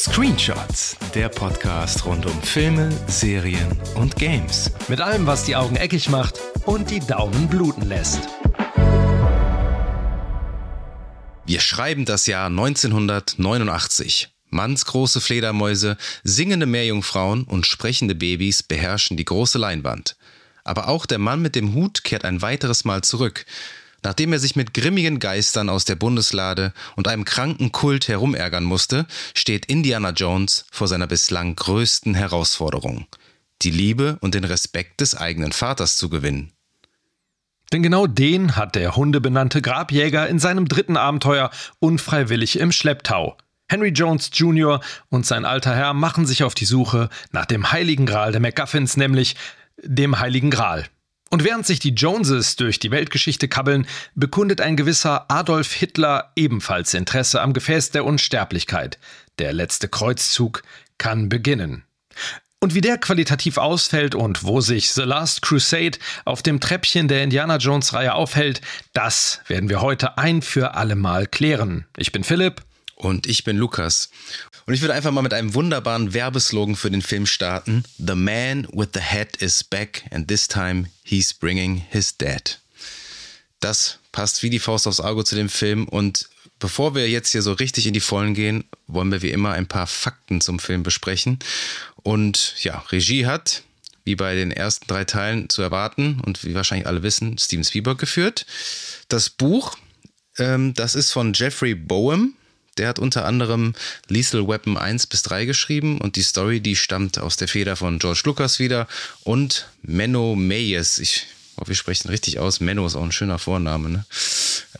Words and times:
Screenshots, 0.00 0.96
der 1.14 1.28
Podcast 1.28 2.06
rund 2.06 2.24
um 2.24 2.42
Filme, 2.42 2.88
Serien 3.06 3.68
und 3.96 4.16
Games. 4.16 4.70
Mit 4.88 4.98
allem, 4.98 5.26
was 5.26 5.44
die 5.44 5.56
Augen 5.56 5.76
eckig 5.76 6.08
macht 6.08 6.40
und 6.64 6.88
die 6.90 7.00
Daumen 7.00 7.48
bluten 7.48 7.86
lässt. 7.86 8.20
Wir 11.44 11.60
schreiben 11.60 12.06
das 12.06 12.26
Jahr 12.26 12.46
1989. 12.46 14.30
Mannsgroße 14.48 15.20
Fledermäuse, 15.20 15.98
singende 16.24 16.64
Meerjungfrauen 16.64 17.44
und 17.44 17.66
sprechende 17.66 18.14
Babys 18.14 18.62
beherrschen 18.62 19.18
die 19.18 19.26
große 19.26 19.58
Leinwand. 19.58 20.16
Aber 20.64 20.88
auch 20.88 21.04
der 21.04 21.18
Mann 21.18 21.42
mit 21.42 21.54
dem 21.54 21.74
Hut 21.74 22.04
kehrt 22.04 22.24
ein 22.24 22.40
weiteres 22.40 22.86
Mal 22.86 23.02
zurück. 23.02 23.44
Nachdem 24.02 24.32
er 24.32 24.38
sich 24.38 24.56
mit 24.56 24.72
grimmigen 24.72 25.18
Geistern 25.18 25.68
aus 25.68 25.84
der 25.84 25.96
Bundeslade 25.96 26.72
und 26.96 27.06
einem 27.06 27.24
kranken 27.24 27.70
Kult 27.70 28.08
herumärgern 28.08 28.64
musste, 28.64 29.06
steht 29.34 29.66
Indiana 29.66 30.10
Jones 30.10 30.64
vor 30.70 30.88
seiner 30.88 31.06
bislang 31.06 31.56
größten 31.56 32.14
Herausforderung. 32.14 33.06
Die 33.62 33.70
Liebe 33.70 34.16
und 34.20 34.34
den 34.34 34.44
Respekt 34.44 35.02
des 35.02 35.14
eigenen 35.14 35.52
Vaters 35.52 35.98
zu 35.98 36.08
gewinnen. 36.08 36.52
Denn 37.72 37.82
genau 37.82 38.06
den 38.06 38.56
hat 38.56 38.74
der 38.74 38.96
hundebenannte 38.96 39.62
Grabjäger 39.62 40.28
in 40.28 40.38
seinem 40.38 40.66
dritten 40.66 40.96
Abenteuer 40.96 41.50
unfreiwillig 41.78 42.58
im 42.58 42.72
Schlepptau. 42.72 43.36
Henry 43.68 43.90
Jones 43.90 44.30
Jr. 44.32 44.80
und 45.10 45.24
sein 45.24 45.44
alter 45.44 45.74
Herr 45.76 45.94
machen 45.94 46.26
sich 46.26 46.42
auf 46.42 46.54
die 46.54 46.64
Suche 46.64 47.08
nach 47.30 47.46
dem 47.46 47.70
heiligen 47.70 48.06
Gral 48.06 48.32
der 48.32 48.40
MacGuffins, 48.40 48.96
nämlich 48.96 49.36
dem 49.82 50.18
heiligen 50.18 50.50
Gral. 50.50 50.86
Und 51.32 51.44
während 51.44 51.64
sich 51.64 51.78
die 51.78 51.94
Joneses 51.94 52.56
durch 52.56 52.80
die 52.80 52.90
Weltgeschichte 52.90 53.46
kabbeln, 53.46 53.86
bekundet 54.16 54.60
ein 54.60 54.76
gewisser 54.76 55.30
Adolf 55.30 55.72
Hitler 55.72 56.32
ebenfalls 56.34 56.92
Interesse 56.92 57.40
am 57.40 57.52
Gefäß 57.52 57.92
der 57.92 58.04
Unsterblichkeit. 58.04 58.98
Der 59.38 59.52
letzte 59.52 59.88
Kreuzzug 59.88 60.64
kann 60.98 61.28
beginnen. 61.28 61.84
Und 62.58 62.74
wie 62.74 62.80
der 62.80 62.98
qualitativ 62.98 63.58
ausfällt 63.58 64.14
und 64.14 64.44
wo 64.44 64.60
sich 64.60 64.90
The 64.92 65.02
Last 65.02 65.40
Crusade 65.40 65.98
auf 66.24 66.42
dem 66.42 66.60
Treppchen 66.60 67.06
der 67.06 67.22
Indiana 67.22 67.56
Jones 67.56 67.94
Reihe 67.94 68.14
aufhält, 68.14 68.60
das 68.92 69.40
werden 69.46 69.68
wir 69.68 69.80
heute 69.80 70.18
ein 70.18 70.42
für 70.42 70.74
alle 70.74 70.96
Mal 70.96 71.26
klären. 71.26 71.86
Ich 71.96 72.10
bin 72.10 72.24
Philipp. 72.24 72.62
Und 72.96 73.26
ich 73.26 73.44
bin 73.44 73.56
Lukas. 73.56 74.10
Und 74.66 74.74
ich 74.74 74.80
würde 74.80 74.94
einfach 74.94 75.10
mal 75.10 75.22
mit 75.22 75.34
einem 75.34 75.54
wunderbaren 75.54 76.14
Werbeslogan 76.14 76.76
für 76.76 76.90
den 76.90 77.02
Film 77.02 77.26
starten. 77.26 77.84
The 77.98 78.14
man 78.14 78.66
with 78.72 78.88
the 78.94 79.00
hat 79.00 79.36
is 79.36 79.64
back 79.64 80.04
and 80.10 80.28
this 80.28 80.48
time 80.48 80.86
he's 81.02 81.32
bringing 81.32 81.84
his 81.90 82.16
dad. 82.16 82.58
Das 83.60 83.98
passt 84.12 84.42
wie 84.42 84.50
die 84.50 84.58
Faust 84.58 84.86
aufs 84.86 85.00
Auge 85.00 85.24
zu 85.24 85.34
dem 85.34 85.48
Film 85.48 85.86
und 85.86 86.28
bevor 86.58 86.94
wir 86.94 87.08
jetzt 87.08 87.32
hier 87.32 87.42
so 87.42 87.52
richtig 87.52 87.86
in 87.86 87.94
die 87.94 88.00
Vollen 88.00 88.34
gehen, 88.34 88.64
wollen 88.86 89.10
wir 89.10 89.22
wie 89.22 89.30
immer 89.30 89.52
ein 89.52 89.66
paar 89.66 89.86
Fakten 89.86 90.40
zum 90.40 90.58
Film 90.58 90.82
besprechen. 90.82 91.38
Und 92.02 92.54
ja, 92.62 92.78
Regie 92.90 93.26
hat, 93.26 93.62
wie 94.04 94.14
bei 94.14 94.34
den 94.34 94.50
ersten 94.50 94.86
drei 94.86 95.04
Teilen 95.04 95.48
zu 95.48 95.62
erwarten 95.62 96.20
und 96.24 96.44
wie 96.44 96.54
wahrscheinlich 96.54 96.86
alle 96.86 97.02
wissen, 97.02 97.38
Steven 97.38 97.64
Spielberg 97.64 97.98
geführt. 97.98 98.46
Das 99.08 99.30
Buch, 99.30 99.76
ähm, 100.38 100.74
das 100.74 100.94
ist 100.94 101.12
von 101.12 101.32
Jeffrey 101.32 101.74
Boehm 101.74 102.34
der 102.78 102.88
hat 102.88 102.98
unter 102.98 103.24
anderem 103.24 103.74
Lethal 104.08 104.46
Weapon 104.46 104.76
1 104.76 105.06
bis 105.06 105.22
3 105.22 105.44
geschrieben 105.44 106.00
und 106.00 106.16
die 106.16 106.22
Story, 106.22 106.60
die 106.60 106.76
stammt 106.76 107.18
aus 107.18 107.36
der 107.36 107.48
Feder 107.48 107.76
von 107.76 107.98
George 107.98 108.22
Lucas 108.24 108.58
wieder 108.58 108.86
und 109.24 109.68
Menno 109.82 110.34
Meyes. 110.36 110.98
Ich 110.98 111.26
hoffe, 111.56 111.68
wir 111.68 111.76
sprechen 111.76 112.08
richtig 112.08 112.38
aus. 112.38 112.60
Menno 112.60 112.86
ist 112.86 112.96
auch 112.96 113.02
ein 113.02 113.12
schöner 113.12 113.38
Vorname, 113.38 113.90
ne? 113.90 114.04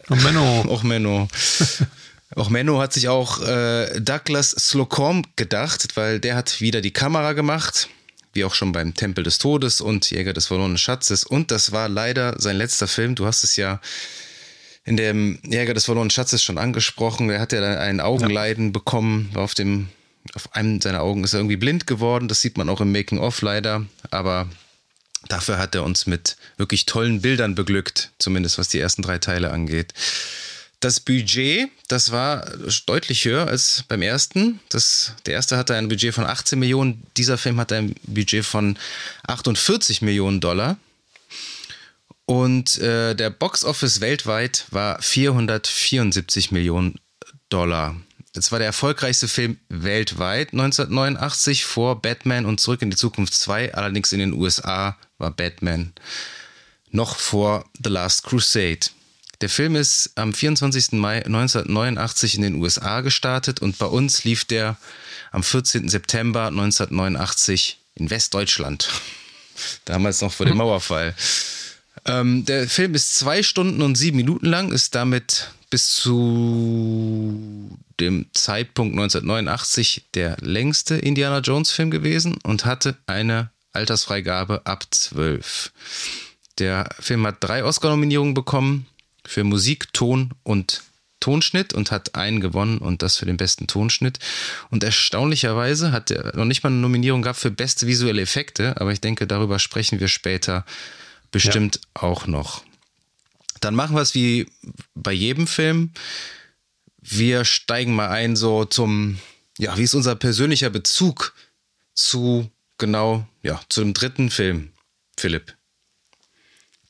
Oh, 0.09 0.15
Menno. 0.17 0.63
auch 0.69 0.83
Menno. 0.83 1.29
Auch 2.37 2.49
Menno 2.49 2.81
hat 2.81 2.93
sich 2.93 3.09
auch 3.09 3.43
äh, 3.43 4.01
Douglas 4.01 4.51
Slocum 4.51 5.25
gedacht, 5.37 5.97
weil 5.97 6.21
der 6.21 6.37
hat 6.37 6.61
wieder 6.61 6.81
die 6.81 6.93
Kamera 6.93 7.33
gemacht, 7.33 7.89
wie 8.33 8.45
auch 8.45 8.55
schon 8.55 8.71
beim 8.71 8.95
Tempel 8.95 9.25
des 9.25 9.39
Todes 9.39 9.81
und 9.81 10.11
Jäger 10.11 10.33
des 10.33 10.47
verlorenen 10.47 10.79
Schatzes. 10.79 11.25
Und 11.25 11.51
das 11.51 11.73
war 11.73 11.89
leider 11.89 12.41
sein 12.41 12.57
letzter 12.57 12.87
Film. 12.87 13.17
Du 13.17 13.27
hast 13.27 13.43
es 13.43 13.57
ja 13.57 13.81
in 14.91 14.97
dem 14.97 15.39
Jäger 15.45 15.73
des 15.73 15.85
verlorenen 15.85 16.11
Schatzes 16.11 16.43
schon 16.43 16.59
angesprochen. 16.59 17.31
Er 17.31 17.41
hat 17.41 17.53
ja 17.53 17.63
ein 17.63 18.01
Augenleiden 18.01 18.67
ja. 18.67 18.71
bekommen. 18.73 19.31
Auf 19.35 19.55
dem, 19.55 19.89
auf 20.35 20.53
einem 20.57 20.81
seiner 20.81 21.03
Augen 21.03 21.23
ist 21.23 21.33
er 21.33 21.39
irgendwie 21.39 21.57
blind 21.57 21.87
geworden. 21.87 22.27
Das 22.27 22.41
sieht 22.41 22.59
man 22.59 22.69
auch 22.69 22.81
im 22.81 22.91
Making-of 22.91 23.41
leider. 23.41 23.87
Aber 24.11 24.49
dafür 25.29 25.59
hat 25.59 25.77
er 25.77 25.85
uns 25.85 26.09
mit 26.09 26.37
wirklich 26.57 26.87
tollen 26.87 27.23
Bildern 27.23 27.55
beglückt. 27.55 28.11
Zumindest 28.19 28.59
was 28.59 28.69
die 28.69 28.81
ersten 28.81 29.03
drei 29.03 29.19
Teile 29.19 29.53
angeht. 29.53 29.95
Das 30.81 30.99
Budget, 30.99 31.69
das 31.87 32.11
war 32.11 32.51
deutlich 32.87 33.25
höher 33.25 33.47
als 33.47 33.85
beim 33.87 34.03
ersten. 34.03 34.59
Das, 34.71 35.13
der 35.25 35.35
erste 35.35 35.57
hatte 35.57 35.77
ein 35.77 35.89
Budget 35.89 36.15
von 36.15 36.25
18 36.25 36.59
Millionen. 36.59 37.07
Dieser 37.17 37.39
Film 37.39 37.61
hatte 37.61 37.77
ein 37.77 37.95
Budget 38.03 38.45
von 38.45 38.77
48 39.29 40.03
Millionen 40.03 40.41
Dollar. 40.41 40.79
Und 42.31 42.79
äh, 42.79 43.17
der 43.17 43.29
Box 43.29 43.65
Office 43.65 44.01
weltweit 44.01 44.67
war 44.71 45.03
474 45.03 46.53
Millionen 46.53 47.01
Dollar. 47.49 47.97
Das 48.35 48.53
war 48.53 48.61
der 48.61 48.67
erfolgreichste 48.67 49.27
Film 49.27 49.59
weltweit 49.69 50.53
1989 50.53 51.65
vor 51.65 52.01
Batman 52.01 52.47
und 52.47 52.61
Zurück 52.61 52.83
in 52.83 52.91
die 52.91 52.97
Zukunft 52.97 53.35
2. 53.35 53.75
Allerdings 53.75 54.13
in 54.13 54.21
den 54.21 54.33
USA 54.33 54.97
war 55.19 55.33
Batman 55.33 55.93
noch 56.93 57.17
vor 57.17 57.69
The 57.83 57.91
Last 57.91 58.23
Crusade. 58.23 58.91
Der 59.41 59.49
Film 59.49 59.75
ist 59.75 60.13
am 60.15 60.33
24. 60.33 60.93
Mai 60.93 61.25
1989 61.25 62.37
in 62.37 62.43
den 62.43 62.55
USA 62.63 63.01
gestartet 63.01 63.61
und 63.61 63.77
bei 63.79 63.87
uns 63.87 64.23
lief 64.23 64.45
der 64.45 64.77
am 65.33 65.43
14. 65.43 65.89
September 65.89 66.47
1989 66.47 67.81
in 67.97 68.09
Westdeutschland. 68.09 68.89
Damals 69.85 70.21
noch 70.21 70.33
vor 70.33 70.47
dem 70.47 70.57
Mauerfall. 70.59 71.17
Ähm, 72.07 72.45
der 72.45 72.69
Film 72.69 72.95
ist 72.95 73.15
zwei 73.17 73.43
Stunden 73.43 73.83
und 73.83 73.97
sieben 73.97 74.17
Minuten 74.17 74.47
lang, 74.47 74.73
ist 74.73 74.95
damit 74.95 75.51
bis 75.71 75.95
zu 75.95 77.79
dem 78.01 78.27
Zeitpunkt 78.33 78.95
1989 78.95 80.07
der 80.15 80.37
längste 80.41 80.97
Indiana 80.97 81.39
Jones 81.39 81.71
Film 81.71 81.91
gewesen 81.91 82.39
und 82.43 82.65
hatte 82.65 82.97
eine 83.07 83.51
Altersfreigabe 83.73 84.63
ab 84.67 84.85
12. 84.91 85.73
Der 86.59 86.89
Film 86.99 87.27
hat 87.27 87.37
drei 87.41 87.65
Oscar-Nominierungen 87.65 88.35
bekommen 88.35 88.87
für 89.25 89.45
Musik, 89.45 89.93
Ton 89.93 90.33
und 90.43 90.83
Tonschnitt 91.21 91.75
und 91.75 91.91
hat 91.91 92.15
einen 92.15 92.41
gewonnen 92.41 92.79
und 92.79 93.03
das 93.03 93.17
für 93.19 93.27
den 93.27 93.37
besten 93.37 93.67
Tonschnitt. 93.67 94.19
Und 94.71 94.83
erstaunlicherweise 94.83 95.93
hat 95.93 96.11
er 96.11 96.35
noch 96.37 96.47
nicht 96.47 96.65
mal 96.65 96.71
eine 96.71 96.81
Nominierung 96.81 97.23
gehabt 97.23 97.39
für 97.39 97.51
beste 97.51 97.87
visuelle 97.87 98.23
Effekte, 98.23 98.81
aber 98.81 98.93
ich 98.93 99.01
denke, 99.01 99.27
darüber 99.27 99.59
sprechen 99.59 100.01
wir 100.01 100.09
später 100.09 100.65
bestimmt 101.31 101.81
ja. 101.97 102.03
auch 102.03 102.27
noch. 102.27 102.63
Dann 103.61 103.75
machen 103.75 103.95
wir 103.95 104.03
es 104.03 104.15
wie 104.15 104.47
bei 104.95 105.13
jedem 105.13 105.47
Film. 105.47 105.93
Wir 107.01 107.45
steigen 107.45 107.95
mal 107.95 108.09
ein 108.09 108.37
so 108.37 108.65
zum, 108.65 109.19
ja, 109.59 109.77
wie 109.77 109.83
ist 109.83 109.95
unser 109.95 110.15
persönlicher 110.15 110.71
Bezug 110.71 111.35
zu 111.95 112.51
genau, 112.79 113.27
ja, 113.43 113.61
zu 113.69 113.81
dem 113.81 113.95
dritten 113.95 114.31
Film, 114.31 114.71
Philipp? 115.17 115.55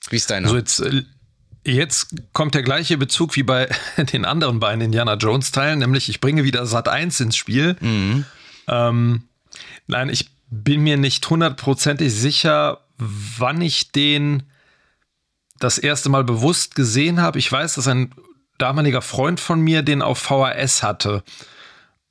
Wie 0.08 0.16
ist 0.16 0.30
deiner? 0.30 0.46
Also 0.46 0.56
jetzt, 0.56 0.80
äh, 0.80 1.04
jetzt 1.64 2.14
kommt 2.32 2.54
der 2.54 2.62
gleiche 2.62 2.96
Bezug 2.96 3.36
wie 3.36 3.42
bei 3.42 3.68
den 4.12 4.24
anderen 4.24 4.60
beiden 4.60 4.80
Indiana 4.80 5.14
Jones 5.14 5.52
Teilen, 5.52 5.80
nämlich 5.80 6.08
ich 6.08 6.20
bringe 6.20 6.44
wieder 6.44 6.66
Sat 6.66 6.88
1 6.88 7.20
ins 7.20 7.36
Spiel. 7.36 7.76
Mhm. 7.80 8.24
Ähm, 8.68 9.28
nein, 9.86 10.08
ich 10.08 10.30
bin 10.50 10.82
mir 10.82 10.96
nicht 10.96 11.28
hundertprozentig 11.28 12.12
sicher, 12.12 12.80
wann 13.00 13.60
ich 13.60 13.92
den 13.92 14.44
das 15.58 15.78
erste 15.78 16.08
Mal 16.08 16.24
bewusst 16.24 16.74
gesehen 16.74 17.20
habe. 17.20 17.38
Ich 17.38 17.50
weiß, 17.50 17.74
dass 17.74 17.88
ein 17.88 18.14
damaliger 18.58 19.02
Freund 19.02 19.40
von 19.40 19.60
mir 19.60 19.82
den 19.82 20.02
auf 20.02 20.18
VHS 20.18 20.82
hatte. 20.82 21.22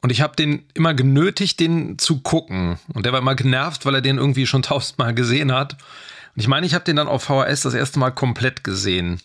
Und 0.01 0.11
ich 0.11 0.21
habe 0.21 0.35
den 0.35 0.65
immer 0.73 0.93
genötigt, 0.93 1.59
den 1.59 1.97
zu 1.97 2.21
gucken. 2.21 2.79
Und 2.93 3.05
der 3.05 3.11
war 3.11 3.19
immer 3.19 3.35
genervt, 3.35 3.85
weil 3.85 3.95
er 3.95 4.01
den 4.01 4.17
irgendwie 4.17 4.45
schon 4.45 4.61
tausendmal 4.63 5.13
gesehen 5.13 5.51
hat. 5.51 5.73
Und 6.35 6.41
ich 6.41 6.47
meine, 6.47 6.65
ich 6.65 6.73
habe 6.73 6.85
den 6.85 6.95
dann 6.95 7.07
auf 7.07 7.23
VHS 7.23 7.61
das 7.61 7.73
erste 7.73 7.99
Mal 7.99 8.11
komplett 8.11 8.63
gesehen. 8.63 9.21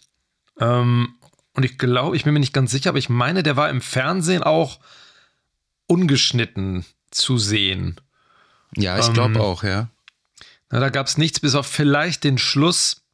Ähm, 0.59 1.15
und 1.55 1.65
ich 1.65 1.79
glaube, 1.79 2.17
ich 2.17 2.25
bin 2.25 2.35
mir 2.35 2.41
nicht 2.41 2.53
ganz 2.53 2.71
sicher, 2.71 2.91
aber 2.91 2.99
ich 2.99 3.09
meine, 3.09 3.43
der 3.43 3.57
war 3.57 3.71
im 3.71 3.81
Fernsehen 3.81 4.43
auch 4.43 4.81
ungeschnitten 5.87 6.85
zu 7.11 7.39
sehen. 7.39 8.01
Ja, 8.77 8.99
ich 8.99 9.13
glaube 9.13 9.35
ähm, 9.35 9.41
auch, 9.41 9.63
ja. 9.63 9.89
Na, 10.75 10.81
da 10.81 10.89
gab 10.89 11.07
es 11.07 11.19
nichts, 11.19 11.39
bis 11.39 11.55
auf 11.55 11.69
vielleicht 11.69 12.25
den 12.25 12.37
Schluss 12.37 13.05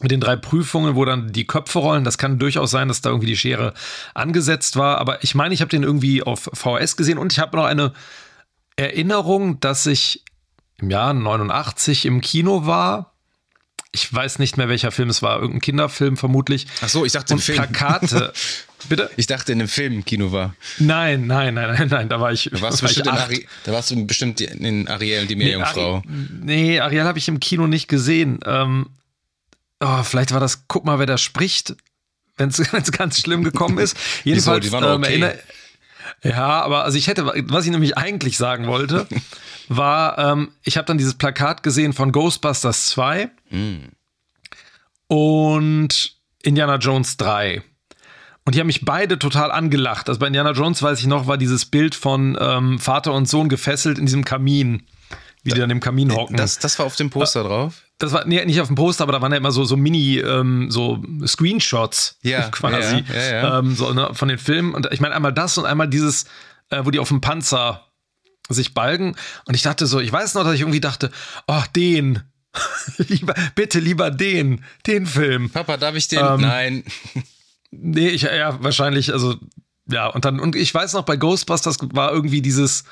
mit 0.00 0.10
den 0.10 0.20
drei 0.20 0.36
Prüfungen, 0.36 0.94
wo 0.94 1.06
dann 1.06 1.32
die 1.32 1.46
Köpfe 1.46 1.78
rollen. 1.78 2.04
Das 2.04 2.18
kann 2.18 2.38
durchaus 2.38 2.70
sein, 2.70 2.88
dass 2.88 3.00
da 3.00 3.08
irgendwie 3.08 3.28
die 3.28 3.36
Schere 3.36 3.72
angesetzt 4.12 4.76
war. 4.76 4.98
Aber 4.98 5.24
ich 5.24 5.34
meine, 5.34 5.54
ich 5.54 5.62
habe 5.62 5.70
den 5.70 5.84
irgendwie 5.84 6.22
auf 6.22 6.50
VHS 6.52 6.98
gesehen 6.98 7.16
und 7.16 7.32
ich 7.32 7.38
habe 7.38 7.56
noch 7.56 7.64
eine 7.64 7.94
Erinnerung, 8.76 9.58
dass 9.58 9.86
ich 9.86 10.22
im 10.76 10.90
Jahr 10.90 11.14
89 11.14 12.04
im 12.04 12.20
Kino 12.20 12.66
war, 12.66 13.11
ich 13.94 14.12
weiß 14.12 14.38
nicht 14.38 14.56
mehr, 14.56 14.68
welcher 14.68 14.90
Film 14.90 15.10
es 15.10 15.20
war, 15.20 15.36
irgendein 15.36 15.60
Kinderfilm 15.60 16.16
vermutlich. 16.16 16.66
Ach 16.80 16.88
so, 16.88 17.04
ich 17.04 17.12
dachte 17.12 17.34
und 17.34 17.40
im 17.40 17.42
Film. 17.42 17.58
Plakate. 17.58 18.32
Bitte? 18.88 19.10
Ich 19.16 19.26
dachte 19.26 19.52
in 19.52 19.60
einem 19.60 19.68
Film 19.68 19.92
im 19.92 20.04
Kino 20.04 20.32
war. 20.32 20.56
Nein, 20.78 21.26
nein, 21.26 21.54
nein, 21.54 21.74
nein, 21.76 21.88
nein, 21.88 22.08
da 22.08 22.18
war 22.18 22.32
ich. 22.32 22.48
Da 22.50 22.60
warst, 22.62 22.80
du 22.80 22.84
war 22.84 22.90
ich 22.90 22.96
bestimmt, 22.96 23.06
in 23.06 23.12
acht. 23.12 23.20
Ari 23.22 23.46
da 23.64 23.72
warst 23.72 23.90
du 23.90 24.06
bestimmt 24.06 24.40
in 24.40 24.88
Ariel 24.88 25.20
und 25.20 25.30
die 25.30 25.36
Meerjungfrau. 25.36 25.96
Ari 25.96 26.04
nee, 26.40 26.80
Ariel 26.80 27.04
habe 27.04 27.18
ich 27.18 27.28
im 27.28 27.38
Kino 27.38 27.66
nicht 27.66 27.86
gesehen. 27.86 28.40
Ähm, 28.46 28.86
oh, 29.80 30.02
vielleicht 30.02 30.32
war 30.32 30.40
das, 30.40 30.64
guck 30.68 30.84
mal, 30.84 30.98
wer 30.98 31.06
da 31.06 31.18
spricht, 31.18 31.76
wenn 32.38 32.48
es 32.48 32.60
ganz 32.92 33.20
schlimm 33.20 33.44
gekommen 33.44 33.78
ist. 33.78 33.96
Jedenfalls 34.24 34.64
die 34.64 34.72
waren 34.72 34.84
ähm, 34.84 35.02
okay. 35.02 35.10
erinnere- 35.10 35.38
ja, 36.22 36.62
aber 36.62 36.84
also 36.84 36.96
ich 36.96 37.08
hätte, 37.08 37.26
was 37.26 37.64
ich 37.64 37.70
nämlich 37.70 37.98
eigentlich 37.98 38.38
sagen 38.38 38.66
wollte, 38.66 39.06
war, 39.68 40.18
ähm, 40.18 40.52
ich 40.62 40.76
habe 40.76 40.86
dann 40.86 40.98
dieses 40.98 41.14
Plakat 41.14 41.62
gesehen 41.62 41.92
von 41.92 42.12
Ghostbusters 42.12 42.86
2 42.86 43.30
und 45.08 46.16
Indiana 46.42 46.76
Jones 46.76 47.16
3. 47.16 47.62
Und 48.44 48.54
die 48.54 48.60
haben 48.60 48.66
mich 48.66 48.84
beide 48.84 49.18
total 49.18 49.52
angelacht. 49.52 50.08
Also 50.08 50.18
bei 50.18 50.26
Indiana 50.26 50.52
Jones, 50.52 50.82
weiß 50.82 50.98
ich 50.98 51.06
noch, 51.06 51.26
war 51.26 51.38
dieses 51.38 51.66
Bild 51.66 51.94
von 51.94 52.36
ähm, 52.40 52.78
Vater 52.78 53.12
und 53.12 53.28
Sohn 53.28 53.48
gefesselt 53.48 53.98
in 53.98 54.06
diesem 54.06 54.24
Kamin. 54.24 54.84
Wie 55.42 55.50
die 55.50 55.58
dann 55.58 55.70
im 55.70 55.80
Kamin 55.80 56.14
hocken. 56.14 56.36
Das, 56.36 56.58
das 56.58 56.78
war 56.78 56.86
auf 56.86 56.94
dem 56.94 57.10
Poster 57.10 57.42
drauf. 57.42 57.82
Das 57.98 58.12
war 58.12 58.24
nee, 58.26 58.44
nicht 58.44 58.60
auf 58.60 58.68
dem 58.68 58.76
Poster, 58.76 59.02
aber 59.02 59.12
da 59.12 59.20
waren 59.20 59.32
ja 59.32 59.38
immer 59.38 59.50
so, 59.50 59.64
so 59.64 59.76
Mini, 59.76 60.18
ähm, 60.18 60.70
so 60.70 61.02
Screenshots 61.26 62.18
Ja, 62.22 62.48
quasi 62.50 63.04
ja, 63.08 63.14
ja, 63.14 63.32
ja. 63.32 63.58
Ähm, 63.58 63.74
so, 63.74 63.92
ne, 63.92 64.10
von 64.12 64.28
den 64.28 64.38
Filmen. 64.38 64.74
Und 64.74 64.88
ich 64.92 65.00
meine 65.00 65.14
einmal 65.14 65.32
das 65.32 65.58
und 65.58 65.66
einmal 65.66 65.88
dieses, 65.88 66.26
äh, 66.70 66.84
wo 66.84 66.90
die 66.90 67.00
auf 67.00 67.08
dem 67.08 67.20
Panzer 67.20 67.88
sich 68.48 68.74
balgen. 68.74 69.16
Und 69.46 69.54
ich 69.54 69.62
dachte 69.62 69.86
so, 69.86 70.00
ich 70.00 70.12
weiß 70.12 70.34
noch, 70.34 70.44
dass 70.44 70.54
ich 70.54 70.60
irgendwie 70.60 70.80
dachte, 70.80 71.10
oh, 71.46 71.62
den. 71.74 72.22
lieber, 72.98 73.34
bitte 73.54 73.80
lieber 73.80 74.10
den, 74.10 74.64
den 74.86 75.06
Film. 75.06 75.50
Papa, 75.50 75.76
darf 75.76 75.94
ich 75.94 76.08
den? 76.08 76.20
Ähm, 76.20 76.40
Nein. 76.40 76.84
Nee, 77.74 78.10
ich, 78.10 78.20
ja, 78.20 78.62
wahrscheinlich, 78.62 79.14
also, 79.14 79.36
ja, 79.90 80.06
und 80.06 80.26
dann, 80.26 80.40
und 80.40 80.56
ich 80.56 80.74
weiß 80.74 80.92
noch, 80.92 81.06
bei 81.06 81.16
Ghostbusters 81.16 81.78
war 81.94 82.12
irgendwie 82.12 82.42
dieses 82.42 82.84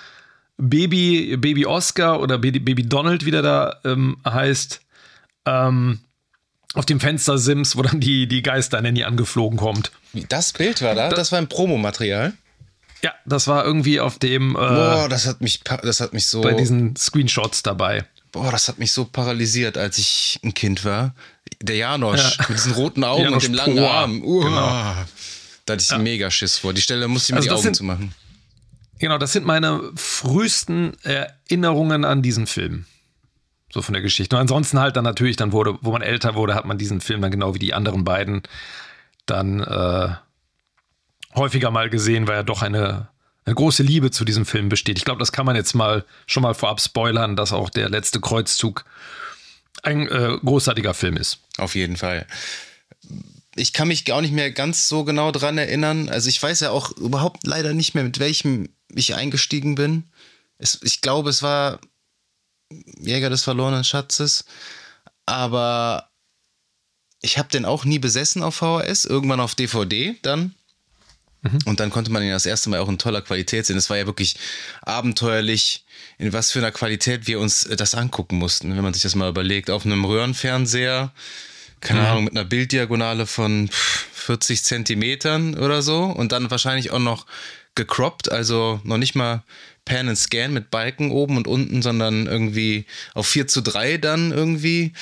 Baby, 0.61 1.37
Baby 1.37 1.67
Oscar 1.67 2.21
oder 2.21 2.39
Baby, 2.39 2.61
Baby 2.61 2.83
Donald, 2.89 3.25
wie 3.25 3.31
der 3.31 3.43
da 3.43 3.81
ähm, 3.85 4.19
heißt, 4.29 4.81
ähm, 5.47 6.01
auf 6.75 6.87
dem 6.87 7.01
Fenster 7.01 7.39
Sims, 7.39 7.77
wo 7.77 7.83
dann 7.83 8.01
die, 8.01 8.27
die 8.29 8.43
Geister 8.43 8.81
Nanny 8.81 9.03
angeflogen 9.05 9.59
kommt. 9.59 9.91
Das 10.29 10.53
Bild 10.53 10.83
war 10.83 10.95
da? 10.95 11.09
Das 11.09 11.33
war 11.33 11.39
ein 11.39 11.49
Promomaterial. 11.49 12.33
Ja, 13.03 13.15
das 13.25 13.47
war 13.49 13.65
irgendwie 13.65 13.99
auf 13.99 14.19
dem, 14.19 14.51
äh, 14.51 14.59
Boah, 14.59 15.07
das 15.09 15.27
hat 15.27 15.41
mich, 15.41 15.61
das 15.83 16.01
hat 16.01 16.13
mich 16.13 16.27
so, 16.27 16.43
bei 16.43 16.53
diesen 16.53 16.95
Screenshots 16.97 17.63
dabei. 17.63 18.05
boah, 18.31 18.51
das 18.53 18.69
hat 18.69 18.79
mich 18.79 18.93
so 18.93 19.07
paralysiert, 19.07 19.79
als 19.79 19.97
ich 19.99 20.39
ein 20.45 20.53
Kind 20.55 20.85
war. 20.85 21.15
Der 21.63 21.77
Janosch 21.77 22.37
Ja. 22.39 22.45
mit 22.49 22.59
diesen 22.59 22.73
roten 22.73 23.03
Augen 23.03 23.29
und 23.33 23.43
dem 23.43 23.55
langen 23.55 23.77
Poa. 23.77 23.91
Arm. 24.03 24.23
Uah. 24.23 24.45
Genau. 24.45 25.07
Da 25.67 25.73
hatte 25.75 25.83
ich 25.83 25.99
mega 25.99 26.31
Schiss 26.31 26.59
vor. 26.59 26.73
Die 26.75 26.83
Stelle 26.83 27.09
musste 27.09 27.31
ich 27.33 27.35
mir 27.35 27.37
Also 27.39 27.49
die 27.49 27.55
das 27.57 27.65
Augen 27.65 27.75
zu 27.75 27.85
machen. 27.85 28.15
Genau, 29.01 29.17
das 29.17 29.33
sind 29.33 29.47
meine 29.47 29.81
frühesten 29.97 30.93
Erinnerungen 31.03 32.05
an 32.05 32.23
diesen 32.23 32.47
Film. 32.47 32.85
So 33.73 33.81
von 33.83 33.95
der 33.95 34.03
Geschichte. 34.03 34.37
Und 34.37 34.43
ansonsten 34.43 34.79
halt 34.79 34.97
dann 34.97 35.05
natürlich, 35.05 35.37
dann 35.37 35.53
wurde, 35.53 35.79
wo 35.81 35.91
man 35.91 36.03
älter 36.03 36.35
wurde, 36.35 36.55
hat 36.55 36.67
man 36.67 36.77
diesen 36.77 37.01
Film 37.01 37.23
dann 37.23 37.31
genau 37.31 37.55
wie 37.55 37.59
die 37.59 37.73
anderen 37.73 38.05
beiden 38.05 38.43
dann 39.25 39.61
äh, 39.61 40.09
häufiger 41.35 41.71
mal 41.71 41.89
gesehen, 41.89 42.29
weil 42.29 42.37
ja 42.37 42.43
doch 42.43 42.63
eine, 42.63 43.09
eine 43.47 43.55
große 43.55 43.83
Liebe 43.83 44.11
zu 44.11 44.27
diesem 44.27 44.45
Film 44.45 44.69
besteht. 44.69 44.99
Ich 44.99 45.05
glaube, 45.05 45.21
das 45.21 45.33
kann 45.33 45.47
man 45.47 45.57
jetzt 45.57 45.75
mal 45.75 46.05
schon 46.27 46.43
mal 46.43 46.55
vorab 46.55 46.81
spoilern, 46.81 47.37
dass 47.37 47.53
auch 47.53 47.71
der 47.71 47.89
letzte 47.89 48.21
Kreuzzug 48.21 48.85
ein 49.83 50.09
äh, 50.09 50.37
großartiger 50.45 50.93
Film 50.93 51.17
ist. 51.17 51.39
Auf 51.57 51.75
jeden 51.75 51.97
Fall. 51.97 52.27
Ich 53.57 53.73
kann 53.73 53.89
mich 53.89 54.13
auch 54.13 54.21
nicht 54.21 54.35
mehr 54.35 54.51
ganz 54.51 54.89
so 54.89 55.05
genau 55.05 55.33
dran 55.33 55.57
erinnern. 55.57 56.11
Also 56.11 56.29
ich 56.29 56.43
weiß 56.43 56.61
ja 56.61 56.71
auch 56.71 56.91
überhaupt 56.99 57.47
leider 57.47 57.73
nicht 57.73 57.95
mehr, 57.95 58.05
mit 58.05 58.19
welchem 58.19 58.69
ich 58.95 59.15
eingestiegen 59.15 59.75
bin. 59.75 60.05
Es, 60.59 60.81
ich 60.83 61.01
glaube, 61.01 61.31
es 61.31 61.43
war 61.43 61.81
Jäger 62.99 63.31
des 63.31 63.43
verlorenen 63.43 63.85
Schatzes. 63.85 64.45
Aber 65.27 66.11
ich 67.23 67.39
habe 67.39 67.49
den 67.49 67.65
auch 67.65 67.85
nie 67.85 67.99
besessen 67.99 68.43
auf 68.43 68.57
VHS, 68.57 69.05
irgendwann 69.05 69.41
auf 69.41 69.55
DVD 69.55 70.17
dann. 70.23 70.55
Und 71.65 71.81
dann 71.81 71.91
konnte 71.91 72.11
man 72.11 72.23
ihn 72.23 72.31
das 72.31 72.45
erste 72.45 72.69
Mal 72.69 72.81
auch 72.81 72.89
in 72.89 72.99
toller 72.99 73.23
Qualität 73.23 73.65
sehen. 73.65 73.79
Es 73.79 73.89
war 73.89 73.97
ja 73.97 74.07
wirklich 74.07 74.37
abenteuerlich, 74.83 75.85
in 76.19 76.33
was 76.35 76.53
für 76.53 76.59
einer 76.59 76.71
Qualität 76.71 77.27
wir 77.27 77.41
uns 77.41 77.63
das 77.63 77.95
angucken 77.95 78.37
mussten, 78.37 78.77
wenn 78.77 78.83
man 78.83 78.93
sich 78.93 79.03
das 79.03 79.15
mal 79.15 79.31
überlegt. 79.31 79.71
Auf 79.71 79.87
einem 79.87 80.05
Röhrenfernseher, 80.05 81.13
keine 81.81 82.07
Ahnung, 82.07 82.25
mit 82.25 82.37
einer 82.37 82.45
Bilddiagonale 82.45 83.27
von 83.27 83.69
pff, 83.69 84.07
40 84.13 84.65
Zentimetern 84.65 85.55
oder 85.55 85.81
so 85.81 86.05
und 86.05 86.33
dann 86.33 86.51
wahrscheinlich 86.51 86.91
auch 86.91 86.99
noch 86.99 87.25
gecroppt, 87.75 88.31
also 88.31 88.81
noch 88.85 88.99
nicht 88.99 89.15
mal 89.15 89.45
Pan 89.85 90.09
and 90.09 90.19
Scan 90.19 90.49
mit 90.49 90.71
Balken 90.71 91.11
oben 91.11 91.37
und 91.37 91.49
unten, 91.49 91.83
sondern 91.83 92.27
irgendwie 92.27 92.87
auf 93.15 93.27
4 93.27 93.49
zu 93.49 93.61
3 93.63 93.99
dann 93.99 94.33
irgendwie. 94.33 94.93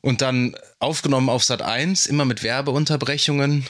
Und 0.00 0.22
dann 0.22 0.56
aufgenommen 0.78 1.28
auf 1.28 1.44
Sat 1.44 1.62
1, 1.62 2.06
immer 2.06 2.24
mit 2.24 2.42
Werbeunterbrechungen. 2.42 3.66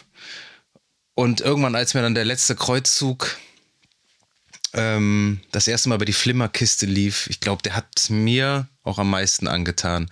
Und 1.14 1.40
irgendwann, 1.40 1.74
als 1.74 1.94
mir 1.94 2.02
dann 2.02 2.14
der 2.14 2.24
letzte 2.24 2.54
Kreuzzug 2.54 3.38
ähm, 4.74 5.40
das 5.50 5.66
erste 5.66 5.88
Mal 5.88 5.96
über 5.96 6.04
die 6.04 6.12
Flimmerkiste 6.12 6.86
lief, 6.86 7.26
ich 7.28 7.40
glaube, 7.40 7.62
der 7.62 7.74
hat 7.74 8.10
mir 8.10 8.68
auch 8.84 8.98
am 8.98 9.10
meisten 9.10 9.48
angetan. 9.48 10.08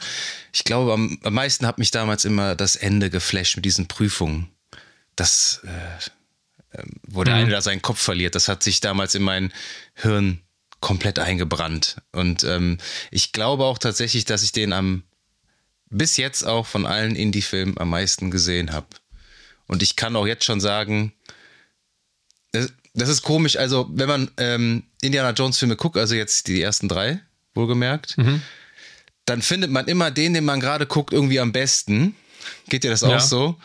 Ich 0.52 0.64
glaube, 0.64 0.92
am, 0.92 1.18
am 1.22 1.34
meisten 1.34 1.66
hat 1.66 1.78
mich 1.78 1.90
damals 1.90 2.24
immer 2.24 2.56
das 2.56 2.76
Ende 2.76 3.10
geflasht 3.10 3.56
mit 3.56 3.64
diesen 3.64 3.86
Prüfungen. 3.86 4.48
Das, 5.14 5.60
äh, 5.64 6.10
wo 7.06 7.24
der 7.24 7.34
eine 7.34 7.50
da 7.50 7.60
seinen 7.60 7.82
Kopf 7.82 8.00
verliert, 8.00 8.34
das 8.34 8.48
hat 8.48 8.62
sich 8.62 8.80
damals 8.80 9.14
in 9.14 9.22
mein 9.22 9.52
Hirn 9.94 10.40
komplett 10.80 11.18
eingebrannt. 11.18 11.96
Und 12.12 12.44
ähm, 12.44 12.78
ich 13.10 13.32
glaube 13.32 13.64
auch 13.64 13.78
tatsächlich, 13.78 14.24
dass 14.24 14.42
ich 14.42 14.52
den 14.52 14.72
am 14.72 15.02
bis 15.88 16.16
jetzt 16.16 16.44
auch 16.44 16.66
von 16.66 16.84
allen 16.84 17.14
Indie-Filmen 17.14 17.78
am 17.78 17.90
meisten 17.90 18.30
gesehen 18.30 18.72
habe. 18.72 18.88
Und 19.68 19.82
ich 19.82 19.94
kann 19.96 20.16
auch 20.16 20.26
jetzt 20.26 20.44
schon 20.44 20.60
sagen, 20.60 21.12
das, 22.52 22.72
das 22.94 23.08
ist 23.08 23.22
komisch. 23.22 23.56
Also, 23.56 23.88
wenn 23.92 24.08
man 24.08 24.30
ähm, 24.36 24.82
Indiana 25.00 25.30
Jones-Filme 25.30 25.76
guckt, 25.76 25.96
also 25.96 26.14
jetzt 26.14 26.48
die 26.48 26.60
ersten 26.60 26.88
drei, 26.88 27.20
wohlgemerkt, 27.54 28.16
dann 29.26 29.42
findet 29.42 29.70
man 29.70 29.86
immer 29.86 30.10
den, 30.10 30.34
den 30.34 30.44
man 30.44 30.60
gerade 30.60 30.86
guckt, 30.86 31.12
irgendwie 31.12 31.40
am 31.40 31.52
besten. 31.52 32.16
Geht 32.68 32.84
dir 32.84 32.90
das 32.90 33.02
auch 33.02 33.10
Ja. 33.10 33.20
so? 33.20 33.56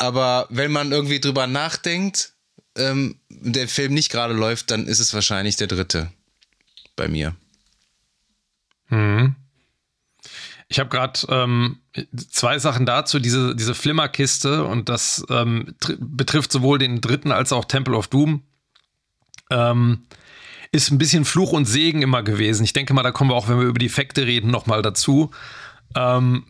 Aber 0.00 0.46
wenn 0.48 0.72
man 0.72 0.92
irgendwie 0.92 1.20
drüber 1.20 1.46
nachdenkt, 1.46 2.32
ähm, 2.74 3.20
der 3.28 3.68
Film 3.68 3.92
nicht 3.92 4.10
gerade 4.10 4.32
läuft, 4.32 4.70
dann 4.70 4.86
ist 4.86 4.98
es 4.98 5.12
wahrscheinlich 5.12 5.56
der 5.56 5.66
dritte 5.66 6.10
bei 6.96 7.06
mir. 7.06 7.36
Ich 10.68 10.78
habe 10.78 10.88
gerade 10.88 11.20
ähm, 11.28 11.80
zwei 12.30 12.58
Sachen 12.58 12.86
dazu. 12.86 13.18
Diese, 13.18 13.54
diese 13.54 13.74
Flimmerkiste 13.74 14.64
und 14.64 14.88
das 14.88 15.22
ähm, 15.28 15.74
tr- 15.82 15.98
betrifft 16.00 16.50
sowohl 16.50 16.78
den 16.78 17.02
dritten 17.02 17.30
als 17.30 17.52
auch 17.52 17.66
Temple 17.66 17.94
of 17.94 18.08
Doom. 18.08 18.42
Ähm, 19.50 20.06
ist 20.72 20.90
ein 20.90 20.98
bisschen 20.98 21.26
Fluch 21.26 21.52
und 21.52 21.66
Segen 21.66 22.00
immer 22.00 22.22
gewesen. 22.22 22.64
Ich 22.64 22.72
denke 22.72 22.94
mal, 22.94 23.02
da 23.02 23.10
kommen 23.10 23.30
wir 23.30 23.34
auch, 23.34 23.48
wenn 23.48 23.58
wir 23.58 23.66
über 23.66 23.78
die 23.78 23.86
Effekte 23.86 24.24
reden, 24.24 24.50
nochmal 24.50 24.80
dazu. 24.80 25.30
Ähm, 25.94 26.46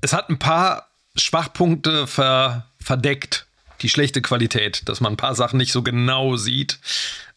es 0.00 0.14
hat 0.14 0.30
ein 0.30 0.38
paar 0.38 0.88
Schwachpunkte 1.14 2.06
ver 2.06 2.69
verdeckt, 2.82 3.46
die 3.82 3.88
schlechte 3.88 4.22
Qualität, 4.22 4.88
dass 4.88 5.00
man 5.00 5.14
ein 5.14 5.16
paar 5.16 5.34
Sachen 5.34 5.56
nicht 5.56 5.72
so 5.72 5.82
genau 5.82 6.36
sieht. 6.36 6.78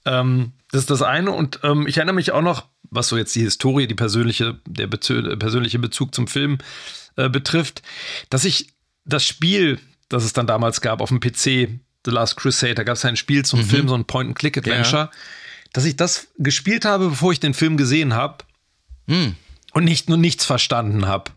Ähm, 0.05 0.53
das 0.71 0.81
ist 0.81 0.89
das 0.89 1.01
eine. 1.01 1.31
Und 1.31 1.59
ähm, 1.63 1.87
ich 1.87 1.97
erinnere 1.97 2.15
mich 2.15 2.31
auch 2.31 2.41
noch, 2.41 2.65
was 2.89 3.07
so 3.07 3.17
jetzt 3.17 3.35
die 3.35 3.41
Historie, 3.41 3.87
die 3.87 3.95
persönliche, 3.95 4.59
der 4.65 4.87
Bezü 4.87 5.35
persönliche 5.37 5.79
Bezug 5.79 6.13
zum 6.13 6.27
Film 6.27 6.57
äh, 7.15 7.29
betrifft, 7.29 7.81
dass 8.29 8.45
ich 8.45 8.73
das 9.05 9.25
Spiel, 9.25 9.79
das 10.09 10.23
es 10.23 10.33
dann 10.33 10.47
damals 10.47 10.81
gab 10.81 11.01
auf 11.01 11.09
dem 11.09 11.19
PC, 11.19 11.69
The 12.05 12.11
Last 12.11 12.35
Crusade, 12.35 12.75
da 12.75 12.83
gab 12.83 12.95
es 12.95 13.05
ein 13.05 13.15
Spiel 13.15 13.45
zum 13.45 13.63
Film, 13.63 13.87
so 13.87 13.95
ein 13.95 14.05
Point-and-Click-Adventure, 14.05 15.09
dass 15.71 15.85
ich 15.85 15.95
das 15.95 16.27
gespielt 16.37 16.83
habe, 16.83 17.09
bevor 17.09 17.31
ich 17.31 17.39
den 17.39 17.53
Film 17.53 17.77
gesehen 17.77 18.13
habe 18.13 18.43
und 19.73 19.85
nicht 19.85 20.09
nur 20.09 20.17
nichts 20.17 20.43
verstanden 20.43 21.07
habe. 21.07 21.31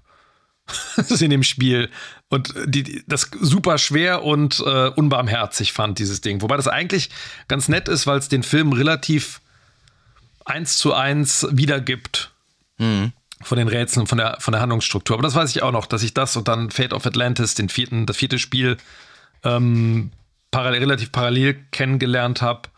in 1.20 1.30
dem 1.30 1.42
Spiel. 1.42 1.90
Und 2.28 2.54
die, 2.66 2.82
die, 2.82 3.04
das 3.06 3.30
super 3.40 3.78
schwer 3.78 4.24
und 4.24 4.60
äh, 4.60 4.88
unbarmherzig 4.88 5.72
fand, 5.72 5.98
dieses 5.98 6.20
Ding. 6.20 6.42
Wobei 6.42 6.56
das 6.56 6.66
eigentlich 6.66 7.10
ganz 7.46 7.68
nett 7.68 7.88
ist, 7.88 8.06
weil 8.06 8.18
es 8.18 8.28
den 8.28 8.42
Film 8.42 8.72
relativ 8.72 9.40
eins 10.44 10.76
zu 10.78 10.92
eins 10.92 11.46
wiedergibt. 11.50 12.32
Von 13.42 13.58
den 13.58 13.68
Rätseln, 13.68 14.06
von 14.06 14.18
der, 14.18 14.38
von 14.40 14.52
der 14.52 14.60
Handlungsstruktur. 14.60 15.14
Aber 15.14 15.22
das 15.22 15.34
weiß 15.34 15.50
ich 15.50 15.62
auch 15.62 15.72
noch, 15.72 15.86
dass 15.86 16.02
ich 16.02 16.14
das 16.14 16.36
und 16.36 16.48
dann 16.48 16.70
Fate 16.70 16.94
of 16.94 17.06
Atlantis, 17.06 17.54
den 17.54 17.68
vierten, 17.68 18.06
das 18.06 18.16
vierte 18.16 18.38
Spiel, 18.38 18.76
ähm, 19.44 20.10
parallel, 20.50 20.80
relativ 20.80 21.12
parallel 21.12 21.54
kennengelernt 21.70 22.42
habe 22.42 22.68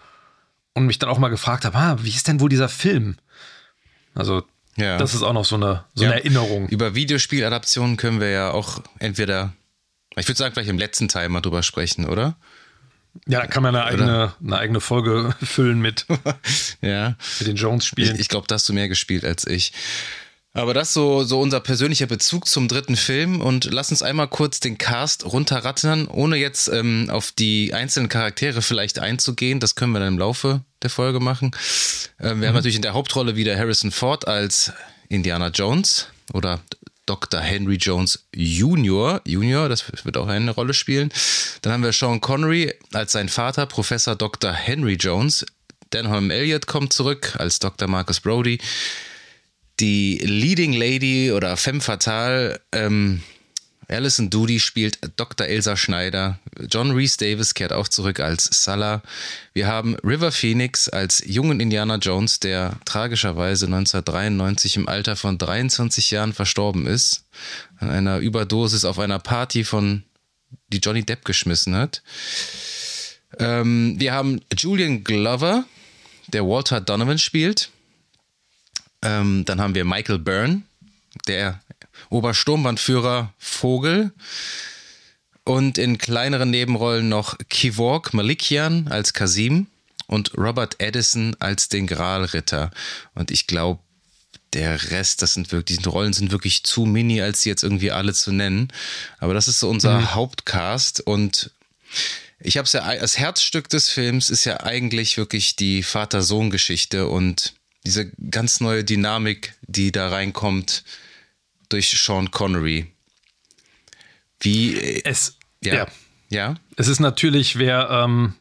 und 0.74 0.86
mich 0.86 0.98
dann 0.98 1.08
auch 1.08 1.18
mal 1.18 1.28
gefragt 1.28 1.64
habe, 1.64 1.78
ah, 1.78 1.96
wie 2.02 2.10
ist 2.10 2.28
denn 2.28 2.40
wohl 2.40 2.48
dieser 2.48 2.68
Film? 2.68 3.16
Also 4.14 4.42
Ja. 4.78 4.96
Das 4.96 5.14
ist 5.14 5.22
auch 5.22 5.32
noch 5.32 5.44
so 5.44 5.56
eine, 5.56 5.84
so 5.94 6.04
ja. 6.04 6.10
eine 6.10 6.20
Erinnerung. 6.20 6.68
Über 6.68 6.94
Videospieladaptionen 6.94 7.96
können 7.96 8.20
wir 8.20 8.30
ja 8.30 8.50
auch 8.52 8.80
entweder, 8.98 9.52
ich 10.16 10.28
würde 10.28 10.38
sagen, 10.38 10.54
vielleicht 10.54 10.70
im 10.70 10.78
letzten 10.78 11.08
Teil 11.08 11.28
mal 11.28 11.40
drüber 11.40 11.62
sprechen, 11.62 12.06
oder? 12.06 12.36
Ja, 13.26 13.40
da 13.40 13.46
kann 13.46 13.64
man 13.64 13.74
eine 13.74 13.84
eigene, 13.84 14.34
eine 14.42 14.58
eigene 14.58 14.80
Folge 14.80 15.34
füllen 15.42 15.80
mit, 15.80 16.06
ja. 16.80 17.16
mit 17.40 17.48
den 17.48 17.56
Jones-Spielen. 17.56 18.14
Ich, 18.14 18.22
ich 18.22 18.28
glaube, 18.28 18.46
da 18.46 18.54
hast 18.54 18.68
du 18.68 18.72
mehr 18.72 18.88
gespielt 18.88 19.24
als 19.24 19.46
ich. 19.46 19.72
Aber 20.58 20.74
das 20.74 20.88
ist 20.88 20.94
so, 20.94 21.22
so 21.22 21.40
unser 21.40 21.60
persönlicher 21.60 22.06
Bezug 22.06 22.48
zum 22.48 22.66
dritten 22.66 22.96
Film 22.96 23.40
und 23.40 23.66
lass 23.72 23.92
uns 23.92 24.02
einmal 24.02 24.26
kurz 24.26 24.58
den 24.58 24.76
Cast 24.76 25.24
runterrattern, 25.24 26.08
ohne 26.08 26.36
jetzt 26.36 26.66
ähm, 26.66 27.08
auf 27.10 27.30
die 27.30 27.72
einzelnen 27.74 28.08
Charaktere 28.08 28.60
vielleicht 28.60 28.98
einzugehen. 28.98 29.60
Das 29.60 29.76
können 29.76 29.92
wir 29.92 30.00
dann 30.00 30.14
im 30.14 30.18
Laufe 30.18 30.62
der 30.82 30.90
Folge 30.90 31.20
machen. 31.20 31.52
Ähm, 32.18 32.26
wir 32.26 32.34
mhm. 32.34 32.46
haben 32.46 32.54
natürlich 32.56 32.74
in 32.74 32.82
der 32.82 32.94
Hauptrolle 32.94 33.36
wieder 33.36 33.56
Harrison 33.56 33.92
Ford 33.92 34.26
als 34.26 34.72
Indiana 35.08 35.48
Jones 35.48 36.08
oder 36.32 36.58
Dr. 37.06 37.38
Henry 37.40 37.76
Jones 37.76 38.26
Jr. 38.34 39.20
Junior, 39.24 39.68
das 39.68 39.84
wird 40.04 40.16
auch 40.16 40.26
eine 40.26 40.50
Rolle 40.50 40.74
spielen. 40.74 41.10
Dann 41.62 41.72
haben 41.72 41.84
wir 41.84 41.92
Sean 41.92 42.20
Connery 42.20 42.74
als 42.92 43.12
sein 43.12 43.28
Vater, 43.28 43.66
Professor 43.66 44.16
Dr. 44.16 44.52
Henry 44.52 44.94
Jones. 44.94 45.46
Denholm 45.92 46.32
Elliott 46.32 46.66
kommt 46.66 46.92
zurück 46.92 47.36
als 47.38 47.60
Dr. 47.60 47.86
Marcus 47.86 48.18
Brody. 48.18 48.58
Die 49.80 50.18
Leading 50.18 50.72
Lady 50.72 51.32
oder 51.32 51.56
Femme 51.56 51.80
Fatale, 51.80 52.60
ähm, 52.72 53.22
Alison 53.90 54.28
Doody 54.28 54.60
spielt 54.60 54.98
Dr. 55.16 55.46
Elsa 55.46 55.74
Schneider. 55.76 56.38
John 56.68 56.90
Reese 56.90 57.16
Davis 57.16 57.54
kehrt 57.54 57.72
auch 57.72 57.88
zurück 57.88 58.20
als 58.20 58.48
Salah. 58.62 59.02
Wir 59.54 59.66
haben 59.66 59.96
River 60.04 60.30
Phoenix 60.30 60.90
als 60.90 61.22
jungen 61.26 61.58
Indiana 61.58 61.96
Jones, 61.96 62.38
der 62.38 62.78
tragischerweise 62.84 63.64
1993 63.64 64.76
im 64.76 64.88
Alter 64.88 65.16
von 65.16 65.38
23 65.38 66.10
Jahren 66.10 66.34
verstorben 66.34 66.86
ist. 66.86 67.24
An 67.78 67.88
einer 67.88 68.18
Überdosis 68.18 68.84
auf 68.84 68.98
einer 68.98 69.18
Party 69.18 69.64
von, 69.64 70.02
die 70.68 70.78
Johnny 70.78 71.02
Depp 71.02 71.24
geschmissen 71.24 71.74
hat. 71.74 72.02
Ähm, 73.38 73.94
wir 73.98 74.12
haben 74.12 74.42
Julian 74.54 75.02
Glover, 75.02 75.64
der 76.26 76.44
Walter 76.44 76.82
Donovan 76.82 77.18
spielt. 77.18 77.70
Ähm, 79.02 79.44
dann 79.44 79.60
haben 79.60 79.74
wir 79.74 79.84
Michael 79.84 80.18
Byrne, 80.18 80.62
der 81.26 81.60
Obersturmbandführer 82.10 83.32
Vogel. 83.38 84.12
Und 85.44 85.78
in 85.78 85.96
kleineren 85.96 86.50
Nebenrollen 86.50 87.08
noch 87.08 87.38
Kivork 87.48 88.12
Malikian 88.12 88.88
als 88.88 89.14
Kasim 89.14 89.66
und 90.06 90.36
Robert 90.36 90.76
Edison 90.78 91.36
als 91.38 91.68
den 91.68 91.86
Graalritter. 91.86 92.70
Und 93.14 93.30
ich 93.30 93.46
glaube, 93.46 93.80
der 94.52 94.90
Rest, 94.90 95.22
das 95.22 95.34
sind 95.34 95.52
wirklich, 95.52 95.78
diese 95.78 95.90
Rollen 95.90 96.12
sind 96.12 96.32
wirklich 96.32 96.64
zu 96.64 96.84
mini, 96.84 97.20
als 97.20 97.42
sie 97.42 97.50
jetzt 97.50 97.62
irgendwie 97.62 97.92
alle 97.92 98.14
zu 98.14 98.32
nennen. 98.32 98.68
Aber 99.18 99.34
das 99.34 99.48
ist 99.48 99.60
so 99.60 99.68
unser 99.68 100.00
mhm. 100.00 100.14
Hauptcast 100.14 101.00
und 101.00 101.50
ich 102.40 102.56
habe 102.56 102.66
es 102.66 102.72
ja, 102.72 102.94
das 102.96 103.18
Herzstück 103.18 103.68
des 103.68 103.88
Films 103.88 104.30
ist 104.30 104.44
ja 104.44 104.60
eigentlich 104.60 105.16
wirklich 105.16 105.56
die 105.56 105.82
Vater-Sohn-Geschichte 105.82 107.08
und 107.08 107.54
diese 107.88 108.10
ganz 108.30 108.60
neue 108.60 108.84
Dynamik, 108.84 109.54
die 109.62 109.92
da 109.92 110.08
reinkommt 110.08 110.84
durch 111.70 111.90
Sean 111.90 112.30
Connery. 112.30 112.86
Wie 114.40 114.76
es 115.04 115.38
ja, 115.64 115.74
ja. 115.74 115.86
ja. 116.28 116.54
Es 116.76 116.86
ist 116.86 117.00
natürlich, 117.00 117.58
wer 117.58 117.88
ähm, 117.90 118.34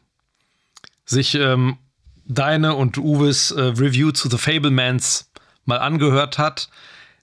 sich 1.06 1.34
ähm, 1.34 1.78
deine 2.26 2.74
und 2.74 2.98
Uwes 2.98 3.50
äh, 3.50 3.60
Review 3.60 4.12
zu 4.12 4.28
The 4.28 4.36
Fablemans 4.36 5.30
mal 5.64 5.78
angehört 5.78 6.36
hat, 6.36 6.68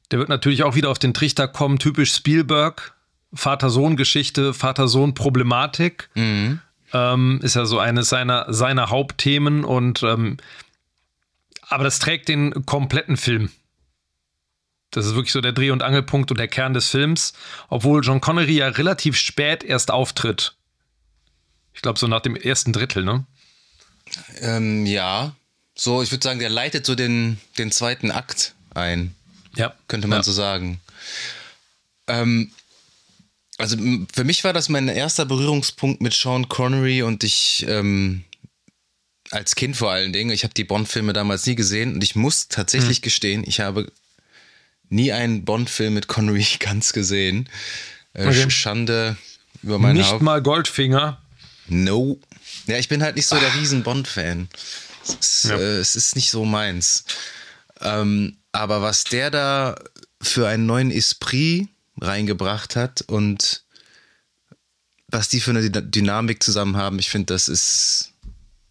der 0.09 0.17
wird 0.17 0.29
natürlich 0.29 0.63
auch 0.63 0.73
wieder 0.73 0.89
auf 0.89 0.99
den 0.99 1.13
Trichter 1.13 1.47
kommen, 1.47 1.77
typisch 1.77 2.11
Spielberg, 2.11 2.95
Vater-Sohn-Geschichte, 3.33 4.55
Vater-Sohn-Problematik. 4.55 6.09
Mhm. 6.15 6.59
Ähm, 6.91 7.39
ist 7.43 7.55
ja 7.55 7.65
so 7.65 7.77
eines 7.77 8.09
seiner, 8.09 8.51
seiner 8.51 8.89
Hauptthemen 8.89 9.63
und 9.63 10.01
ähm, 10.01 10.37
aber 11.69 11.83
das 11.83 11.99
trägt 11.99 12.27
den 12.27 12.65
kompletten 12.65 13.17
Film. 13.17 13.51
Das 14.91 15.05
ist 15.05 15.15
wirklich 15.15 15.33
so 15.33 15.41
der 15.41 15.51
Dreh- 15.51 15.71
und 15.71 15.83
Angelpunkt 15.83 16.31
und 16.31 16.37
der 16.37 16.47
Kern 16.47 16.73
des 16.73 16.89
Films, 16.89 17.33
obwohl 17.69 18.03
John 18.03 18.21
Connery 18.21 18.57
ja 18.57 18.67
relativ 18.69 19.17
spät 19.17 19.63
erst 19.63 19.91
auftritt. 19.91 20.55
Ich 21.73 21.81
glaube, 21.81 21.99
so 21.99 22.07
nach 22.07 22.21
dem 22.21 22.35
ersten 22.35 22.71
Drittel, 22.71 23.03
ne? 23.03 23.25
Ähm, 24.39 24.85
ja. 24.85 25.35
So, 25.75 26.01
ich 26.01 26.11
würde 26.11 26.23
sagen, 26.23 26.39
der 26.39 26.49
leitet 26.49 26.85
so 26.85 26.95
den, 26.95 27.39
den 27.57 27.71
zweiten 27.71 28.11
Akt 28.11 28.55
ein. 28.73 29.13
Ja. 29.55 29.73
Könnte 29.87 30.07
man 30.07 30.19
ja. 30.19 30.23
so 30.23 30.31
sagen. 30.31 30.79
Ähm, 32.07 32.51
also 33.57 33.77
für 34.13 34.23
mich 34.23 34.43
war 34.43 34.53
das 34.53 34.69
mein 34.69 34.87
erster 34.87 35.25
Berührungspunkt 35.25 36.01
mit 36.01 36.13
Sean 36.13 36.47
Connery 36.47 37.03
und 37.03 37.23
ich 37.23 37.65
ähm, 37.67 38.23
als 39.35 39.55
Kind 39.55 39.75
vor 39.75 39.91
allen 39.91 40.13
Dingen. 40.13 40.31
Ich 40.31 40.43
habe 40.43 40.53
die 40.53 40.63
Bond-Filme 40.63 41.13
damals 41.13 41.45
nie 41.45 41.55
gesehen 41.55 41.95
und 41.95 42.03
ich 42.03 42.15
muss 42.15 42.47
tatsächlich 42.47 42.97
hm. 42.97 43.01
gestehen, 43.01 43.43
ich 43.45 43.59
habe 43.59 43.91
nie 44.89 45.11
einen 45.11 45.45
Bond-Film 45.45 45.93
mit 45.93 46.07
Connery 46.07 46.45
ganz 46.59 46.93
gesehen. 46.93 47.49
Äh, 48.13 48.27
okay. 48.27 48.49
Schande 48.49 49.17
über 49.61 49.79
meine 49.79 49.99
Nicht 49.99 50.11
Haupt. 50.11 50.21
mal 50.21 50.41
Goldfinger. 50.41 51.21
No. 51.67 52.19
Ja, 52.67 52.77
ich 52.77 52.87
bin 52.87 53.03
halt 53.03 53.15
nicht 53.15 53.27
so 53.27 53.37
der 53.37 53.53
riesen 53.55 53.83
Bond-Fan. 53.83 54.47
Es, 55.19 55.43
ja. 55.43 55.57
äh, 55.57 55.77
es, 55.77 55.95
ist 55.95 56.15
nicht 56.15 56.31
so 56.31 56.45
meins. 56.45 57.05
Ähm, 57.81 58.37
aber 58.51 58.81
was 58.81 59.03
der 59.03 59.31
da 59.31 59.75
für 60.21 60.47
einen 60.47 60.65
neuen 60.65 60.91
Esprit 60.91 61.67
reingebracht 61.99 62.75
hat 62.75 63.01
und 63.01 63.63
was 65.07 65.29
die 65.29 65.39
für 65.39 65.51
eine 65.51 65.69
Dynamik 65.69 66.41
zusammen 66.41 66.77
haben, 66.77 66.99
ich 66.99 67.09
finde, 67.09 67.33
das 67.33 67.47
ist 67.47 68.14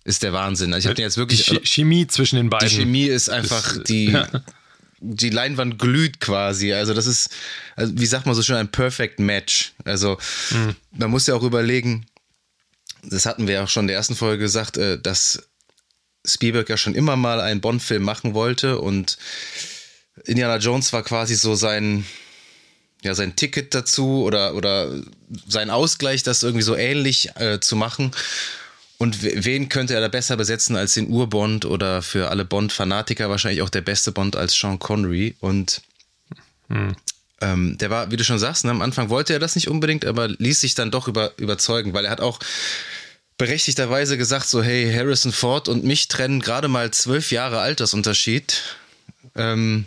ist 0.04 0.23
der 0.23 0.32
Wahnsinn. 0.32 0.73
Also 0.73 0.84
ich 0.84 0.87
habe 0.87 0.94
den 0.94 1.04
jetzt 1.04 1.16
wirklich. 1.16 1.44
Die 1.44 1.61
Chemie 1.66 2.06
zwischen 2.06 2.37
den 2.37 2.50
beiden. 2.50 2.68
Die 2.68 2.75
Chemie 2.75 3.06
ist 3.06 3.28
einfach 3.28 3.76
ist, 3.76 3.88
die. 3.88 4.11
Ja. 4.11 4.28
Die 5.06 5.28
Leinwand 5.28 5.78
glüht 5.78 6.18
quasi. 6.20 6.73
Also, 6.73 6.94
das 6.94 7.06
ist, 7.06 7.28
also 7.76 7.92
wie 7.94 8.06
sagt 8.06 8.25
man 8.25 8.34
so 8.34 8.42
schön, 8.42 8.56
ein 8.56 8.70
Perfect 8.70 9.18
Match. 9.18 9.75
Also, 9.84 10.16
mhm. 10.50 10.76
man 10.92 11.11
muss 11.11 11.26
ja 11.26 11.34
auch 11.34 11.42
überlegen, 11.42 12.06
das 13.02 13.26
hatten 13.26 13.46
wir 13.46 13.54
ja 13.54 13.64
auch 13.64 13.68
schon 13.68 13.82
in 13.82 13.88
der 13.88 13.96
ersten 13.96 14.14
Folge 14.14 14.38
gesagt, 14.38 14.78
äh, 14.78 14.99
dass 14.99 15.42
Spielberg 16.26 16.70
ja 16.70 16.78
schon 16.78 16.94
immer 16.94 17.16
mal 17.16 17.40
einen 17.40 17.61
Bond-Film 17.61 18.02
machen 18.02 18.32
wollte 18.32 18.78
und 18.78 19.18
Indiana 20.25 20.56
Jones 20.56 20.92
war 20.92 21.02
quasi 21.02 21.34
so 21.34 21.54
sein, 21.54 22.06
ja, 23.02 23.14
sein 23.14 23.37
Ticket 23.37 23.75
dazu 23.75 24.23
oder, 24.23 24.54
oder 24.54 25.02
sein 25.46 25.68
Ausgleich, 25.68 26.23
das 26.23 26.42
irgendwie 26.42 26.62
so 26.62 26.76
ähnlich 26.76 27.37
äh, 27.37 27.61
zu 27.61 27.76
machen. 27.76 28.12
Und 28.99 29.23
wen 29.23 29.69
könnte 29.69 29.95
er 29.95 30.01
da 30.01 30.09
besser 30.09 30.37
besetzen 30.37 30.77
als 30.77 30.95
den 30.95 31.11
Urbond 31.11 31.65
oder 31.65 32.01
für 32.01 32.31
alle 32.31 32.45
Bond-Fanatiker 32.45 33.29
wahrscheinlich 33.29 33.63
auch 33.63 33.71
der 33.71 33.81
beste 33.81 34.13
Bond 34.13 34.37
als 34.37 34.55
Sean 34.55 34.79
Connery? 34.79 35.35
Und 35.41 35.83
hm. 36.69 36.95
ähm, 37.41 37.77
der 37.79 37.91
war, 37.91 38.11
wie 38.11 38.17
du 38.17 38.25
schon 38.25 38.39
sagst, 38.39 38.65
ne, 38.65 38.71
am 38.71 38.83
Anfang 38.83 39.09
wollte 39.09 39.33
er 39.33 39.41
das 39.41 39.57
nicht 39.57 39.69
unbedingt, 39.69 40.05
aber 40.05 40.29
ließ 40.29 40.61
sich 40.61 40.75
dann 40.75 40.91
doch 40.91 41.09
über, 41.09 41.33
überzeugen, 41.39 41.93
weil 41.93 42.05
er 42.05 42.13
hat 42.13 42.21
auch 42.21 42.39
berechtigterweise 43.37 44.17
gesagt, 44.17 44.49
so 44.49 44.63
hey, 44.63 44.93
Harrison 44.93 45.33
Ford 45.33 45.69
und 45.69 45.85
mich 45.85 46.09
trennen 46.09 46.41
gerade 46.41 46.69
mal 46.69 46.93
zwölf 46.93 47.33
Jahre 47.33 47.59
Altersunterschied. 47.61 48.63
Ähm, 49.35 49.87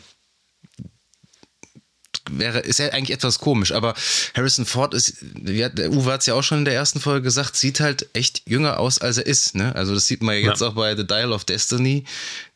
wäre, 2.32 2.60
ist 2.60 2.80
ja 2.80 2.90
eigentlich 2.90 3.16
etwas 3.16 3.40
komisch, 3.40 3.72
aber 3.72 3.94
Harrison 4.36 4.66
Ford 4.66 4.94
ist, 4.94 5.16
ja, 5.44 5.70
der 5.70 5.92
Uwe 5.92 6.12
hat 6.12 6.22
es 6.22 6.28
ja 6.28 6.34
auch 6.34 6.44
schon 6.44 6.60
in 6.60 6.66
der 6.66 6.74
ersten 6.74 7.00
Folge 7.00 7.24
gesagt, 7.24 7.56
sieht 7.56 7.80
halt 7.80 8.08
echt 8.14 8.44
jünger 8.46 8.80
aus, 8.80 9.00
als 9.00 9.18
er 9.18 9.26
ist. 9.26 9.56
Ne? 9.56 9.76
Also 9.76 9.94
das 9.94 10.08
sieht 10.08 10.22
man 10.22 10.36
ja 10.36 10.42
jetzt 10.42 10.62
ja. 10.62 10.68
auch 10.68 10.74
bei 10.74 10.96
The 10.96 11.06
Dial 11.06 11.32
of 11.32 11.46
Destiny. 11.46 12.06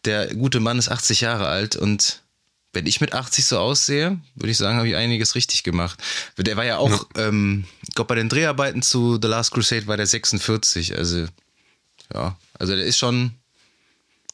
Der 0.05 0.33
gute 0.33 0.59
Mann 0.59 0.79
ist 0.79 0.89
80 0.89 1.21
Jahre 1.21 1.47
alt 1.47 1.75
und 1.75 2.21
wenn 2.73 2.87
ich 2.87 3.01
mit 3.01 3.13
80 3.13 3.45
so 3.45 3.59
aussehe, 3.59 4.19
würde 4.35 4.51
ich 4.51 4.57
sagen, 4.57 4.77
habe 4.77 4.87
ich 4.87 4.95
einiges 4.95 5.35
richtig 5.35 5.63
gemacht. 5.63 5.99
Der 6.37 6.55
war 6.55 6.65
ja 6.65 6.77
auch, 6.77 7.05
ja. 7.15 7.27
ähm, 7.27 7.65
ich 7.81 7.95
glaube, 7.95 8.09
bei 8.09 8.15
den 8.15 8.29
Dreharbeiten 8.29 8.81
zu 8.81 9.19
The 9.21 9.27
Last 9.27 9.51
Crusade 9.51 9.87
war 9.87 9.97
der 9.97 10.07
46. 10.07 10.97
Also, 10.97 11.25
ja, 12.13 12.37
also 12.57 12.75
der 12.75 12.85
ist 12.85 12.97
schon 12.97 13.33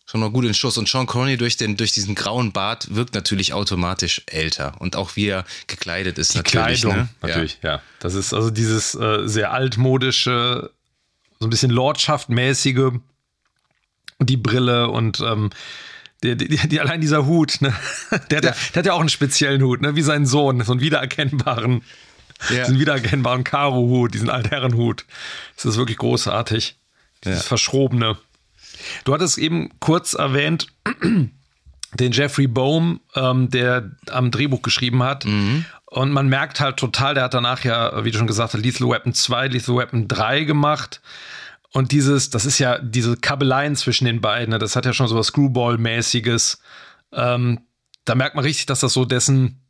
schon 0.09 0.21
noch 0.21 0.31
gut 0.31 0.45
in 0.45 0.53
Schuss. 0.53 0.77
Und 0.77 0.87
Sean 0.87 1.05
Connery 1.05 1.37
durch, 1.37 1.57
den, 1.57 1.77
durch 1.77 1.91
diesen 1.91 2.15
grauen 2.15 2.53
Bart 2.53 2.95
wirkt 2.95 3.13
natürlich 3.13 3.53
automatisch 3.53 4.23
älter. 4.25 4.73
Und 4.79 4.95
auch 4.95 5.15
wie 5.15 5.27
er 5.27 5.45
gekleidet 5.67 6.17
ist, 6.17 6.33
Die 6.33 6.37
natürlich. 6.37 6.81
Kleidung, 6.81 6.95
ne? 6.95 7.09
natürlich, 7.21 7.59
ja. 7.61 7.73
ja. 7.73 7.81
Das 7.99 8.15
ist 8.15 8.33
also 8.33 8.49
dieses 8.49 8.95
äh, 8.95 9.27
sehr 9.27 9.51
altmodische, 9.51 10.71
so 11.39 11.45
ein 11.45 11.49
bisschen 11.49 11.71
Lordschaftmäßige 11.71 12.93
und 14.19 14.29
die 14.29 14.37
Brille 14.37 14.87
und 14.89 15.19
ähm, 15.19 15.49
die, 16.23 16.35
die, 16.35 16.47
die, 16.67 16.79
allein 16.79 17.01
dieser 17.01 17.25
Hut, 17.27 17.61
ne? 17.61 17.75
der, 18.31 18.37
hat 18.37 18.45
ja. 18.45 18.55
der 18.73 18.79
hat 18.79 18.85
ja 18.85 18.93
auch 18.93 19.01
einen 19.01 19.09
speziellen 19.09 19.61
Hut, 19.61 19.81
ne? 19.81 19.95
wie 19.95 20.01
sein 20.01 20.25
Sohn, 20.25 20.63
so 20.63 20.71
einen 20.71 20.81
wiedererkennbaren, 20.81 21.83
ja. 22.49 22.63
diesen 22.63 22.79
wiedererkennbaren 22.79 23.43
Karo-Hut, 23.43 24.13
diesen 24.13 24.29
Altherrenhut. 24.29 25.05
Das 25.57 25.65
ist 25.65 25.77
wirklich 25.77 25.97
großartig. 25.97 26.77
Dieses 27.23 27.39
ja. 27.39 27.47
Verschrobene. 27.47 28.17
Du 29.03 29.13
hattest 29.13 29.37
eben 29.37 29.69
kurz 29.79 30.13
erwähnt, 30.13 30.67
den 31.93 32.11
Jeffrey 32.11 32.47
Bohm, 32.47 32.99
ähm, 33.15 33.49
der 33.49 33.91
am 34.09 34.31
Drehbuch 34.31 34.61
geschrieben 34.61 35.03
hat. 35.03 35.25
Mhm. 35.25 35.65
Und 35.85 36.11
man 36.11 36.27
merkt 36.27 36.59
halt 36.59 36.77
total, 36.77 37.13
der 37.13 37.23
hat 37.23 37.33
danach 37.33 37.63
ja, 37.63 38.03
wie 38.03 38.11
du 38.11 38.17
schon 38.17 38.27
gesagt 38.27 38.53
hast, 38.53 38.61
Lethal 38.61 38.89
Weapon 38.89 39.13
2, 39.13 39.47
Lethal 39.47 39.77
Weapon 39.77 40.07
3 40.07 40.43
gemacht. 40.43 41.01
Und 41.71 41.91
dieses, 41.91 42.29
das 42.29 42.45
ist 42.45 42.59
ja 42.59 42.77
diese 42.79 43.17
Kabeleien 43.17 43.75
zwischen 43.75 44.05
den 44.05 44.19
beiden, 44.21 44.51
ne, 44.51 44.59
das 44.59 44.75
hat 44.75 44.85
ja 44.85 44.93
schon 44.93 45.07
so 45.07 45.15
was 45.15 45.27
Screwball-mäßiges. 45.27 46.59
Ähm, 47.13 47.61
da 48.05 48.15
merkt 48.15 48.35
man 48.35 48.43
richtig, 48.43 48.65
dass 48.65 48.79
das 48.79 48.93
so 48.93 49.05
dessen, 49.05 49.61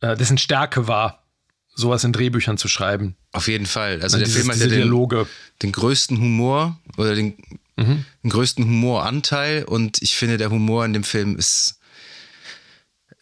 äh, 0.00 0.16
dessen 0.16 0.38
Stärke 0.38 0.88
war, 0.88 1.22
sowas 1.74 2.04
in 2.04 2.12
Drehbüchern 2.12 2.58
zu 2.58 2.68
schreiben. 2.68 3.16
Auf 3.32 3.48
jeden 3.48 3.66
Fall. 3.66 4.00
Also 4.02 4.16
der 4.18 4.26
Dieses- 4.26 4.40
Film 4.42 4.50
hat 4.52 4.58
ja 4.58 4.66
den, 4.66 5.26
den 5.62 5.72
größten 5.72 6.18
Humor 6.18 6.78
oder 6.96 7.14
den, 7.14 7.36
Mhm. 7.76 8.04
den 8.22 8.30
größten 8.30 8.64
Humoranteil 8.64 9.64
und 9.64 10.02
ich 10.02 10.16
finde, 10.16 10.38
der 10.38 10.50
Humor 10.50 10.84
in 10.84 10.92
dem 10.92 11.04
Film 11.04 11.36
ist 11.36 11.78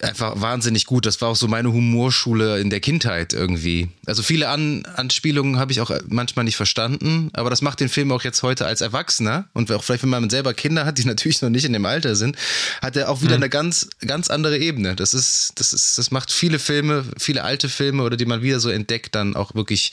einfach 0.01 0.41
wahnsinnig 0.41 0.87
gut. 0.87 1.07
Das 1.07 1.21
war 1.21 1.31
auch 1.31 1.37
so 1.37 1.49
meine 1.49 1.73
Humorschule 1.73 2.61
in 2.61 2.71
der 2.71 2.81
Kindheit 2.81 3.33
irgendwie. 3.33 3.89
Also 4.07 4.23
viele 4.23 4.49
An 4.49 4.85
Anspielungen 4.97 5.59
habe 5.59 5.73
ich 5.73 5.81
auch 5.81 5.91
manchmal 6.09 6.45
nicht 6.45 6.57
verstanden, 6.57 7.31
aber 7.33 7.51
das 7.51 7.63
macht 7.63 7.81
den 7.81 7.89
Film 7.89 8.13
auch 8.13 8.23
jetzt 8.23 8.43
heute 8.43 8.67
als 8.67 8.81
Erwachsener 8.81 9.49
und 9.53 9.71
auch 9.73 9.83
vielleicht, 9.83 10.03
wenn 10.03 10.11
man 10.11 10.31
selber 10.31 10.53
Kinder 10.55 10.85
hat, 10.85 10.99
die 10.99 11.05
natürlich 11.07 11.43
noch 11.43 11.51
nicht 11.51 11.65
in 11.65 11.73
dem 11.73 11.87
Alter 11.87 12.17
sind, 12.17 12.37
hat 12.83 12.97
er 12.97 13.09
auch 13.11 13.23
wieder 13.23 13.37
eine 13.37 13.49
ganz, 13.49 13.89
ganz 14.07 14.29
andere 14.31 14.59
Ebene. 14.59 14.97
Das 14.97 15.15
ist, 15.15 15.53
das 15.57 15.73
ist, 15.73 15.99
das 15.99 16.11
macht 16.11 16.31
viele 16.31 16.59
Filme, 16.59 17.05
viele 17.19 17.45
alte 17.45 17.69
Filme 17.69 18.03
oder 18.03 18.17
die 18.17 18.27
man 18.27 18.43
wieder 18.43 18.61
so 18.61 18.71
entdeckt, 18.71 19.15
dann 19.15 19.37
auch 19.37 19.55
wirklich 19.55 19.93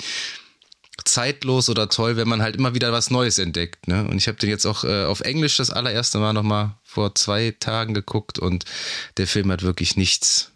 zeitlos 1.05 1.69
oder 1.69 1.89
toll, 1.89 2.15
wenn 2.17 2.27
man 2.27 2.41
halt 2.41 2.55
immer 2.55 2.73
wieder 2.75 2.91
was 2.91 3.09
Neues 3.09 3.39
entdeckt. 3.39 3.87
Ne? 3.87 4.03
Und 4.07 4.17
ich 4.17 4.27
habe 4.27 4.37
den 4.37 4.49
jetzt 4.49 4.65
auch 4.65 4.83
äh, 4.83 5.05
auf 5.05 5.21
Englisch 5.21 5.57
das 5.57 5.69
allererste 5.71 6.19
Mal 6.19 6.33
nochmal 6.33 6.71
vor 6.83 7.15
zwei 7.15 7.55
Tagen 7.59 7.93
geguckt 7.93 8.37
und 8.39 8.65
der 9.17 9.25
Film 9.27 9.51
hat 9.51 9.63
wirklich 9.63 9.95
nichts, 9.97 10.51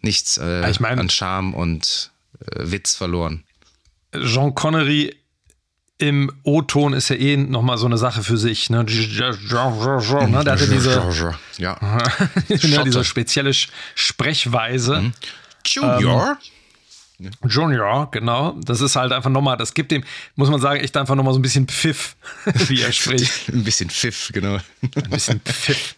nichts 0.00 0.38
äh, 0.38 0.70
ich 0.70 0.80
mein- 0.80 0.98
an 0.98 1.10
Charme 1.10 1.54
und 1.54 2.12
äh, 2.40 2.70
Witz 2.70 2.94
verloren. 2.94 3.44
Jean 4.14 4.54
Connery 4.54 5.16
im 5.98 6.32
O-Ton 6.44 6.92
ist 6.92 7.08
ja 7.08 7.16
eh 7.16 7.36
nochmal 7.36 7.78
so 7.78 7.86
eine 7.86 7.98
Sache 7.98 8.22
für 8.22 8.36
sich. 8.36 8.68
Ne? 8.70 8.84
Ne, 10.28 10.44
Der 10.44 10.52
hatte 10.54 10.68
diese, 10.68 10.90
ja. 11.58 11.76
ne, 12.48 12.84
diese 12.84 13.04
spezielle 13.04 13.52
Sprechweise. 13.94 15.12
Junior? 15.66 16.36
Junior, 17.18 18.10
genau. 18.10 18.52
Das 18.64 18.80
ist 18.80 18.96
halt 18.96 19.12
einfach 19.12 19.30
nochmal, 19.30 19.56
das 19.56 19.74
gibt 19.74 19.92
dem, 19.92 20.04
muss 20.34 20.50
man 20.50 20.60
sagen, 20.60 20.80
echt 20.80 20.96
einfach 20.96 21.14
nochmal 21.14 21.32
so 21.32 21.38
ein 21.38 21.42
bisschen 21.42 21.68
Pfiff, 21.68 22.16
wie 22.68 22.82
er 22.82 22.92
spricht. 22.92 23.48
Ein 23.48 23.64
bisschen 23.64 23.88
Pfiff, 23.90 24.30
genau. 24.32 24.58
Ein 24.82 25.10
bisschen 25.10 25.40
Pfiff. 25.40 25.96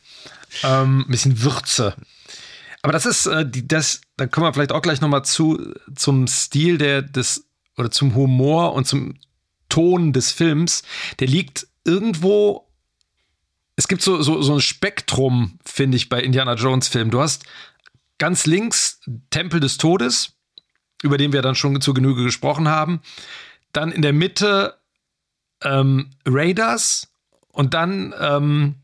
Ähm, 0.62 1.00
ein 1.00 1.10
bisschen 1.10 1.42
Würze. 1.42 1.94
Aber 2.82 2.92
das 2.92 3.06
ist, 3.06 3.26
äh, 3.26 3.48
die, 3.48 3.66
das, 3.66 4.02
da 4.16 4.26
kommen 4.26 4.46
wir 4.46 4.52
vielleicht 4.52 4.72
auch 4.72 4.82
gleich 4.82 5.00
nochmal 5.00 5.24
zu, 5.24 5.74
zum 5.94 6.26
Stil 6.26 6.78
der, 6.78 7.02
des, 7.02 7.46
oder 7.76 7.90
zum 7.90 8.14
Humor 8.14 8.74
und 8.74 8.86
zum 8.86 9.14
Ton 9.68 10.12
des 10.12 10.32
Films. 10.32 10.82
Der 11.18 11.28
liegt 11.28 11.66
irgendwo, 11.84 12.68
es 13.74 13.88
gibt 13.88 14.02
so, 14.02 14.22
so, 14.22 14.40
so 14.42 14.54
ein 14.54 14.60
Spektrum, 14.60 15.58
finde 15.64 15.96
ich, 15.96 16.08
bei 16.08 16.22
Indiana 16.22 16.54
Jones 16.54 16.88
Filmen. 16.88 17.10
Du 17.10 17.20
hast 17.20 17.44
ganz 18.18 18.46
links 18.46 19.00
Tempel 19.30 19.60
des 19.60 19.78
Todes, 19.78 20.35
über 21.02 21.18
den 21.18 21.32
wir 21.32 21.42
dann 21.42 21.54
schon 21.54 21.80
zu 21.80 21.94
Genüge 21.94 22.24
gesprochen 22.24 22.68
haben. 22.68 23.00
Dann 23.72 23.92
in 23.92 24.02
der 24.02 24.12
Mitte 24.12 24.74
ähm, 25.62 26.10
Raiders 26.26 27.08
und 27.52 27.74
dann 27.74 28.14
ähm, 28.18 28.76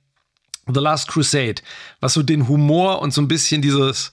The 0.66 0.80
Last 0.80 1.08
Crusade, 1.08 1.56
was 2.00 2.14
so 2.14 2.22
den 2.22 2.48
Humor 2.48 3.02
und 3.02 3.12
so 3.12 3.20
ein 3.20 3.28
bisschen 3.28 3.62
dieses, 3.62 4.12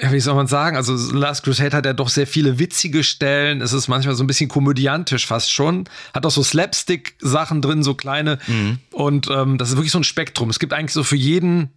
ja, 0.00 0.12
wie 0.12 0.20
soll 0.20 0.34
man 0.34 0.46
sagen, 0.46 0.76
also 0.76 0.96
The 0.96 1.16
Last 1.16 1.42
Crusade 1.44 1.76
hat 1.76 1.84
ja 1.84 1.92
doch 1.92 2.08
sehr 2.08 2.26
viele 2.26 2.58
witzige 2.58 3.04
Stellen, 3.04 3.60
es 3.60 3.72
ist 3.72 3.88
manchmal 3.88 4.14
so 4.14 4.24
ein 4.24 4.26
bisschen 4.26 4.48
komödiantisch 4.48 5.26
fast 5.26 5.52
schon, 5.52 5.88
hat 6.14 6.24
auch 6.24 6.30
so 6.30 6.42
Slapstick-Sachen 6.42 7.60
drin, 7.60 7.82
so 7.82 7.94
kleine 7.94 8.38
und 8.92 9.28
ähm, 9.30 9.58
das 9.58 9.70
ist 9.70 9.76
wirklich 9.76 9.92
so 9.92 9.98
ein 9.98 10.04
Spektrum. 10.04 10.50
Es 10.50 10.58
gibt 10.58 10.72
eigentlich 10.72 10.94
so 10.94 11.04
für 11.04 11.16
jeden, 11.16 11.70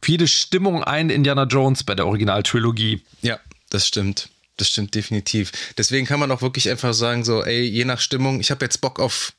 für 0.00 0.12
jede 0.12 0.28
Stimmung 0.28 0.84
einen 0.84 1.10
Indiana 1.10 1.44
Jones 1.44 1.82
bei 1.82 1.94
der 1.94 2.06
Originaltrilogie. 2.06 3.02
Ja, 3.22 3.40
das 3.70 3.88
stimmt. 3.88 4.28
Das 4.56 4.68
stimmt 4.68 4.94
definitiv. 4.94 5.52
Deswegen 5.78 6.06
kann 6.06 6.20
man 6.20 6.30
auch 6.30 6.42
wirklich 6.42 6.68
einfach 6.68 6.94
sagen, 6.94 7.24
so, 7.24 7.42
ey, 7.42 7.62
je 7.62 7.84
nach 7.84 8.00
Stimmung, 8.00 8.40
ich 8.40 8.50
habe 8.50 8.64
jetzt 8.64 8.80
Bock 8.80 9.00
auf 9.00 9.32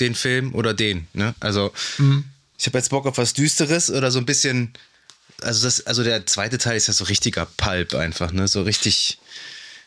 den 0.00 0.14
Film 0.14 0.54
oder 0.54 0.74
den. 0.74 1.06
Ne? 1.12 1.34
Also, 1.40 1.72
ich 2.58 2.66
habe 2.66 2.78
jetzt 2.78 2.90
Bock 2.90 3.06
auf 3.06 3.18
was 3.18 3.32
Düsteres 3.32 3.90
oder 3.90 4.10
so 4.10 4.18
ein 4.18 4.26
bisschen. 4.26 4.72
Also, 5.40 5.64
das, 5.64 5.86
also 5.86 6.02
der 6.02 6.26
zweite 6.26 6.58
Teil 6.58 6.76
ist 6.76 6.88
ja 6.88 6.92
so 6.92 7.04
richtiger 7.04 7.46
Pulp 7.56 7.94
einfach, 7.94 8.32
ne? 8.32 8.48
So 8.48 8.62
richtig, 8.62 9.18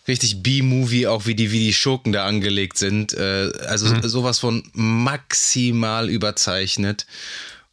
richtig 0.07 0.43
B-Movie, 0.43 1.07
auch 1.07 1.25
wie 1.25 1.35
die, 1.35 1.51
wie 1.51 1.59
die 1.59 1.73
Schurken 1.73 2.13
da 2.13 2.25
angelegt 2.25 2.77
sind. 2.77 3.13
Äh, 3.13 3.51
also 3.67 4.07
sowas 4.07 4.39
von 4.39 4.69
maximal 4.73 6.09
überzeichnet. 6.09 7.05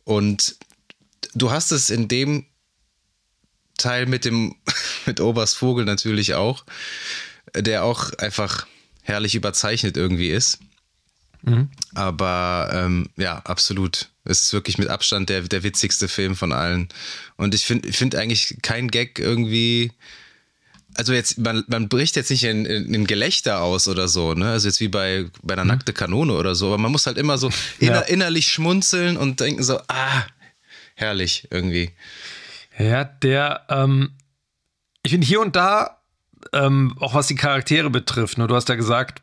Und 0.05 0.57
du 1.35 1.51
hast 1.51 1.73
es 1.73 1.91
in 1.91 2.09
dem 2.09 2.47
Teil 3.79 4.07
mit 4.07 4.25
dem, 4.25 4.55
mit 5.07 5.21
Oberst 5.21 5.57
Vogel 5.57 5.85
natürlich 5.85 6.35
auch, 6.35 6.65
der 7.55 7.85
auch 7.85 8.13
einfach 8.19 8.67
herrlich 9.03 9.35
überzeichnet 9.35 9.97
irgendwie 9.97 10.31
ist. 10.31 10.59
Aber 11.95 12.71
ähm, 12.73 13.11
ja, 13.17 13.37
absolut. 13.45 14.09
Es 14.25 14.41
ist 14.41 14.53
wirklich 14.55 14.79
mit 14.79 14.89
Abstand 14.89 15.29
der, 15.29 15.43
der 15.43 15.63
witzigste 15.63 16.09
Film 16.09 16.37
von 16.37 16.53
allen. 16.53 16.89
Und 17.37 17.55
ich 17.55 17.67
finde 17.67 17.93
find 17.93 18.15
eigentlich 18.17 18.57
kein 18.63 18.89
Gag 18.89 19.19
irgendwie. 19.19 19.93
Also 20.95 21.13
jetzt, 21.13 21.37
man, 21.37 21.65
man 21.67 21.91
bricht 21.91 22.17
jetzt 22.17 22.31
nicht 22.31 22.45
in, 22.45 22.65
in, 22.65 22.95
in 22.95 23.07
Gelächter 23.07 23.61
aus 23.61 23.89
oder 23.89 24.09
so, 24.09 24.33
ne? 24.33 24.53
Also 24.53 24.69
jetzt 24.69 24.81
wie 24.81 24.89
bei, 24.89 25.27
bei 25.43 25.53
einer 25.53 25.65
nackte 25.67 25.93
Kanone 25.93 26.33
oder 26.33 26.55
so, 26.55 26.69
aber 26.69 26.79
man 26.79 26.93
muss 26.93 27.07
halt 27.07 27.19
immer 27.19 27.37
so 27.37 27.51
inner, 27.79 27.93
Ja. 27.97 28.01
innerlich 28.03 28.49
schmunzeln 28.49 29.19
und 29.19 29.41
denken 29.41 29.63
so, 29.65 29.81
ah, 29.89 30.25
herrlich 30.95 31.49
irgendwie. 31.51 31.91
Ja, 32.79 33.05
der, 33.05 33.63
ähm, 33.69 34.13
ich 35.03 35.13
finde 35.13 35.27
hier 35.27 35.41
und 35.41 35.55
da, 35.57 35.99
ähm, 36.53 36.97
auch 37.01 37.15
was 37.15 37.27
die 37.27 37.35
Charaktere 37.37 37.91
betrifft, 37.91 38.39
ne, 38.39 38.47
du 38.47 38.55
hast 38.55 38.69
ja 38.69 38.75
gesagt, 38.75 39.23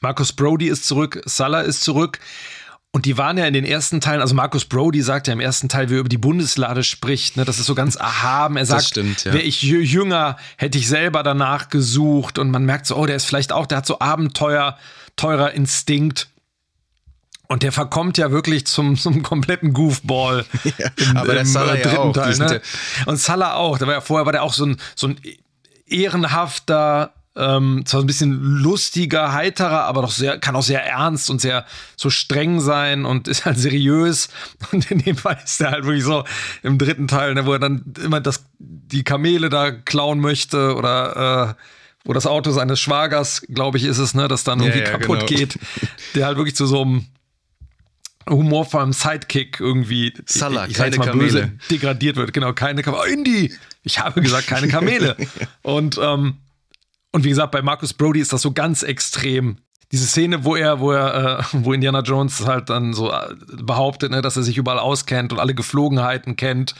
Marcus 0.00 0.32
Brody 0.32 0.68
ist 0.68 0.86
zurück, 0.86 1.20
Salah 1.24 1.60
ist 1.60 1.82
zurück. 1.82 2.18
Und 2.94 3.06
die 3.06 3.16
waren 3.16 3.38
ja 3.38 3.46
in 3.46 3.54
den 3.54 3.64
ersten 3.64 4.02
Teilen, 4.02 4.20
also 4.20 4.34
Marcus 4.34 4.66
Brody 4.66 5.00
sagt 5.00 5.26
ja 5.26 5.32
im 5.32 5.40
ersten 5.40 5.70
Teil, 5.70 5.88
wie 5.88 5.94
er 5.94 6.00
über 6.00 6.10
die 6.10 6.18
Bundeslade 6.18 6.84
spricht, 6.84 7.38
ne, 7.38 7.46
das 7.46 7.58
ist 7.58 7.64
so 7.64 7.74
ganz 7.74 7.94
erhaben. 7.94 8.58
Er 8.58 8.66
sagt, 8.66 8.84
stimmt, 8.84 9.24
ja. 9.24 9.32
wäre 9.32 9.42
ich 9.42 9.60
jü- 9.62 9.80
jünger, 9.80 10.36
hätte 10.58 10.76
ich 10.76 10.88
selber 10.88 11.22
danach 11.22 11.70
gesucht. 11.70 12.38
Und 12.38 12.50
man 12.50 12.66
merkt 12.66 12.84
so, 12.84 12.96
oh, 12.96 13.06
der 13.06 13.16
ist 13.16 13.24
vielleicht 13.24 13.50
auch, 13.50 13.64
der 13.66 13.78
hat 13.78 13.86
so 13.86 14.00
Abenteuer, 14.00 14.76
teurer 15.16 15.52
Instinkt. 15.52 16.28
Und 17.52 17.62
der 17.62 17.70
verkommt 17.70 18.16
ja 18.16 18.30
wirklich 18.30 18.66
zum, 18.66 18.96
zum 18.96 19.22
kompletten 19.22 19.74
Goofball. 19.74 20.46
im, 20.96 21.16
aber 21.18 21.32
der 21.34 21.42
im, 21.42 21.46
Salah 21.46 21.74
äh, 21.74 21.80
ja 21.80 21.82
dritten 21.82 21.98
auch. 21.98 22.12
Teil, 22.14 22.38
ne? 22.38 22.62
Und 23.04 23.18
Salah 23.18 23.56
auch. 23.56 23.76
Der 23.76 23.86
war 23.86 23.92
ja 23.92 24.00
vorher 24.00 24.24
war 24.24 24.32
der 24.32 24.42
auch 24.42 24.54
so 24.54 24.64
ein, 24.64 24.78
so 24.94 25.08
ein 25.08 25.20
ehrenhafter, 25.86 27.12
ähm, 27.36 27.82
zwar 27.84 28.00
ein 28.00 28.06
bisschen 28.06 28.40
lustiger, 28.40 29.34
heiterer, 29.34 29.84
aber 29.84 30.00
doch 30.00 30.12
sehr, 30.12 30.38
kann 30.38 30.56
auch 30.56 30.62
sehr 30.62 30.82
ernst 30.82 31.28
und 31.28 31.42
sehr 31.42 31.66
so 31.94 32.08
streng 32.08 32.58
sein 32.60 33.04
und 33.04 33.28
ist 33.28 33.44
halt 33.44 33.58
seriös. 33.58 34.30
Und 34.72 34.90
in 34.90 35.00
dem 35.00 35.16
Fall 35.16 35.38
ist 35.44 35.60
er 35.60 35.72
halt 35.72 35.84
wirklich 35.84 36.04
so 36.04 36.24
im 36.62 36.78
dritten 36.78 37.06
Teil, 37.06 37.34
ne, 37.34 37.44
wo 37.44 37.52
er 37.52 37.58
dann 37.58 37.84
immer 38.02 38.22
das, 38.22 38.46
die 38.58 39.04
Kamele 39.04 39.50
da 39.50 39.72
klauen 39.72 40.20
möchte 40.20 40.74
oder 40.74 41.56
äh, 41.58 41.62
wo 42.06 42.14
das 42.14 42.26
Auto 42.26 42.50
seines 42.50 42.80
Schwagers, 42.80 43.42
glaube 43.42 43.76
ich, 43.76 43.84
ist 43.84 43.98
es, 43.98 44.14
ne, 44.14 44.26
das 44.26 44.42
dann 44.42 44.58
Ja, 44.60 44.68
irgendwie 44.68 44.84
ja, 44.90 44.98
kaputt 44.98 45.26
genau. 45.26 45.38
geht. 45.38 45.58
Der 46.14 46.24
halt 46.24 46.38
wirklich 46.38 46.56
zu 46.56 46.64
so 46.64 46.80
einem 46.80 47.08
humorvollen 48.28 48.92
Sidekick 48.92 49.60
irgendwie 49.60 50.12
Salah, 50.26 50.66
ich 50.66 50.76
jetzt 50.76 50.78
keine 50.78 50.96
mal 50.96 51.12
böse, 51.12 51.40
Kamele. 51.40 51.58
degradiert 51.70 52.16
wird. 52.16 52.32
Genau, 52.32 52.52
keine 52.52 52.82
Kamele. 52.82 53.02
Oh, 53.02 53.12
Indie! 53.12 53.52
Ich 53.82 53.98
habe 53.98 54.20
gesagt, 54.20 54.46
keine 54.46 54.68
Kamele. 54.68 55.16
und, 55.62 55.98
ähm, 56.00 56.38
und 57.12 57.24
wie 57.24 57.28
gesagt, 57.28 57.52
bei 57.52 57.62
Marcus 57.62 57.92
Brody 57.92 58.20
ist 58.20 58.32
das 58.32 58.42
so 58.42 58.52
ganz 58.52 58.82
extrem. 58.82 59.58
Diese 59.90 60.06
Szene, 60.06 60.44
wo 60.44 60.56
er, 60.56 60.80
wo 60.80 60.92
er, 60.92 61.40
äh, 61.40 61.44
wo 61.52 61.72
Indiana 61.74 62.00
Jones 62.00 62.46
halt 62.46 62.70
dann 62.70 62.94
so 62.94 63.12
äh, 63.12 63.34
behauptet, 63.62 64.10
ne, 64.10 64.22
dass 64.22 64.36
er 64.36 64.42
sich 64.42 64.56
überall 64.56 64.78
auskennt 64.78 65.32
und 65.32 65.38
alle 65.38 65.54
Geflogenheiten 65.54 66.36
kennt, 66.36 66.74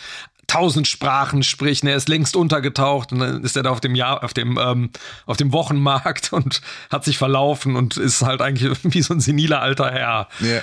tausend 0.47 0.87
Sprachen 0.87 1.43
spricht, 1.43 1.85
ne, 1.85 1.91
er 1.91 1.97
ist 1.97 2.09
längst 2.09 2.37
untergetaucht 2.37 3.13
und 3.13 3.21
dann 3.21 3.43
ist 3.43 3.57
er 3.57 3.63
da 3.63 3.71
auf 3.71 3.81
dem 3.81 3.95
Jahr, 3.95 4.23
auf 4.23 4.35
dem, 4.35 4.59
ähm, 4.61 4.91
auf 5.27 5.37
dem 5.37 5.53
Wochenmarkt 5.53 6.33
und 6.35 6.61
hat 6.91 7.05
sich 7.05 7.19
verlaufen 7.19 7.77
und 7.77 7.97
ist 7.97 8.23
halt 8.23 8.43
eigentlich 8.43 8.79
wie 8.83 9.03
so 9.03 9.15
ein 9.15 9.21
seniler 9.21 9.61
alter 9.61 9.91
Herr. 9.91 10.29
Ja. 10.41 10.61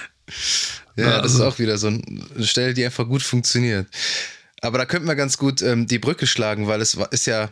Ja, 0.96 1.22
das 1.22 1.34
ist 1.34 1.40
auch 1.42 1.60
wieder 1.60 1.78
so 1.78 1.88
ein- 1.88 2.28
eine 2.36 2.46
Stelle, 2.48 2.74
die 2.74 2.84
einfach 2.86 3.08
gut 3.08 3.24
funktioniert. 3.24 3.88
Aber 4.62 4.78
da 4.78 4.86
könnten 4.86 5.08
wir 5.08 5.16
ganz 5.16 5.38
gut 5.38 5.62
ähm, 5.62 5.88
die 5.88 6.00
Brücke 6.00 6.28
schlagen, 6.28 6.68
weil 6.68 6.82
es 6.82 6.98
ist 7.12 7.26
ja, 7.28 7.50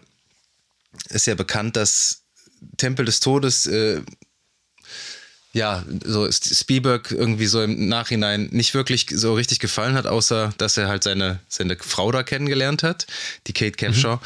ist 1.09 1.27
ja 1.27 1.35
bekannt, 1.35 1.75
dass 1.77 2.23
Tempel 2.77 3.05
des 3.05 3.19
Todes 3.21 3.65
äh, 3.67 4.01
ja, 5.53 5.83
so 6.03 6.29
Spielberg 6.31 7.11
irgendwie 7.11 7.47
so 7.47 7.63
im 7.63 7.87
Nachhinein 7.87 8.49
nicht 8.51 8.73
wirklich 8.73 9.07
so 9.11 9.33
richtig 9.33 9.59
gefallen 9.59 9.95
hat, 9.95 10.05
außer 10.05 10.53
dass 10.57 10.77
er 10.77 10.87
halt 10.87 11.03
seine, 11.03 11.39
seine 11.47 11.77
Frau 11.79 12.11
da 12.11 12.21
kennengelernt 12.23 12.83
hat, 12.83 13.07
die 13.47 13.53
Kate 13.53 13.71
Capshaw. 13.71 14.15
Mhm. 14.17 14.19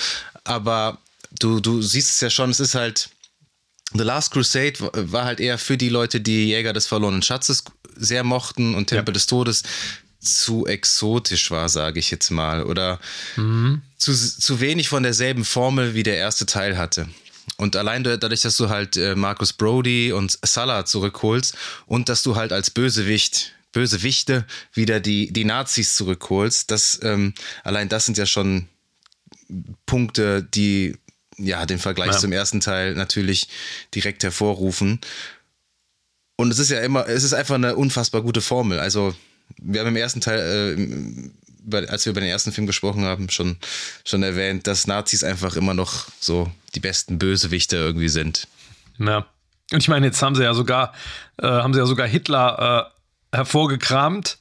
Aber 0.43 0.97
du, 1.39 1.59
du 1.59 1.81
siehst 1.81 2.09
es 2.09 2.19
ja 2.21 2.29
schon, 2.29 2.49
es 2.49 2.59
ist 2.59 2.75
halt, 2.75 3.09
The 3.93 4.03
Last 4.03 4.31
Crusade 4.31 4.73
war 5.11 5.25
halt 5.25 5.39
eher 5.39 5.57
für 5.57 5.77
die 5.77 5.89
Leute, 5.89 6.19
die 6.21 6.47
Jäger 6.47 6.73
des 6.73 6.87
verlorenen 6.87 7.21
Schatzes 7.21 7.63
sehr 8.01 8.23
mochten 8.23 8.75
und 8.75 8.87
Tempel 8.87 9.11
ja. 9.11 9.13
des 9.13 9.27
Todes 9.27 9.63
zu 10.19 10.67
exotisch 10.67 11.49
war, 11.49 11.67
sage 11.67 11.99
ich 11.99 12.11
jetzt 12.11 12.29
mal, 12.29 12.63
oder 12.63 12.99
mhm. 13.35 13.81
zu, 13.97 14.13
zu 14.13 14.59
wenig 14.59 14.87
von 14.87 15.03
derselben 15.03 15.45
Formel 15.45 15.95
wie 15.95 16.03
der 16.03 16.17
erste 16.17 16.45
Teil 16.45 16.77
hatte. 16.77 17.07
Und 17.57 17.75
allein 17.75 18.03
dadurch, 18.03 18.41
dass 18.41 18.57
du 18.57 18.69
halt 18.69 18.97
äh, 18.97 19.15
Marcus 19.15 19.53
Brody 19.53 20.11
und 20.11 20.37
Salah 20.43 20.85
zurückholst 20.85 21.55
und 21.87 22.07
dass 22.07 22.23
du 22.23 22.35
halt 22.35 22.53
als 22.53 22.69
Bösewicht, 22.69 23.53
Bösewichte 23.71 24.45
wieder 24.73 24.99
die, 24.99 25.31
die 25.31 25.45
Nazis 25.45 25.95
zurückholst, 25.95 26.69
das, 26.69 26.99
ähm, 27.03 27.33
allein 27.63 27.89
das 27.89 28.05
sind 28.05 28.17
ja 28.17 28.25
schon 28.25 28.67
Punkte, 29.85 30.43
die 30.43 30.97
ja 31.37 31.65
den 31.65 31.79
Vergleich 31.79 32.13
ja. 32.13 32.17
zum 32.17 32.31
ersten 32.31 32.59
Teil 32.59 32.93
natürlich 32.93 33.47
direkt 33.93 34.23
hervorrufen. 34.23 34.99
Und 36.41 36.51
es 36.51 36.57
ist 36.57 36.71
ja 36.71 36.79
immer, 36.79 37.07
es 37.07 37.23
ist 37.23 37.33
einfach 37.33 37.55
eine 37.55 37.75
unfassbar 37.75 38.21
gute 38.21 38.41
Formel. 38.41 38.79
Also 38.79 39.13
wir 39.57 39.79
haben 39.79 39.87
im 39.87 39.95
ersten 39.95 40.21
Teil, 40.21 41.31
äh, 41.71 41.87
als 41.87 42.05
wir 42.05 42.11
über 42.11 42.21
den 42.21 42.29
ersten 42.29 42.51
Film 42.51 42.65
gesprochen 42.65 43.05
haben, 43.05 43.29
schon, 43.29 43.57
schon 44.03 44.23
erwähnt, 44.23 44.65
dass 44.65 44.87
Nazis 44.87 45.23
einfach 45.23 45.55
immer 45.55 45.75
noch 45.75 46.07
so 46.19 46.51
die 46.73 46.79
besten 46.79 47.19
Bösewichte 47.19 47.75
irgendwie 47.75 48.09
sind. 48.09 48.47
Ja. 48.97 49.27
Und 49.71 49.79
ich 49.79 49.87
meine, 49.87 50.07
jetzt 50.07 50.21
haben 50.23 50.35
sie 50.35 50.43
ja 50.43 50.55
sogar, 50.55 50.93
äh, 51.37 51.45
haben 51.45 51.73
sie 51.73 51.79
ja 51.79 51.85
sogar 51.85 52.07
Hitler 52.07 52.91
äh, 53.31 53.37
hervorgekramt 53.37 54.39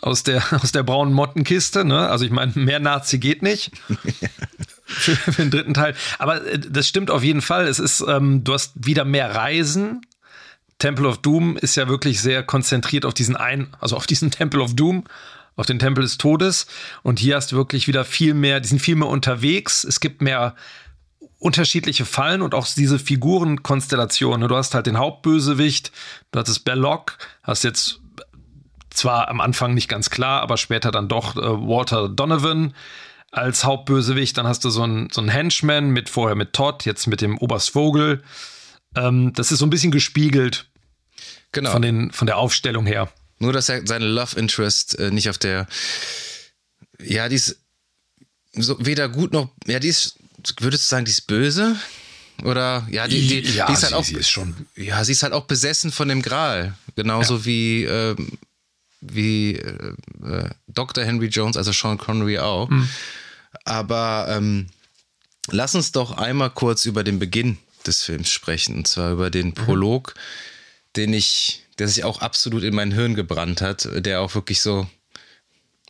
aus 0.00 0.22
der, 0.22 0.44
aus 0.62 0.70
der 0.70 0.84
braunen 0.84 1.12
Mottenkiste. 1.12 1.84
Ne? 1.84 2.08
Also 2.08 2.24
ich 2.24 2.30
meine, 2.30 2.52
mehr 2.54 2.78
Nazi 2.78 3.18
geht 3.18 3.42
nicht. 3.42 3.72
für, 4.86 5.16
für, 5.16 5.42
den 5.42 5.50
dritten 5.50 5.74
Teil. 5.74 5.94
Aber 6.18 6.46
äh, 6.46 6.58
das 6.58 6.86
stimmt 6.86 7.10
auf 7.10 7.24
jeden 7.24 7.42
Fall. 7.42 7.66
Es 7.66 7.80
ist, 7.80 8.04
ähm, 8.06 8.44
du 8.44 8.54
hast 8.54 8.72
wieder 8.76 9.04
mehr 9.04 9.34
Reisen. 9.34 10.02
Temple 10.80 11.06
of 11.06 11.18
Doom 11.18 11.56
ist 11.56 11.76
ja 11.76 11.88
wirklich 11.88 12.20
sehr 12.20 12.42
konzentriert 12.42 13.04
auf 13.04 13.14
diesen 13.14 13.36
einen, 13.36 13.68
also 13.78 13.96
auf 13.96 14.08
diesen 14.08 14.30
Temple 14.32 14.60
of 14.60 14.74
Doom, 14.74 15.04
auf 15.54 15.66
den 15.66 15.78
Tempel 15.78 16.02
des 16.02 16.18
Todes. 16.18 16.66
Und 17.02 17.20
hier 17.20 17.36
hast 17.36 17.52
du 17.52 17.56
wirklich 17.56 17.86
wieder 17.86 18.04
viel 18.04 18.34
mehr, 18.34 18.58
die 18.58 18.68
sind 18.68 18.80
viel 18.80 18.96
mehr 18.96 19.08
unterwegs. 19.08 19.84
Es 19.84 20.00
gibt 20.00 20.22
mehr 20.22 20.56
unterschiedliche 21.38 22.04
Fallen 22.04 22.42
und 22.42 22.54
auch 22.54 22.66
diese 22.66 22.98
Figurenkonstellationen. 22.98 24.48
Du 24.48 24.56
hast 24.56 24.74
halt 24.74 24.86
den 24.86 24.98
Hauptbösewicht, 24.98 25.92
du 26.32 26.38
hattest 26.38 26.64
Belloc, 26.64 27.18
hast 27.42 27.62
jetzt 27.62 28.00
zwar 28.90 29.28
am 29.28 29.40
Anfang 29.40 29.74
nicht 29.74 29.88
ganz 29.88 30.10
klar, 30.10 30.42
aber 30.42 30.56
später 30.56 30.90
dann 30.90 31.08
doch 31.08 31.36
äh, 31.36 31.40
Walter 31.40 32.08
Donovan 32.08 32.74
als 33.30 33.64
Hauptbösewicht. 33.64 34.36
Dann 34.36 34.46
hast 34.46 34.64
du 34.64 34.70
so 34.70 34.82
einen, 34.82 35.08
so 35.10 35.24
Henchman 35.24 35.90
mit 35.90 36.08
vorher 36.08 36.36
mit 36.36 36.52
Todd, 36.52 36.84
jetzt 36.84 37.06
mit 37.06 37.20
dem 37.20 37.38
Oberst 37.38 37.70
Vogel. 37.70 38.22
Ähm, 38.96 39.32
das 39.34 39.52
ist 39.52 39.60
so 39.60 39.66
ein 39.66 39.70
bisschen 39.70 39.92
gespiegelt 39.92 40.69
Genau. 41.52 41.72
Von, 41.72 41.82
den, 41.82 42.10
von 42.12 42.26
der 42.26 42.36
Aufstellung 42.36 42.86
her. 42.86 43.12
Nur, 43.38 43.52
dass 43.52 43.68
er 43.68 43.86
seine 43.86 44.06
Love 44.06 44.38
Interest 44.38 44.98
äh, 44.98 45.10
nicht 45.10 45.28
auf 45.28 45.38
der. 45.38 45.66
Ja, 47.02 47.28
die 47.28 47.36
ist 47.36 47.56
so 48.52 48.76
weder 48.84 49.08
gut 49.08 49.32
noch. 49.32 49.50
Ja, 49.66 49.80
die 49.80 49.88
ist. 49.88 50.18
Würdest 50.60 50.84
du 50.84 50.88
sagen, 50.88 51.04
die 51.04 51.10
ist 51.10 51.26
böse? 51.26 51.76
Oder 52.44 52.86
ja, 52.90 53.06
die, 53.08 53.26
die, 53.26 53.40
ja, 53.52 53.66
die 53.66 53.72
ist 53.72 53.82
halt 53.82 53.90
sie, 53.90 53.96
auch. 53.96 54.04
Sie 54.04 54.14
ist 54.14 54.30
schon. 54.30 54.66
Ja, 54.76 55.02
sie 55.04 55.12
ist 55.12 55.22
halt 55.22 55.32
auch 55.32 55.44
besessen 55.44 55.90
von 55.90 56.08
dem 56.08 56.22
Gral. 56.22 56.74
Genauso 56.94 57.38
ja. 57.38 57.44
wie. 57.44 57.84
Ähm, 57.84 58.38
wie 59.02 59.54
äh, 59.54 59.94
äh 60.22 60.50
Dr. 60.68 61.02
Henry 61.02 61.28
Jones, 61.28 61.56
also 61.56 61.72
Sean 61.72 61.96
Connery 61.96 62.38
auch. 62.38 62.68
Mhm. 62.68 62.86
Aber 63.64 64.26
ähm, 64.28 64.66
lass 65.50 65.74
uns 65.74 65.92
doch 65.92 66.18
einmal 66.18 66.50
kurz 66.50 66.84
über 66.84 67.02
den 67.02 67.18
Beginn 67.18 67.56
des 67.86 68.02
Films 68.02 68.28
sprechen, 68.30 68.76
und 68.76 68.86
zwar 68.86 69.12
über 69.12 69.30
den 69.30 69.48
mhm. 69.48 69.54
Prolog. 69.54 70.14
Mhm 70.14 70.20
den 70.96 71.12
ich, 71.12 71.64
der 71.78 71.88
sich 71.88 72.04
auch 72.04 72.20
absolut 72.20 72.62
in 72.62 72.74
mein 72.74 72.92
Hirn 72.92 73.14
gebrannt 73.14 73.60
hat, 73.60 73.88
der 73.94 74.20
auch 74.20 74.34
wirklich 74.34 74.60
so, 74.60 74.88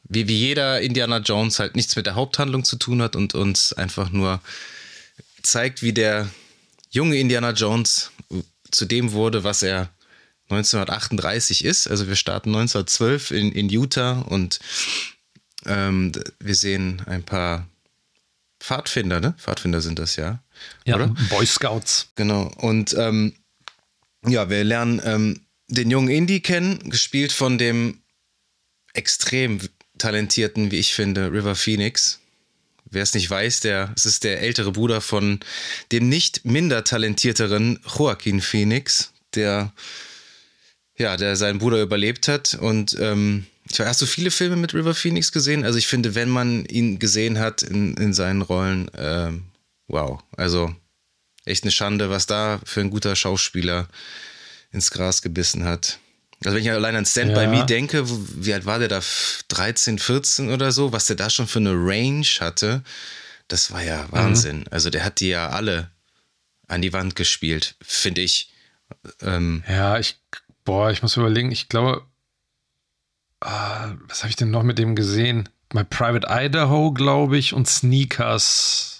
wie, 0.04 0.28
wie 0.28 0.36
jeder 0.36 0.80
Indiana 0.80 1.18
Jones 1.18 1.58
halt 1.58 1.76
nichts 1.76 1.96
mit 1.96 2.06
der 2.06 2.14
Haupthandlung 2.14 2.64
zu 2.64 2.76
tun 2.76 3.02
hat 3.02 3.16
und 3.16 3.34
uns 3.34 3.72
einfach 3.72 4.10
nur 4.10 4.40
zeigt, 5.42 5.82
wie 5.82 5.92
der 5.92 6.28
junge 6.90 7.16
Indiana 7.16 7.50
Jones 7.52 8.10
zu 8.70 8.84
dem 8.84 9.12
wurde, 9.12 9.44
was 9.44 9.62
er 9.62 9.90
1938 10.50 11.64
ist. 11.64 11.86
Also 11.86 12.08
wir 12.08 12.16
starten 12.16 12.50
1912 12.50 13.30
in, 13.30 13.52
in 13.52 13.68
Utah 13.68 14.20
und 14.20 14.58
ähm, 15.66 16.12
wir 16.40 16.54
sehen 16.54 17.02
ein 17.06 17.22
paar 17.22 17.68
Pfadfinder, 18.58 19.20
ne? 19.20 19.34
Pfadfinder 19.38 19.80
sind 19.80 19.98
das 19.98 20.16
ja. 20.16 20.42
Ja, 20.84 20.96
oder? 20.96 21.08
Boy 21.30 21.46
Scouts. 21.46 22.08
Genau. 22.16 22.52
Und 22.58 22.94
ähm, 22.94 23.34
ja, 24.26 24.50
wir 24.50 24.64
lernen 24.64 25.00
ähm, 25.04 25.40
den 25.68 25.90
jungen 25.90 26.10
Indy 26.10 26.40
kennen, 26.40 26.90
gespielt 26.90 27.32
von 27.32 27.58
dem 27.58 28.00
extrem 28.92 29.60
talentierten, 29.98 30.70
wie 30.70 30.78
ich 30.78 30.94
finde, 30.94 31.32
River 31.32 31.54
Phoenix. 31.54 32.20
Wer 32.90 33.02
es 33.02 33.14
nicht 33.14 33.30
weiß, 33.30 33.60
der, 33.60 33.92
es 33.96 34.04
ist 34.04 34.24
der 34.24 34.40
ältere 34.40 34.72
Bruder 34.72 35.00
von 35.00 35.38
dem 35.92 36.08
nicht 36.08 36.44
minder 36.44 36.82
talentierteren 36.82 37.78
Joaquin 37.86 38.40
Phoenix, 38.40 39.12
der, 39.34 39.72
ja, 40.98 41.16
der 41.16 41.36
seinen 41.36 41.60
Bruder 41.60 41.80
überlebt 41.80 42.26
hat. 42.26 42.54
Und 42.54 42.96
ähm, 42.98 43.46
hast 43.78 44.02
du 44.02 44.06
viele 44.06 44.32
Filme 44.32 44.56
mit 44.56 44.74
River 44.74 44.94
Phoenix 44.94 45.30
gesehen? 45.30 45.64
Also 45.64 45.78
ich 45.78 45.86
finde, 45.86 46.16
wenn 46.16 46.28
man 46.28 46.64
ihn 46.64 46.98
gesehen 46.98 47.38
hat 47.38 47.62
in, 47.62 47.94
in 47.94 48.12
seinen 48.12 48.42
Rollen, 48.42 48.90
ähm, 48.98 49.44
wow. 49.86 50.18
Also 50.36 50.74
echt 51.44 51.64
eine 51.64 51.72
Schande, 51.72 52.10
was 52.10 52.26
da 52.26 52.60
für 52.64 52.80
ein 52.80 52.90
guter 52.90 53.16
Schauspieler 53.16 53.88
ins 54.72 54.90
Gras 54.90 55.22
gebissen 55.22 55.64
hat. 55.64 55.98
Also 56.44 56.56
wenn 56.56 56.64
ich 56.64 56.70
allein 56.70 56.96
an 56.96 57.06
Stand 57.06 57.32
ja. 57.32 57.38
By 57.38 57.46
Me 57.46 57.66
denke, 57.66 58.04
wie 58.06 58.54
alt 58.54 58.64
war 58.64 58.78
der 58.78 58.88
da? 58.88 59.00
13, 59.48 59.98
14 59.98 60.50
oder 60.50 60.72
so, 60.72 60.92
was 60.92 61.06
der 61.06 61.16
da 61.16 61.28
schon 61.28 61.46
für 61.46 61.58
eine 61.58 61.74
Range 61.74 62.26
hatte, 62.40 62.82
das 63.48 63.72
war 63.72 63.82
ja 63.82 64.06
Wahnsinn. 64.10 64.60
Mhm. 64.60 64.66
Also 64.70 64.90
der 64.90 65.04
hat 65.04 65.20
die 65.20 65.28
ja 65.28 65.50
alle 65.50 65.90
an 66.66 66.82
die 66.82 66.92
Wand 66.92 67.16
gespielt, 67.16 67.74
finde 67.82 68.22
ich. 68.22 68.52
Ähm, 69.20 69.64
ja, 69.68 69.98
ich, 69.98 70.18
boah, 70.64 70.90
ich 70.90 71.02
muss 71.02 71.16
überlegen, 71.16 71.52
ich 71.52 71.68
glaube, 71.68 72.06
ah, 73.40 73.92
was 74.08 74.20
habe 74.20 74.30
ich 74.30 74.36
denn 74.36 74.50
noch 74.50 74.62
mit 74.62 74.78
dem 74.78 74.94
gesehen? 74.94 75.48
My 75.72 75.84
Private 75.84 76.26
Idaho, 76.30 76.92
glaube 76.92 77.38
ich, 77.38 77.52
und 77.52 77.68
Sneakers. 77.68 78.99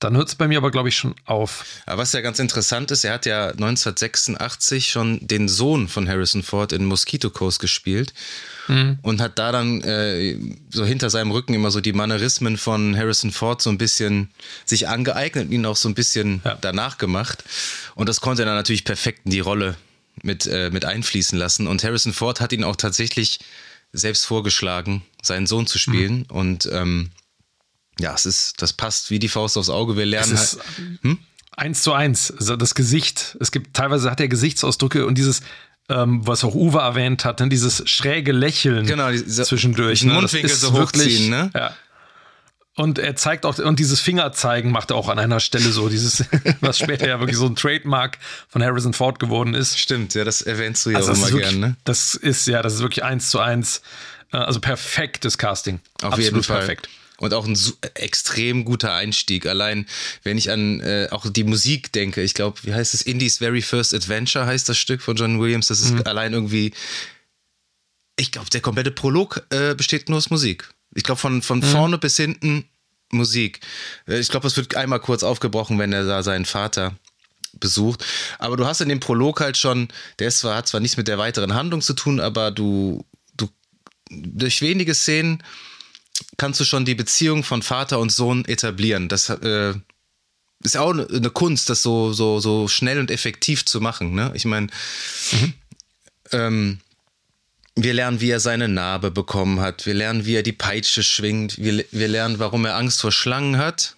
Dann 0.00 0.16
hört 0.16 0.28
es 0.28 0.36
bei 0.36 0.46
mir 0.46 0.58
aber, 0.58 0.70
glaube 0.70 0.88
ich, 0.88 0.96
schon 0.96 1.14
auf. 1.24 1.64
Aber 1.84 2.02
was 2.02 2.12
ja 2.12 2.20
ganz 2.20 2.38
interessant 2.38 2.92
ist, 2.92 3.02
er 3.02 3.14
hat 3.14 3.26
ja 3.26 3.48
1986 3.48 4.90
schon 4.90 5.18
den 5.26 5.48
Sohn 5.48 5.88
von 5.88 6.08
Harrison 6.08 6.44
Ford 6.44 6.72
in 6.72 6.84
Mosquito 6.84 7.30
Coast 7.30 7.58
gespielt 7.58 8.14
mhm. 8.68 8.98
und 9.02 9.20
hat 9.20 9.40
da 9.40 9.50
dann 9.50 9.82
äh, 9.82 10.38
so 10.70 10.84
hinter 10.84 11.10
seinem 11.10 11.32
Rücken 11.32 11.52
immer 11.52 11.72
so 11.72 11.80
die 11.80 11.92
Mannerismen 11.92 12.58
von 12.58 12.96
Harrison 12.96 13.32
Ford 13.32 13.60
so 13.60 13.70
ein 13.70 13.78
bisschen 13.78 14.30
sich 14.64 14.86
angeeignet 14.86 15.46
und 15.46 15.52
ihn 15.52 15.66
auch 15.66 15.76
so 15.76 15.88
ein 15.88 15.94
bisschen 15.94 16.42
ja. 16.44 16.56
danach 16.60 16.98
gemacht. 16.98 17.42
Und 17.96 18.08
das 18.08 18.20
konnte 18.20 18.42
er 18.42 18.46
dann 18.46 18.54
natürlich 18.54 18.84
perfekt 18.84 19.22
in 19.24 19.32
die 19.32 19.40
Rolle 19.40 19.76
mit, 20.22 20.46
äh, 20.46 20.70
mit 20.70 20.84
einfließen 20.84 21.36
lassen. 21.36 21.66
Und 21.66 21.82
Harrison 21.82 22.12
Ford 22.12 22.40
hat 22.40 22.52
ihn 22.52 22.62
auch 22.62 22.76
tatsächlich 22.76 23.40
selbst 23.92 24.26
vorgeschlagen, 24.26 25.02
seinen 25.22 25.48
Sohn 25.48 25.66
zu 25.66 25.78
spielen. 25.78 26.18
Mhm. 26.18 26.36
Und 26.36 26.68
ähm, 26.72 27.10
ja, 28.00 28.14
es 28.14 28.26
ist, 28.26 28.62
das 28.62 28.72
passt 28.72 29.10
wie 29.10 29.18
die 29.18 29.28
Faust 29.28 29.56
aufs 29.56 29.70
Auge. 29.70 29.96
Wir 29.96 30.06
lernen 30.06 30.34
es 30.34 30.54
ist 30.54 30.58
halt, 30.58 31.02
hm? 31.02 31.18
eins 31.56 31.82
zu 31.82 31.92
eins. 31.92 32.32
Also 32.32 32.56
das 32.56 32.74
Gesicht. 32.74 33.36
Es 33.40 33.50
gibt 33.50 33.74
teilweise 33.74 34.10
hat 34.10 34.20
er 34.20 34.28
Gesichtsausdrücke 34.28 35.06
und 35.06 35.16
dieses, 35.16 35.42
ähm, 35.88 36.26
was 36.26 36.44
auch 36.44 36.54
Uwe 36.54 36.78
erwähnt 36.78 37.24
hat, 37.24 37.40
dann 37.40 37.50
dieses 37.50 37.88
schräge 37.88 38.32
Lächeln 38.32 38.86
genau, 38.86 39.10
diese, 39.10 39.44
zwischendurch. 39.44 40.04
Ne? 40.04 40.12
Mundwinkel 40.12 40.50
so 40.50 40.72
hochziehen, 40.72 41.04
wirklich, 41.04 41.28
ne? 41.30 41.50
Ja. 41.54 41.74
Und 42.74 43.00
er 43.00 43.16
zeigt 43.16 43.44
auch, 43.44 43.58
und 43.58 43.80
dieses 43.80 43.98
Fingerzeigen 43.98 44.70
macht 44.70 44.92
er 44.92 44.96
auch 44.96 45.08
an 45.08 45.18
einer 45.18 45.40
Stelle 45.40 45.72
so, 45.72 45.88
dieses, 45.88 46.24
was 46.60 46.78
später 46.78 47.08
ja 47.08 47.18
wirklich 47.18 47.36
so 47.36 47.46
ein 47.46 47.56
Trademark 47.56 48.18
von 48.48 48.62
Harrison 48.62 48.92
Ford 48.92 49.18
geworden 49.18 49.54
ist. 49.54 49.76
Stimmt, 49.80 50.14
ja, 50.14 50.22
das 50.22 50.42
erwähnst 50.42 50.86
du 50.86 50.90
ja 50.90 50.98
also 50.98 51.10
auch 51.10 51.16
immer 51.16 51.40
gern, 51.40 51.58
ne? 51.58 51.76
Das 51.82 52.14
ist, 52.14 52.46
ja, 52.46 52.62
das 52.62 52.74
ist 52.74 52.80
wirklich 52.80 53.02
eins 53.02 53.30
zu 53.30 53.40
eins, 53.40 53.82
äh, 54.32 54.36
also 54.36 54.60
perfektes 54.60 55.38
Casting. 55.38 55.80
Auf 55.96 56.12
Absolut 56.12 56.24
jeden 56.24 56.42
Fall. 56.44 56.58
perfekt. 56.58 56.88
Und 57.20 57.34
auch 57.34 57.46
ein 57.46 57.58
extrem 57.94 58.64
guter 58.64 58.94
Einstieg. 58.94 59.46
Allein, 59.46 59.86
wenn 60.22 60.38
ich 60.38 60.52
an 60.52 60.80
äh, 60.80 61.08
auch 61.10 61.28
die 61.28 61.42
Musik 61.42 61.92
denke, 61.92 62.22
ich 62.22 62.34
glaube, 62.34 62.60
wie 62.62 62.72
heißt 62.72 62.94
es? 62.94 63.02
Indies 63.02 63.38
Very 63.38 63.60
First 63.60 63.92
Adventure 63.92 64.46
heißt 64.46 64.68
das 64.68 64.78
Stück 64.78 65.02
von 65.02 65.16
John 65.16 65.40
Williams. 65.40 65.66
Das 65.66 65.80
ist 65.80 65.94
mhm. 65.94 66.02
allein 66.04 66.32
irgendwie. 66.32 66.72
Ich 68.16 68.30
glaube, 68.30 68.50
der 68.50 68.60
komplette 68.60 68.92
Prolog 68.92 69.44
äh, 69.50 69.74
besteht 69.74 70.08
nur 70.08 70.18
aus 70.18 70.30
Musik. 70.30 70.70
Ich 70.94 71.02
glaube, 71.02 71.20
von, 71.20 71.42
von 71.42 71.58
mhm. 71.58 71.64
vorne 71.64 71.98
bis 71.98 72.16
hinten 72.16 72.64
Musik. 73.10 73.60
Äh, 74.06 74.20
ich 74.20 74.28
glaube, 74.28 74.46
es 74.46 74.56
wird 74.56 74.76
einmal 74.76 75.00
kurz 75.00 75.24
aufgebrochen, 75.24 75.78
wenn 75.78 75.92
er 75.92 76.04
da 76.04 76.22
seinen 76.22 76.44
Vater 76.44 76.96
besucht. 77.58 78.04
Aber 78.38 78.56
du 78.56 78.66
hast 78.66 78.80
in 78.80 78.88
dem 78.88 79.00
Prolog 79.00 79.40
halt 79.40 79.56
schon, 79.56 79.88
der 80.18 80.28
ist 80.28 80.40
zwar, 80.40 80.56
hat 80.56 80.68
zwar 80.68 80.80
nichts 80.80 80.96
mit 80.96 81.08
der 81.08 81.18
weiteren 81.18 81.54
Handlung 81.54 81.80
zu 81.80 81.94
tun, 81.94 82.20
aber 82.20 82.50
du, 82.50 83.04
du, 83.36 83.48
durch 84.10 84.62
wenige 84.62 84.94
Szenen 84.94 85.42
kannst 86.36 86.60
du 86.60 86.64
schon 86.64 86.84
die 86.84 86.94
Beziehung 86.94 87.44
von 87.44 87.62
Vater 87.62 87.98
und 87.98 88.10
Sohn 88.10 88.44
etablieren. 88.44 89.08
Das 89.08 89.28
äh, 89.28 89.74
ist 90.62 90.76
auch 90.76 90.90
eine, 90.90 91.30
Kunst, 91.30 91.70
das 91.70 91.82
so, 91.82 92.12
so, 92.12 92.40
so 92.40 92.68
schnell 92.68 92.98
und 92.98 93.10
effektiv 93.10 93.64
zu 93.64 93.80
machen. 93.80 94.14
Ne? 94.14 94.32
Ich 94.34 94.44
meine, 94.44 94.68
mhm. 95.32 95.54
ähm, 96.32 96.80
wir 97.76 97.94
lernen, 97.94 98.20
wie 98.20 98.30
er 98.30 98.40
seine 98.40 98.68
Narbe 98.68 99.10
bekommen 99.10 99.60
hat. 99.60 99.86
Wir 99.86 99.94
lernen, 99.94 100.26
wie 100.26 100.34
er 100.34 100.42
die 100.42 100.52
Peitsche 100.52 101.02
schwingt. 101.02 101.58
Wir, 101.58 101.84
wir 101.90 102.08
lernen, 102.08 102.38
warum 102.38 102.64
er 102.64 102.76
Angst 102.76 103.00
vor 103.00 103.12
Schlangen 103.12 103.58
hat. 103.58 103.96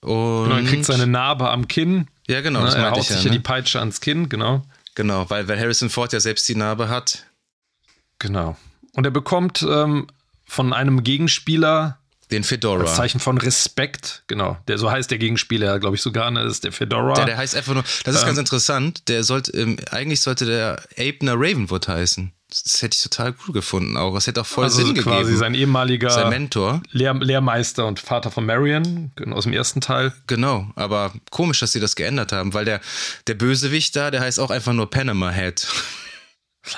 Und 0.00 0.44
genau, 0.44 0.56
er 0.56 0.64
kriegt 0.64 0.84
seine 0.84 1.06
Narbe 1.06 1.50
am 1.50 1.68
Kinn. 1.68 2.08
Ja, 2.26 2.40
genau. 2.40 2.64
Ne, 2.64 2.74
er 2.74 2.90
haut 2.90 3.04
sich 3.04 3.18
ja, 3.18 3.24
ne? 3.24 3.30
die 3.30 3.38
Peitsche 3.38 3.78
ans 3.78 4.00
Kinn, 4.00 4.28
genau. 4.28 4.64
Genau, 4.94 5.30
weil, 5.30 5.46
weil 5.46 5.58
Harrison 5.58 5.90
Ford 5.90 6.12
ja 6.12 6.20
selbst 6.20 6.48
die 6.48 6.56
Narbe 6.56 6.88
hat. 6.88 7.24
Genau. 8.18 8.56
Und 8.94 9.04
er 9.04 9.10
bekommt 9.10 9.64
ähm, 9.68 10.08
von 10.52 10.74
einem 10.74 11.02
Gegenspieler 11.02 11.98
den 12.30 12.44
Fedora. 12.44 12.82
Das 12.82 12.96
Zeichen 12.96 13.20
von 13.20 13.38
Respekt, 13.38 14.22
genau. 14.26 14.58
Der, 14.68 14.78
so 14.78 14.90
heißt 14.90 15.10
der 15.10 15.18
Gegenspieler, 15.18 15.78
glaube 15.80 15.96
ich, 15.96 16.02
sogar, 16.02 16.30
ne? 16.30 16.42
Ist 16.42 16.64
der 16.64 16.72
Fedora. 16.72 17.14
Der, 17.14 17.24
der 17.24 17.36
heißt 17.38 17.54
einfach 17.54 17.74
nur, 17.74 17.84
das 18.04 18.14
ist 18.14 18.22
ähm, 18.22 18.26
ganz 18.26 18.38
interessant, 18.38 19.08
der 19.08 19.24
sollte, 19.24 19.52
ähm, 19.52 19.78
eigentlich 19.90 20.20
sollte 20.20 20.44
der 20.44 20.82
Abner 20.98 21.34
Ravenwood 21.34 21.88
heißen. 21.88 22.32
Das 22.50 22.82
hätte 22.82 22.94
ich 22.94 23.02
total 23.02 23.34
cool 23.46 23.54
gefunden 23.54 23.96
auch. 23.96 24.12
Das 24.12 24.26
hätte 24.26 24.42
auch 24.42 24.46
voll 24.46 24.64
also 24.64 24.76
Sinn 24.76 24.88
gegeben. 24.88 25.10
quasi 25.10 25.36
sein 25.36 25.54
ehemaliger 25.54 26.10
sein 26.10 26.28
Mentor. 26.28 26.82
Lehr 26.90 27.14
Lehrmeister 27.14 27.86
und 27.86 27.98
Vater 27.98 28.30
von 28.30 28.44
Marion 28.44 29.10
aus 29.30 29.44
dem 29.44 29.54
ersten 29.54 29.80
Teil. 29.80 30.12
Genau, 30.26 30.70
aber 30.76 31.12
komisch, 31.30 31.60
dass 31.60 31.72
sie 31.72 31.80
das 31.80 31.96
geändert 31.96 32.32
haben, 32.32 32.52
weil 32.52 32.66
der, 32.66 32.82
der 33.26 33.34
Bösewicht 33.34 33.96
da, 33.96 34.10
der 34.10 34.20
heißt 34.20 34.38
auch 34.38 34.50
einfach 34.50 34.74
nur 34.74 34.90
Panama 34.90 35.30
Head. 35.30 35.66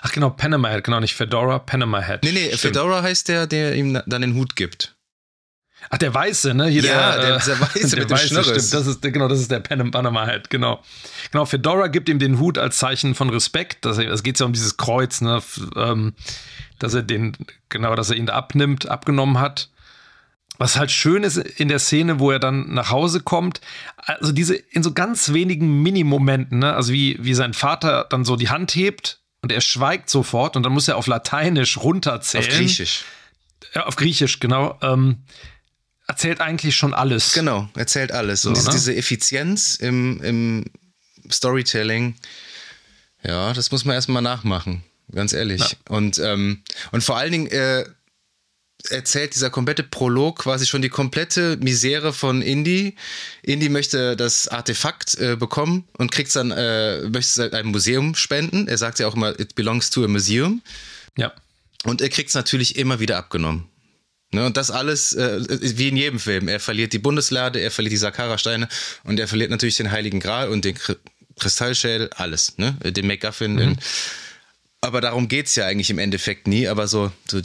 Ach 0.03 0.13
genau, 0.13 0.31
Panama 0.31 0.69
Head, 0.71 0.85
genau, 0.85 1.01
nicht 1.01 1.15
Fedora, 1.15 1.59
Panama 1.59 2.01
Head. 2.01 2.23
Nee, 2.25 2.33
nee, 2.33 2.47
Stimmt. 2.47 2.61
Fedora 2.61 3.03
heißt 3.03 3.29
der, 3.29 3.47
der 3.47 3.75
ihm 3.75 4.01
dann 4.07 4.23
den 4.23 4.35
Hut 4.35 4.57
gibt. 4.57 4.95
Ach, 5.91 5.99
der 5.99 6.15
Weiße, 6.15 6.55
ne? 6.55 6.69
Hier 6.69 6.83
ja, 6.83 7.13
der, 7.13 7.21
der, 7.21 7.39
der 7.39 7.61
Weiße 7.61 7.91
der 7.97 7.99
mit 8.01 8.11
Weiße, 8.11 8.23
dem 8.23 8.29
Schnurres. 8.29 8.69
Stimmt, 8.69 8.75
das 8.75 8.87
ist, 8.87 9.03
genau, 9.03 9.29
das 9.29 9.41
ist 9.41 9.51
der 9.51 9.61
Panama 9.61 10.27
Head, 10.27 10.49
genau. 10.49 10.83
Genau, 11.31 11.45
Fedora 11.45 11.89
gibt 11.89 12.09
ihm 12.09 12.19
den 12.19 12.39
Hut 12.39 12.57
als 12.57 12.79
Zeichen 12.79 13.15
von 13.15 13.29
Respekt. 13.29 13.85
Es 13.85 14.23
geht 14.23 14.41
ja 14.41 14.47
um 14.47 14.53
dieses 14.53 14.77
Kreuz, 14.79 15.21
ne? 15.21 15.43
Ähm, 15.77 16.15
dass 16.79 16.95
er 16.95 17.03
den, 17.03 17.37
genau, 17.69 17.95
dass 17.95 18.11
er 18.11 18.17
ihn 18.17 18.31
abnimmt, 18.31 18.89
abgenommen 18.89 19.39
hat. 19.39 19.71
Was 20.57 20.79
halt 20.79 20.93
schön 20.93 21.25
ist 21.25 21.37
in 21.37 21.69
der 21.69 21.81
Szene, 21.81 22.21
wo 22.21 22.31
er 22.31 22.39
dann 22.39 22.73
nach 22.73 22.91
Hause 22.91 23.21
kommt, 23.21 23.61
also 23.97 24.31
diese 24.31 24.55
in 24.55 24.85
so 24.85 24.93
ganz 24.93 25.33
wenigen 25.33 25.83
Minimomenten, 25.83 26.61
ne? 26.61 26.75
also 26.75 26.93
wie, 26.93 27.19
wie 27.21 27.35
sein 27.35 27.55
Vater 27.55 28.07
dann 28.09 28.25
so 28.25 28.37
die 28.37 28.51
Hand 28.51 28.75
hebt 28.77 29.24
und 29.45 29.53
er 29.53 29.61
schweigt 29.61 30.09
sofort 30.09 30.57
und 30.57 30.63
dann 30.63 30.73
muss 30.73 30.89
er 30.89 30.97
auf 30.97 31.07
Lateinisch 31.07 31.77
runterzählen. 31.77 32.49
Auf 32.49 32.57
Griechisch. 32.57 33.05
Ja, 33.75 33.85
auf 33.85 33.95
Griechisch, 33.97 34.41
genau. 34.41 34.79
Ähm, 34.81 35.19
erzählt 36.09 36.41
eigentlich 36.41 36.75
schon 36.75 36.95
alles. 36.95 37.35
Genau, 37.35 37.69
erzählt 37.75 38.11
alles. 38.11 38.47
Und 38.47 38.55
so, 38.55 38.63
diese, 38.63 38.71
ne? 38.71 38.75
diese 38.75 38.97
Effizienz 38.97 39.75
im, 39.75 40.23
im 40.23 40.65
Storytelling, 41.31 42.15
ja, 43.23 43.53
das 43.53 43.71
muss 43.71 43.85
man 43.85 43.95
erstmal 43.95 44.23
nachmachen, 44.23 44.83
ganz 45.13 45.35
ehrlich. 45.35 45.61
Ja. 45.61 45.77
Und, 45.91 46.19
ähm, 46.21 46.63
und 46.93 47.05
vor 47.05 47.19
allen 47.19 47.33
Dingen 47.33 47.47
äh, 47.49 47.85
erzählt 48.91 49.35
dieser 49.35 49.51
komplette 49.51 49.83
Prolog 49.83 50.41
quasi 50.41 50.67
schon 50.67 50.83
die 50.83 50.89
komplette 50.89 51.57
Misere 51.59 52.13
von 52.13 52.43
Indy. 52.43 52.97
Indy 53.43 53.69
möchte 53.69 54.17
das 54.17 54.49
Artefakt 54.49 55.17
äh, 55.19 55.37
bekommen 55.37 55.85
und 55.99 56.13
kriegt 56.13 56.35
dann, 56.37 56.51
äh, 56.51 57.03
möchte 57.09 57.43
es 57.43 57.53
einem 57.53 57.71
Museum 57.71 58.15
spenden. 58.15 58.69
Er 58.69 58.79
sagt 58.79 58.99
ja 58.99 59.07
auch 59.07 59.15
immer, 59.15 59.39
it 59.39 59.55
belongs 59.55 59.91
to 59.91 60.05
a 60.05 60.09
museum. 60.09 60.63
Ja. 61.17 61.33
Und 61.85 62.01
er 62.01 62.09
kriegt 62.09 62.29
es 62.29 62.35
natürlich 62.35 62.77
immer 62.77 63.01
wieder 63.01 63.17
abgenommen. 63.17 63.69
Ne, 64.33 64.45
und 64.45 64.57
das 64.57 64.73
alles, 64.73 65.13
äh, 65.13 65.41
wie 65.79 65.89
in 65.89 65.97
jedem 65.97 66.19
Film. 66.19 66.49
Er 66.49 66.59
verliert 66.59 66.93
die 66.93 66.99
Bundeslade, 66.99 67.61
er 67.61 67.71
verliert 67.71 67.93
die 67.93 67.99
Sakara-Steine 67.99 68.69
und 69.05 69.21
er 69.21 69.29
verliert 69.29 69.51
natürlich 69.51 69.77
den 69.77 69.93
Heiligen 69.93 70.19
Gral 70.19 70.49
und 70.49 70.65
den 70.65 70.77
Kristallschädel, 71.39 72.11
alles, 72.17 72.59
ne? 72.59 72.77
Den 72.83 73.07
MacGuffin. 73.07 73.55
Mhm. 73.55 73.77
Aber 74.81 75.01
darum 75.01 75.29
geht 75.29 75.47
es 75.47 75.55
ja 75.55 75.67
eigentlich 75.67 75.91
im 75.91 75.99
Endeffekt 75.99 76.49
nie, 76.49 76.67
aber 76.67 76.89
so, 76.89 77.13
so 77.31 77.41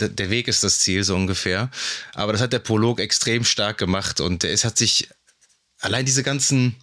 der 0.00 0.30
Weg 0.30 0.48
ist 0.48 0.62
das 0.62 0.80
Ziel, 0.80 1.04
so 1.04 1.14
ungefähr. 1.14 1.70
Aber 2.14 2.32
das 2.32 2.40
hat 2.40 2.52
der 2.52 2.58
Prolog 2.58 3.00
extrem 3.00 3.44
stark 3.44 3.78
gemacht 3.78 4.20
und 4.20 4.44
es 4.44 4.64
hat 4.64 4.78
sich 4.78 5.08
allein 5.80 6.04
diese 6.04 6.22
ganzen 6.22 6.76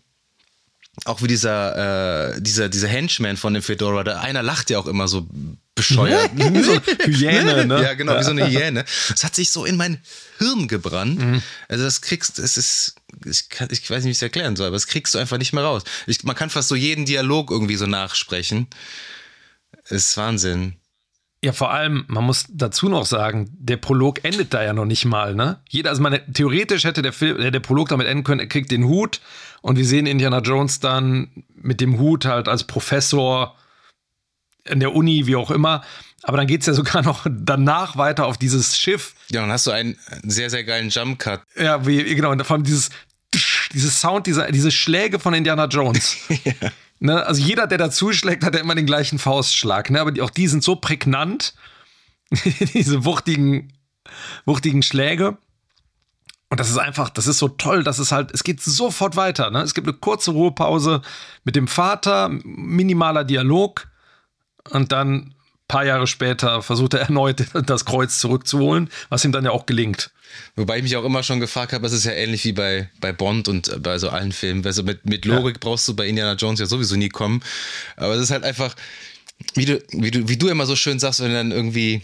auch 1.06 1.21
wie 1.23 1.28
dieser, 1.28 2.36
äh, 2.36 2.41
dieser, 2.41 2.69
dieser 2.69 2.88
Henchman 2.88 3.36
von 3.36 3.54
dem 3.54 3.63
Fedora, 3.63 4.04
der 4.04 4.21
einer 4.21 4.43
lacht 4.43 4.69
ja 4.69 4.78
auch 4.78 4.86
immer 4.86 5.08
so 5.08 5.28
bescheuert. 5.73 6.30
wie 6.36 6.63
so 6.63 6.80
Hyäne, 7.06 7.65
ne? 7.65 7.82
Ja, 7.82 7.93
genau, 7.95 8.19
wie 8.19 8.23
so 8.23 8.30
eine 8.30 8.47
Hyäne. 8.47 8.86
Das 9.10 9.23
hat 9.23 9.34
sich 9.34 9.49
so 9.49 9.65
in 9.65 9.76
mein 9.76 9.99
Hirn 10.38 10.67
gebrannt. 10.67 11.19
Mhm. 11.19 11.41
Also 11.67 11.84
das 11.84 12.02
kriegst, 12.02 12.38
es 12.38 12.58
ist, 12.58 12.95
ich, 13.26 13.49
kann, 13.49 13.69
ich 13.71 13.89
weiß 13.89 14.04
nicht, 14.04 14.06
wie 14.06 14.12
ich 14.12 14.17
es 14.17 14.21
erklären 14.21 14.56
soll, 14.56 14.67
aber 14.67 14.76
das 14.76 14.86
kriegst 14.86 15.15
du 15.15 15.17
einfach 15.17 15.39
nicht 15.39 15.52
mehr 15.52 15.63
raus. 15.63 15.84
Ich, 16.06 16.23
man 16.23 16.36
kann 16.36 16.52
fast 16.52 16.69
so 16.69 16.76
jeden 16.76 17.06
Dialog 17.06 17.49
irgendwie 17.49 17.76
so 17.76 17.88
nachsprechen. 17.88 18.67
Das 19.89 19.91
ist 19.91 20.17
Wahnsinn. 20.17 20.76
Ja, 21.44 21.52
vor 21.52 21.72
allem, 21.72 22.06
man 22.08 22.24
muss 22.24 22.46
dazu 22.48 22.88
noch 22.88 23.06
sagen, 23.06 23.50
der 23.60 23.76
Prolog 23.76 24.24
endet 24.24 24.54
da 24.54 24.64
ja 24.64 24.72
noch 24.72 24.86
nicht 24.86 25.04
mal, 25.04 25.36
ne? 25.36 25.60
Jeder, 25.68 25.90
also 25.90 26.02
man, 26.02 26.18
theoretisch 26.34 26.86
hätte 26.86 27.02
der, 27.02 27.12
Film, 27.12 27.52
der 27.52 27.60
Prolog 27.60 27.90
damit 27.90 28.08
enden 28.08 28.24
können, 28.24 28.40
er 28.40 28.48
kriegt 28.48 28.72
den 28.72 28.86
Hut 28.86 29.20
und 29.62 29.78
wir 29.78 29.86
sehen 29.86 30.06
Indiana 30.06 30.40
Jones 30.40 30.80
dann 30.80 31.44
mit 31.54 31.82
dem 31.82 32.00
Hut 32.00 32.24
halt 32.24 32.48
als 32.48 32.64
Professor 32.64 33.58
in 34.64 34.80
der 34.80 34.96
Uni, 34.96 35.28
wie 35.28 35.36
auch 35.36 35.52
immer. 35.52 35.84
Aber 36.22 36.38
dann 36.38 36.48
geht 36.48 36.62
es 36.62 36.68
ja 36.68 36.74
sogar 36.74 37.02
noch 37.02 37.28
danach 37.30 37.98
weiter 37.98 38.26
auf 38.26 38.38
dieses 38.38 38.78
Schiff. 38.78 39.14
Ja, 39.30 39.44
und 39.44 39.52
hast 39.52 39.68
du 39.68 39.72
einen 39.72 39.98
sehr, 40.24 40.50
sehr 40.50 40.64
geilen 40.64 40.88
Jump-Cut. 40.88 41.42
Ja, 41.58 41.86
wie, 41.86 42.16
genau, 42.16 42.32
und 42.32 42.42
vor 42.46 42.56
allem 42.56 42.64
dieses, 42.64 42.90
dieses 43.74 44.00
Sound, 44.00 44.28
diese, 44.28 44.50
diese 44.50 44.72
Schläge 44.72 45.20
von 45.20 45.34
Indiana 45.34 45.66
Jones. 45.66 46.20
ja. 46.46 46.72
Ne, 47.04 47.26
also 47.26 47.42
jeder, 47.42 47.68
der 47.68 47.78
da 47.78 47.92
zuschlägt, 47.92 48.44
hat 48.44 48.56
ja 48.56 48.62
immer 48.62 48.76
den 48.76 48.86
gleichen 48.86 49.20
Faustschlag. 49.20 49.89
Ne? 49.89 50.00
Aber 50.00 50.12
die, 50.12 50.22
auch 50.22 50.30
die 50.30 50.48
sind 50.48 50.63
so 50.63 50.76
prägnant, 50.76 51.54
diese 52.74 53.06
wuchtigen, 53.06 53.74
wuchtigen 54.46 54.82
Schläge. 54.82 55.38
Und 56.50 56.60
das 56.60 56.70
ist 56.70 56.78
einfach, 56.78 57.10
das 57.10 57.28
ist 57.28 57.39
so 57.39 57.50
toll, 57.50 57.84
dass 57.84 58.00
es 58.00 58.12
halt, 58.12 58.32
es 58.32 58.44
geht 58.44 58.62
sofort 58.62 59.16
weiter. 59.16 59.50
Ne? 59.50 59.62
Es 59.62 59.74
gibt 59.74 59.88
eine 59.88 59.98
kurze 59.98 60.32
Ruhepause 60.32 61.02
mit 61.44 61.56
dem 61.56 61.68
Vater, 61.68 62.30
minimaler 62.30 63.24
Dialog 63.24 63.88
und 64.70 64.92
dann 64.92 65.33
paar 65.74 65.86
Jahre 65.86 66.06
später 66.06 66.62
versucht 66.62 66.94
er 66.94 67.02
erneut 67.02 67.46
das 67.66 67.84
Kreuz 67.84 68.20
zurückzuholen, 68.20 68.92
was 69.10 69.26
ihm 69.26 69.32
dann 69.32 69.44
ja 69.44 69.50
auch 69.50 69.66
gelingt. 69.66 70.12
Wobei 70.56 70.78
ich 70.78 70.84
mich 70.84 70.96
auch 70.98 71.04
immer 71.04 71.24
schon 71.24 71.40
gefragt 71.40 71.74
habe, 71.74 71.88
es 71.88 71.94
ist 71.94 72.06
ja 72.06 72.12
ähnlich 72.12 72.46
wie 72.46 72.54
bei, 72.54 72.90
bei 73.02 73.12
Bond 73.12 73.48
und 73.48 73.82
bei 73.82 73.98
so 73.98 74.10
allen 74.10 74.32
Filmen. 74.32 74.64
Also 74.66 74.84
mit, 74.84 75.08
mit 75.08 75.26
Logik 75.26 75.56
ja. 75.56 75.60
brauchst 75.60 75.88
du 75.88 75.96
bei 75.96 76.06
Indiana 76.06 76.34
Jones 76.34 76.60
ja 76.60 76.68
sowieso 76.68 76.96
nie 76.96 77.10
kommen. 77.10 77.42
Aber 77.96 78.14
es 78.14 78.22
ist 78.22 78.30
halt 78.30 78.44
einfach, 78.44 78.76
wie 79.56 79.66
du, 79.66 79.82
wie 79.94 80.12
du, 80.12 80.28
wie 80.28 80.38
du 80.38 80.48
immer 80.48 80.68
so 80.68 80.76
schön 80.76 81.00
sagst, 81.00 81.22
wenn 81.22 81.34
dann 81.34 81.52
irgendwie 81.52 82.04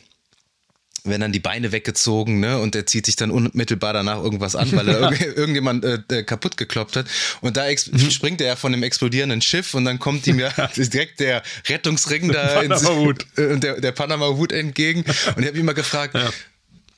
werden 1.04 1.22
dann 1.22 1.32
die 1.32 1.40
Beine 1.40 1.72
weggezogen, 1.72 2.40
ne? 2.40 2.60
Und 2.60 2.76
er 2.76 2.86
zieht 2.86 3.06
sich 3.06 3.16
dann 3.16 3.32
unmittelbar 3.32 3.94
danach 3.94 4.22
irgendwas 4.22 4.56
an, 4.56 4.72
weil 4.74 4.88
er 4.88 5.00
irg 5.12 5.38
irgendjemand 5.38 5.86
äh, 5.86 6.00
äh, 6.10 6.24
kaputt 6.24 6.58
gekloppt 6.58 6.96
hat. 6.96 7.06
Und 7.42 7.58
da 7.58 7.66
mhm. 7.70 8.12
springt 8.12 8.42
er 8.42 8.48
ja 8.48 8.56
von 8.56 8.72
dem 8.72 8.84
explodierenden 8.84 9.42
Schiff 9.42 9.74
und 9.74 9.86
dann 9.86 10.00
kommt 10.00 10.28
ihm 10.28 10.40
ja 10.40 10.50
direkt 10.76 11.20
der 11.20 11.44
Rettungsring 11.68 12.32
da 12.32 12.62
ins, 12.62 12.84
äh, 12.84 13.58
der, 13.58 13.80
der 13.80 13.92
Panama-Hut 13.92 14.52
entgegen. 14.52 15.04
Und 15.36 15.42
ich 15.42 15.48
habe 15.48 15.58
ihn 15.58 15.66
mal 15.66 15.74
gefragt, 15.74 16.16
ja. 16.16 16.30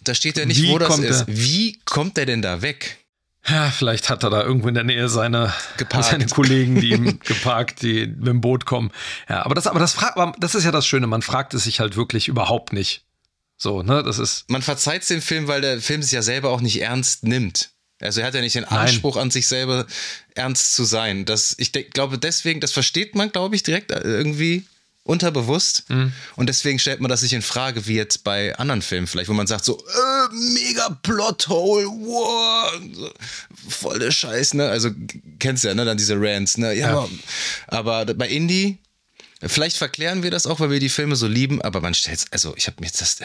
da 0.04 0.14
steht 0.14 0.38
ja 0.38 0.46
nicht, 0.46 0.62
Wie 0.62 0.70
wo 0.70 0.78
das 0.78 1.00
ist. 1.00 1.22
Er? 1.22 1.28
Wie 1.28 1.80
kommt 1.86 2.18
er 2.18 2.26
denn 2.26 2.42
da 2.42 2.62
weg? 2.62 2.98
Ja, 3.48 3.72
vielleicht 3.72 4.10
hat 4.10 4.24
er 4.24 4.30
da 4.30 4.44
irgendwo 4.44 4.68
in 4.68 4.76
der 4.76 4.84
Nähe 4.84 5.10
seine, 5.10 5.52
seine 6.02 6.28
Kollegen, 6.28 6.80
die 6.80 6.92
ihm 6.92 7.20
geparkt, 7.20 7.82
die 7.82 8.06
mit 8.06 8.28
dem 8.28 8.42
Boot 8.42 8.66
kommen. 8.66 8.92
Ja, 9.28 9.44
aber 9.44 9.56
das, 9.56 9.66
aber 9.66 9.80
das 9.80 9.94
fragt, 9.94 10.18
das 10.40 10.54
ist 10.54 10.64
ja 10.64 10.72
das 10.72 10.86
Schöne, 10.86 11.08
man 11.08 11.24
fragt 11.24 11.56
es 11.56 11.64
sich 11.64 11.80
halt 11.80 11.96
wirklich 11.96 12.28
überhaupt 12.28 12.72
nicht. 12.72 13.04
So, 13.62 13.84
ne, 13.84 14.02
das 14.02 14.18
ist. 14.18 14.46
Man 14.50 14.64
verzeiht 14.64 15.08
den 15.08 15.22
Film, 15.22 15.48
weil 15.48 15.62
der 15.62 15.80
Film 15.82 16.02
sich 16.02 16.14
ja 16.14 16.24
selber 16.24 16.50
auch 16.50 16.62
nicht 16.62 16.82
ernst 16.82 17.22
nimmt. 17.22 17.70
Also 18.00 18.22
er 18.22 18.26
hat 18.26 18.34
ja 18.34 18.42
nicht 18.42 18.56
den 18.56 18.66
Anspruch 18.66 19.18
Nein. 19.18 19.26
an 19.26 19.32
sich 19.32 19.48
selber 19.48 19.86
ernst 20.34 20.74
zu 20.74 20.84
sein. 20.84 21.26
Das, 21.26 21.54
ich 21.60 21.72
glaube 21.72 22.18
deswegen, 22.18 22.60
das 22.60 22.72
versteht 22.72 23.14
man, 23.14 23.32
glaube 23.32 23.56
ich, 23.56 23.62
direkt 23.62 23.92
äh, 23.92 24.00
irgendwie 24.00 24.66
unterbewusst. 25.04 25.88
Mhm. 25.90 26.12
Und 26.38 26.50
deswegen 26.50 26.80
stellt 26.80 27.02
man 27.02 27.10
das 27.10 27.20
sich 27.20 27.34
in 27.34 27.44
Frage, 27.44 27.86
wie 27.86 27.94
jetzt 27.94 28.24
bei 28.24 28.56
anderen 28.58 28.82
Filmen 28.82 29.06
vielleicht, 29.06 29.30
wo 29.30 29.34
man 29.34 29.46
sagt 29.46 29.64
so, 29.64 29.78
äh, 29.78 30.34
mega 30.34 30.98
Plothole, 31.04 31.86
wow, 31.86 33.14
voll 33.70 34.00
der 34.00 34.10
Scheiß, 34.10 34.56
ne? 34.56 34.70
Also 34.70 34.90
kennst 35.38 35.64
du 35.64 35.68
ja, 35.68 35.76
ne? 35.76 35.86
Dann 35.86 35.98
diese 35.98 36.20
Rants, 36.20 36.58
ne? 36.58 36.74
Ja, 36.74 37.04
ja. 37.04 37.10
aber 37.68 38.06
bei 38.06 38.28
Indie, 38.28 38.80
vielleicht 39.46 39.78
verklären 39.78 40.24
wir 40.24 40.32
das 40.32 40.48
auch, 40.48 40.60
weil 40.60 40.72
wir 40.72 40.80
die 40.80 40.90
Filme 40.90 41.16
so 41.16 41.28
lieben, 41.28 41.62
aber 41.62 41.80
man 41.80 41.94
stellt 41.94 42.26
also 42.32 42.56
ich 42.58 42.66
habe 42.66 42.78
mir 42.80 42.90
das, 42.90 43.20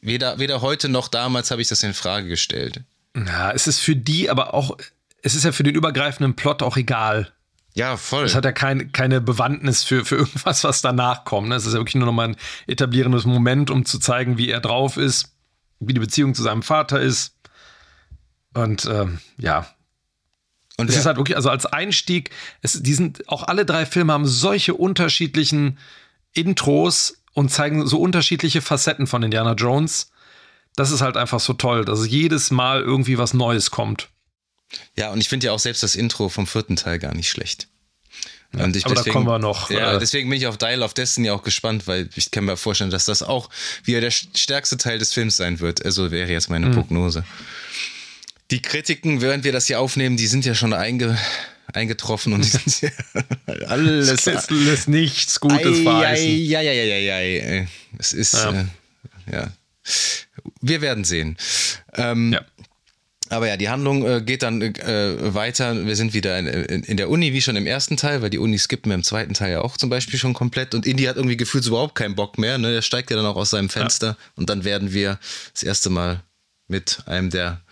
weder, 0.00 0.38
weder 0.38 0.60
heute 0.60 0.88
noch 0.88 1.08
damals 1.08 1.50
habe 1.50 1.62
ich 1.62 1.68
das 1.68 1.82
in 1.82 1.94
Frage 1.94 2.28
gestellt. 2.28 2.82
Ja, 3.16 3.50
es 3.50 3.66
ist 3.66 3.80
für 3.80 3.96
die 3.96 4.30
aber 4.30 4.54
auch 4.54 4.76
es 5.22 5.34
ist 5.34 5.44
ja 5.44 5.52
für 5.52 5.62
den 5.62 5.74
übergreifenden 5.74 6.34
Plot 6.34 6.62
auch 6.62 6.76
egal. 6.76 7.32
Ja, 7.74 7.96
voll. 7.96 8.24
Es 8.24 8.34
hat 8.34 8.44
ja 8.44 8.52
kein, 8.52 8.92
keine 8.92 9.20
Bewandtnis 9.20 9.82
für, 9.82 10.04
für 10.04 10.16
irgendwas, 10.16 10.64
was 10.64 10.82
danach 10.82 11.24
kommt. 11.24 11.48
Ne? 11.48 11.54
Es 11.54 11.64
ist 11.64 11.72
ja 11.72 11.78
wirklich 11.78 11.94
nur 11.94 12.06
noch 12.06 12.12
mal 12.12 12.28
ein 12.28 12.36
etablierendes 12.66 13.24
Moment, 13.24 13.70
um 13.70 13.86
zu 13.86 13.98
zeigen, 13.98 14.36
wie 14.36 14.50
er 14.50 14.60
drauf 14.60 14.96
ist, 14.96 15.32
wie 15.80 15.94
die 15.94 16.00
Beziehung 16.00 16.34
zu 16.34 16.42
seinem 16.42 16.62
Vater 16.62 17.00
ist. 17.00 17.34
Und 18.52 18.84
ähm, 18.84 19.20
ja. 19.38 19.66
Und 20.76 20.90
es 20.90 20.96
ist 20.96 21.06
halt 21.06 21.16
wirklich, 21.16 21.36
also 21.36 21.48
als 21.48 21.64
Einstieg, 21.64 22.30
es, 22.60 22.82
die 22.82 22.94
sind, 22.94 23.28
auch 23.28 23.44
alle 23.44 23.64
drei 23.64 23.86
Filme 23.86 24.12
haben 24.12 24.26
solche 24.26 24.74
unterschiedlichen 24.74 25.78
Intros 26.34 27.21
und 27.32 27.50
zeigen 27.50 27.86
so 27.86 28.00
unterschiedliche 28.00 28.62
Facetten 28.62 29.06
von 29.06 29.22
Indiana 29.22 29.52
Jones. 29.54 30.10
Das 30.76 30.90
ist 30.90 31.00
halt 31.00 31.16
einfach 31.16 31.40
so 31.40 31.52
toll, 31.52 31.84
dass 31.84 32.06
jedes 32.06 32.50
Mal 32.50 32.80
irgendwie 32.80 33.18
was 33.18 33.34
Neues 33.34 33.70
kommt. 33.70 34.08
Ja, 34.96 35.10
und 35.10 35.20
ich 35.20 35.28
finde 35.28 35.46
ja 35.46 35.52
auch 35.52 35.58
selbst 35.58 35.82
das 35.82 35.94
Intro 35.94 36.28
vom 36.28 36.46
vierten 36.46 36.76
Teil 36.76 36.98
gar 36.98 37.14
nicht 37.14 37.28
schlecht. 37.28 37.68
Ja, 38.54 38.64
und 38.64 38.76
ich, 38.76 38.84
aber 38.84 38.94
deswegen, 38.94 39.12
da 39.12 39.12
kommen 39.12 39.26
wir 39.26 39.38
noch. 39.38 39.70
Ja, 39.70 39.94
äh, 39.94 39.98
deswegen 39.98 40.28
bin 40.28 40.38
ich 40.38 40.46
auf 40.46 40.58
Dial 40.58 40.82
of 40.82 40.94
Destiny 40.94 41.30
auch 41.30 41.42
gespannt, 41.42 41.86
weil 41.86 42.08
ich 42.14 42.30
kann 42.30 42.44
mir 42.44 42.56
vorstellen, 42.56 42.90
dass 42.90 43.06
das 43.06 43.22
auch 43.22 43.48
wieder 43.84 44.00
der 44.00 44.10
stärkste 44.10 44.76
Teil 44.76 44.98
des 44.98 45.12
Films 45.12 45.36
sein 45.36 45.60
wird. 45.60 45.84
Also 45.84 46.10
wäre 46.10 46.30
jetzt 46.30 46.50
meine 46.50 46.66
mhm. 46.66 46.74
Prognose. 46.74 47.24
Die 48.50 48.60
Kritiken, 48.60 49.22
während 49.22 49.44
wir 49.44 49.52
das 49.52 49.66
hier 49.66 49.80
aufnehmen, 49.80 50.18
die 50.18 50.26
sind 50.26 50.44
ja 50.44 50.54
schon 50.54 50.74
einge, 50.74 51.18
eingetroffen 51.72 52.32
und 52.32 52.44
die 52.44 52.48
sind 52.48 52.92
alles. 53.66 54.26
Es 54.26 54.50
lässt 54.50 54.88
nichts 54.88 55.40
Gutes 55.40 55.80
verheißen. 55.80 56.28
Ja, 56.44 56.60
ja, 56.60 56.72
ja, 56.72 56.96
ja, 56.96 57.20
ja. 57.20 57.66
Es 57.98 58.12
ist, 58.12 58.34
ja. 58.34 58.52
Äh, 58.52 58.64
ja. 59.32 59.52
Wir 60.60 60.80
werden 60.80 61.04
sehen. 61.04 61.36
Ähm, 61.94 62.32
ja. 62.32 62.40
Aber 63.32 63.48
ja, 63.48 63.56
die 63.56 63.70
Handlung 63.70 64.06
äh, 64.06 64.20
geht 64.20 64.42
dann 64.42 64.60
äh, 64.60 65.34
weiter. 65.34 65.86
Wir 65.86 65.96
sind 65.96 66.12
wieder 66.12 66.38
in, 66.38 66.46
in, 66.46 66.82
in, 66.82 66.96
der 66.98 67.08
Uni, 67.08 67.32
wie 67.32 67.40
schon 67.40 67.56
im 67.56 67.66
ersten 67.66 67.96
Teil, 67.96 68.20
weil 68.20 68.28
die 68.28 68.38
Uni 68.38 68.58
skippen 68.58 68.90
wir 68.90 68.94
im 68.94 69.04
zweiten 69.04 69.32
Teil 69.32 69.52
ja 69.52 69.60
auch 69.62 69.78
zum 69.78 69.88
Beispiel 69.88 70.18
schon 70.18 70.34
komplett. 70.34 70.74
Und 70.74 70.86
Indy 70.86 71.04
hat 71.04 71.16
irgendwie 71.16 71.38
gefühlt 71.38 71.66
überhaupt 71.66 71.94
keinen 71.94 72.14
Bock 72.14 72.36
mehr. 72.36 72.58
Ne? 72.58 72.74
Er 72.74 72.82
steigt 72.82 73.10
ja 73.10 73.16
dann 73.16 73.24
auch 73.24 73.36
aus 73.36 73.50
seinem 73.50 73.70
Fenster. 73.70 74.06
Ja. 74.08 74.16
Und 74.36 74.50
dann 74.50 74.64
werden 74.64 74.92
wir 74.92 75.18
das 75.54 75.62
erste 75.62 75.88
Mal 75.88 76.22
mit 76.68 77.04
einem 77.06 77.30
der 77.30 77.62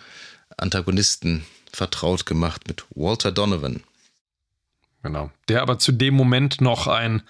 Antagonisten 0.57 1.45
vertraut 1.73 2.25
gemacht, 2.25 2.67
mit 2.67 2.85
Walter 2.95 3.31
Donovan. 3.31 3.83
Genau. 5.03 5.31
Der 5.49 5.63
aber 5.63 5.79
zu 5.79 5.93
dem 5.93 6.15
Moment 6.15 6.61
noch 6.61 6.87
ein, 6.87 7.23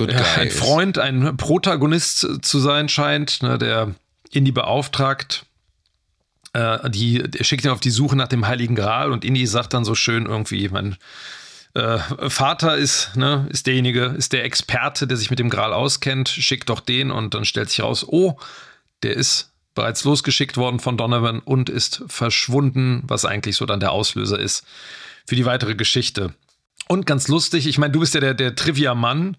äh, 0.00 0.12
ein 0.36 0.50
Freund, 0.50 0.98
ein 0.98 1.36
Protagonist 1.36 2.44
zu 2.44 2.58
sein 2.58 2.88
scheint, 2.88 3.42
ne, 3.42 3.58
der 3.58 3.94
Indy 4.30 4.50
beauftragt 4.52 5.46
äh, 6.54 6.88
die, 6.88 7.22
der 7.22 7.44
schickt 7.44 7.64
ihn 7.64 7.70
auf 7.70 7.80
die 7.80 7.90
Suche 7.90 8.16
nach 8.16 8.28
dem 8.28 8.46
Heiligen 8.46 8.74
Gral 8.74 9.12
und 9.12 9.24
Indy 9.24 9.46
sagt 9.46 9.74
dann 9.74 9.84
so 9.84 9.94
schön 9.94 10.26
irgendwie, 10.26 10.68
mein 10.68 10.96
äh, 11.74 11.98
Vater 12.30 12.76
ist, 12.76 13.16
ne, 13.16 13.46
ist 13.50 13.66
derjenige, 13.66 14.04
ist 14.16 14.32
der 14.32 14.44
Experte, 14.44 15.06
der 15.06 15.16
sich 15.16 15.30
mit 15.30 15.40
dem 15.40 15.50
Gral 15.50 15.72
auskennt, 15.72 16.28
schickt 16.28 16.70
doch 16.70 16.80
den 16.80 17.10
und 17.10 17.34
dann 17.34 17.44
stellt 17.44 17.68
sich 17.68 17.82
raus, 17.82 18.06
oh, 18.08 18.38
der 19.02 19.14
ist 19.14 19.50
bereits 19.74 20.04
losgeschickt 20.04 20.56
worden 20.56 20.78
von 20.78 20.96
Donovan 20.96 21.40
und 21.40 21.68
ist 21.68 22.04
verschwunden, 22.06 23.02
was 23.06 23.24
eigentlich 23.24 23.56
so 23.56 23.66
dann 23.66 23.80
der 23.80 23.90
Auslöser 23.90 24.38
ist 24.38 24.64
für 25.26 25.34
die 25.34 25.46
weitere 25.46 25.74
Geschichte. 25.74 26.32
Und 26.88 27.06
ganz 27.06 27.28
lustig, 27.28 27.66
ich 27.66 27.78
meine, 27.78 27.92
du 27.92 28.00
bist 28.00 28.14
ja 28.14 28.20
der, 28.20 28.34
der 28.34 28.54
Trivia-Mann. 28.54 29.36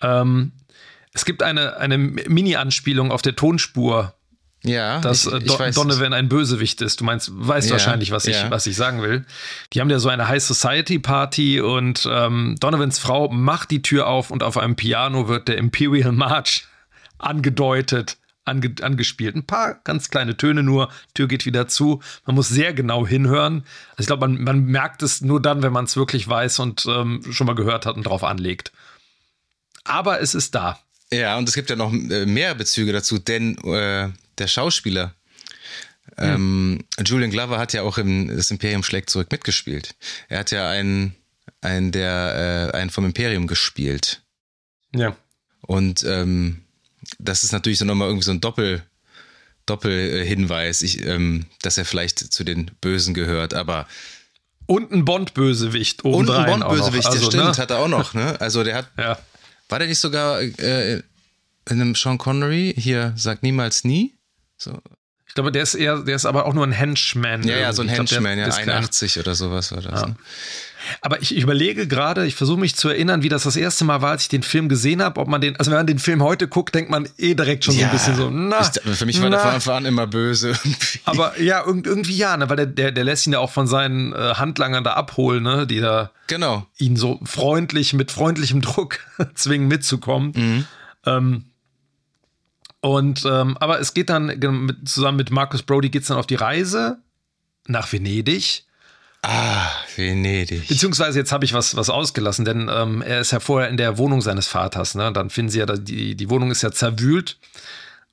Ähm, 0.00 0.52
es 1.12 1.24
gibt 1.24 1.42
eine, 1.42 1.76
eine 1.76 1.98
Mini-Anspielung 1.98 3.10
auf 3.10 3.22
der 3.22 3.36
Tonspur 3.36 4.16
ja, 4.66 5.00
dass 5.00 5.26
ich, 5.26 5.32
äh, 5.32 5.68
ich 5.68 5.74
Donovan 5.74 6.12
ein 6.12 6.28
Bösewicht 6.28 6.80
ist. 6.82 7.00
Du 7.00 7.04
meinst, 7.04 7.30
weißt 7.32 7.68
ja, 7.68 7.74
wahrscheinlich, 7.74 8.10
was 8.10 8.26
ich, 8.26 8.36
ja. 8.36 8.50
was 8.50 8.66
ich 8.66 8.76
sagen 8.76 9.02
will. 9.02 9.24
Die 9.72 9.80
haben 9.80 9.90
ja 9.90 9.98
so 9.98 10.08
eine 10.08 10.28
High 10.28 10.42
Society 10.42 10.98
Party 10.98 11.60
und 11.60 12.08
ähm, 12.10 12.56
Donovans 12.58 12.98
Frau 12.98 13.28
macht 13.28 13.70
die 13.70 13.82
Tür 13.82 14.06
auf 14.06 14.30
und 14.30 14.42
auf 14.42 14.56
einem 14.56 14.76
Piano 14.76 15.28
wird 15.28 15.48
der 15.48 15.58
Imperial 15.58 16.12
March 16.12 16.66
angedeutet, 17.18 18.18
ange, 18.46 18.74
angespielt. 18.80 19.36
Ein 19.36 19.46
paar 19.46 19.80
ganz 19.84 20.08
kleine 20.08 20.36
Töne 20.36 20.62
nur, 20.62 20.90
Tür 21.14 21.28
geht 21.28 21.46
wieder 21.46 21.68
zu. 21.68 22.00
Man 22.24 22.36
muss 22.36 22.48
sehr 22.48 22.72
genau 22.72 23.06
hinhören. 23.06 23.64
Also 23.90 24.00
ich 24.00 24.06
glaube, 24.06 24.26
man, 24.28 24.42
man 24.42 24.64
merkt 24.64 25.02
es 25.02 25.20
nur 25.20 25.42
dann, 25.42 25.62
wenn 25.62 25.72
man 25.72 25.84
es 25.84 25.96
wirklich 25.96 26.26
weiß 26.26 26.60
und 26.60 26.86
ähm, 26.86 27.22
schon 27.30 27.46
mal 27.46 27.54
gehört 27.54 27.86
hat 27.86 27.96
und 27.96 28.04
drauf 28.04 28.24
anlegt. 28.24 28.72
Aber 29.84 30.20
es 30.20 30.34
ist 30.34 30.54
da. 30.54 30.78
Ja, 31.12 31.36
und 31.38 31.48
es 31.48 31.54
gibt 31.54 31.70
ja 31.70 31.76
noch 31.76 31.92
äh, 31.92 32.26
mehr 32.26 32.54
Bezüge 32.54 32.92
dazu, 32.92 33.18
denn 33.18 33.56
äh, 33.58 34.10
der 34.38 34.46
Schauspieler. 34.46 35.14
Ähm, 36.18 36.84
Julian 37.04 37.30
Glover 37.30 37.58
hat 37.58 37.72
ja 37.72 37.82
auch 37.82 37.98
im 37.98 38.34
Das 38.34 38.50
Imperium 38.50 38.82
schlägt 38.82 39.10
zurück 39.10 39.30
mitgespielt. 39.30 39.94
Er 40.28 40.40
hat 40.40 40.50
ja 40.50 40.68
einen, 40.70 41.14
einen, 41.60 41.92
der, 41.92 42.70
äh, 42.72 42.76
einen 42.76 42.90
vom 42.90 43.04
Imperium 43.04 43.46
gespielt. 43.46 44.22
Ja. 44.94 45.16
Und 45.62 46.04
ähm, 46.04 46.62
das 47.18 47.44
ist 47.44 47.52
natürlich 47.52 47.78
so 47.78 47.84
nochmal 47.84 48.08
irgendwie 48.08 48.24
so 48.24 48.30
ein 48.30 48.40
Doppel, 48.40 48.82
Doppelhinweis, 49.66 50.82
ich, 50.82 51.04
ähm, 51.04 51.46
dass 51.62 51.76
er 51.76 51.84
vielleicht 51.84 52.18
zu 52.18 52.44
den 52.44 52.70
Bösen 52.80 53.14
gehört, 53.14 53.54
aber. 53.54 53.86
Und 54.66 54.92
ein 54.92 55.04
Bond-Bösewicht 55.04 56.04
Und 56.04 56.30
ein 56.30 56.46
Bond-Bösewicht, 56.46 57.06
also, 57.06 57.18
der 57.18 57.26
stimmt, 57.26 57.56
ne? 57.56 57.62
hat 57.62 57.70
er 57.70 57.78
auch 57.78 57.88
noch, 57.88 58.14
ne? 58.14 58.40
Also 58.40 58.64
der 58.64 58.76
hat. 58.76 58.88
Ja. 58.98 59.18
War 59.68 59.78
der 59.78 59.88
nicht 59.88 59.98
sogar 59.98 60.40
äh, 60.40 60.94
in 60.94 61.02
einem 61.68 61.94
Sean 61.94 62.18
Connery? 62.18 62.74
Hier, 62.76 63.12
sag 63.16 63.42
niemals 63.42 63.84
nie? 63.84 64.14
So. 64.56 64.80
Ich 65.26 65.34
glaube, 65.34 65.52
der 65.52 65.64
ist 65.64 65.74
eher, 65.74 65.98
der 65.98 66.16
ist 66.16 66.24
aber 66.24 66.46
auch 66.46 66.54
nur 66.54 66.66
ein 66.66 66.72
Henchman. 66.72 67.46
Ja, 67.46 67.58
ja, 67.58 67.72
so 67.72 67.82
ein 67.82 67.88
Henchman, 67.88 68.38
glaub, 68.38 68.48
ja, 68.48 68.56
81 68.56 69.18
oder 69.18 69.34
sowas 69.34 69.72
war 69.72 69.82
das. 69.82 70.00
Ja. 70.00 70.06
Ne? 70.08 70.16
Aber 71.00 71.22
ich, 71.22 71.36
überlege 71.36 71.86
gerade, 71.86 72.26
ich 72.26 72.34
versuche 72.34 72.60
mich 72.60 72.76
zu 72.76 72.88
erinnern, 72.88 73.22
wie 73.22 73.28
das 73.28 73.44
das 73.44 73.56
erste 73.56 73.84
Mal 73.84 74.02
war, 74.02 74.10
als 74.12 74.22
ich 74.22 74.28
den 74.28 74.42
Film 74.42 74.68
gesehen 74.68 75.02
habe, 75.02 75.20
ob 75.20 75.28
man 75.28 75.40
den, 75.40 75.56
also 75.56 75.70
wenn 75.70 75.78
man 75.78 75.86
den 75.86 75.98
Film 75.98 76.22
heute 76.22 76.48
guckt, 76.48 76.74
denkt 76.74 76.90
man 76.90 77.08
eh 77.18 77.34
direkt 77.34 77.64
schon 77.64 77.74
ja, 77.74 77.80
so 77.80 77.86
ein 77.86 77.92
bisschen 77.92 78.16
so, 78.16 78.30
na. 78.30 78.60
Ich, 78.60 78.96
für 78.96 79.06
mich 79.06 79.20
war 79.20 79.30
na, 79.30 79.36
der 79.36 79.44
von 79.44 79.54
Anfang 79.54 79.76
an 79.76 79.84
immer 79.86 80.06
böse. 80.06 80.48
Irgendwie. 80.48 81.00
Aber 81.04 81.40
ja, 81.40 81.62
irgendwie 81.64 82.16
ja, 82.16 82.36
ne, 82.36 82.48
weil 82.48 82.56
der, 82.56 82.66
der, 82.66 82.92
der 82.92 83.04
lässt 83.04 83.26
ihn 83.26 83.32
ja 83.32 83.38
auch 83.38 83.50
von 83.50 83.66
seinen 83.66 84.12
äh, 84.12 84.34
Handlangern 84.34 84.84
da 84.84 84.94
abholen, 84.94 85.42
ne, 85.42 85.66
die 85.66 85.80
da 85.80 86.10
genau. 86.26 86.66
ihn 86.78 86.96
so 86.96 87.20
freundlich, 87.24 87.92
mit 87.92 88.10
freundlichem 88.10 88.60
Druck 88.62 89.00
zwingen 89.34 89.68
mitzukommen. 89.68 90.32
Mhm. 90.34 90.64
Ähm, 91.06 91.44
und 92.80 93.24
ähm, 93.24 93.56
aber 93.58 93.80
es 93.80 93.94
geht 93.94 94.10
dann 94.10 94.76
zusammen 94.84 95.16
mit 95.16 95.30
Marcus 95.30 95.62
Brody 95.62 95.88
geht 95.88 96.02
es 96.02 96.08
dann 96.08 96.18
auf 96.18 96.26
die 96.26 96.36
Reise 96.36 96.98
nach 97.66 97.92
Venedig. 97.92 98.65
Ah, 99.28 99.72
Venedig. 99.96 100.68
Beziehungsweise 100.68 101.18
jetzt 101.18 101.32
habe 101.32 101.44
ich 101.44 101.52
was, 101.52 101.74
was 101.74 101.90
ausgelassen, 101.90 102.44
denn 102.44 102.70
ähm, 102.72 103.02
er 103.02 103.20
ist 103.20 103.32
ja 103.32 103.40
vorher 103.40 103.68
in 103.68 103.76
der 103.76 103.98
Wohnung 103.98 104.20
seines 104.20 104.46
Vaters. 104.46 104.94
Ne? 104.94 105.12
Dann 105.12 105.30
finden 105.30 105.50
sie 105.50 105.58
ja, 105.58 105.66
die, 105.66 106.14
die 106.14 106.30
Wohnung 106.30 106.52
ist 106.52 106.62
ja 106.62 106.70
zerwühlt 106.70 107.36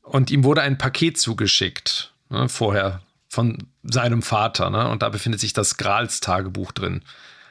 und 0.02 0.32
ihm 0.32 0.44
wurde 0.44 0.64
ein 0.64 0.80
Paket 0.80 1.20
zugeschickt 1.20 2.12
ne? 2.30 2.50
vorher 2.50 3.04
von 3.30 3.60
seinem 3.84 4.24
Vater. 4.24 4.72
Ne? 4.72 4.90
Und 4.90 5.04
da 5.04 5.10
befindet 5.10 5.40
sich 5.40 5.54
das 5.54 5.78
Grals-Tagebuch 5.78 6.72
drin, 6.72 7.04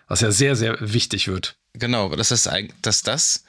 was 0.09 0.23
ja 0.23 0.33
sehr, 0.33 0.57
sehr 0.57 0.77
wichtig 0.81 1.29
wird. 1.29 1.55
Genau, 1.75 2.09
das, 2.17 2.31
dass 2.31 3.03
das 3.05 3.45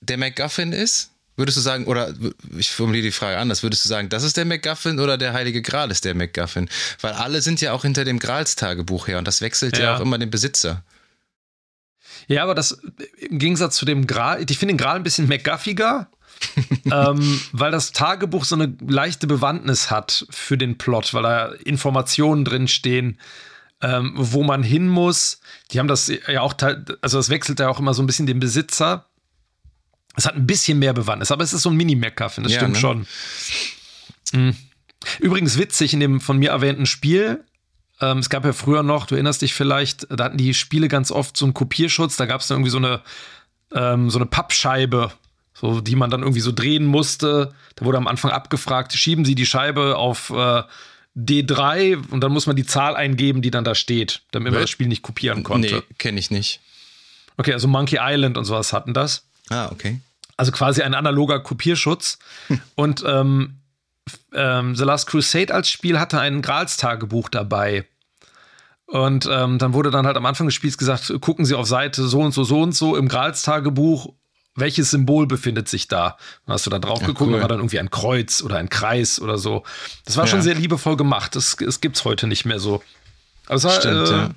der 0.00 0.16
MacGuffin 0.16 0.72
ist? 0.72 1.10
Würdest 1.36 1.56
du 1.56 1.60
sagen, 1.60 1.86
oder 1.86 2.14
ich 2.56 2.70
formuliere 2.70 3.02
die 3.02 3.12
Frage 3.12 3.38
anders, 3.38 3.62
würdest 3.62 3.84
du 3.84 3.88
sagen, 3.88 4.08
das 4.08 4.22
ist 4.22 4.36
der 4.36 4.44
MacGuffin 4.44 5.00
oder 5.00 5.18
der 5.18 5.32
Heilige 5.32 5.62
Gral 5.62 5.90
ist 5.90 6.04
der 6.04 6.14
MacGuffin? 6.14 6.68
Weil 7.00 7.12
alle 7.14 7.42
sind 7.42 7.60
ja 7.60 7.72
auch 7.72 7.82
hinter 7.82 8.04
dem 8.04 8.20
Grals-Tagebuch 8.20 9.08
her 9.08 9.18
und 9.18 9.26
das 9.26 9.40
wechselt 9.40 9.76
ja. 9.76 9.84
ja 9.84 9.96
auch 9.96 10.00
immer 10.00 10.18
den 10.18 10.30
Besitzer. 10.30 10.84
Ja, 12.28 12.44
aber 12.44 12.54
das 12.54 12.78
im 13.18 13.38
Gegensatz 13.38 13.76
zu 13.76 13.84
dem 13.84 14.06
Gral, 14.06 14.44
ich 14.48 14.58
finde 14.58 14.74
den 14.74 14.78
Gral 14.78 14.96
ein 14.96 15.02
bisschen 15.02 15.28
McGuffiger, 15.28 16.08
ähm, 16.90 17.40
weil 17.52 17.72
das 17.72 17.92
Tagebuch 17.92 18.44
so 18.44 18.54
eine 18.54 18.76
leichte 18.86 19.26
Bewandtnis 19.26 19.90
hat 19.90 20.26
für 20.30 20.56
den 20.56 20.78
Plot, 20.78 21.14
weil 21.14 21.22
da 21.22 21.46
Informationen 21.64 22.44
drin 22.44 22.68
stehen, 22.68 23.18
ähm, 23.82 24.12
wo 24.16 24.42
man 24.42 24.62
hin 24.62 24.88
muss. 24.88 25.40
Die 25.70 25.78
haben 25.78 25.88
das 25.88 26.08
ja 26.08 26.40
auch, 26.40 26.54
also 27.02 27.18
das 27.18 27.28
wechselt 27.28 27.60
ja 27.60 27.68
auch 27.68 27.78
immer 27.78 27.94
so 27.94 28.02
ein 28.02 28.06
bisschen 28.06 28.26
den 28.26 28.40
Besitzer. 28.40 29.06
Es 30.16 30.26
hat 30.26 30.34
ein 30.34 30.46
bisschen 30.46 30.78
mehr 30.78 30.92
Bewandtnis, 30.92 31.30
aber 31.30 31.42
es 31.42 31.52
ist 31.52 31.62
so 31.62 31.70
ein 31.70 31.76
Mini-MacGuffin, 31.76 32.44
das 32.44 32.52
ja, 32.52 32.58
stimmt 32.58 32.74
ne? 32.74 32.80
schon. 32.80 33.06
Mhm. 34.32 34.56
Übrigens 35.20 35.58
witzig 35.58 35.92
in 35.92 36.00
dem 36.00 36.20
von 36.20 36.38
mir 36.38 36.50
erwähnten 36.50 36.86
Spiel. 36.86 37.44
Ähm, 38.00 38.18
es 38.18 38.30
gab 38.30 38.44
ja 38.44 38.52
früher 38.52 38.82
noch, 38.82 39.06
du 39.06 39.14
erinnerst 39.14 39.42
dich 39.42 39.54
vielleicht, 39.54 40.06
da 40.10 40.24
hatten 40.24 40.38
die 40.38 40.54
Spiele 40.54 40.88
ganz 40.88 41.10
oft 41.10 41.36
so 41.36 41.44
einen 41.44 41.54
Kopierschutz. 41.54 42.16
Da 42.16 42.26
gab 42.26 42.40
es 42.40 42.48
dann 42.48 42.56
irgendwie 42.56 42.70
so 42.70 42.78
eine, 42.78 43.02
ähm, 43.72 44.10
so 44.10 44.18
eine 44.18 44.26
Pappscheibe, 44.26 45.12
so, 45.52 45.80
die 45.80 45.96
man 45.96 46.10
dann 46.10 46.22
irgendwie 46.22 46.40
so 46.40 46.52
drehen 46.52 46.86
musste. 46.86 47.54
Da 47.76 47.84
wurde 47.84 47.98
am 47.98 48.08
Anfang 48.08 48.30
abgefragt, 48.30 48.92
schieben 48.92 49.24
Sie 49.24 49.34
die 49.34 49.46
Scheibe 49.46 49.96
auf 49.96 50.30
äh, 50.30 50.62
D3 51.16 52.10
und 52.10 52.20
dann 52.20 52.32
muss 52.32 52.46
man 52.46 52.56
die 52.56 52.66
Zahl 52.66 52.96
eingeben, 52.96 53.40
die 53.40 53.50
dann 53.50 53.64
da 53.64 53.74
steht, 53.74 54.22
damit 54.32 54.52
man 54.52 54.62
das 54.62 54.70
Spiel 54.70 54.88
nicht 54.88 55.02
kopieren 55.02 55.44
konnte. 55.44 55.76
Nee, 55.76 55.94
kenne 55.98 56.18
ich 56.18 56.30
nicht. 56.30 56.60
Okay, 57.36 57.52
also 57.52 57.68
Monkey 57.68 57.98
Island 58.00 58.36
und 58.36 58.44
sowas 58.44 58.72
hatten 58.72 58.94
das. 58.94 59.26
Ah, 59.50 59.70
okay. 59.70 60.00
Also 60.36 60.52
quasi 60.52 60.82
ein 60.82 60.94
analoger 60.94 61.40
Kopierschutz. 61.40 62.18
Hm. 62.48 62.60
Und 62.74 63.04
ähm, 63.06 63.58
ähm, 64.32 64.76
The 64.76 64.84
Last 64.84 65.06
Crusade 65.06 65.54
als 65.54 65.68
Spiel 65.68 65.98
hatte 65.98 66.20
ein 66.20 66.42
Grals-Tagebuch 66.42 67.28
dabei. 67.28 67.86
Und 68.86 69.28
ähm, 69.30 69.58
dann 69.58 69.72
wurde 69.72 69.90
dann 69.90 70.06
halt 70.06 70.16
am 70.16 70.26
Anfang 70.26 70.46
des 70.46 70.54
Spiels 70.54 70.76
gesagt, 70.76 71.12
gucken 71.20 71.44
Sie 71.44 71.54
auf 71.54 71.66
Seite 71.66 72.06
so 72.06 72.20
und 72.20 72.32
so, 72.32 72.44
so 72.44 72.60
und 72.60 72.72
so 72.72 72.96
im 72.96 73.08
Grals-Tagebuch, 73.08 74.12
welches 74.56 74.90
Symbol 74.90 75.26
befindet 75.26 75.68
sich 75.68 75.88
da? 75.88 76.16
Dann 76.46 76.54
hast 76.54 76.66
du 76.66 76.70
da 76.70 76.78
drauf 76.78 77.00
ja, 77.00 77.08
geguckt, 77.08 77.32
cool. 77.32 77.40
war 77.40 77.48
dann 77.48 77.58
irgendwie 77.58 77.80
ein 77.80 77.90
Kreuz 77.90 78.42
oder 78.42 78.58
ein 78.58 78.68
Kreis 78.68 79.20
oder 79.20 79.38
so. 79.38 79.64
Das 80.04 80.16
war 80.16 80.24
ja. 80.24 80.30
schon 80.30 80.42
sehr 80.42 80.54
liebevoll 80.54 80.96
gemacht. 80.96 81.34
Das, 81.34 81.56
das 81.56 81.80
gibt 81.80 81.96
es 81.96 82.04
heute 82.04 82.26
nicht 82.26 82.44
mehr 82.44 82.60
so. 82.60 82.82
Aber 83.46 83.56
es 83.56 83.64
war, 83.64 83.72
Stimmt, 83.72 84.08
äh, 84.08 84.12
ja. 84.12 84.34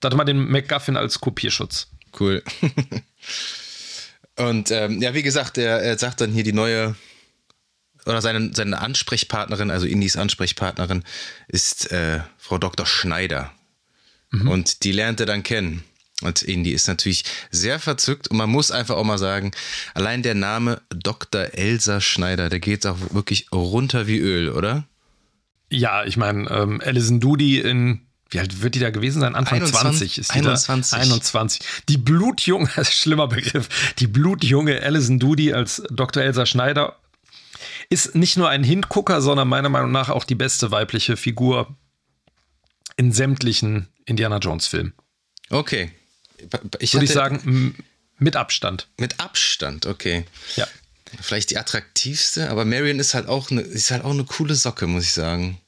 Da 0.00 0.06
hatte 0.06 0.16
man 0.16 0.26
den 0.26 0.50
MacGuffin 0.50 0.96
als 0.96 1.20
Kopierschutz. 1.20 1.88
Cool. 2.18 2.42
Und 4.36 4.70
ähm, 4.70 5.02
ja, 5.02 5.14
wie 5.14 5.22
gesagt, 5.22 5.58
er, 5.58 5.82
er 5.82 5.98
sagt 5.98 6.20
dann 6.20 6.32
hier 6.32 6.44
die 6.44 6.52
neue 6.52 6.94
oder 8.06 8.22
seine, 8.22 8.50
seine 8.54 8.80
Ansprechpartnerin, 8.80 9.70
also 9.70 9.86
Indies 9.86 10.16
Ansprechpartnerin, 10.16 11.04
ist 11.48 11.92
äh, 11.92 12.20
Frau 12.38 12.58
Dr. 12.58 12.86
Schneider. 12.86 13.52
Mhm. 14.30 14.48
Und 14.48 14.84
die 14.84 14.92
lernt 14.92 15.20
er 15.20 15.26
dann 15.26 15.42
kennen. 15.42 15.84
Und 16.22 16.42
Indy 16.42 16.72
ist 16.72 16.86
natürlich 16.86 17.24
sehr 17.50 17.78
verzückt 17.78 18.28
und 18.28 18.36
man 18.36 18.50
muss 18.50 18.70
einfach 18.70 18.96
auch 18.96 19.04
mal 19.04 19.18
sagen, 19.18 19.52
allein 19.94 20.22
der 20.22 20.34
Name 20.34 20.82
Dr. 20.90 21.54
Elsa 21.54 22.00
Schneider, 22.00 22.50
der 22.50 22.60
geht 22.60 22.86
auch 22.86 22.98
wirklich 23.12 23.50
runter 23.52 24.06
wie 24.06 24.18
Öl, 24.18 24.50
oder? 24.50 24.84
Ja, 25.70 26.04
ich 26.04 26.16
meine, 26.16 26.50
ähm, 26.50 26.82
Alison 26.84 27.20
Doody 27.20 27.60
in, 27.60 28.02
wie 28.30 28.38
alt 28.38 28.62
wird 28.62 28.74
die 28.74 28.78
da 28.78 28.90
gewesen 28.90 29.20
sein? 29.20 29.34
Anfang 29.34 29.60
21, 29.60 29.80
20 29.80 30.18
ist 30.18 30.34
die 30.34 30.38
21. 30.38 30.90
Da? 30.90 30.96
21. 30.98 31.60
Die 31.88 31.98
blutjunge, 31.98 32.70
das 32.76 32.88
ist 32.88 32.94
ein 32.94 32.96
schlimmer 32.96 33.28
Begriff, 33.28 33.68
die 33.98 34.06
blutjunge 34.06 34.82
Alison 34.82 35.18
Doody 35.18 35.52
als 35.52 35.82
Dr. 35.90 36.22
Elsa 36.22 36.46
Schneider 36.46 36.96
ist 37.88 38.14
nicht 38.14 38.36
nur 38.36 38.48
ein 38.48 38.62
Hingucker, 38.62 39.20
sondern 39.20 39.48
meiner 39.48 39.68
Meinung 39.68 39.90
nach 39.90 40.08
auch 40.08 40.24
die 40.24 40.36
beste 40.36 40.70
weibliche 40.70 41.16
Figur 41.16 41.76
in 42.96 43.12
sämtlichen 43.12 43.88
Indiana 44.04 44.38
Jones 44.38 44.68
Filmen. 44.68 44.92
Okay. 45.48 45.90
Ich 46.78 46.94
Würde 46.94 47.04
ich 47.04 47.12
sagen, 47.12 47.74
mit 48.18 48.36
Abstand. 48.36 48.88
Mit 48.98 49.18
Abstand, 49.18 49.86
okay. 49.86 50.24
Ja. 50.56 50.68
Vielleicht 51.20 51.50
die 51.50 51.58
attraktivste, 51.58 52.50
aber 52.50 52.64
Marion 52.64 53.00
ist 53.00 53.14
halt 53.14 53.28
auch 53.28 53.50
eine, 53.50 53.62
ist 53.62 53.90
halt 53.90 54.04
auch 54.04 54.12
eine 54.12 54.24
coole 54.24 54.54
Socke, 54.54 54.86
muss 54.86 55.04
ich 55.04 55.12
sagen. 55.12 55.60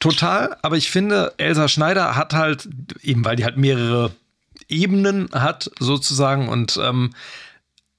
Total, 0.00 0.56
aber 0.62 0.76
ich 0.76 0.90
finde, 0.90 1.34
Elsa 1.38 1.66
Schneider 1.66 2.14
hat 2.14 2.32
halt, 2.32 2.68
eben 3.02 3.24
weil 3.24 3.36
die 3.36 3.44
halt 3.44 3.56
mehrere 3.56 4.12
Ebenen 4.68 5.28
hat, 5.32 5.70
sozusagen, 5.80 6.48
und 6.48 6.78
ähm, 6.82 7.10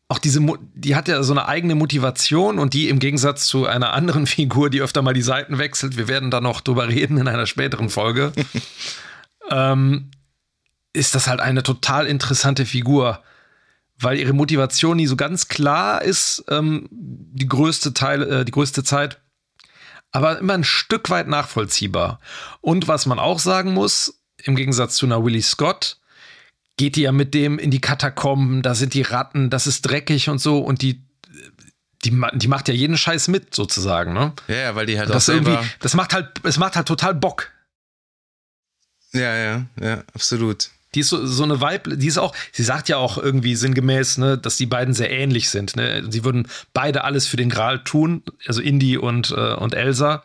auch 0.08 0.20
diese, 0.20 0.42
die 0.74 0.96
hat 0.96 1.08
ja 1.08 1.22
so 1.24 1.34
eine 1.34 1.48
eigene 1.48 1.76
Motivation 1.76 2.58
und 2.58 2.74
die 2.74 2.90
im 2.90 3.00
Gegensatz 3.00 3.46
zu 3.46 3.68
einer 3.68 3.94
anderen 3.94 4.28
Figur, 4.28 4.70
die 4.70 4.82
öfter 4.82 5.02
mal 5.02 5.14
die 5.14 5.22
Seiten 5.22 5.58
wechselt, 5.58 5.98
wir 5.98 6.08
werden 6.08 6.32
da 6.32 6.42
noch 6.42 6.62
drüber 6.62 6.88
reden 6.88 7.18
in 7.18 7.28
einer 7.28 7.46
späteren 7.46 7.90
Folge, 7.90 8.32
ähm, 9.52 10.12
ist 10.94 11.16
das 11.16 11.28
halt 11.28 11.42
eine 11.42 11.64
total 11.64 12.08
interessante 12.08 12.66
Figur, 12.66 13.22
weil 14.00 14.18
ihre 14.18 14.34
Motivation 14.34 14.98
nie 14.98 15.06
so 15.06 15.18
ganz 15.18 15.50
klar 15.50 16.02
ist, 16.02 16.46
ähm, 16.50 16.88
die 16.92 17.48
größte 17.48 17.94
Teil, 17.94 18.24
äh, 18.24 18.46
die 18.46 18.52
größte 18.52 18.84
Zeit, 18.84 19.20
aber 20.12 20.40
immer 20.40 20.54
ein 20.54 20.64
Stück 20.64 21.10
weit 21.10 21.28
nachvollziehbar. 21.28 22.20
Und 22.62 22.88
was 22.88 23.06
man 23.06 23.20
auch 23.20 23.40
sagen 23.40 23.74
muss, 23.74 24.22
im 24.44 24.56
Gegensatz 24.56 24.96
zu 24.96 25.06
einer 25.06 25.24
Willie 25.24 25.42
Scott, 25.42 25.98
geht 26.78 26.96
die 26.96 27.02
ja 27.02 27.12
mit 27.12 27.34
dem 27.34 27.60
in 27.60 27.72
die 27.72 27.82
Katakomben, 27.82 28.62
da 28.62 28.74
sind 28.74 28.94
die 28.94 29.02
Ratten, 29.02 29.50
das 29.50 29.68
ist 29.68 29.82
dreckig 29.82 30.30
und 30.30 30.40
so 30.40 30.60
und 30.60 30.82
die 30.82 31.04
die, 32.06 32.18
die 32.36 32.48
macht 32.48 32.70
ja 32.70 32.74
jeden 32.74 32.98
Scheiß 32.98 33.28
mit 33.28 33.54
sozusagen, 33.54 34.14
ne? 34.14 34.32
Ja, 34.48 34.74
weil 34.74 34.86
die 34.86 34.98
halt 34.98 35.10
das 35.10 35.18
auch 35.18 35.34
selber 35.34 35.66
das 35.80 35.96
macht 35.96 36.14
halt 36.14 36.40
es 36.44 36.58
macht 36.58 36.78
halt 36.78 36.88
total 36.88 37.14
Bock. 37.14 37.52
Ja, 39.12 39.36
ja, 39.36 39.66
ja, 39.82 40.04
absolut. 40.14 40.70
Die 40.96 41.02
ist 41.02 41.10
so, 41.10 41.26
so 41.26 41.44
eine 41.44 41.62
Weib, 41.62 41.88
die 41.88 42.08
ist 42.08 42.18
auch, 42.18 42.36
sie 42.52 42.64
sagt 42.64 42.90
ja 42.90 42.98
auch 42.98 43.18
irgendwie 43.18 43.56
sinngemäß, 43.56 44.18
ne, 44.18 44.38
dass 44.38 44.58
die 44.58 44.66
beiden 44.66 44.94
sehr 44.94 45.12
ähnlich 45.12 45.50
sind. 45.50 45.76
Ne? 45.76 46.04
Sie 46.10 46.24
würden 46.24 46.48
beide 46.74 47.04
alles 47.04 47.28
für 47.28 47.38
den 47.38 47.50
Gral 47.50 47.84
tun, 47.84 48.24
also 48.48 48.62
Indy 48.62 48.98
und, 48.98 49.32
äh, 49.32 49.54
und 49.54 49.76
Elsa. 49.76 50.24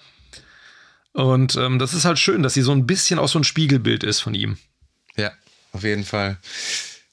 Und 1.13 1.57
ähm, 1.57 1.79
das 1.79 1.95
ist 1.95 2.05
halt 2.05 2.19
schön, 2.19 2.43
dass 2.43 2.55
sie 2.55 2.63
so 2.63 2.73
ein 2.73 2.87
bisschen 2.87 3.19
auch 3.19 3.29
so 3.29 3.39
ein 3.39 3.45
Spiegelbild 3.45 4.03
ist 4.05 4.21
von 4.21 4.35
ihm. 4.35 4.57
Ja, 5.17 5.33
auf 5.73 5.85
jeden 5.85 6.05
Fall. 6.05 6.39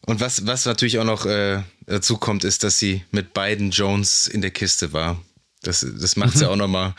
Und 0.01 0.19
was, 0.19 0.47
was 0.47 0.65
natürlich 0.65 0.97
auch 0.97 1.05
noch 1.05 1.25
äh, 1.25 1.61
dazu 1.85 2.17
kommt, 2.17 2.43
ist, 2.43 2.63
dass 2.63 2.79
sie 2.79 3.03
mit 3.11 3.33
beiden 3.33 3.71
Jones 3.71 4.27
in 4.27 4.41
der 4.41 4.51
Kiste 4.51 4.93
war. 4.93 5.21
Das, 5.61 5.85
das 5.99 6.15
macht 6.15 6.35
es 6.35 6.41
ja 6.41 6.47
auch 6.49 6.55
nochmal, 6.55 6.95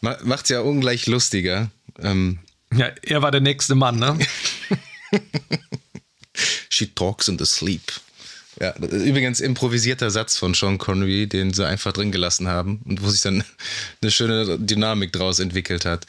macht 0.00 0.44
es 0.44 0.48
ja 0.48 0.60
ungleich 0.60 1.06
lustiger. 1.06 1.70
Ähm, 1.98 2.38
ja, 2.74 2.86
er 3.02 3.22
war 3.22 3.30
der 3.30 3.40
nächste 3.40 3.74
Mann, 3.74 3.98
ne? 3.98 4.18
She 6.78 6.86
talks 6.94 7.26
in 7.26 7.38
the 7.38 7.44
sleep. 7.44 7.82
Ja, 8.60 8.74
übrigens 8.76 9.40
improvisierter 9.40 10.10
Satz 10.10 10.36
von 10.36 10.54
Sean 10.54 10.78
Connery, 10.78 11.26
den 11.26 11.52
sie 11.52 11.66
einfach 11.66 11.92
drin 11.92 12.12
gelassen 12.12 12.46
haben 12.46 12.80
und 12.84 13.02
wo 13.02 13.08
sich 13.08 13.20
dann 13.20 13.42
eine 14.02 14.10
schöne 14.12 14.58
Dynamik 14.58 15.12
draus 15.12 15.40
entwickelt 15.40 15.84
hat. 15.84 16.06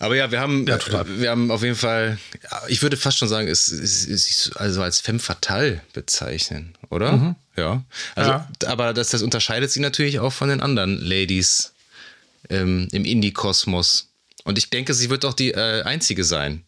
Aber 0.00 0.16
ja, 0.16 0.32
wir 0.32 0.40
haben, 0.40 0.66
ja, 0.66 0.78
wir 1.06 1.30
haben 1.30 1.50
auf 1.52 1.62
jeden 1.62 1.76
Fall, 1.76 2.18
ich 2.66 2.82
würde 2.82 2.96
fast 2.96 3.18
schon 3.18 3.28
sagen, 3.28 3.46
es 3.46 3.68
ist 3.68 4.56
also 4.56 4.82
als 4.82 5.00
femme 5.00 5.18
fatale 5.20 5.80
bezeichnen, 5.92 6.74
oder? 6.90 7.12
Mhm. 7.12 7.36
Ja. 7.56 7.84
Also, 8.16 8.30
ja. 8.30 8.48
aber 8.66 8.92
das, 8.92 9.10
das 9.10 9.22
unterscheidet 9.22 9.70
sie 9.70 9.80
natürlich 9.80 10.18
auch 10.18 10.32
von 10.32 10.48
den 10.48 10.60
anderen 10.60 11.00
Ladies 11.00 11.72
ähm, 12.50 12.88
im 12.90 13.04
Indie-Kosmos. 13.04 14.08
Und 14.44 14.58
ich 14.58 14.70
denke, 14.70 14.94
sie 14.94 15.10
wird 15.10 15.24
auch 15.24 15.34
die 15.34 15.52
äh, 15.52 15.82
einzige 15.82 16.24
sein. 16.24 16.64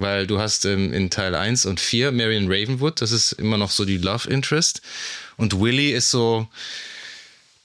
Weil 0.00 0.26
du 0.26 0.40
hast 0.40 0.64
ähm, 0.64 0.94
in 0.94 1.10
Teil 1.10 1.34
1 1.34 1.66
und 1.66 1.78
4 1.78 2.10
Marion 2.10 2.46
Ravenwood, 2.46 3.02
das 3.02 3.12
ist 3.12 3.32
immer 3.32 3.58
noch 3.58 3.70
so 3.70 3.84
die 3.84 3.98
Love 3.98 4.30
Interest. 4.30 4.80
Und 5.36 5.60
Willy 5.60 5.90
ist 5.90 6.10
so, 6.10 6.48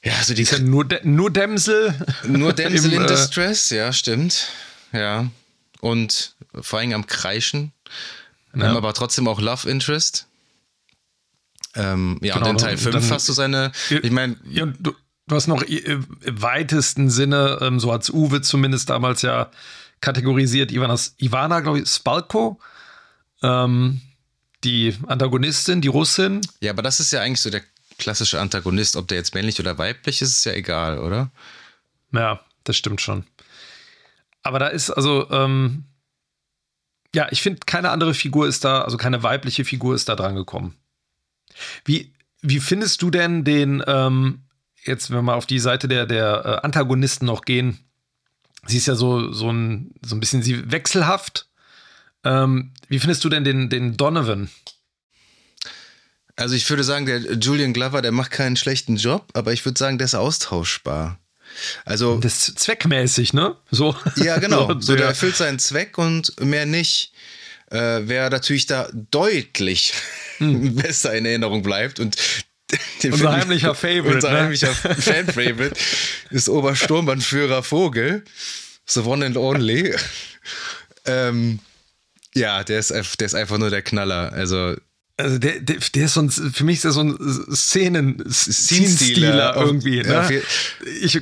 ja, 0.03 0.11
also 0.17 0.33
die 0.33 0.41
ist 0.41 0.51
ja 0.51 0.59
nur, 0.59 0.85
nur 1.03 1.31
Dämsel. 1.31 1.95
Nur 2.27 2.51
Dämsel 2.51 2.91
in 2.91 3.03
äh, 3.03 3.07
Distress, 3.07 3.69
ja, 3.69 3.93
stimmt. 3.93 4.49
Ja. 4.91 5.31
Und 5.79 6.35
vor 6.59 6.79
allem 6.79 6.91
am 6.91 7.07
Kreischen. 7.07 7.71
Ja. 8.53 8.75
aber 8.75 8.93
trotzdem 8.93 9.29
auch 9.29 9.39
Love 9.39 9.69
Interest. 9.69 10.27
Ähm, 11.73 12.19
ja, 12.21 12.33
genau, 12.33 12.49
und 12.49 12.55
in 12.55 12.57
Teil 12.57 12.77
5 12.77 13.11
hast 13.11 13.29
du 13.29 13.33
seine. 13.33 13.71
Ich 13.89 14.11
meine. 14.11 14.35
Ja, 14.49 14.65
du, 14.65 14.93
du, 15.27 15.35
hast 15.35 15.47
noch 15.47 15.61
im 15.61 16.05
weitesten 16.25 17.09
Sinne, 17.09 17.59
ähm, 17.61 17.79
so 17.79 17.93
hat 17.93 18.09
Uwe 18.09 18.41
zumindest 18.41 18.89
damals 18.89 19.21
ja 19.21 19.51
kategorisiert, 20.01 20.71
Ivanas, 20.71 21.15
Ivana, 21.17 21.59
glaube 21.61 21.79
ich, 21.79 21.89
Spalko. 21.89 22.59
Ähm, 23.41 24.01
die 24.63 24.95
Antagonistin, 25.07 25.81
die 25.81 25.87
Russin. 25.87 26.41
Ja, 26.59 26.71
aber 26.71 26.81
das 26.81 26.99
ist 26.99 27.11
ja 27.11 27.21
eigentlich 27.21 27.41
so 27.41 27.49
der 27.49 27.61
klassische 27.97 28.39
Antagonist, 28.41 28.95
ob 28.95 29.07
der 29.07 29.17
jetzt 29.17 29.33
männlich 29.33 29.59
oder 29.59 29.77
weiblich 29.77 30.21
ist, 30.21 30.29
ist 30.31 30.45
ja 30.45 30.53
egal, 30.53 30.99
oder? 30.99 31.31
Ja, 32.11 32.41
das 32.63 32.75
stimmt 32.75 33.01
schon. 33.01 33.25
Aber 34.43 34.59
da 34.59 34.67
ist 34.67 34.89
also, 34.89 35.29
ähm, 35.31 35.85
ja, 37.13 37.27
ich 37.31 37.41
finde, 37.41 37.61
keine 37.65 37.91
andere 37.91 38.13
Figur 38.13 38.47
ist 38.47 38.65
da, 38.65 38.81
also 38.81 38.97
keine 38.97 39.23
weibliche 39.23 39.65
Figur 39.65 39.95
ist 39.95 40.09
da 40.09 40.15
dran 40.15 40.35
gekommen. 40.35 40.75
Wie, 41.85 42.13
wie 42.41 42.59
findest 42.59 43.01
du 43.01 43.09
denn 43.09 43.43
den, 43.43 43.83
ähm, 43.87 44.43
jetzt, 44.83 45.09
wenn 45.09 45.17
wir 45.17 45.21
mal 45.21 45.35
auf 45.35 45.45
die 45.45 45.59
Seite 45.59 45.87
der, 45.87 46.05
der 46.05 46.45
äh, 46.45 46.65
Antagonisten 46.65 47.25
noch 47.25 47.41
gehen, 47.41 47.79
sie 48.67 48.77
ist 48.77 48.87
ja 48.87 48.95
so, 48.95 49.31
so, 49.31 49.51
ein, 49.51 49.91
so 50.03 50.15
ein 50.15 50.19
bisschen 50.19 50.43
sie 50.43 50.71
wechselhaft. 50.71 51.47
Ähm, 52.23 52.71
wie 52.87 52.99
findest 52.99 53.23
du 53.23 53.29
denn 53.29 53.43
den, 53.43 53.69
den 53.69 53.97
Donovan? 53.97 54.49
Also 56.35 56.55
ich 56.55 56.69
würde 56.69 56.83
sagen, 56.83 57.05
der 57.05 57.19
Julian 57.19 57.73
Glover, 57.73 58.01
der 58.01 58.11
macht 58.11 58.31
keinen 58.31 58.57
schlechten 58.57 58.97
Job, 58.97 59.29
aber 59.33 59.53
ich 59.53 59.63
würde 59.63 59.79
sagen, 59.79 59.97
der 59.97 60.05
ist 60.05 60.15
austauschbar. 60.15 61.19
Also 61.85 62.17
das 62.19 62.49
ist 62.49 62.59
zweckmäßig, 62.59 63.33
ne? 63.33 63.55
So. 63.71 63.95
Ja, 64.17 64.37
genau. 64.39 64.73
So, 64.81 64.95
der 64.95 65.07
erfüllt 65.07 65.37
seinen 65.37 65.59
Zweck 65.59 65.97
und 65.97 66.37
mehr 66.41 66.65
nicht. 66.65 67.13
Äh, 67.71 68.01
wer 68.03 68.29
natürlich 68.29 68.65
da 68.65 68.89
deutlich 68.93 69.93
hm. 70.37 70.75
besser 70.75 71.13
in 71.13 71.25
Erinnerung 71.25 71.63
bleibt 71.63 71.99
und 71.99 72.17
unser 73.03 73.31
heimlicher 73.31 73.75
Favorite. 73.75 74.15
Unser 74.15 74.31
ne? 74.31 74.41
heimlicher 74.41 74.73
Fan-Favorite 74.73 75.75
ist 76.31 76.49
Obersturmbannführer 76.49 77.63
Vogel. 77.63 78.23
The 78.87 79.01
one 79.01 79.25
and 79.25 79.37
only. 79.37 79.95
ähm, 81.05 81.59
ja, 82.33 82.63
der 82.63 82.79
ist, 82.79 82.91
der 82.91 83.25
ist 83.25 83.35
einfach 83.35 83.57
nur 83.57 83.69
der 83.69 83.81
Knaller. 83.81 84.31
Also 84.33 84.75
also 85.17 85.37
der, 85.37 85.61
der, 85.61 85.77
der 85.77 86.05
ist 86.05 86.13
so 86.15 86.21
ein, 86.21 86.29
für 86.29 86.65
mich 86.65 86.75
ist 86.75 86.83
der 86.83 86.91
so 86.91 87.01
ein 87.01 87.17
Szenen, 87.53 88.21
Szenenstealer 88.29 89.55
irgendwie. 89.55 90.01
Ne? 90.01 90.41
Ich, 91.01 91.21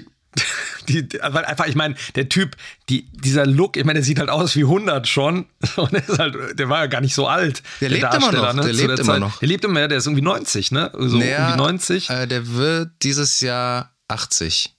die, 0.90 1.08
weil 1.22 1.46
einfach, 1.46 1.66
ich 1.68 1.76
meine, 1.76 1.96
der 2.16 2.30
Typ, 2.30 2.56
die, 2.90 3.08
dieser 3.12 3.46
Look, 3.46 3.78
ich 3.78 3.86
meine, 3.86 4.00
der 4.00 4.04
sieht 4.04 4.20
halt 4.20 4.30
aus 4.30 4.56
wie 4.56 4.64
100 4.64 5.08
schon 5.08 5.46
und 5.76 5.92
der, 5.94 6.08
ist 6.08 6.20
halt, 6.20 6.60
der 6.60 6.70
war 6.70 6.80
ja 6.80 6.88
gar 6.88 7.02
nicht 7.02 7.16
so 7.16 7.28
alt. 7.28 7.64
Der, 7.82 7.90
der 7.90 8.00
lebt 8.00 8.14
immer 8.14 8.32
noch. 8.32 8.54
Ne, 8.54 8.62
der 8.62 8.74
lebt 8.74 9.00
immer 9.00 9.20
noch. 9.20 9.40
Der 9.40 9.48
lebt 9.48 9.66
immer, 9.66 9.88
der 9.88 9.98
ist 9.98 10.08
irgendwie 10.08 10.24
90, 10.24 10.72
ne? 10.72 10.92
So 10.94 11.18
naja, 11.18 11.50
irgendwie 11.50 11.58
90. 11.58 12.10
Äh, 12.10 12.28
der 12.28 12.48
wird 12.54 12.92
dieses 13.02 13.40
Jahr 13.40 13.92
80. 14.08 14.76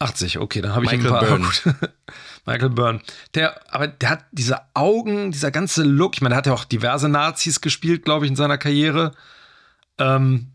80, 0.00 0.38
okay, 0.38 0.60
dann 0.60 0.74
habe 0.74 0.84
ich 0.84 0.92
Michael 0.92 1.12
ein 1.12 1.42
paar. 1.42 1.88
Michael 2.46 2.70
Byrne. 2.70 3.00
Der, 3.34 3.60
aber 3.72 3.88
der 3.88 4.10
hat 4.10 4.24
diese 4.32 4.60
Augen, 4.74 5.32
dieser 5.32 5.50
ganze 5.50 5.82
Look. 5.82 6.14
Ich 6.14 6.20
meine, 6.20 6.34
der 6.34 6.38
hat 6.38 6.46
ja 6.46 6.52
auch 6.52 6.64
diverse 6.64 7.08
Nazis 7.08 7.60
gespielt, 7.60 8.04
glaube 8.04 8.26
ich, 8.26 8.30
in 8.30 8.36
seiner 8.36 8.58
Karriere. 8.58 9.12
Ähm, 9.98 10.48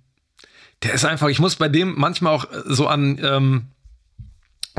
der 0.83 0.93
ist 0.93 1.05
einfach, 1.05 1.27
ich 1.29 1.39
muss 1.39 1.55
bei 1.55 1.67
dem 1.67 1.95
manchmal 1.97 2.33
auch 2.33 2.45
so 2.65 2.87
an 2.87 3.19
ähm, 3.21 3.65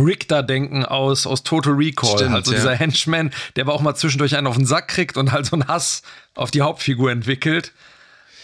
Richter 0.00 0.42
denken 0.42 0.84
aus, 0.84 1.26
aus 1.26 1.42
Total 1.42 1.72
Recall. 1.72 2.18
Stimmt, 2.18 2.34
also 2.34 2.52
ja. 2.52 2.58
dieser 2.58 2.74
Henchman, 2.74 3.30
der 3.56 3.64
aber 3.64 3.74
auch 3.74 3.80
mal 3.80 3.94
zwischendurch 3.94 4.36
einen 4.36 4.46
auf 4.46 4.56
den 4.56 4.66
Sack 4.66 4.88
kriegt 4.88 5.16
und 5.16 5.32
halt 5.32 5.46
so 5.46 5.56
einen 5.56 5.68
Hass 5.68 6.02
auf 6.34 6.50
die 6.50 6.62
Hauptfigur 6.62 7.10
entwickelt. 7.10 7.72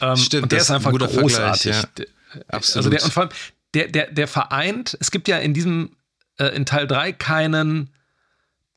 Ähm, 0.00 0.16
Stimmt, 0.16 0.44
und 0.44 0.52
der 0.52 0.60
ist 0.60 0.70
einfach 0.70 0.92
großartig. 0.92 1.74
Ja. 1.74 2.04
Absolut. 2.48 2.76
Also 2.76 2.90
der, 2.90 3.04
und 3.04 3.12
vor 3.12 3.22
allem, 3.24 3.32
der, 3.74 3.88
der, 3.88 4.10
der 4.10 4.28
vereint, 4.28 4.96
es 5.00 5.10
gibt 5.10 5.28
ja 5.28 5.38
in 5.38 5.54
diesem, 5.54 5.90
äh, 6.38 6.46
in 6.48 6.66
Teil 6.66 6.86
3 6.86 7.12
keinen 7.12 7.90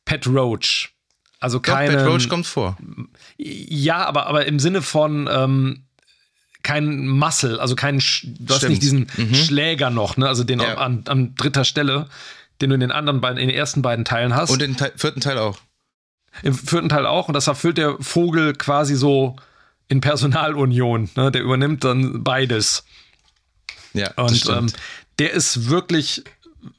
Pet 0.05 0.27
Roach. 0.27 0.93
Also 1.39 1.59
keinen. 1.59 1.95
Pet 1.95 2.05
Roach 2.05 2.30
kommt 2.30 2.45
vor. 2.45 2.77
Ja, 3.38 4.05
aber, 4.05 4.27
aber 4.27 4.45
im 4.45 4.59
Sinne 4.59 4.82
von, 4.82 5.30
ähm, 5.32 5.84
kein 6.63 7.07
Muscle, 7.07 7.59
also 7.59 7.75
kein, 7.75 7.97
du 7.97 8.03
Stimmt. 8.03 8.49
hast 8.49 8.69
nicht 8.69 8.82
diesen 8.82 9.07
mhm. 9.15 9.34
Schläger 9.34 9.89
noch, 9.89 10.17
ne? 10.17 10.27
Also 10.27 10.43
den 10.43 10.59
ja. 10.59 10.77
an, 10.77 11.03
an 11.07 11.36
dritter 11.36 11.63
Stelle, 11.63 12.07
den 12.62 12.70
du 12.70 12.74
in 12.76 12.80
den 12.80 12.91
anderen 12.91 13.22
beiden, 13.22 13.38
in 13.38 13.47
den 13.47 13.57
ersten 13.57 13.82
beiden 13.82 14.05
Teilen 14.05 14.36
hast. 14.36 14.49
Und 14.49 14.62
im 14.62 14.78
Te 14.78 14.91
vierten 14.95 15.22
Teil 15.22 15.38
auch. 15.38 15.60
Im 16.43 16.53
vierten 16.53 16.89
Teil 16.89 17.05
auch. 17.05 17.28
Und 17.28 17.34
das 17.34 17.47
erfüllt 17.47 17.78
der 17.78 17.97
Vogel 17.99 18.53
quasi 18.53 18.95
so 18.95 19.36
in 19.88 20.01
Personalunion. 20.01 21.10
Ne? 21.16 21.32
Der 21.32 21.41
übernimmt 21.41 21.84
dann 21.84 22.24
beides. 22.24 22.84
Ja, 23.93 24.12
und 24.16 24.47
ähm, 24.49 24.72
der 25.18 25.34
ist 25.34 25.70
wirklich, 25.70 26.24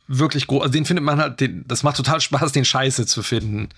wirklich 0.07 0.47
groß. 0.47 0.63
Also 0.63 0.73
den 0.73 0.87
findet 0.87 1.05
man 1.05 1.19
halt, 1.19 1.41
den, 1.41 1.65
das 1.67 1.83
macht 1.83 1.97
total 1.97 2.21
Spaß, 2.21 2.53
den 2.53 2.65
Scheiße 2.65 3.07
zu 3.07 3.23
finden. 3.23 3.69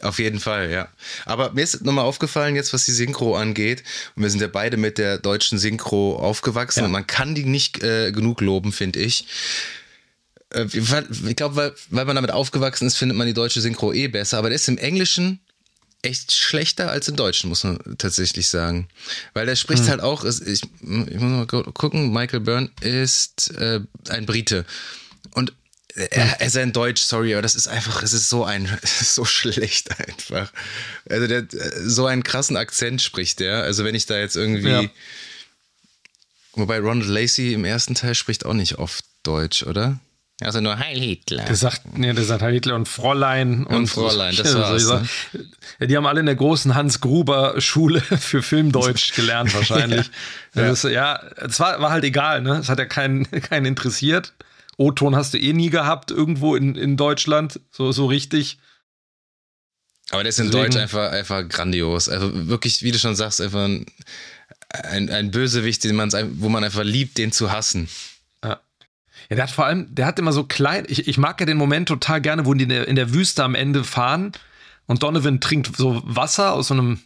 Auf 0.00 0.20
jeden 0.20 0.38
Fall, 0.38 0.70
ja. 0.70 0.88
Aber 1.24 1.52
mir 1.52 1.62
ist 1.62 1.84
nochmal 1.84 2.04
aufgefallen, 2.04 2.54
jetzt 2.54 2.72
was 2.72 2.84
die 2.84 2.92
Synchro 2.92 3.36
angeht, 3.36 3.82
und 4.14 4.22
wir 4.22 4.30
sind 4.30 4.40
ja 4.40 4.46
beide 4.46 4.76
mit 4.76 4.96
der 4.96 5.18
deutschen 5.18 5.58
Synchro 5.58 6.16
aufgewachsen 6.16 6.80
ja. 6.80 6.84
und 6.86 6.92
man 6.92 7.06
kann 7.06 7.34
die 7.34 7.44
nicht 7.44 7.82
äh, 7.82 8.12
genug 8.12 8.40
loben, 8.40 8.70
finde 8.70 9.00
ich. 9.00 9.26
Äh, 10.50 10.64
ich 10.64 11.36
glaube, 11.36 11.56
weil, 11.56 11.74
weil 11.90 12.04
man 12.04 12.16
damit 12.16 12.30
aufgewachsen 12.30 12.86
ist, 12.86 12.96
findet 12.96 13.16
man 13.16 13.26
die 13.26 13.34
deutsche 13.34 13.60
Synchro 13.60 13.92
eh 13.92 14.08
besser, 14.08 14.38
aber 14.38 14.48
der 14.48 14.56
ist 14.56 14.68
im 14.68 14.78
Englischen 14.78 15.40
echt 16.02 16.32
schlechter 16.32 16.90
als 16.90 17.08
im 17.08 17.16
Deutschen, 17.16 17.48
muss 17.48 17.64
man 17.64 17.78
tatsächlich 17.98 18.48
sagen. 18.48 18.88
Weil 19.34 19.46
der 19.46 19.56
spricht 19.56 19.82
hm. 19.82 19.90
halt 19.90 20.00
auch, 20.00 20.24
ich, 20.24 20.40
ich 20.40 20.62
muss 20.80 21.20
mal 21.20 21.46
gucken, 21.46 22.12
Michael 22.12 22.40
Byrne 22.40 22.70
ist 22.80 23.50
äh, 23.56 23.80
ein 24.08 24.26
Brite. 24.26 24.64
Und 25.32 25.52
er, 25.94 26.40
er 26.40 26.46
ist 26.46 26.56
ein 26.56 26.72
Deutsch, 26.72 27.02
sorry, 27.02 27.34
aber 27.34 27.42
das 27.42 27.56
ist 27.56 27.66
einfach, 27.66 28.02
es 28.02 28.12
ist 28.12 28.28
so 28.30 28.44
ein, 28.44 28.66
ist 28.82 29.14
so 29.14 29.24
schlecht 29.24 29.90
einfach. 29.98 30.52
Also 31.08 31.26
der 31.26 31.46
so 31.84 32.06
einen 32.06 32.22
krassen 32.22 32.56
Akzent 32.56 33.02
spricht 33.02 33.40
der. 33.40 33.62
Also 33.62 33.84
wenn 33.84 33.94
ich 33.94 34.06
da 34.06 34.18
jetzt 34.18 34.36
irgendwie, 34.36 34.68
ja. 34.68 34.90
wobei 36.52 36.78
Ronald 36.78 37.08
Lacey 37.08 37.52
im 37.52 37.64
ersten 37.64 37.94
Teil 37.94 38.14
spricht 38.14 38.46
auch 38.46 38.54
nicht 38.54 38.78
oft 38.78 39.04
Deutsch, 39.24 39.64
oder? 39.64 39.98
Also 40.40 40.60
nur 40.60 40.78
Heil 40.78 41.00
Hitler. 41.00 41.44
Der 41.44 41.56
sagt, 41.56 41.98
nee, 41.98 42.12
der 42.12 42.22
sagt 42.22 42.42
Heil 42.42 42.54
Hitler 42.54 42.76
und 42.76 42.88
Fräulein. 42.88 43.64
Und, 43.64 43.74
und 43.74 43.86
Fräulein, 43.88 44.36
das 44.36 44.54
war's. 44.56 44.82
So, 44.84 44.94
ne? 44.94 45.86
Die 45.88 45.96
haben 45.96 46.06
alle 46.06 46.20
in 46.20 46.26
der 46.26 46.36
großen 46.36 46.76
Hans 46.76 47.00
Gruber 47.00 47.60
Schule 47.60 48.00
für 48.20 48.42
Filmdeutsch 48.42 49.12
gelernt 49.16 49.52
wahrscheinlich. 49.54 50.10
ja, 50.54 50.70
es 50.70 50.82
ja, 50.84 51.20
war, 51.58 51.80
war 51.80 51.90
halt 51.90 52.04
egal, 52.04 52.42
ne? 52.42 52.58
Es 52.58 52.68
hat 52.68 52.78
ja 52.78 52.84
keinen, 52.84 53.28
keinen 53.30 53.66
interessiert. 53.66 54.34
O-Ton 54.76 55.16
hast 55.16 55.34
du 55.34 55.38
eh 55.38 55.52
nie 55.52 55.70
gehabt, 55.70 56.12
irgendwo 56.12 56.54
in, 56.54 56.76
in 56.76 56.96
Deutschland, 56.96 57.58
so, 57.72 57.90
so 57.90 58.06
richtig. 58.06 58.58
Aber 60.10 60.22
der 60.22 60.30
ist 60.30 60.38
in 60.38 60.46
Deswegen, 60.46 60.70
Deutsch 60.70 60.76
einfach, 60.76 61.10
einfach 61.10 61.48
grandios. 61.48 62.08
Also 62.08 62.30
wirklich, 62.48 62.84
wie 62.84 62.92
du 62.92 62.98
schon 62.98 63.16
sagst, 63.16 63.40
einfach 63.40 63.64
ein, 63.64 63.86
ein, 64.70 65.10
ein 65.10 65.30
Bösewicht, 65.32 65.82
den 65.82 65.96
man, 65.96 66.12
wo 66.40 66.48
man 66.48 66.62
einfach 66.62 66.84
liebt, 66.84 67.18
den 67.18 67.32
zu 67.32 67.50
hassen. 67.50 67.88
Ja. 69.28 69.36
Der 69.36 69.42
hat 69.44 69.50
vor 69.50 69.66
allem, 69.66 69.94
der 69.94 70.06
hat 70.06 70.18
immer 70.18 70.32
so 70.32 70.44
klein, 70.44 70.84
ich, 70.88 71.06
ich 71.06 71.18
mag 71.18 71.38
ja 71.40 71.46
den 71.46 71.56
Moment 71.58 71.88
total 71.88 72.20
gerne, 72.20 72.46
wo 72.46 72.54
die 72.54 72.64
in 72.64 72.70
der, 72.70 72.88
in 72.88 72.96
der 72.96 73.12
Wüste 73.12 73.44
am 73.44 73.54
Ende 73.54 73.84
fahren 73.84 74.32
und 74.86 75.02
Donovan 75.02 75.40
trinkt 75.40 75.76
so 75.76 76.02
Wasser 76.04 76.54
aus 76.54 76.68
so 76.68 76.74
einem 76.74 77.00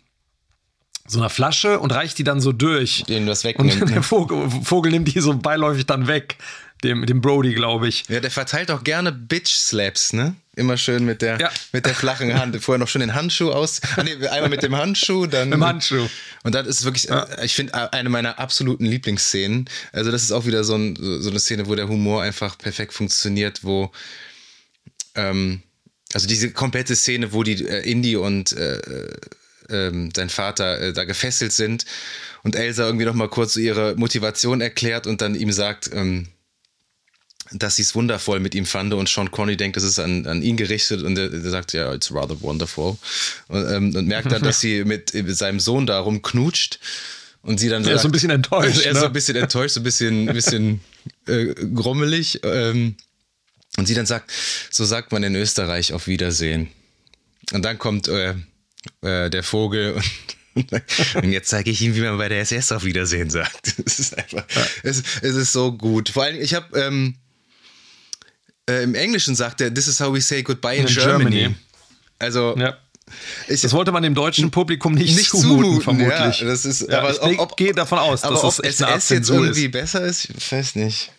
so 1.04 1.18
einer 1.18 1.30
Flasche 1.30 1.80
und 1.80 1.92
reicht 1.92 2.16
die 2.18 2.24
dann 2.24 2.40
so 2.40 2.52
durch. 2.52 3.02
Den 3.08 3.26
das 3.26 3.42
wegnimmt. 3.42 3.82
Und 3.82 3.88
der 3.90 3.96
ne? 3.96 4.02
Vogel, 4.02 4.48
Vogel 4.62 4.92
nimmt 4.92 5.12
die 5.12 5.20
so 5.20 5.36
beiläufig 5.36 5.84
dann 5.84 6.06
weg 6.06 6.36
dem, 6.84 7.06
dem 7.06 7.20
Brody, 7.20 7.54
glaube 7.54 7.88
ich. 7.88 8.04
Ja, 8.08 8.20
der 8.20 8.30
verteilt 8.30 8.70
auch 8.70 8.84
gerne 8.84 9.12
Bitch-Slaps, 9.12 10.14
ne? 10.14 10.34
Immer 10.54 10.76
schön 10.76 11.06
mit 11.06 11.22
der, 11.22 11.40
ja. 11.40 11.50
mit 11.72 11.86
der 11.86 11.94
flachen 11.94 12.34
Hand. 12.38 12.62
Vorher 12.62 12.78
noch 12.78 12.88
schon 12.88 13.00
den 13.00 13.14
Handschuh 13.14 13.50
aus. 13.50 13.80
Ah, 13.96 14.02
nee, 14.02 14.14
einmal 14.26 14.50
mit 14.50 14.62
dem 14.62 14.76
Handschuh, 14.76 15.24
dann. 15.24 15.48
Mit 15.48 15.56
dem 15.56 15.64
Handschuh. 15.64 16.06
Und 16.42 16.54
dann 16.54 16.66
ist 16.66 16.84
wirklich, 16.84 17.04
ja. 17.04 17.26
ich 17.42 17.54
finde, 17.54 17.92
eine 17.92 18.10
meiner 18.10 18.38
absoluten 18.38 18.84
Lieblingsszenen. 18.84 19.70
Also, 19.92 20.10
das 20.10 20.22
ist 20.22 20.30
auch 20.32 20.44
wieder 20.44 20.62
so, 20.62 20.74
ein, 20.74 20.96
so 20.96 21.30
eine 21.30 21.40
Szene, 21.40 21.68
wo 21.68 21.74
der 21.74 21.88
Humor 21.88 22.22
einfach 22.22 22.58
perfekt 22.58 22.92
funktioniert, 22.92 23.64
wo. 23.64 23.92
Ähm, 25.14 25.62
also, 26.12 26.26
diese 26.26 26.50
komplette 26.50 26.96
Szene, 26.96 27.32
wo 27.32 27.42
die 27.42 27.66
äh, 27.66 27.90
Indy 27.90 28.16
und. 28.16 28.52
Äh, 28.52 28.76
äh, 28.76 29.16
ähm, 29.70 30.10
sein 30.14 30.28
Vater 30.28 30.80
äh, 30.80 30.92
da 30.92 31.04
gefesselt 31.04 31.52
sind 31.52 31.86
und 32.42 32.56
Elsa 32.56 32.84
irgendwie 32.84 33.06
noch 33.06 33.14
mal 33.14 33.28
kurz 33.28 33.56
ihre 33.56 33.94
Motivation 33.96 34.60
erklärt 34.60 35.06
und 35.06 35.20
dann 35.20 35.36
ihm 35.36 35.52
sagt, 35.52 35.88
ähm, 35.94 36.28
dass 37.54 37.76
sie 37.76 37.82
es 37.82 37.94
wundervoll 37.94 38.40
mit 38.40 38.54
ihm 38.54 38.66
fand 38.66 38.94
und 38.94 39.08
Sean 39.08 39.30
Connery 39.30 39.56
denkt, 39.56 39.76
das 39.76 39.84
ist 39.84 39.98
an, 39.98 40.26
an 40.26 40.42
ihn 40.42 40.56
gerichtet 40.56 41.02
und 41.02 41.18
er, 41.18 41.32
er 41.32 41.50
sagt, 41.50 41.72
ja, 41.72 41.92
it's 41.92 42.12
rather 42.12 42.40
wonderful. 42.40 42.96
Und, 43.48 43.70
ähm, 43.70 43.96
und 43.96 44.06
merkt 44.06 44.32
dann, 44.32 44.42
dass 44.42 44.60
sie 44.60 44.84
mit, 44.84 45.14
mit, 45.14 45.36
seinem 45.36 45.60
Sohn 45.60 45.86
da 45.86 46.00
rumknutscht 46.00 46.78
und 47.42 47.58
sie 47.58 47.68
dann 47.68 47.82
er 47.82 47.86
sagt, 47.86 47.96
ist 47.96 48.02
so 48.02 48.08
ein 48.08 48.12
bisschen 48.12 48.30
enttäuscht. 48.30 48.80
Er 48.84 48.90
ist 48.90 48.94
ne? 48.94 49.00
so 49.00 49.06
ein 49.06 49.12
bisschen 49.12 49.36
enttäuscht, 49.36 49.74
so 49.74 49.80
ein 49.80 49.84
bisschen, 49.84 50.28
ein 50.28 50.34
bisschen 50.34 50.80
äh, 51.26 51.54
grummelig. 51.74 52.40
Ähm, 52.44 52.96
und 53.78 53.86
sie 53.86 53.94
dann 53.94 54.06
sagt, 54.06 54.30
so 54.70 54.84
sagt 54.84 55.12
man 55.12 55.22
in 55.22 55.34
Österreich 55.34 55.92
auf 55.92 56.06
Wiedersehen. 56.06 56.68
Und 57.52 57.64
dann 57.64 57.78
kommt 57.78 58.08
äh, 58.08 58.34
äh, 59.00 59.30
der 59.30 59.42
Vogel 59.42 59.94
und 59.94 60.04
und 61.14 61.32
jetzt 61.32 61.48
zeige 61.48 61.70
ich 61.70 61.80
ihm, 61.80 61.94
wie 61.94 62.00
man 62.00 62.18
bei 62.18 62.28
der 62.28 62.40
SS 62.40 62.72
auf 62.72 62.84
Wiedersehen 62.84 63.30
sagt. 63.30 63.74
Es 63.86 63.98
ist 63.98 64.16
einfach, 64.18 64.44
ja. 64.54 64.66
es, 64.82 65.02
es, 65.22 65.34
ist 65.34 65.52
so 65.52 65.72
gut. 65.72 66.10
Vor 66.10 66.24
allem, 66.24 66.40
ich 66.40 66.54
habe 66.54 66.78
ähm, 66.78 67.16
äh, 68.68 68.82
im 68.82 68.94
Englischen 68.94 69.34
sagt 69.34 69.60
er, 69.60 69.72
this 69.72 69.86
is 69.86 70.00
how 70.00 70.12
we 70.12 70.20
say 70.20 70.42
goodbye 70.42 70.76
in, 70.76 70.86
in 70.86 70.94
Germany. 70.94 71.30
Germany. 71.30 71.54
Also, 72.18 72.54
ja. 72.56 72.76
Ich, 73.48 73.60
das 73.60 73.72
wollte 73.72 73.92
man 73.92 74.02
dem 74.02 74.14
deutschen 74.14 74.50
Publikum 74.50 74.94
nicht, 74.94 75.16
nicht 75.16 75.30
zumuten, 75.30 75.82
vermutlich. 75.82 76.40
Ja, 76.40 76.46
das 76.46 76.64
ist, 76.64 76.88
ja, 76.88 77.00
aber 77.00 77.10
ich 77.30 77.38
ob, 77.38 77.56
gehe 77.56 77.74
davon 77.74 77.98
aus, 77.98 78.22
dass 78.22 78.42
es 78.42 78.58
echt 78.60 78.80
SS 78.80 79.08
jetzt 79.10 79.30
irgendwie 79.30 79.66
ist. 79.66 79.72
besser 79.72 80.02
ist, 80.02 80.30
ich 80.30 80.52
weiß 80.52 80.76
nicht. 80.76 81.10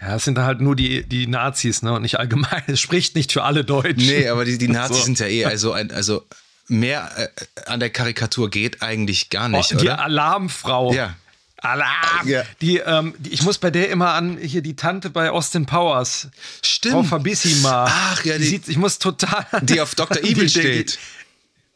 Ja, 0.00 0.16
es 0.16 0.24
sind 0.24 0.38
halt 0.38 0.60
nur 0.60 0.74
die, 0.74 1.06
die 1.06 1.26
Nazis, 1.26 1.82
ne, 1.82 1.92
und 1.92 2.02
nicht 2.02 2.18
allgemein. 2.18 2.62
Es 2.66 2.80
spricht 2.80 3.14
nicht 3.16 3.32
für 3.32 3.44
alle 3.44 3.64
Deutschen. 3.64 3.98
Nee, 3.98 4.28
aber 4.28 4.44
die, 4.44 4.56
die 4.56 4.68
Nazis 4.68 4.98
so. 4.98 5.04
sind 5.04 5.20
ja 5.20 5.26
eh, 5.26 5.44
also, 5.44 5.72
also 5.72 6.26
mehr 6.68 7.10
äh, 7.16 7.28
an 7.66 7.80
der 7.80 7.90
Karikatur 7.90 8.48
geht 8.48 8.82
eigentlich 8.82 9.28
gar 9.28 9.48
nicht, 9.48 9.74
oh, 9.74 9.78
Die 9.78 9.84
oder? 9.84 10.02
Alarmfrau. 10.02 10.94
Ja. 10.94 11.16
Alarm! 11.62 12.26
Ja. 12.26 12.42
Die, 12.60 12.78
ähm, 12.78 13.14
die, 13.18 13.30
ich 13.30 13.42
muss 13.42 13.58
bei 13.58 13.70
der 13.70 13.90
immer 13.90 14.14
an 14.14 14.38
hier 14.38 14.62
die 14.62 14.76
Tante 14.76 15.10
bei 15.10 15.30
Austin 15.30 15.66
Powers. 15.66 16.28
Stimmt. 16.62 16.94
Frau 16.94 17.02
Fabissima. 17.02 17.86
Ach 17.88 18.24
ja, 18.24 18.34
die, 18.38 18.44
die 18.44 18.48
sieht, 18.48 18.68
ich 18.68 18.76
muss 18.76 18.98
total. 18.98 19.46
Die 19.62 19.80
auf 19.80 19.94
Dr. 19.94 20.18
Evil 20.24 20.48
steht. 20.48 20.98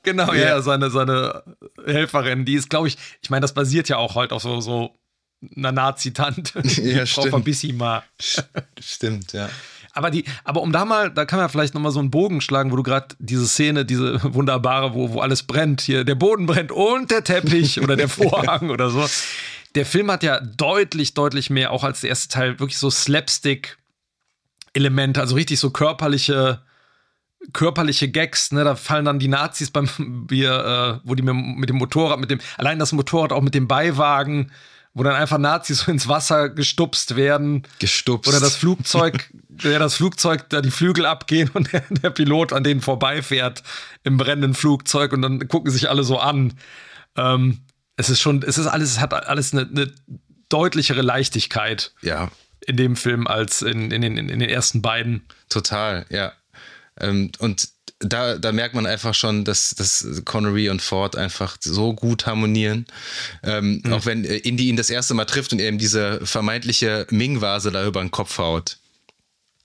Genau, 0.03 0.33
ja, 0.35 0.49
ja, 0.49 0.63
seine, 0.63 0.91
seine 0.91 1.43
Helferin, 1.87 2.45
die 2.45 2.55
ist, 2.55 2.69
glaube 2.69 2.89
ich, 2.89 2.99
ich 3.23 3.31
meine, 3.31 3.41
das 3.41 3.55
basiert 3.55 3.89
ja 3.89 3.97
auch 3.97 4.15
heute 4.15 4.35
auf 4.35 4.43
so, 4.43 4.61
so 4.61 4.95
einer 5.57 5.73
Nazi-Tante. 5.73 6.61
Ja, 6.83 7.07
Frau 7.07 7.23
Fabissima. 7.23 8.05
Stimmt, 8.79 9.33
ja. 9.33 9.49
Aber 9.95 10.11
die, 10.11 10.25
aber 10.43 10.61
um 10.61 10.73
da 10.73 10.85
mal, 10.85 11.11
da 11.11 11.25
kann 11.25 11.39
man 11.39 11.49
vielleicht 11.49 11.75
nochmal 11.75 11.93
so 11.93 12.01
einen 12.01 12.11
Bogen 12.11 12.41
schlagen, 12.41 12.73
wo 12.73 12.77
du 12.77 12.83
gerade 12.83 13.15
diese 13.21 13.47
Szene, 13.47 13.85
diese 13.85 14.21
wunderbare, 14.35 14.93
wo, 14.93 15.13
wo 15.13 15.21
alles 15.21 15.45
brennt, 15.45 15.81
hier, 15.81 16.03
der 16.05 16.17
Boden 16.17 16.47
brennt 16.47 16.73
und 16.73 17.13
der 17.13 17.23
Teppich 17.23 17.81
oder 17.81 17.95
der 17.95 18.09
Vorhang 18.09 18.71
oder 18.71 18.91
so. 18.91 19.07
Der 19.77 19.87
Film 19.87 20.11
hat 20.11 20.25
ja 20.25 20.41
deutlich, 20.41 21.15
deutlich 21.15 21.49
mehr, 21.49 21.71
auch 21.71 21.85
als 21.85 22.01
der 22.01 22.11
erste 22.11 22.29
Teil, 22.29 22.59
wirklich 22.59 22.79
so 22.79 22.91
Slapstick-Elemente, 22.91 25.21
also 25.21 25.37
richtig 25.37 25.61
so 25.61 25.71
körperliche, 25.71 26.61
körperliche 27.53 28.11
Gags, 28.11 28.51
ne? 28.51 28.65
Da 28.65 28.75
fallen 28.75 29.05
dann 29.05 29.21
die 29.21 29.29
Nazis 29.29 29.71
beim 29.71 29.89
wir, 30.29 31.03
äh, 31.05 31.09
wo 31.09 31.15
die 31.15 31.23
mit 31.23 31.69
dem 31.69 31.77
Motorrad, 31.77 32.19
mit 32.19 32.31
dem, 32.31 32.41
allein 32.59 32.81
das 32.81 32.91
Motorrad 32.93 33.33
auch 33.33 33.43
mit 33.43 33.55
dem 33.55 33.69
Beiwagen, 33.69 34.51
wo 34.95 35.03
dann 35.03 35.17
einfach 35.17 35.39
Nazis 35.39 35.81
so 35.81 35.91
ins 35.91 36.09
Wasser 36.09 36.49
gestupst 36.49 37.17
werden. 37.17 37.65
Gestupst. 37.81 38.29
Oder 38.29 38.41
das 38.41 38.55
Flugzeug, 38.55 39.29
ja, 39.61 39.79
das 39.79 39.97
Flugzeug, 39.97 40.49
da 40.49 40.61
die 40.61 40.71
Flügel 40.71 41.05
abgehen 41.05 41.51
und 41.53 41.73
der, 41.73 41.83
der 41.91 42.11
Pilot 42.11 42.53
an 42.53 42.63
denen 42.63 42.81
vorbeifährt 42.81 43.63
im 44.05 44.17
brennenden 44.17 44.55
Flugzeug 44.55 45.13
und 45.13 45.23
dann 45.23 45.49
gucken 45.49 45.71
sich 45.73 45.91
alle 45.91 46.05
so 46.05 46.19
an. 46.19 46.55
Ähm, 47.17 47.61
es 47.97 48.09
ist 48.09 48.21
schon, 48.21 48.43
es 48.43 48.57
ist 48.57 48.69
alles, 48.69 48.93
es 48.93 49.01
hat 49.01 49.13
alles 49.13 49.53
eine, 49.53 49.63
eine 49.63 49.93
deutlichere 50.49 51.03
Leichtigkeit. 51.03 51.93
Ja. 52.01 52.31
In 52.67 52.77
dem 52.77 52.97
Film 52.97 53.27
als 53.27 53.63
in, 53.63 53.91
in, 53.91 54.01
den, 54.01 54.17
in 54.17 54.39
den 54.39 54.49
ersten 54.49 54.81
beiden. 54.81 55.27
Total, 55.49 56.07
ja. 56.09 56.33
Ähm, 56.99 57.33
und 57.39 57.69
da, 58.01 58.39
da 58.39 58.53
merkt 58.53 58.75
man 58.75 58.87
einfach 58.87 59.15
schon, 59.15 59.45
dass, 59.45 59.75
dass 59.75 60.23
Connery 60.25 60.69
und 60.69 60.83
Ford 60.83 61.17
einfach 61.17 61.57
so 61.61 61.95
gut 61.95 62.27
harmonieren. 62.27 62.87
Ähm, 63.43 63.83
mhm. 63.85 63.93
Auch 63.93 64.07
wenn 64.07 64.25
Indy 64.25 64.69
ihn 64.69 64.77
das 64.77 64.91
erste 64.91 65.15
Mal 65.15 65.25
trifft 65.25 65.53
und 65.53 65.61
er 65.61 65.69
ihm 65.69 65.79
diese 65.79 66.25
vermeintliche 66.25 67.07
Ming-Vase 67.11 67.71
da 67.71 67.87
über 67.87 68.01
den 68.01 68.11
Kopf 68.11 68.39
haut. 68.39 68.79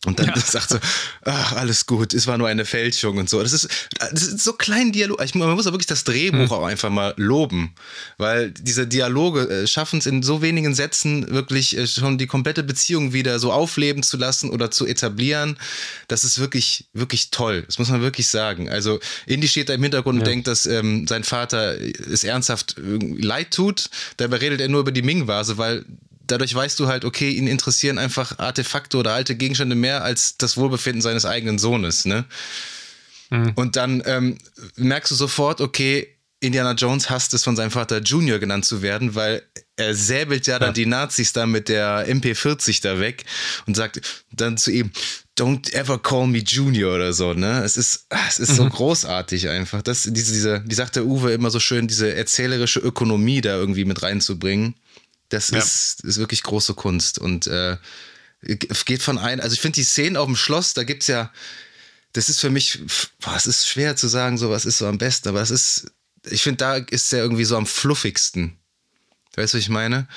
Und 0.05 0.17
dann 0.17 0.27
ja. 0.27 0.39
sagt 0.39 0.69
so, 0.69 0.79
ach, 1.25 1.53
alles 1.57 1.85
gut, 1.85 2.13
es 2.13 2.25
war 2.25 2.37
nur 2.37 2.47
eine 2.47 2.63
Fälschung 2.63 3.17
und 3.17 3.29
so. 3.29 3.43
Das 3.43 3.51
ist, 3.51 3.67
das 3.99 4.23
ist 4.23 4.39
so 4.39 4.53
klein 4.53 4.93
Dialog. 4.93 5.21
Ich, 5.21 5.35
man 5.35 5.49
muss 5.51 5.65
ja 5.65 5.73
wirklich 5.73 5.87
das 5.87 6.05
Drehbuch 6.05 6.37
mhm. 6.37 6.51
auch 6.51 6.63
einfach 6.63 6.89
mal 6.89 7.13
loben, 7.17 7.75
weil 8.17 8.51
diese 8.51 8.87
Dialoge 8.87 9.49
äh, 9.49 9.67
schaffen 9.67 9.99
es 9.99 10.05
in 10.05 10.23
so 10.23 10.41
wenigen 10.41 10.73
Sätzen 10.73 11.29
wirklich 11.29 11.77
äh, 11.77 11.85
schon 11.85 12.17
die 12.17 12.27
komplette 12.27 12.63
Beziehung 12.63 13.11
wieder 13.11 13.39
so 13.39 13.51
aufleben 13.51 14.01
zu 14.01 14.15
lassen 14.15 14.49
oder 14.49 14.71
zu 14.71 14.85
etablieren. 14.85 15.57
Das 16.07 16.23
ist 16.23 16.39
wirklich, 16.39 16.85
wirklich 16.93 17.29
toll. 17.29 17.63
Das 17.63 17.77
muss 17.77 17.89
man 17.89 18.01
wirklich 18.01 18.29
sagen. 18.29 18.69
Also 18.69 19.01
Indy 19.25 19.49
steht 19.49 19.67
da 19.67 19.73
im 19.73 19.83
Hintergrund 19.83 20.15
ja. 20.15 20.21
und 20.21 20.27
denkt, 20.27 20.47
dass 20.47 20.65
ähm, 20.65 21.07
sein 21.07 21.25
Vater 21.25 21.77
es 21.77 22.23
ernsthaft 22.23 22.75
leid 22.77 23.51
tut. 23.51 23.89
Dabei 24.15 24.37
redet 24.37 24.61
er 24.61 24.69
nur 24.69 24.79
über 24.79 24.93
die 24.93 25.01
Ming-Vase, 25.01 25.57
weil 25.57 25.83
dadurch 26.31 26.53
weißt 26.53 26.79
du 26.79 26.87
halt, 26.87 27.05
okay, 27.05 27.29
ihn 27.31 27.47
interessieren 27.47 27.97
einfach 27.97 28.39
Artefakte 28.39 28.97
oder 28.97 29.13
alte 29.13 29.35
Gegenstände 29.35 29.75
mehr 29.75 30.03
als 30.03 30.37
das 30.37 30.57
Wohlbefinden 30.57 31.01
seines 31.01 31.25
eigenen 31.25 31.59
Sohnes, 31.59 32.05
ne? 32.05 32.25
Mhm. 33.29 33.53
Und 33.55 33.75
dann 33.75 34.01
ähm, 34.05 34.37
merkst 34.75 35.11
du 35.11 35.15
sofort, 35.15 35.61
okay, 35.61 36.07
Indiana 36.41 36.71
Jones 36.71 37.09
hasst 37.09 37.33
es, 37.33 37.43
von 37.43 37.55
seinem 37.55 37.71
Vater 37.71 38.01
Junior 38.01 38.39
genannt 38.39 38.65
zu 38.65 38.81
werden, 38.81 39.13
weil 39.13 39.43
er 39.75 39.93
säbelt 39.93 40.47
ja 40.47 40.57
dann 40.57 40.69
ja. 40.69 40.73
die 40.73 40.85
Nazis 40.85 41.33
da 41.33 41.45
mit 41.45 41.67
der 41.67 42.07
MP40 42.07 42.81
da 42.81 42.99
weg 42.99 43.25
und 43.65 43.75
sagt 43.75 44.25
dann 44.31 44.57
zu 44.57 44.71
ihm, 44.71 44.91
don't 45.37 45.73
ever 45.73 45.99
call 45.99 46.27
me 46.27 46.39
Junior 46.39 46.95
oder 46.95 47.13
so, 47.13 47.33
ne? 47.33 47.61
Es 47.63 47.75
ist, 47.75 48.05
ah, 48.09 48.25
es 48.27 48.39
ist 48.39 48.51
mhm. 48.51 48.55
so 48.55 48.69
großartig 48.69 49.49
einfach. 49.49 49.81
Das, 49.81 50.03
diese, 50.03 50.33
diese, 50.33 50.63
wie 50.65 50.73
sagt 50.75 50.95
der 50.95 51.05
Uwe 51.05 51.33
immer 51.33 51.49
so 51.49 51.59
schön, 51.59 51.87
diese 51.87 52.13
erzählerische 52.13 52.79
Ökonomie 52.79 53.41
da 53.41 53.55
irgendwie 53.55 53.85
mit 53.85 54.01
reinzubringen. 54.01 54.75
Das 55.29 55.51
ja. 55.51 55.59
ist, 55.59 56.03
ist 56.03 56.17
wirklich 56.17 56.43
große 56.43 56.73
Kunst 56.73 57.19
und 57.19 57.47
äh, 57.47 57.77
geht 58.41 59.03
von 59.03 59.17
ein, 59.17 59.39
also 59.39 59.53
ich 59.53 59.61
finde 59.61 59.75
die 59.75 59.83
Szenen 59.83 60.17
auf 60.17 60.25
dem 60.25 60.35
Schloss, 60.35 60.73
da 60.73 60.83
gibt 60.83 61.03
es 61.03 61.07
ja, 61.07 61.31
das 62.13 62.29
ist 62.29 62.39
für 62.39 62.49
mich, 62.49 62.79
boah, 63.21 63.35
es 63.35 63.45
ist 63.45 63.67
schwer 63.67 63.95
zu 63.95 64.07
sagen, 64.07 64.37
so 64.37 64.49
was 64.49 64.65
ist 64.65 64.79
so 64.79 64.87
am 64.87 64.97
besten, 64.97 65.29
aber 65.29 65.41
es 65.41 65.51
ist, 65.51 65.91
ich 66.29 66.41
finde, 66.41 66.57
da 66.57 66.75
ist 66.75 67.13
er 67.13 67.19
irgendwie 67.19 67.45
so 67.45 67.57
am 67.57 67.65
fluffigsten. 67.65 68.57
Weißt 69.35 69.53
du, 69.53 69.57
was 69.57 69.63
ich 69.63 69.69
meine? 69.69 70.07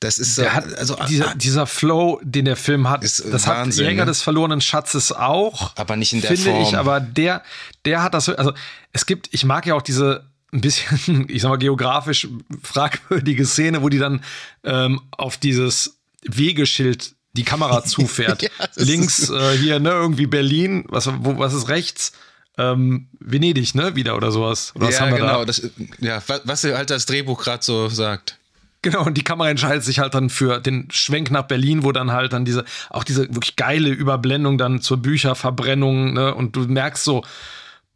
Das 0.00 0.18
ist 0.18 0.34
so, 0.34 0.44
hat, 0.44 0.74
also 0.74 0.96
dieser, 1.08 1.34
dieser, 1.34 1.66
Flow, 1.66 2.20
den 2.22 2.44
der 2.44 2.56
Film 2.56 2.90
hat, 2.90 3.02
das 3.02 3.22
Wahnsinn, 3.24 3.86
hat 3.86 3.90
Jäger 3.90 4.04
ne? 4.04 4.10
des 4.10 4.20
verlorenen 4.20 4.60
Schatzes 4.60 5.12
auch. 5.12 5.74
Aber 5.76 5.96
nicht 5.96 6.12
in 6.12 6.20
der 6.20 6.32
finde 6.36 6.50
Form. 6.50 6.62
ich, 6.62 6.76
aber 6.76 7.00
der, 7.00 7.42
der 7.86 8.02
hat 8.02 8.12
das, 8.12 8.28
also 8.28 8.52
es 8.92 9.06
gibt, 9.06 9.32
ich 9.32 9.44
mag 9.44 9.64
ja 9.64 9.74
auch 9.74 9.82
diese 9.82 10.28
ein 10.52 10.60
bisschen, 10.60 11.26
ich 11.28 11.42
sag 11.42 11.50
mal, 11.50 11.56
geografisch 11.56 12.28
fragwürdige 12.62 13.46
Szene, 13.46 13.82
wo 13.82 13.88
die 13.88 13.98
dann 13.98 14.22
ähm, 14.64 15.00
auf 15.10 15.36
dieses 15.36 15.98
Wegeschild 16.22 17.14
die 17.32 17.44
Kamera 17.44 17.84
zufährt. 17.84 18.42
ja, 18.42 18.48
Links 18.76 19.30
äh, 19.30 19.56
hier, 19.58 19.78
ne, 19.78 19.90
irgendwie 19.90 20.26
Berlin, 20.26 20.84
was, 20.88 21.08
wo, 21.20 21.38
was 21.38 21.54
ist 21.54 21.68
rechts? 21.68 22.12
Ähm, 22.58 23.08
Venedig, 23.20 23.74
ne, 23.74 23.96
wieder 23.96 24.16
oder 24.16 24.32
sowas. 24.32 24.72
Oder 24.74 24.90
ja, 24.90 25.10
genau. 25.10 25.40
Da? 25.40 25.44
Das, 25.44 25.70
ja, 25.98 26.22
was 26.44 26.64
halt 26.64 26.88
das 26.88 27.04
Drehbuch 27.04 27.42
gerade 27.42 27.62
so 27.62 27.88
sagt. 27.88 28.38
Genau, 28.80 29.04
und 29.04 29.18
die 29.18 29.24
Kamera 29.24 29.50
entscheidet 29.50 29.84
sich 29.84 29.98
halt 29.98 30.14
dann 30.14 30.30
für 30.30 30.60
den 30.60 30.88
Schwenk 30.90 31.30
nach 31.30 31.42
Berlin, 31.42 31.82
wo 31.82 31.92
dann 31.92 32.12
halt 32.12 32.32
dann 32.32 32.44
diese, 32.44 32.64
auch 32.88 33.04
diese 33.04 33.22
wirklich 33.34 33.56
geile 33.56 33.88
Überblendung 33.90 34.58
dann 34.58 34.80
zur 34.80 34.98
Bücherverbrennung, 34.98 36.14
ne, 36.14 36.34
und 36.34 36.56
du 36.56 36.60
merkst 36.60 37.04
so, 37.04 37.24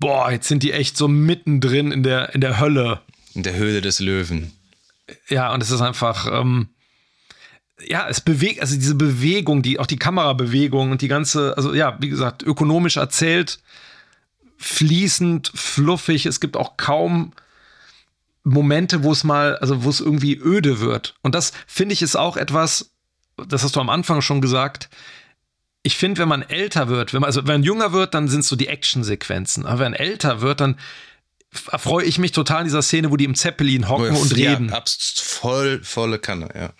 boah, 0.00 0.32
jetzt 0.32 0.48
sind 0.48 0.62
die 0.62 0.72
echt 0.72 0.96
so 0.96 1.06
mittendrin 1.06 1.92
in 1.92 2.02
der, 2.02 2.34
in 2.34 2.40
der 2.40 2.58
Hölle. 2.58 3.00
In 3.34 3.42
der 3.44 3.54
Höhle 3.54 3.80
des 3.80 4.00
Löwen. 4.00 4.52
Ja, 5.28 5.52
und 5.52 5.62
es 5.62 5.70
ist 5.70 5.80
einfach, 5.80 6.26
ähm, 6.26 6.68
ja, 7.86 8.08
es 8.08 8.20
bewegt, 8.20 8.60
also 8.60 8.74
diese 8.74 8.94
Bewegung, 8.94 9.62
die, 9.62 9.78
auch 9.78 9.86
die 9.86 9.98
Kamerabewegung 9.98 10.90
und 10.90 11.02
die 11.02 11.08
ganze, 11.08 11.56
also 11.56 11.74
ja, 11.74 11.96
wie 12.00 12.08
gesagt, 12.08 12.42
ökonomisch 12.42 12.96
erzählt, 12.96 13.60
fließend, 14.56 15.52
fluffig. 15.54 16.26
Es 16.26 16.40
gibt 16.40 16.56
auch 16.56 16.76
kaum 16.76 17.32
Momente, 18.42 19.02
wo 19.02 19.12
es 19.12 19.24
mal, 19.24 19.56
also 19.58 19.84
wo 19.84 19.90
es 19.90 20.00
irgendwie 20.00 20.36
öde 20.36 20.80
wird. 20.80 21.14
Und 21.22 21.34
das 21.34 21.52
finde 21.66 21.92
ich 21.92 22.02
ist 22.02 22.16
auch 22.16 22.36
etwas, 22.36 22.90
das 23.48 23.62
hast 23.64 23.76
du 23.76 23.80
am 23.80 23.90
Anfang 23.90 24.22
schon 24.22 24.40
gesagt, 24.40 24.90
ich 25.82 25.96
finde, 25.96 26.20
wenn 26.20 26.28
man 26.28 26.42
älter 26.42 26.88
wird, 26.88 27.14
wenn 27.14 27.20
man, 27.20 27.28
also 27.28 27.42
wenn 27.46 27.60
man 27.60 27.62
jünger 27.62 27.92
wird, 27.92 28.14
dann 28.14 28.28
sind 28.28 28.40
es 28.40 28.48
so 28.48 28.56
die 28.56 28.68
Actionsequenzen. 28.68 29.64
Aber 29.66 29.80
wenn 29.80 29.92
man 29.92 29.94
älter 29.94 30.40
wird, 30.40 30.60
dann 30.60 30.76
erfreue 31.70 32.04
ich 32.04 32.18
mich 32.18 32.32
total 32.32 32.60
in 32.60 32.64
dieser 32.64 32.82
Szene, 32.82 33.10
wo 33.10 33.16
die 33.16 33.24
im 33.24 33.34
Zeppelin 33.34 33.88
hocken 33.88 34.16
und 34.16 34.36
ja, 34.36 34.52
reden. 34.52 34.72
voll, 35.22 35.80
volle 35.82 36.18
Kanne, 36.18 36.48
ja. 36.54 36.70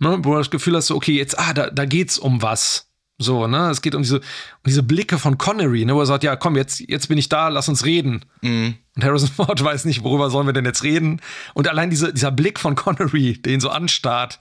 Ne, 0.00 0.18
wo 0.22 0.32
du 0.32 0.38
das 0.38 0.50
Gefühl 0.50 0.76
hast, 0.76 0.90
okay, 0.90 1.16
jetzt, 1.16 1.38
ah, 1.38 1.52
da, 1.52 1.70
da 1.70 1.84
geht's 1.84 2.18
um 2.18 2.42
was. 2.42 2.86
So, 3.20 3.48
ne? 3.48 3.68
Es 3.70 3.82
geht 3.82 3.96
um 3.96 4.02
diese, 4.02 4.18
um 4.18 4.24
diese 4.66 4.84
Blicke 4.84 5.18
von 5.18 5.38
Connery, 5.38 5.84
ne, 5.84 5.94
wo 5.94 6.00
er 6.00 6.06
sagt, 6.06 6.22
ja, 6.22 6.36
komm, 6.36 6.56
jetzt, 6.56 6.80
jetzt 6.80 7.08
bin 7.08 7.18
ich 7.18 7.28
da, 7.28 7.48
lass 7.48 7.68
uns 7.68 7.84
reden. 7.84 8.24
Mhm. 8.42 8.76
Und 8.94 9.04
Harrison 9.04 9.28
Ford 9.28 9.62
weiß 9.64 9.86
nicht, 9.86 10.04
worüber 10.04 10.30
sollen 10.30 10.46
wir 10.46 10.52
denn 10.52 10.64
jetzt 10.64 10.84
reden. 10.84 11.20
Und 11.54 11.66
allein 11.66 11.90
diese, 11.90 12.12
dieser 12.12 12.30
Blick 12.30 12.60
von 12.60 12.76
Connery, 12.76 13.34
den 13.34 13.60
so 13.60 13.70
anstarrt, 13.70 14.38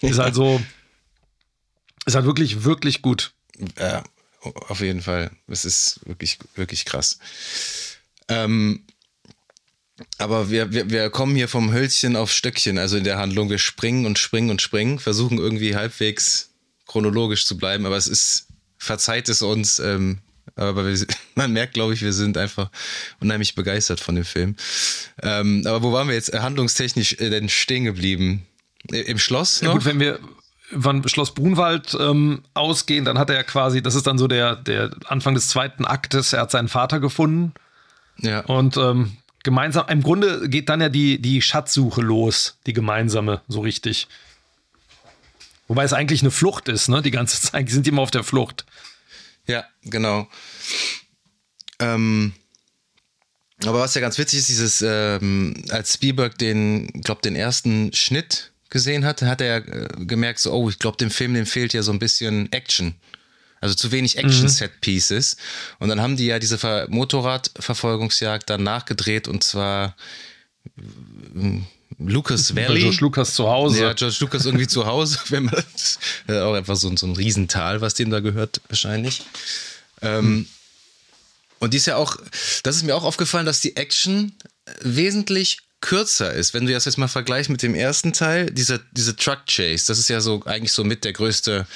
ist 0.00 0.18
halt 0.18 0.34
so, 0.34 0.60
ist 2.06 2.14
halt 2.14 2.26
wirklich, 2.26 2.64
wirklich 2.64 3.02
gut. 3.02 3.32
Ja, 3.78 4.02
auf 4.68 4.80
jeden 4.80 5.02
Fall. 5.02 5.30
Es 5.48 5.64
ist 5.64 6.00
wirklich, 6.06 6.38
wirklich 6.54 6.84
krass. 6.84 7.18
Ähm, 8.28 8.84
aber 10.18 10.50
wir, 10.50 10.72
wir, 10.72 10.90
wir 10.90 11.10
kommen 11.10 11.34
hier 11.36 11.48
vom 11.48 11.72
Hölzchen 11.72 12.16
auf 12.16 12.30
Stöckchen, 12.30 12.78
also 12.78 12.96
in 12.96 13.04
der 13.04 13.18
Handlung. 13.18 13.50
Wir 13.50 13.58
springen 13.58 14.06
und 14.06 14.18
springen 14.18 14.50
und 14.50 14.62
springen, 14.62 14.98
versuchen 14.98 15.38
irgendwie 15.38 15.74
halbwegs 15.74 16.50
chronologisch 16.86 17.46
zu 17.46 17.56
bleiben, 17.56 17.86
aber 17.86 17.96
es 17.96 18.06
ist, 18.06 18.46
verzeiht 18.78 19.28
es 19.28 19.42
uns, 19.42 19.78
ähm, 19.78 20.18
aber 20.54 20.86
wir, 20.86 21.06
man 21.34 21.52
merkt, 21.52 21.74
glaube 21.74 21.94
ich, 21.94 22.02
wir 22.02 22.12
sind 22.12 22.36
einfach 22.38 22.70
unheimlich 23.20 23.54
begeistert 23.54 24.00
von 24.00 24.14
dem 24.14 24.24
Film. 24.24 24.56
Ähm, 25.22 25.62
aber 25.66 25.82
wo 25.82 25.92
waren 25.92 26.08
wir 26.08 26.14
jetzt 26.14 26.32
handlungstechnisch 26.32 27.14
äh, 27.14 27.30
denn 27.30 27.48
stehen 27.48 27.84
geblieben? 27.84 28.46
Im 28.90 29.18
Schloss? 29.18 29.62
Noch? 29.62 29.68
Ja, 29.68 29.74
gut, 29.74 29.84
wenn 29.84 29.98
wir, 29.98 30.20
von 30.78 31.06
Schloss 31.08 31.34
Brunwald 31.34 31.96
ähm, 31.98 32.42
ausgehen, 32.54 33.04
dann 33.04 33.18
hat 33.18 33.30
er 33.30 33.44
quasi, 33.44 33.82
das 33.82 33.94
ist 33.94 34.06
dann 34.06 34.18
so 34.18 34.26
der, 34.26 34.56
der 34.56 34.90
Anfang 35.06 35.34
des 35.34 35.48
zweiten 35.48 35.84
Aktes, 35.84 36.32
er 36.32 36.42
hat 36.42 36.50
seinen 36.50 36.68
Vater 36.68 37.00
gefunden. 37.00 37.52
Ja. 38.18 38.40
Und 38.40 38.76
ähm, 38.76 39.16
gemeinsam, 39.44 39.86
im 39.88 40.02
Grunde 40.02 40.48
geht 40.48 40.68
dann 40.68 40.80
ja 40.80 40.88
die, 40.88 41.20
die 41.20 41.40
Schatzsuche 41.40 42.00
los, 42.00 42.58
die 42.66 42.72
gemeinsame, 42.72 43.42
so 43.48 43.60
richtig. 43.60 44.08
Wobei 45.68 45.84
es 45.84 45.92
eigentlich 45.92 46.22
eine 46.22 46.30
Flucht 46.30 46.68
ist, 46.68 46.88
ne? 46.88 47.02
Die 47.02 47.10
ganze 47.10 47.40
Zeit, 47.40 47.68
die 47.68 47.72
sind 47.72 47.86
immer 47.86 48.02
auf 48.02 48.10
der 48.10 48.24
Flucht. 48.24 48.66
Ja, 49.46 49.64
genau. 49.82 50.28
Ähm, 51.78 52.32
aber 53.64 53.80
was 53.80 53.94
ja 53.94 54.00
ganz 54.00 54.18
witzig 54.18 54.40
ist, 54.40 54.48
dieses, 54.48 54.82
ähm, 54.82 55.64
als 55.70 55.94
Spielberg 55.94 56.36
den, 56.38 56.88
glaube 57.02 57.22
den 57.22 57.36
ersten 57.36 57.92
Schnitt 57.92 58.52
gesehen 58.76 59.06
hat, 59.06 59.22
hat 59.22 59.40
er 59.40 59.56
äh, 59.56 59.88
gemerkt, 60.04 60.38
so, 60.38 60.52
oh, 60.52 60.68
ich 60.68 60.78
glaube, 60.78 60.98
dem 60.98 61.10
Film, 61.10 61.32
dem 61.32 61.46
fehlt 61.46 61.72
ja 61.72 61.82
so 61.82 61.92
ein 61.92 61.98
bisschen 61.98 62.52
Action. 62.52 62.94
Also 63.62 63.74
zu 63.74 63.90
wenig 63.90 64.18
Action-Set-Pieces. 64.18 65.36
Mhm. 65.36 65.76
Und 65.78 65.88
dann 65.88 66.00
haben 66.02 66.16
die 66.16 66.26
ja 66.26 66.38
diese 66.38 66.58
Ver 66.58 66.86
Motorradverfolgungsjagd 66.90 68.50
dann 68.50 68.62
nachgedreht 68.62 69.28
und 69.28 69.42
zwar 69.42 69.96
äh, 71.34 71.60
Lucas 71.98 72.54
Valley. 72.54 72.82
George 72.82 72.98
Lucas 73.00 73.34
zu 73.34 73.48
Hause. 73.48 73.80
Ja, 73.80 73.92
George 73.94 74.18
Lucas 74.20 74.44
irgendwie 74.44 74.66
zu 74.66 74.84
Hause. 74.84 75.18
Wenn 75.30 75.44
man, 75.44 75.64
das, 75.72 75.98
äh, 76.28 76.38
auch 76.40 76.52
einfach 76.52 76.76
so, 76.76 76.94
so 76.96 77.06
ein 77.06 77.16
Riesental, 77.16 77.80
was 77.80 77.94
dem 77.94 78.10
da 78.10 78.20
gehört, 78.20 78.60
wahrscheinlich. 78.68 79.22
Ähm, 80.02 80.24
mhm. 80.24 80.46
Und 81.60 81.72
die 81.72 81.78
ist 81.78 81.86
ja 81.86 81.96
auch, 81.96 82.18
das 82.62 82.76
ist 82.76 82.82
mir 82.82 82.94
auch 82.94 83.04
aufgefallen, 83.04 83.46
dass 83.46 83.62
die 83.62 83.76
Action 83.76 84.34
wesentlich 84.82 85.65
kürzer 85.86 86.32
ist. 86.32 86.52
Wenn 86.52 86.66
du 86.66 86.72
das 86.72 86.84
jetzt 86.84 86.98
mal 86.98 87.06
vergleichst 87.06 87.48
mit 87.48 87.62
dem 87.62 87.74
ersten 87.74 88.12
Teil, 88.12 88.50
dieser, 88.50 88.80
diese 88.90 89.14
Truck 89.14 89.46
Chase, 89.46 89.86
das 89.86 89.98
ist 89.98 90.08
ja 90.08 90.20
so 90.20 90.42
eigentlich 90.44 90.72
so 90.72 90.82
mit 90.82 91.04
der 91.04 91.12
größte, 91.12 91.66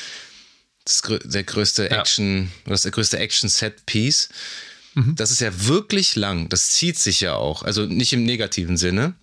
das, 0.84 1.02
der 1.24 1.44
größte 1.44 1.90
Action, 1.90 2.50
ja. 2.66 2.72
das 2.72 2.82
der 2.82 2.90
größte 2.90 3.18
Action-Set-Piece. 3.18 4.28
Mhm. 4.94 5.14
Das 5.14 5.30
ist 5.30 5.40
ja 5.40 5.66
wirklich 5.66 6.16
lang. 6.16 6.48
Das 6.48 6.70
zieht 6.70 6.98
sich 6.98 7.20
ja 7.20 7.36
auch. 7.36 7.62
Also 7.62 7.86
nicht 7.86 8.12
im 8.12 8.24
negativen 8.24 8.76
Sinne. 8.76 9.14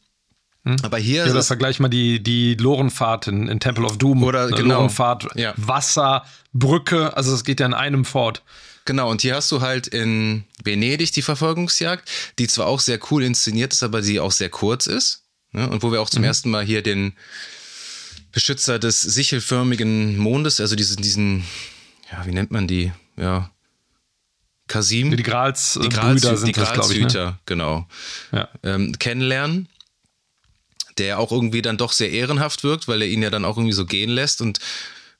Mhm. 0.64 0.78
Aber 0.84 0.98
hier. 0.98 1.28
Ja, 1.28 1.34
das 1.34 1.48
vergleich 1.48 1.82
mal 1.82 1.90
die, 1.90 2.24
die 2.24 2.56
Lorenfahrt 2.56 3.28
in, 3.28 3.50
in 3.50 3.60
Temple 3.60 3.84
of 3.84 3.98
Doom. 3.98 4.24
Oder 4.24 4.48
genau. 4.48 4.76
Lorenfahrt, 4.76 5.28
ja. 5.36 5.54
Wasser, 5.58 6.26
Brücke. 6.54 7.18
Also 7.18 7.34
es 7.34 7.44
geht 7.44 7.60
ja 7.60 7.66
in 7.66 7.74
einem 7.74 8.06
fort. 8.06 8.42
Genau, 8.88 9.12
und 9.12 9.22
hier 9.22 9.36
hast 9.36 9.52
du 9.52 9.60
halt 9.60 9.86
in 9.86 10.46
Venedig 10.64 11.12
die 11.12 11.22
Verfolgungsjagd, 11.22 12.10
die 12.40 12.48
zwar 12.48 12.68
auch 12.68 12.80
sehr 12.80 13.00
cool 13.12 13.22
inszeniert 13.22 13.74
ist, 13.74 13.84
aber 13.84 14.02
die 14.02 14.22
auch 14.22 14.32
sehr 14.32 14.50
kurz 14.50 14.88
ist. 14.88 15.24
Ne? 15.52 15.70
Und 15.70 15.84
wo 15.84 15.92
wir 15.92 16.02
auch 16.02 16.10
zum 16.10 16.22
mhm. 16.22 16.28
ersten 16.28 16.50
Mal 16.50 16.66
hier 16.66 16.82
den 16.82 17.12
Beschützer 18.32 18.80
des 18.80 19.02
sichelförmigen 19.02 20.18
Mondes, 20.18 20.62
also 20.62 20.78
diesen, 20.78 21.02
diesen, 21.02 21.44
ja, 22.10 22.26
wie 22.26 22.32
nennt 22.32 22.52
man 22.52 22.66
die? 22.66 22.94
Ja, 23.18 23.52
Kasim. 24.68 25.16
Die 25.16 25.22
Grals 25.22 25.78
die 25.82 25.90
Gralshüter 25.90 26.38
sind 26.38 26.56
die 26.56 26.60
das, 26.60 26.72
glaube 26.72 26.94
ich. 26.94 27.14
Ne? 27.14 27.38
genau. 27.46 27.88
Ja. 28.32 28.48
Ähm, 28.64 28.98
kennenlernen, 28.98 29.68
der 30.98 31.20
auch 31.20 31.34
irgendwie 31.34 31.62
dann 31.62 31.76
doch 31.76 31.92
sehr 31.92 32.12
ehrenhaft 32.12 32.64
wirkt, 32.64 32.88
weil 32.88 33.02
er 33.02 33.08
ihn 33.10 33.22
ja 33.22 33.30
dann 33.30 33.44
auch 33.44 33.58
irgendwie 33.58 33.74
so 33.74 33.86
gehen 33.86 34.12
lässt 34.12 34.40
und 34.40 34.60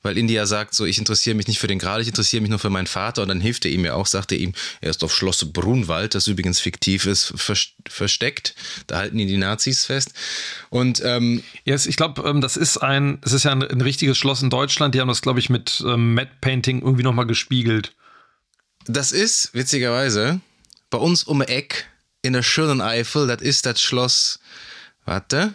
weil 0.08 0.18
India 0.18 0.46
sagt 0.46 0.74
so, 0.74 0.86
ich 0.86 0.98
interessiere 0.98 1.36
mich 1.36 1.48
nicht 1.48 1.60
für 1.60 1.68
den 1.68 1.80
Gral, 1.80 2.00
ich 2.02 2.08
interessiere 2.08 2.40
mich 2.40 2.50
nur 2.50 2.60
für 2.60 2.70
meinen 2.70 2.88
Vater. 2.88 3.24
Und 3.24 3.28
dann 3.28 3.42
hilft 3.42 3.66
er 3.66 3.72
ihm 3.72 3.84
ja 3.84 3.94
auch, 3.94 4.08
sagt 4.08 4.32
er 4.32 4.38
ihm, 4.38 4.54
er 4.80 4.90
ist 4.90 5.04
auf 5.04 5.14
Schloss 5.14 5.44
Brunwald, 5.52 6.16
das 6.16 6.28
übrigens 6.28 6.62
fiktiv 6.62 7.06
ist, 7.06 7.34
versteckt, 7.90 8.56
da 8.88 9.00
halten 9.00 9.20
ihn 9.20 9.28
die 9.28 9.36
Nazis 9.36 9.84
fest. 9.84 10.14
Und 10.70 11.02
ähm, 11.04 11.44
yes, 11.66 11.86
ich 11.86 11.98
glaube, 11.98 12.22
ähm, 12.28 12.40
das 12.40 12.56
ist 12.56 12.78
ein, 12.78 13.20
es 13.22 13.34
ist 13.34 13.44
ja 13.44 13.52
ein, 13.52 13.62
ein, 13.62 13.82
richtiges 13.82 14.18
Schloss 14.18 14.42
in 14.42 14.50
Deutschland, 14.50 14.96
die 14.96 15.02
haben 15.02 15.10
das 15.10 15.22
glaube 15.22 15.40
ich 15.40 15.50
mit 15.50 15.84
ähm, 15.86 16.14
Matte 16.14 16.32
Painting 16.40 16.82
irgendwie 16.82 17.04
nochmal 17.04 17.28
gespiegelt. 17.28 17.94
Das 18.86 19.12
ist, 19.12 19.54
witzigerweise, 19.54 20.40
bei 20.90 20.98
uns 20.98 21.26
um 21.26 21.42
Eck 21.42 21.90
in 22.22 22.32
der 22.32 22.44
schönen 22.44 22.80
Eifel, 22.80 23.28
das 23.28 23.42
ist 23.42 23.66
das 23.66 23.82
Schloss, 23.82 24.40
warte, 25.04 25.54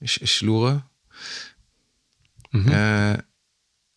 ich, 0.00 0.22
ich 0.22 0.40
lure, 0.40 0.84
mhm. 2.50 2.72
äh, 2.72 3.18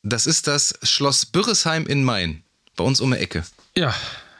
das 0.10 0.28
ist 0.28 0.48
das 0.48 0.74
Schloss 0.84 1.26
Bürresheim 1.26 1.86
in 1.86 2.04
Main. 2.04 2.44
Bei 2.76 2.84
uns 2.84 3.02
um 3.02 3.12
die 3.12 3.18
Ecke. 3.18 3.44
Ja. 3.76 3.94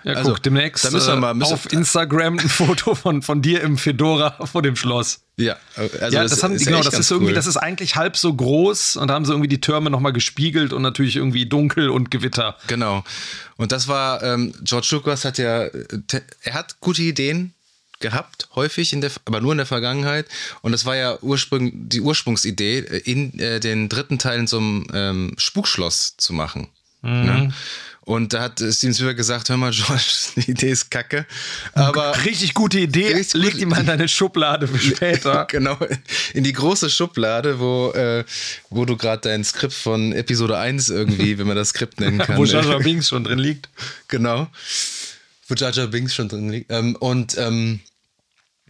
Ja, 0.04 0.14
also, 0.14 0.32
guck, 0.32 0.44
demnächst 0.44 0.86
da 0.86 0.92
müssen 0.92 1.08
wir 1.08 1.16
mal, 1.18 1.34
müssen 1.34 1.54
auf 1.54 1.72
Instagram 1.74 2.40
ein 2.40 2.48
Foto 2.48 2.96
von, 2.96 3.22
von 3.22 3.42
dir 3.42 3.62
im 3.62 3.78
Fedora 3.78 4.46
vor 4.46 4.62
dem 4.62 4.78
Schloss. 4.78 5.20
Ja, 5.36 5.58
also 5.76 6.16
ja, 6.16 6.24
das, 6.24 6.32
das 6.32 6.44
haben, 6.44 6.56
genau, 6.58 6.82
das 6.82 6.98
ist 6.98 7.12
irgendwie, 7.12 7.32
cool. 7.32 7.36
das 7.36 7.46
ist 7.46 7.58
eigentlich 7.58 7.96
halb 7.96 8.16
so 8.16 8.34
groß 8.34 8.96
und 8.96 9.10
da 9.10 9.16
haben 9.16 9.26
sie 9.26 9.34
irgendwie 9.34 9.50
die 9.50 9.60
Türme 9.60 9.90
nochmal 9.90 10.14
gespiegelt 10.14 10.72
und 10.72 10.82
natürlich 10.82 11.18
irgendwie 11.18 11.46
dunkel 11.46 11.90
und 11.90 12.10
Gewitter. 12.10 12.56
Genau. 12.68 13.04
Und 13.58 13.72
das 13.74 13.88
war, 13.88 14.24
ähm, 14.24 14.54
George 14.64 14.88
Lucas 14.92 15.26
hat 15.26 15.38
ja, 15.40 15.68
er 16.42 16.54
hat 16.54 16.80
gute 16.80 17.02
Ideen, 17.02 17.54
gehabt, 18.00 18.50
häufig, 18.56 18.94
in 18.94 19.02
der, 19.02 19.12
aber 19.26 19.42
nur 19.42 19.52
in 19.52 19.58
der 19.58 19.66
Vergangenheit. 19.66 20.28
Und 20.62 20.72
das 20.72 20.86
war 20.86 20.96
ja 20.96 21.18
Ursprung, 21.22 21.72
die 21.90 22.02
Ursprungsidee, 22.02 22.80
äh, 22.80 22.98
in 23.00 23.40
äh, 23.40 23.60
den 23.60 23.90
dritten 23.90 24.20
Teil 24.20 24.40
in 24.40 24.48
so 24.48 24.58
einem 24.58 24.88
ähm, 24.94 25.34
Spukschloss 25.38 26.16
zu 26.18 26.34
machen. 26.34 26.68
Mhm. 27.02 27.26
Ne? 27.26 27.54
Und 28.08 28.32
da 28.32 28.44
hat 28.44 28.60
Steven 28.60 28.94
Spielberg 28.94 29.18
gesagt, 29.18 29.50
hör 29.50 29.58
mal, 29.58 29.72
George, 29.74 30.04
die 30.38 30.52
Idee 30.52 30.70
ist 30.70 30.90
kacke. 30.90 31.26
Aber 31.74 32.24
richtig 32.24 32.54
gute 32.54 32.80
Idee, 32.80 33.14
richtig 33.14 33.42
leg 33.42 33.58
die 33.58 33.66
mal 33.66 33.82
in 33.82 33.86
deine 33.86 34.08
Schublade 34.08 34.66
für 34.66 34.80
später. 34.96 35.46
genau, 35.50 35.78
in 36.34 36.46
die 36.46 36.54
große 36.54 36.90
Schublade, 36.90 37.60
wo, 37.60 37.92
äh, 37.92 38.24
wo 38.70 38.86
du 38.86 38.96
gerade 38.96 39.24
dein 39.24 39.44
Skript 39.44 39.74
von 39.74 40.14
Episode 40.14 40.58
1 40.58 40.88
irgendwie, 40.88 41.38
wenn 41.38 41.48
man 41.48 41.58
das 41.58 41.70
Skript 41.70 42.00
nennen 42.00 42.18
kann. 42.26 42.38
wo 42.38 42.46
Jar 42.46 42.64
Jar 42.64 42.80
Binks 42.80 43.10
schon 43.10 43.26
drin 43.26 43.40
liegt. 43.40 43.68
Genau. 44.08 44.48
Wo 45.48 45.56
Jar 45.56 45.88
Binks 45.88 46.14
schon 46.14 46.30
drin 46.30 46.50
liegt. 46.50 46.72
Ähm, 46.72 46.96
und 46.96 47.38
ähm, 47.38 47.80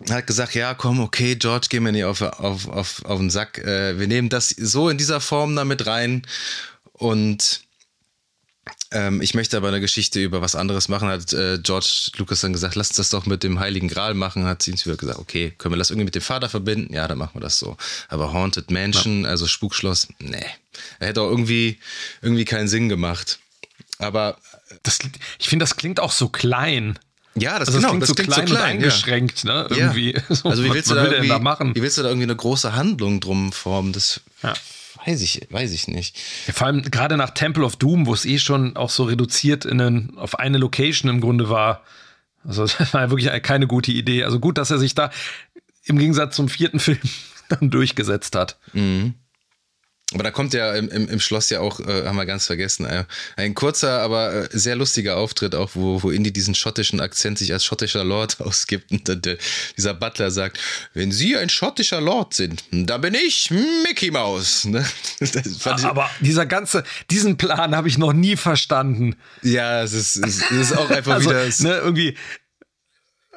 hat 0.09 0.27
gesagt, 0.27 0.53
ja, 0.53 0.73
komm, 0.73 0.99
okay, 0.99 1.35
George, 1.35 1.67
geh 1.69 1.79
mir 1.79 1.91
nicht 1.91 2.05
auf, 2.05 2.21
auf, 2.21 2.67
auf, 2.67 3.03
auf 3.05 3.19
den 3.19 3.29
Sack. 3.29 3.57
Äh, 3.59 3.99
wir 3.99 4.07
nehmen 4.07 4.29
das 4.29 4.49
so 4.49 4.89
in 4.89 4.97
dieser 4.97 5.19
Form 5.19 5.55
damit 5.55 5.87
rein. 5.87 6.25
Und 6.93 7.61
ähm, 8.91 9.21
ich 9.21 9.33
möchte 9.33 9.57
aber 9.57 9.67
eine 9.67 9.81
Geschichte 9.81 10.21
über 10.21 10.41
was 10.41 10.55
anderes 10.55 10.87
machen, 10.87 11.09
hat 11.09 11.33
äh, 11.33 11.59
George 11.61 12.11
Lucas 12.17 12.41
dann 12.41 12.53
gesagt, 12.53 12.75
lass 12.75 12.89
uns 12.89 12.97
das 12.97 13.09
doch 13.09 13.25
mit 13.25 13.43
dem 13.43 13.59
Heiligen 13.59 13.87
Gral 13.87 14.13
machen. 14.13 14.45
Hat 14.45 14.61
sie 14.61 14.73
wieder 14.73 14.97
gesagt, 14.97 15.19
okay, 15.19 15.53
können 15.57 15.73
wir 15.73 15.77
das 15.77 15.89
irgendwie 15.89 16.05
mit 16.05 16.15
dem 16.15 16.21
Vater 16.21 16.47
verbinden? 16.47 16.93
Ja, 16.93 17.07
dann 17.07 17.17
machen 17.17 17.35
wir 17.35 17.41
das 17.41 17.59
so. 17.59 17.75
Aber 18.07 18.33
Haunted 18.33 18.71
Mansion, 18.71 19.23
ja. 19.23 19.29
also 19.29 19.47
Spukschloss, 19.47 20.07
nee. 20.19 20.45
Er 20.99 21.07
hätte 21.07 21.21
auch 21.21 21.29
irgendwie, 21.29 21.79
irgendwie 22.21 22.45
keinen 22.45 22.67
Sinn 22.67 22.87
gemacht. 22.87 23.39
Aber 23.99 24.37
das, 24.83 24.99
ich 25.39 25.49
finde, 25.49 25.63
das 25.63 25.75
klingt 25.75 25.99
auch 25.99 26.11
so 26.11 26.29
klein. 26.29 26.99
Ja, 27.35 27.59
das, 27.59 27.69
also 27.69 27.79
genau, 27.79 27.89
klingt 27.89 28.01
das 28.01 28.09
so 28.09 28.15
klingt 28.15 28.33
klein, 28.33 28.47
so 28.47 28.55
klein 28.55 28.77
und 28.77 28.83
eingeschränkt, 28.83 29.43
ja. 29.43 29.63
ne? 29.63 29.67
Irgendwie. 29.69 30.13
Ja. 30.17 30.21
Also 30.43 30.63
wie 30.63 30.73
willst, 30.73 30.89
was, 30.89 30.97
du 30.97 31.03
da 31.03 31.11
irgendwie, 31.11 31.27
da 31.29 31.39
machen? 31.39 31.75
wie 31.75 31.81
willst 31.81 31.97
du 31.97 32.03
da 32.03 32.09
irgendwie 32.09 32.23
eine 32.25 32.35
große 32.35 32.75
Handlung 32.75 33.19
drum 33.19 33.51
formen? 33.51 33.93
Das 33.93 34.21
ja. 34.43 34.53
weiß 35.05 35.21
ich, 35.21 35.47
weiß 35.49 35.71
ich 35.71 35.87
nicht. 35.87 36.17
Vor 36.53 36.67
allem 36.67 36.81
gerade 36.81 37.17
nach 37.17 37.31
Temple 37.31 37.63
of 37.63 37.75
Doom, 37.75 38.07
wo 38.07 38.13
es 38.13 38.25
eh 38.25 38.39
schon 38.39 38.75
auch 38.75 38.89
so 38.89 39.03
reduziert 39.03 39.65
in 39.65 39.79
einen, 39.79 40.17
auf 40.17 40.39
eine 40.39 40.57
Location 40.57 41.09
im 41.09 41.21
Grunde 41.21 41.49
war. 41.49 41.83
Also 42.43 42.65
das 42.77 42.93
war 42.93 43.01
ja 43.01 43.09
wirklich 43.09 43.43
keine 43.43 43.67
gute 43.67 43.91
Idee. 43.91 44.23
Also 44.23 44.39
gut, 44.39 44.57
dass 44.57 44.71
er 44.71 44.79
sich 44.79 44.95
da 44.95 45.11
im 45.83 45.97
Gegensatz 45.97 46.35
zum 46.35 46.49
vierten 46.49 46.79
Film 46.79 46.99
dann 47.49 47.69
durchgesetzt 47.69 48.35
hat. 48.35 48.57
Mhm. 48.73 49.13
Aber 50.13 50.23
da 50.23 50.31
kommt 50.31 50.53
ja 50.53 50.73
im, 50.73 50.87
im, 50.87 51.09
im 51.09 51.19
Schloss 51.19 51.49
ja 51.49 51.59
auch, 51.59 51.81
äh, 51.81 52.05
haben 52.05 52.15
wir 52.15 52.25
ganz 52.25 52.45
vergessen, 52.45 52.85
äh, 52.85 53.03
ein 53.35 53.53
kurzer, 53.55 53.99
aber 53.99 54.33
äh, 54.33 54.49
sehr 54.51 54.77
lustiger 54.77 55.17
Auftritt 55.17 55.53
auch, 55.53 55.71
wo, 55.73 56.01
wo 56.01 56.11
Indy 56.11 56.31
diesen 56.31 56.55
schottischen 56.55 57.01
Akzent 57.01 57.37
sich 57.37 57.51
als 57.51 57.65
schottischer 57.65 58.05
Lord 58.05 58.39
ausgibt 58.41 58.89
und 58.91 59.09
dann, 59.09 59.21
der, 59.21 59.37
dieser 59.75 59.93
Butler 59.93 60.31
sagt, 60.31 60.59
wenn 60.93 61.11
Sie 61.11 61.35
ein 61.35 61.49
schottischer 61.49 61.99
Lord 61.99 62.33
sind, 62.33 62.63
dann 62.71 63.01
bin 63.01 63.15
ich 63.15 63.51
Mickey 63.83 64.11
Mouse. 64.11 64.65
Ne? 64.77 64.85
aber 65.83 66.09
dieser 66.19 66.45
ganze, 66.45 66.83
diesen 67.09 67.37
Plan 67.37 67.75
habe 67.75 67.87
ich 67.87 67.97
noch 67.97 68.11
nie 68.11 68.35
verstanden. 68.35 69.15
Ja, 69.43 69.81
es 69.81 69.93
ist, 69.93 70.17
es 70.17 70.41
ist 70.51 70.77
auch 70.77 70.89
einfach 70.89 71.13
also, 71.15 71.29
wieder... 71.29 71.45
Ne, 71.59 71.77
irgendwie 71.77 72.17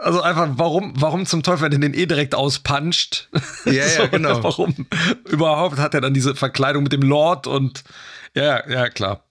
also 0.00 0.22
einfach, 0.22 0.48
warum, 0.52 0.92
warum 0.96 1.26
zum 1.26 1.42
Teufel 1.42 1.72
er 1.72 1.78
den 1.78 1.94
eh 1.94 2.06
direkt 2.06 2.34
auspanscht? 2.34 3.28
Ja, 3.64 3.86
ja, 3.86 4.06
genau. 4.10 4.42
Warum 4.42 4.86
überhaupt 5.28 5.78
hat 5.78 5.94
er 5.94 6.00
dann 6.00 6.14
diese 6.14 6.34
Verkleidung 6.34 6.82
mit 6.82 6.92
dem 6.92 7.02
Lord 7.02 7.46
und 7.46 7.84
ja, 8.34 8.68
ja, 8.68 8.88
klar. 8.88 9.24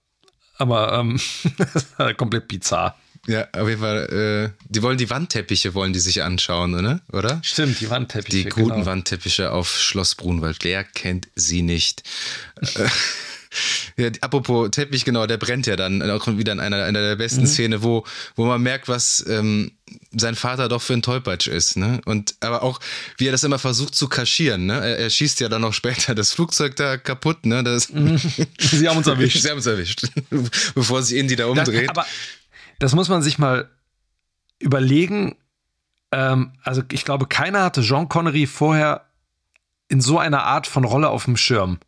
Aber 0.58 0.92
ähm, 0.92 1.18
komplett 2.16 2.48
bizarr. 2.48 2.96
Ja, 3.26 3.46
auf 3.52 3.68
jeden 3.68 3.80
Fall. 3.80 4.52
Äh, 4.58 4.64
die 4.68 4.82
wollen 4.82 4.98
die 4.98 5.10
Wandteppiche, 5.10 5.74
wollen 5.74 5.92
die 5.92 6.00
sich 6.00 6.22
anschauen, 6.22 6.74
oder? 6.74 7.00
oder? 7.12 7.40
Stimmt, 7.42 7.80
die 7.80 7.90
Wandteppiche. 7.90 8.44
Die 8.44 8.48
guten 8.48 8.76
genau. 8.76 8.86
Wandteppiche 8.86 9.52
auf 9.52 9.78
Schloss 9.78 10.14
Brunwald. 10.14 10.58
Wer 10.62 10.84
kennt 10.84 11.28
sie 11.34 11.62
nicht? 11.62 12.02
Ja, 13.96 14.08
apropos 14.20 14.70
Teppich, 14.70 15.04
genau, 15.04 15.26
der 15.26 15.36
brennt 15.36 15.66
ja 15.66 15.76
dann 15.76 16.02
auch 16.10 16.26
wieder 16.26 16.52
in 16.52 16.60
einer, 16.60 16.84
einer 16.84 17.00
der 17.00 17.16
besten 17.16 17.42
mhm. 17.42 17.46
Szene, 17.46 17.82
wo, 17.82 18.04
wo 18.36 18.44
man 18.46 18.62
merkt, 18.62 18.88
was 18.88 19.24
ähm, 19.28 19.72
sein 20.12 20.36
Vater 20.36 20.68
doch 20.68 20.82
für 20.82 20.94
ein 20.94 21.02
Tollpatsch 21.02 21.48
ist, 21.48 21.76
ne? 21.76 22.00
Und 22.04 22.36
aber 22.40 22.62
auch, 22.62 22.80
wie 23.18 23.28
er 23.28 23.32
das 23.32 23.44
immer 23.44 23.58
versucht 23.58 23.94
zu 23.94 24.08
kaschieren, 24.08 24.66
ne? 24.66 24.74
Er, 24.74 24.98
er 24.98 25.10
schießt 25.10 25.40
ja 25.40 25.48
dann 25.48 25.62
noch 25.62 25.74
später 25.74 26.14
das 26.16 26.32
Flugzeug 26.32 26.76
da 26.76 26.96
kaputt, 26.96 27.44
ne? 27.46 27.64
Das, 27.64 27.92
mhm. 27.92 28.18
Sie 28.58 28.88
haben 28.88 28.98
uns 28.98 29.06
erwischt. 29.08 29.42
Sie 29.42 29.48
haben 29.48 29.56
uns 29.56 29.66
erwischt. 29.66 30.06
Bevor 30.74 31.02
sich 31.02 31.18
Indy 31.18 31.36
da 31.36 31.46
umdreht. 31.46 31.88
Das, 31.90 31.96
aber 31.96 32.06
das 32.78 32.94
muss 32.94 33.08
man 33.08 33.22
sich 33.22 33.38
mal 33.38 33.68
überlegen. 34.58 35.36
Ähm, 36.12 36.52
also, 36.62 36.82
ich 36.90 37.04
glaube, 37.04 37.26
keiner 37.26 37.64
hatte 37.64 37.82
Jean 37.82 38.08
Connery 38.08 38.46
vorher 38.46 39.06
in 39.88 40.00
so 40.00 40.18
einer 40.18 40.44
Art 40.44 40.66
von 40.66 40.84
Rolle 40.84 41.08
auf 41.08 41.24
dem 41.24 41.36
Schirm. 41.36 41.78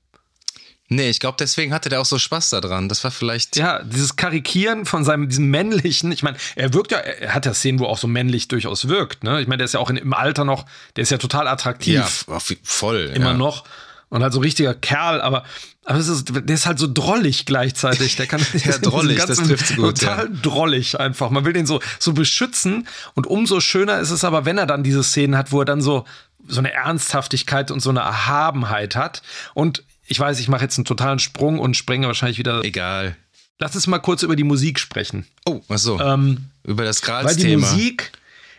Nee, 0.93 1.09
ich 1.09 1.21
glaube, 1.21 1.37
deswegen 1.39 1.73
hatte 1.73 1.89
der 1.89 2.01
auch 2.01 2.07
so 2.07 2.19
Spaß 2.19 2.51
daran. 2.51 2.89
Das 2.89 3.03
war 3.05 3.11
vielleicht. 3.11 3.57
Ja, 3.57 3.83
dieses 3.83 4.17
Karikieren 4.17 4.85
von 4.85 5.05
seinem, 5.05 5.29
diesem 5.29 5.51
männlichen, 5.51 6.13
ich 6.13 6.23
meine, 6.23 6.37
er 6.55 6.75
wirkt 6.75 6.93
ja, 6.93 6.99
er 6.99 7.35
hat 7.35 7.47
ja 7.47 7.55
Szenen, 7.55 7.79
wo 7.79 7.87
auch 7.87 7.99
so 7.99 8.07
männlich 8.07 8.49
durchaus 8.49 8.89
wirkt, 8.89 9.25
ne? 9.25 9.41
Ich 9.41 9.49
meine, 9.49 9.59
der 9.59 9.65
ist 9.65 9.75
ja 9.75 9.81
auch 9.81 9.91
in, 9.91 9.97
im 9.97 10.13
Alter 10.13 10.45
noch, 10.45 10.67
der 10.97 11.03
ist 11.03 11.11
ja 11.11 11.19
total 11.19 11.49
attraktiv. 11.49 12.27
Ja, 12.29 12.39
voll. 12.63 13.11
Immer 13.15 13.27
ja. 13.27 13.35
noch. 13.35 13.65
Und 14.11 14.23
halt 14.23 14.35
so 14.35 14.41
richtiger 14.41 14.75
Kerl, 14.75 15.23
aber, 15.23 15.45
aber 15.87 15.99
ist, 15.99 16.29
der 16.29 16.55
ist 16.55 16.67
halt 16.67 16.79
so 16.79 16.87
drollig 16.87 17.47
gleichzeitig. 17.47 18.17
Der 18.17 18.27
kann 18.27 18.45
ja, 18.53 18.77
drollig, 18.83 19.25
das 19.25 19.39
trifft 19.39 19.69
so 19.69 19.75
gut. 19.77 20.01
Total 20.01 20.27
ja. 20.27 20.41
drollig 20.43 21.01
einfach. 21.01 21.31
Man 21.31 21.47
will 21.47 21.55
den 21.55 21.65
so, 21.65 21.81
so 21.99 22.13
beschützen. 22.13 22.87
Und 23.15 23.27
umso 23.27 23.61
schöner 23.61 24.01
ist 24.01 24.11
es 24.11 24.25
aber, 24.25 24.45
wenn 24.45 24.59
er 24.59 24.67
dann 24.67 24.83
diese 24.83 25.03
Szenen 25.03 25.35
hat, 25.35 25.51
wo 25.51 25.61
er 25.61 25.65
dann 25.65 25.81
so, 25.81 26.05
so 26.47 26.59
eine 26.59 26.73
Ernsthaftigkeit 26.73 27.71
und 27.71 27.81
so 27.81 27.89
eine 27.89 28.01
Erhabenheit 28.01 28.97
hat. 28.97 29.23
Und 29.55 29.83
ich 30.07 30.19
weiß, 30.19 30.41
ich 30.41 30.49
mache 30.49 30.63
jetzt 30.63 30.79
einen 30.79 30.85
totalen 30.85 31.19
Sprung 31.19 31.59
und 31.59 31.77
sprenge 31.77 32.07
wahrscheinlich 32.07 32.39
wieder. 32.39 32.65
Egal. 32.65 33.17
Lass 33.59 33.75
uns 33.75 33.87
mal 33.87 33.99
kurz 33.99 34.23
über 34.23 34.37
die 34.37 34.45
Musik 34.45 34.79
sprechen. 34.79 35.27
Oh, 35.45 35.63
was 35.69 35.83
so? 35.83 36.01
Ähm, 36.01 36.51
über 36.65 36.85
das 36.85 37.03
Grals-Thema. 37.03 37.63
Weil 37.63 37.71
die 37.71 37.77
Musik, 37.77 38.13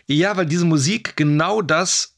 ja, 0.08 0.38
weil 0.38 0.46
diese 0.46 0.66
Musik 0.66 1.18
genau 1.18 1.62
das 1.62 2.14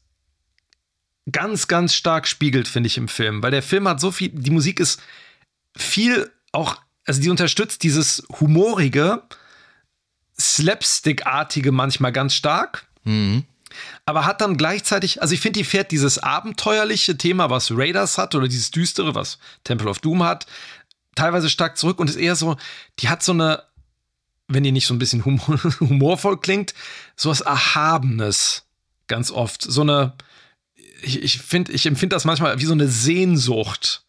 ganz, 1.30 1.66
ganz 1.66 1.94
stark 1.94 2.28
spiegelt, 2.28 2.68
finde 2.68 2.86
ich, 2.86 2.96
im 2.96 3.08
Film. 3.08 3.42
Weil 3.42 3.50
der 3.50 3.62
Film 3.62 3.88
hat 3.88 4.00
so 4.00 4.12
viel, 4.12 4.28
die 4.28 4.50
Musik 4.50 4.78
ist 4.78 5.02
viel 5.76 6.30
auch, 6.52 6.76
also 7.04 7.20
die 7.20 7.30
unterstützt 7.30 7.82
dieses 7.82 8.22
humorige, 8.40 9.22
slapstick-artige 10.38 11.72
manchmal 11.72 12.12
ganz 12.12 12.34
stark. 12.34 12.86
Mhm 13.02 13.44
aber 14.04 14.24
hat 14.24 14.40
dann 14.40 14.56
gleichzeitig, 14.56 15.22
also 15.22 15.34
ich 15.34 15.40
finde, 15.40 15.58
die 15.58 15.64
fährt 15.64 15.90
dieses 15.90 16.18
abenteuerliche 16.18 17.16
Thema, 17.16 17.50
was 17.50 17.70
Raiders 17.70 18.18
hat, 18.18 18.34
oder 18.34 18.48
dieses 18.48 18.70
düstere, 18.70 19.14
was 19.14 19.38
Temple 19.64 19.88
of 19.88 19.98
Doom 19.98 20.22
hat, 20.22 20.46
teilweise 21.14 21.50
stark 21.50 21.76
zurück 21.76 21.98
und 21.98 22.08
ist 22.08 22.16
eher 22.16 22.36
so, 22.36 22.56
die 23.00 23.08
hat 23.08 23.22
so 23.22 23.32
eine, 23.32 23.62
wenn 24.48 24.62
die 24.62 24.72
nicht 24.72 24.86
so 24.86 24.94
ein 24.94 24.98
bisschen 24.98 25.24
humor, 25.24 25.58
humorvoll 25.80 26.40
klingt, 26.40 26.74
so 27.16 27.30
was 27.30 27.40
Erhabenes 27.40 28.64
ganz 29.08 29.30
oft. 29.30 29.62
So 29.62 29.82
eine, 29.82 30.14
ich, 31.02 31.22
ich 31.22 31.38
finde, 31.38 31.72
ich 31.72 31.86
empfinde 31.86 32.14
das 32.14 32.24
manchmal 32.24 32.58
wie 32.60 32.66
so 32.66 32.72
eine 32.72 32.88
Sehnsucht. 32.88 34.04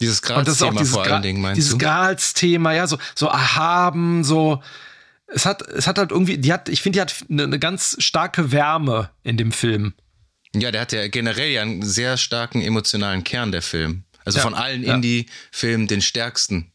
Dieses 0.00 0.22
Grals-Thema 0.22 0.84
vor 0.84 1.04
allen 1.04 1.22
Dingen, 1.22 1.40
meinst 1.40 1.58
dieses 1.58 1.72
du? 1.72 1.78
Dieses 1.78 1.90
Grals-Thema, 1.90 2.72
ja, 2.72 2.86
so, 2.86 2.98
so 3.14 3.26
erhaben, 3.26 4.24
so, 4.24 4.62
es 5.34 5.46
hat, 5.46 5.62
es 5.68 5.86
hat 5.86 5.98
halt 5.98 6.10
irgendwie, 6.10 6.38
die 6.38 6.52
hat, 6.52 6.68
ich 6.68 6.82
finde, 6.82 6.96
die 6.96 7.00
hat 7.00 7.14
eine, 7.30 7.44
eine 7.44 7.58
ganz 7.58 7.96
starke 7.98 8.52
Wärme 8.52 9.10
in 9.22 9.36
dem 9.36 9.52
Film. 9.52 9.94
Ja, 10.54 10.70
der 10.70 10.82
hat 10.82 10.92
ja 10.92 11.08
generell 11.08 11.50
ja 11.50 11.62
einen 11.62 11.82
sehr 11.82 12.16
starken 12.16 12.60
emotionalen 12.60 13.24
Kern, 13.24 13.52
der 13.52 13.62
Film. 13.62 14.04
Also 14.24 14.38
Ja, 14.38 14.42
von 14.42 14.54
allen 14.54 14.82
ja. 14.82 14.94
Indie-Filmen 14.94 15.86
den 15.86 16.02
stärksten. 16.02 16.70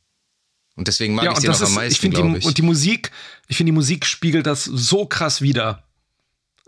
Und 0.76 0.88
deswegen 0.88 1.16
mag 1.16 1.26
ja, 1.26 1.32
ich 1.32 1.40
den 1.40 1.48
das 1.48 1.62
auch 1.62 1.66
am 1.66 1.72
ist, 1.72 1.76
meisten, 1.76 2.10
glaube 2.10 2.38
ich. 2.38 2.46
und 2.46 2.58
die 2.58 2.62
Musik, 2.62 3.12
ich 3.48 3.58
finde 3.58 3.72
die 3.72 3.76
Musik 3.76 4.06
spiegelt 4.06 4.46
das 4.46 4.64
so 4.64 5.06
krass 5.06 5.42
wider. 5.42 5.84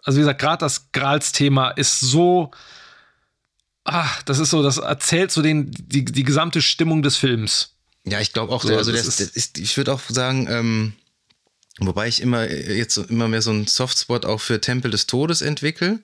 Also 0.03 0.17
wie 0.17 0.21
gesagt, 0.21 0.41
gerade 0.41 0.59
das 0.59 0.91
Grals-Thema 0.91 1.71
ist 1.71 1.99
so, 1.99 2.51
ach, 3.83 4.23
das 4.23 4.39
ist 4.39 4.49
so, 4.49 4.63
das 4.63 4.77
erzählt 4.77 5.31
so 5.31 5.41
den, 5.41 5.71
die, 5.71 6.05
die 6.05 6.23
gesamte 6.23 6.61
Stimmung 6.61 7.03
des 7.03 7.17
Films. 7.17 7.75
Ja, 8.05 8.19
ich 8.19 8.33
glaube 8.33 8.53
auch, 8.53 8.63
So, 8.63 8.69
der, 8.69 8.77
also 8.77 8.91
der, 8.91 9.03
das 9.03 9.19
ist, 9.19 9.35
ist, 9.35 9.57
ich 9.57 9.77
würde 9.77 9.93
auch 9.93 10.01
sagen, 10.07 10.47
ähm, 10.49 10.93
wobei 11.79 12.07
ich 12.07 12.21
immer 12.21 12.47
äh, 12.47 12.77
jetzt 12.77 12.97
immer 12.97 13.27
mehr 13.27 13.41
so 13.41 13.51
einen 13.51 13.67
Softspot 13.67 14.25
auch 14.25 14.41
für 14.41 14.59
Tempel 14.61 14.91
des 14.91 15.07
Todes 15.07 15.41
entwickle. 15.41 15.99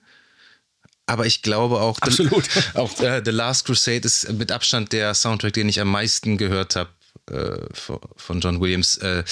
Aber 1.06 1.24
ich 1.26 1.42
glaube 1.42 1.80
auch, 1.80 1.98
Absolut. 2.00 2.44
The, 2.44 2.60
auch 2.78 3.00
äh, 3.00 3.22
The 3.24 3.30
Last 3.30 3.64
Crusade 3.66 4.00
ist 4.04 4.30
mit 4.32 4.50
Abstand 4.50 4.92
der 4.92 5.14
Soundtrack, 5.14 5.52
den 5.52 5.68
ich 5.68 5.80
am 5.80 5.88
meisten 5.88 6.36
gehört 6.36 6.74
habe 6.76 6.90
äh, 7.30 7.58
von- 8.16 8.40
John 8.40 8.60
Williams, 8.60 8.96
äh, 8.98 9.22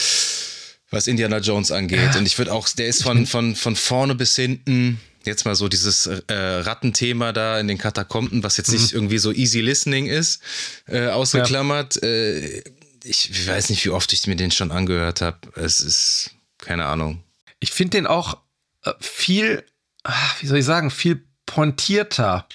was 0.91 1.09
Indiana 1.09 1.39
Jones 1.39 1.73
angeht. 1.73 2.15
Und 2.17 2.27
ich 2.27 2.39
würde 2.39 2.53
auch, 2.53 2.69
der 2.69 2.87
ist 2.87 3.03
von, 3.03 3.27
von, 3.27 3.57
von 3.57 3.75
vorne 3.75 4.15
bis 4.15 4.37
hinten, 4.37 5.01
jetzt 5.25 5.45
mal 5.45 5.57
so 5.57 5.69
dieses 5.69 6.07
äh, 6.07 6.23
Rattenthema 6.35 7.33
da 7.33 7.59
in 7.59 7.67
den 7.67 7.79
Katakomben, 7.79 8.45
was 8.45 8.57
jetzt 8.57 8.71
nicht 8.71 8.93
irgendwie 8.93 9.19
so 9.19 9.33
easy 9.33 9.61
listening 9.61 10.07
ist, 10.07 10.41
äh, 10.87 11.09
ausgeklammert. 11.09 12.01
Äh, 12.05 12.63
ich 13.03 13.47
weiß 13.49 13.71
nicht, 13.71 13.85
wie 13.85 13.91
oft 13.91 14.13
ich 14.13 14.27
mir 14.29 14.37
den 14.37 14.51
schon 14.53 14.71
angehört 14.71 15.21
habe. 15.21 15.39
Es 15.57 15.81
ist, 15.81 16.31
keine 16.65 16.87
Ahnung. 16.87 17.23
Ich 17.61 17.73
finde 17.73 17.99
den 17.99 18.07
auch 18.07 18.39
äh, 18.85 18.93
viel, 19.01 19.65
ah, 20.03 20.13
wie 20.41 20.47
soll 20.47 20.59
ich 20.59 20.65
sagen, 20.65 20.91
viel 20.91 21.25
pointierter. 21.47 22.47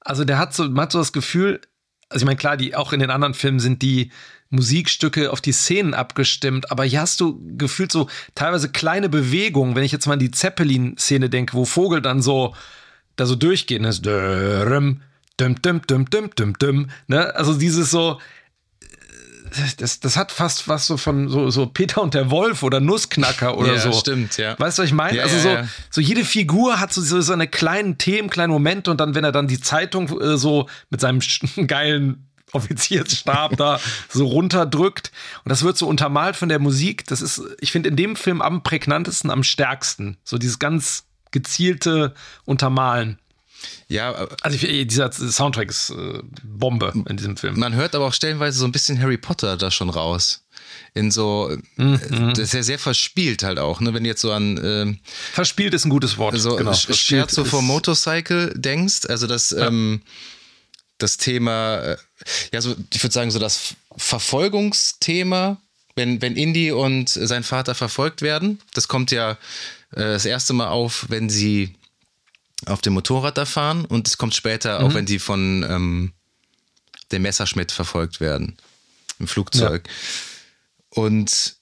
Also 0.00 0.24
der 0.24 0.38
hat 0.38 0.54
so, 0.54 0.64
man 0.64 0.82
hat 0.82 0.92
so 0.92 0.98
das 0.98 1.12
Gefühl, 1.12 1.60
also 2.08 2.24
ich 2.24 2.26
meine, 2.26 2.36
klar, 2.36 2.56
die 2.56 2.74
auch 2.74 2.92
in 2.92 3.00
den 3.00 3.10
anderen 3.10 3.34
Filmen 3.34 3.60
sind 3.60 3.82
die 3.82 4.10
Musikstücke 4.50 5.32
auf 5.32 5.40
die 5.40 5.52
Szenen 5.52 5.94
abgestimmt, 5.94 6.70
aber 6.70 6.84
hier 6.84 7.00
hast 7.00 7.20
du 7.20 7.40
gefühlt 7.56 7.90
so 7.90 8.08
teilweise 8.34 8.68
kleine 8.68 9.08
Bewegungen, 9.08 9.74
wenn 9.74 9.84
ich 9.84 9.92
jetzt 9.92 10.06
mal 10.06 10.14
an 10.14 10.18
die 10.18 10.30
Zeppelin-Szene 10.30 11.30
denke, 11.30 11.54
wo 11.54 11.64
Vogel 11.64 12.02
dann 12.02 12.20
so 12.20 12.54
da 13.16 13.24
so 13.24 13.34
durchgehen, 13.34 13.84
ist 13.84 14.04
düm, 14.04 15.00
düm, 15.40 15.62
düm, 15.62 15.86
düm, 15.86 16.10
düm, 16.10 16.30
düm, 16.34 16.58
düm, 16.58 16.90
ne? 17.06 17.34
Also 17.34 17.54
dieses 17.54 17.90
so, 17.90 18.20
das, 19.78 20.00
das 20.00 20.16
hat 20.16 20.32
fast 20.32 20.68
was 20.68 20.86
so 20.86 20.96
von 20.96 21.28
so, 21.28 21.50
so 21.50 21.66
Peter 21.66 22.02
und 22.02 22.14
der 22.14 22.30
Wolf 22.30 22.62
oder 22.62 22.80
Nussknacker 22.80 23.56
oder 23.56 23.74
Ja, 23.74 23.80
so. 23.80 23.92
stimmt, 23.92 24.36
ja. 24.36 24.58
Weißt 24.58 24.78
du, 24.78 24.82
was 24.82 24.88
ich 24.88 24.94
meine? 24.94 25.16
Ja, 25.18 25.24
also 25.24 25.38
so, 25.38 25.48
ja. 25.48 25.68
so 25.90 26.00
jede 26.00 26.24
Figur 26.24 26.80
hat 26.80 26.92
so, 26.92 27.00
so 27.00 27.20
seine 27.20 27.46
kleinen 27.46 27.98
Themen, 27.98 28.30
kleine 28.30 28.52
Momente 28.52 28.90
und 28.90 29.00
dann, 29.00 29.14
wenn 29.14 29.24
er 29.24 29.32
dann 29.32 29.48
die 29.48 29.60
Zeitung 29.60 30.08
äh, 30.20 30.36
so 30.36 30.68
mit 30.90 31.00
seinem 31.00 31.20
geilen 31.66 32.28
Offiziersstab 32.52 33.56
da 33.56 33.80
so 34.08 34.26
runterdrückt 34.26 35.10
und 35.44 35.48
das 35.48 35.62
wird 35.62 35.76
so 35.78 35.86
untermalt 35.86 36.36
von 36.36 36.48
der 36.48 36.58
Musik. 36.58 37.06
Das 37.06 37.20
ist, 37.20 37.42
ich 37.60 37.72
finde, 37.72 37.88
in 37.88 37.96
dem 37.96 38.16
Film 38.16 38.42
am 38.42 38.62
prägnantesten, 38.62 39.30
am 39.30 39.42
stärksten. 39.42 40.16
So 40.24 40.38
dieses 40.38 40.58
ganz 40.58 41.04
gezielte 41.30 42.14
Untermalen. 42.44 43.18
Ja, 43.88 44.24
äh, 44.24 44.28
Also 44.42 44.56
ich, 44.66 44.86
dieser 44.88 45.12
Soundtrack 45.12 45.70
ist 45.70 45.90
äh, 45.90 46.20
Bombe 46.42 46.92
in 47.08 47.16
diesem 47.16 47.36
Film. 47.36 47.58
man 47.58 47.74
hört 47.74 47.94
aber 47.94 48.06
auch 48.06 48.14
stellenweise 48.14 48.58
so 48.58 48.64
ein 48.64 48.72
bisschen 48.72 49.00
Harry 49.00 49.16
Potter 49.18 49.56
da 49.56 49.70
schon 49.70 49.90
raus. 49.90 50.44
In 50.94 51.10
so, 51.10 51.54
Mhm. 51.76 51.94
äh, 51.94 52.28
das 52.30 52.38
ist 52.38 52.54
ja 52.54 52.62
sehr 52.62 52.78
verspielt 52.78 53.42
halt 53.42 53.58
auch, 53.58 53.80
ne? 53.80 53.94
Wenn 53.94 54.04
du 54.04 54.08
jetzt 54.10 54.20
so 54.20 54.32
an 54.32 54.60
ähm, 54.62 54.98
Verspielt 55.32 55.72
ist 55.74 55.84
ein 55.86 55.90
gutes 55.90 56.18
Wort. 56.18 56.38
so 56.38 56.56
genau. 56.56 56.72
Scherzo 56.74 57.44
for 57.44 57.62
Motorcycle 57.62 58.52
denkst, 58.56 59.06
also 59.08 59.26
das, 59.26 59.52
ähm, 59.52 60.02
das 60.98 61.16
Thema, 61.16 61.78
äh, 61.78 61.96
ja, 62.52 62.60
so, 62.60 62.74
ich 62.92 63.02
würde 63.02 63.12
sagen, 63.12 63.30
so 63.30 63.38
das 63.38 63.74
Verfolgungsthema, 63.96 65.56
wenn, 65.94 66.20
wenn 66.22 66.36
Indy 66.36 66.72
und 66.72 67.08
sein 67.08 67.42
Vater 67.42 67.74
verfolgt 67.74 68.22
werden, 68.22 68.60
das 68.74 68.88
kommt 68.88 69.10
ja 69.10 69.32
äh, 69.92 70.00
das 70.00 70.24
erste 70.24 70.52
Mal 70.52 70.68
auf, 70.68 71.06
wenn 71.08 71.28
sie 71.30 71.74
auf 72.66 72.80
dem 72.80 72.92
Motorrad 72.94 73.36
da 73.38 73.44
fahren 73.44 73.84
und 73.84 74.06
es 74.06 74.18
kommt 74.18 74.34
später 74.34 74.80
Mhm. 74.80 74.86
auch, 74.86 74.94
wenn 74.94 75.06
sie 75.06 75.18
von 75.18 75.64
ähm, 75.68 76.12
dem 77.10 77.22
Messerschmidt 77.22 77.72
verfolgt 77.72 78.20
werden 78.20 78.56
im 79.18 79.28
Flugzeug. 79.28 79.88
Und 80.90 81.56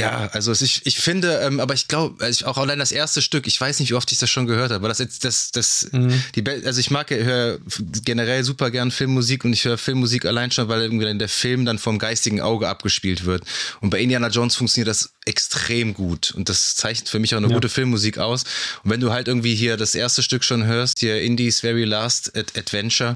ja, 0.00 0.28
also 0.32 0.52
ich, 0.52 0.84
ich 0.84 0.98
finde, 0.98 1.40
ähm, 1.42 1.60
aber 1.60 1.74
ich 1.74 1.88
glaube, 1.88 2.22
also 2.22 2.30
ich, 2.30 2.46
auch 2.46 2.58
allein 2.58 2.78
das 2.78 2.92
erste 2.92 3.22
Stück, 3.22 3.46
ich 3.46 3.60
weiß 3.60 3.80
nicht, 3.80 3.90
wie 3.90 3.94
oft 3.94 4.10
ich 4.12 4.18
das 4.18 4.30
schon 4.30 4.46
gehört 4.46 4.70
habe, 4.70 4.76
aber 4.76 4.88
das 4.88 4.98
jetzt, 4.98 5.24
das, 5.24 5.50
das, 5.50 5.88
die, 6.34 6.42
Be- 6.42 6.62
also 6.64 6.80
ich 6.80 6.90
mag, 6.90 7.10
höre 7.10 7.58
generell 8.04 8.44
super 8.44 8.70
gern 8.70 8.90
Filmmusik 8.90 9.44
und 9.44 9.52
ich 9.52 9.64
höre 9.64 9.78
Filmmusik 9.78 10.24
allein 10.24 10.50
schon, 10.50 10.68
weil 10.68 10.82
irgendwie 10.82 11.04
dann 11.04 11.18
der 11.18 11.28
Film 11.28 11.64
dann 11.64 11.78
vom 11.78 11.98
geistigen 11.98 12.40
Auge 12.40 12.68
abgespielt 12.68 13.24
wird. 13.24 13.44
Und 13.80 13.90
bei 13.90 14.00
Indiana 14.00 14.28
Jones 14.28 14.56
funktioniert 14.56 14.88
das 14.88 15.10
extrem 15.26 15.94
gut 15.94 16.32
und 16.32 16.48
das 16.48 16.76
zeichnet 16.76 17.08
für 17.08 17.18
mich 17.18 17.34
auch 17.34 17.38
eine 17.38 17.48
gute 17.54 17.68
Filmmusik 17.68 18.18
aus. 18.18 18.44
Und 18.82 18.90
wenn 18.90 19.00
du 19.00 19.12
halt 19.12 19.28
irgendwie 19.28 19.54
hier 19.54 19.76
das 19.76 19.94
erste 19.94 20.22
Stück 20.22 20.44
schon 20.44 20.64
hörst, 20.66 20.98
hier 20.98 21.22
Indies 21.22 21.60
Very 21.60 21.84
Last 21.84 22.36
Ad 22.36 22.58
Adventure, 22.58 23.14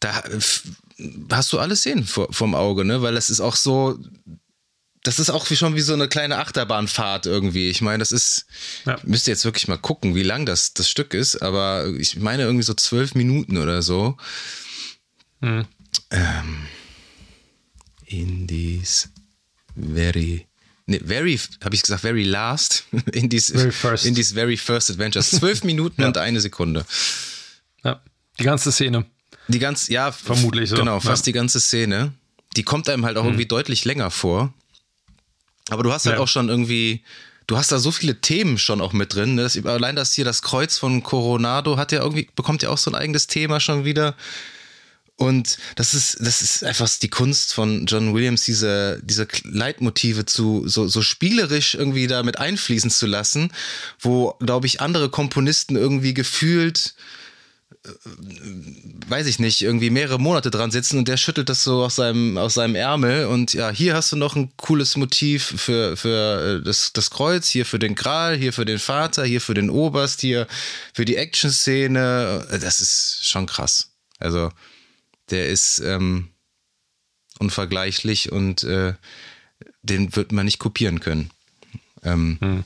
da 0.00 0.20
äh, 0.20 0.38
hast 1.30 1.52
du 1.52 1.58
alles 1.58 1.82
sehen 1.82 2.04
vor, 2.04 2.28
vorm 2.32 2.54
Auge, 2.54 2.84
ne? 2.84 3.02
Weil 3.02 3.14
das 3.14 3.30
ist 3.30 3.40
auch 3.40 3.56
so, 3.56 3.98
das 5.04 5.18
ist 5.18 5.30
auch 5.30 5.50
wie 5.50 5.56
schon 5.56 5.74
wie 5.74 5.80
so 5.80 5.92
eine 5.94 6.08
kleine 6.08 6.38
Achterbahnfahrt 6.38 7.26
irgendwie. 7.26 7.70
Ich 7.70 7.80
meine, 7.80 7.98
das 7.98 8.12
ist, 8.12 8.46
Ja. 8.84 8.98
müsste 9.04 9.30
jetzt 9.30 9.44
wirklich 9.44 9.66
mal 9.68 9.76
gucken, 9.78 10.14
wie 10.14 10.22
lang 10.22 10.46
das, 10.46 10.74
das 10.74 10.88
Stück 10.88 11.12
ist, 11.14 11.42
aber 11.42 11.88
ich 11.98 12.16
meine 12.18 12.44
irgendwie 12.44 12.62
so 12.62 12.74
zwölf 12.74 13.14
Minuten 13.14 13.56
oder 13.58 13.82
so. 13.82 14.16
Mhm. 15.40 15.66
Ähm, 16.10 16.66
Indies 18.06 19.08
very, 19.76 20.46
ne, 20.86 21.00
very, 21.04 21.38
habe 21.64 21.74
ich 21.74 21.82
gesagt, 21.82 22.02
very 22.02 22.22
last. 22.24 22.84
Indies, 23.12 23.50
Very 23.50 23.72
first. 23.72 24.04
Indies 24.06 24.32
very 24.32 24.56
first 24.56 24.90
adventures. 24.90 25.30
Zwölf 25.30 25.64
Minuten 25.64 26.04
und 26.04 26.18
eine 26.18 26.40
Sekunde. 26.40 26.84
Ja, 27.84 28.02
die 28.38 28.44
ganze 28.44 28.70
Szene. 28.72 29.06
Die 29.48 29.58
ganz, 29.58 29.88
ja, 29.88 30.12
Vermutlich 30.12 30.70
so, 30.70 30.76
Genau, 30.76 30.94
ja. 30.94 31.00
fast 31.00 31.26
die 31.26 31.32
ganze 31.32 31.58
Szene. 31.60 32.12
Die 32.56 32.62
kommt 32.62 32.88
einem 32.88 33.04
halt 33.06 33.16
auch 33.16 33.24
irgendwie 33.24 33.46
deutlich 33.46 33.84
länger 33.84 34.10
vor. 34.10 34.52
Aber 35.70 35.82
du 35.82 35.92
hast 35.92 36.06
halt 36.06 36.16
Ja. 36.16 36.22
auch 36.22 36.28
schon 36.28 36.48
irgendwie, 36.48 37.02
du 37.46 37.56
hast 37.56 37.72
da 37.72 37.78
so 37.78 37.90
viele 37.92 38.20
Themen 38.20 38.58
schon 38.58 38.80
auch 38.80 38.92
mit 38.92 39.14
drin. 39.14 39.34
Ne? 39.36 39.42
Das, 39.42 39.56
allein 39.64 39.96
das 39.96 40.12
hier, 40.12 40.24
das 40.24 40.42
Kreuz 40.42 40.78
von 40.78 41.02
Coronado 41.02 41.76
hat 41.76 41.92
ja 41.92 42.00
irgendwie, 42.00 42.28
bekommt 42.34 42.62
ja 42.62 42.70
auch 42.70 42.78
so 42.78 42.90
ein 42.90 42.94
eigenes 42.94 43.26
Thema 43.26 43.60
schon 43.60 43.84
wieder. 43.84 44.14
Und 45.16 45.58
das 45.76 45.94
ist, 45.94 46.16
das 46.20 46.42
ist 46.42 46.64
einfach 46.64 46.88
die 47.00 47.10
Kunst 47.10 47.54
von 47.54 47.86
John 47.86 48.12
Williams, 48.12 48.44
diese, 48.44 49.00
diese 49.04 49.28
Leitmotive 49.44 50.26
zu, 50.26 50.66
so, 50.66 50.88
so 50.88 51.00
spielerisch 51.00 51.74
irgendwie 51.74 52.08
da 52.08 52.22
mit 52.24 52.38
einfließen 52.38 52.90
zu 52.90 53.06
lassen, 53.06 53.52
wo, 54.00 54.34
glaube 54.40 54.66
ich, 54.66 54.80
andere 54.80 55.10
Komponisten 55.10 55.76
irgendwie 55.76 56.12
gefühlt 56.14 56.94
weiß 59.08 59.26
ich 59.26 59.38
nicht, 59.38 59.62
irgendwie 59.62 59.90
mehrere 59.90 60.18
Monate 60.18 60.50
dran 60.50 60.70
sitzen 60.70 60.98
und 60.98 61.08
der 61.08 61.16
schüttelt 61.16 61.48
das 61.48 61.64
so 61.64 61.84
aus 61.84 61.96
seinem, 61.96 62.38
aus 62.38 62.54
seinem 62.54 62.74
Ärmel 62.74 63.26
und 63.26 63.52
ja, 63.54 63.70
hier 63.70 63.94
hast 63.94 64.12
du 64.12 64.16
noch 64.16 64.36
ein 64.36 64.52
cooles 64.56 64.96
Motiv 64.96 65.54
für, 65.56 65.96
für 65.96 66.60
äh, 66.60 66.64
das, 66.64 66.92
das 66.92 67.10
Kreuz, 67.10 67.48
hier 67.48 67.66
für 67.66 67.78
den 67.78 67.94
Gral, 67.94 68.36
hier 68.36 68.52
für 68.52 68.64
den 68.64 68.78
Vater, 68.78 69.24
hier 69.24 69.40
für 69.40 69.54
den 69.54 69.70
Oberst, 69.70 70.20
hier 70.20 70.46
für 70.94 71.04
die 71.04 71.16
Action-Szene. 71.16 72.46
Das 72.50 72.80
ist 72.80 73.26
schon 73.26 73.46
krass. 73.46 73.90
Also, 74.18 74.50
der 75.30 75.48
ist 75.48 75.80
ähm, 75.80 76.28
unvergleichlich 77.38 78.30
und 78.30 78.64
äh, 78.64 78.94
den 79.82 80.14
wird 80.16 80.32
man 80.32 80.44
nicht 80.44 80.58
kopieren 80.58 81.00
können. 81.00 81.30
Ähm, 82.04 82.64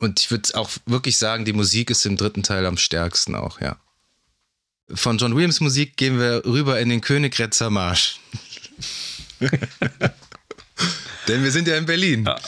Und 0.00 0.18
ich 0.20 0.30
würde 0.30 0.54
auch 0.54 0.70
wirklich 0.86 1.18
sagen, 1.18 1.44
die 1.44 1.52
Musik 1.52 1.90
ist 1.90 2.06
im 2.06 2.16
dritten 2.16 2.42
Teil 2.42 2.66
am 2.66 2.78
stärksten 2.78 3.34
auch, 3.34 3.60
ja. 3.60 3.76
Von 4.92 5.18
John 5.18 5.36
Williams 5.36 5.60
Musik 5.60 5.96
gehen 5.96 6.18
wir 6.18 6.44
rüber 6.44 6.80
in 6.80 6.88
den 6.88 7.00
Königgrätzer 7.00 7.70
Marsch. 7.70 8.18
Denn 11.28 11.44
wir 11.44 11.52
sind 11.52 11.68
ja 11.68 11.76
in 11.76 11.86
Berlin. 11.86 12.24
Ja. 12.24 12.40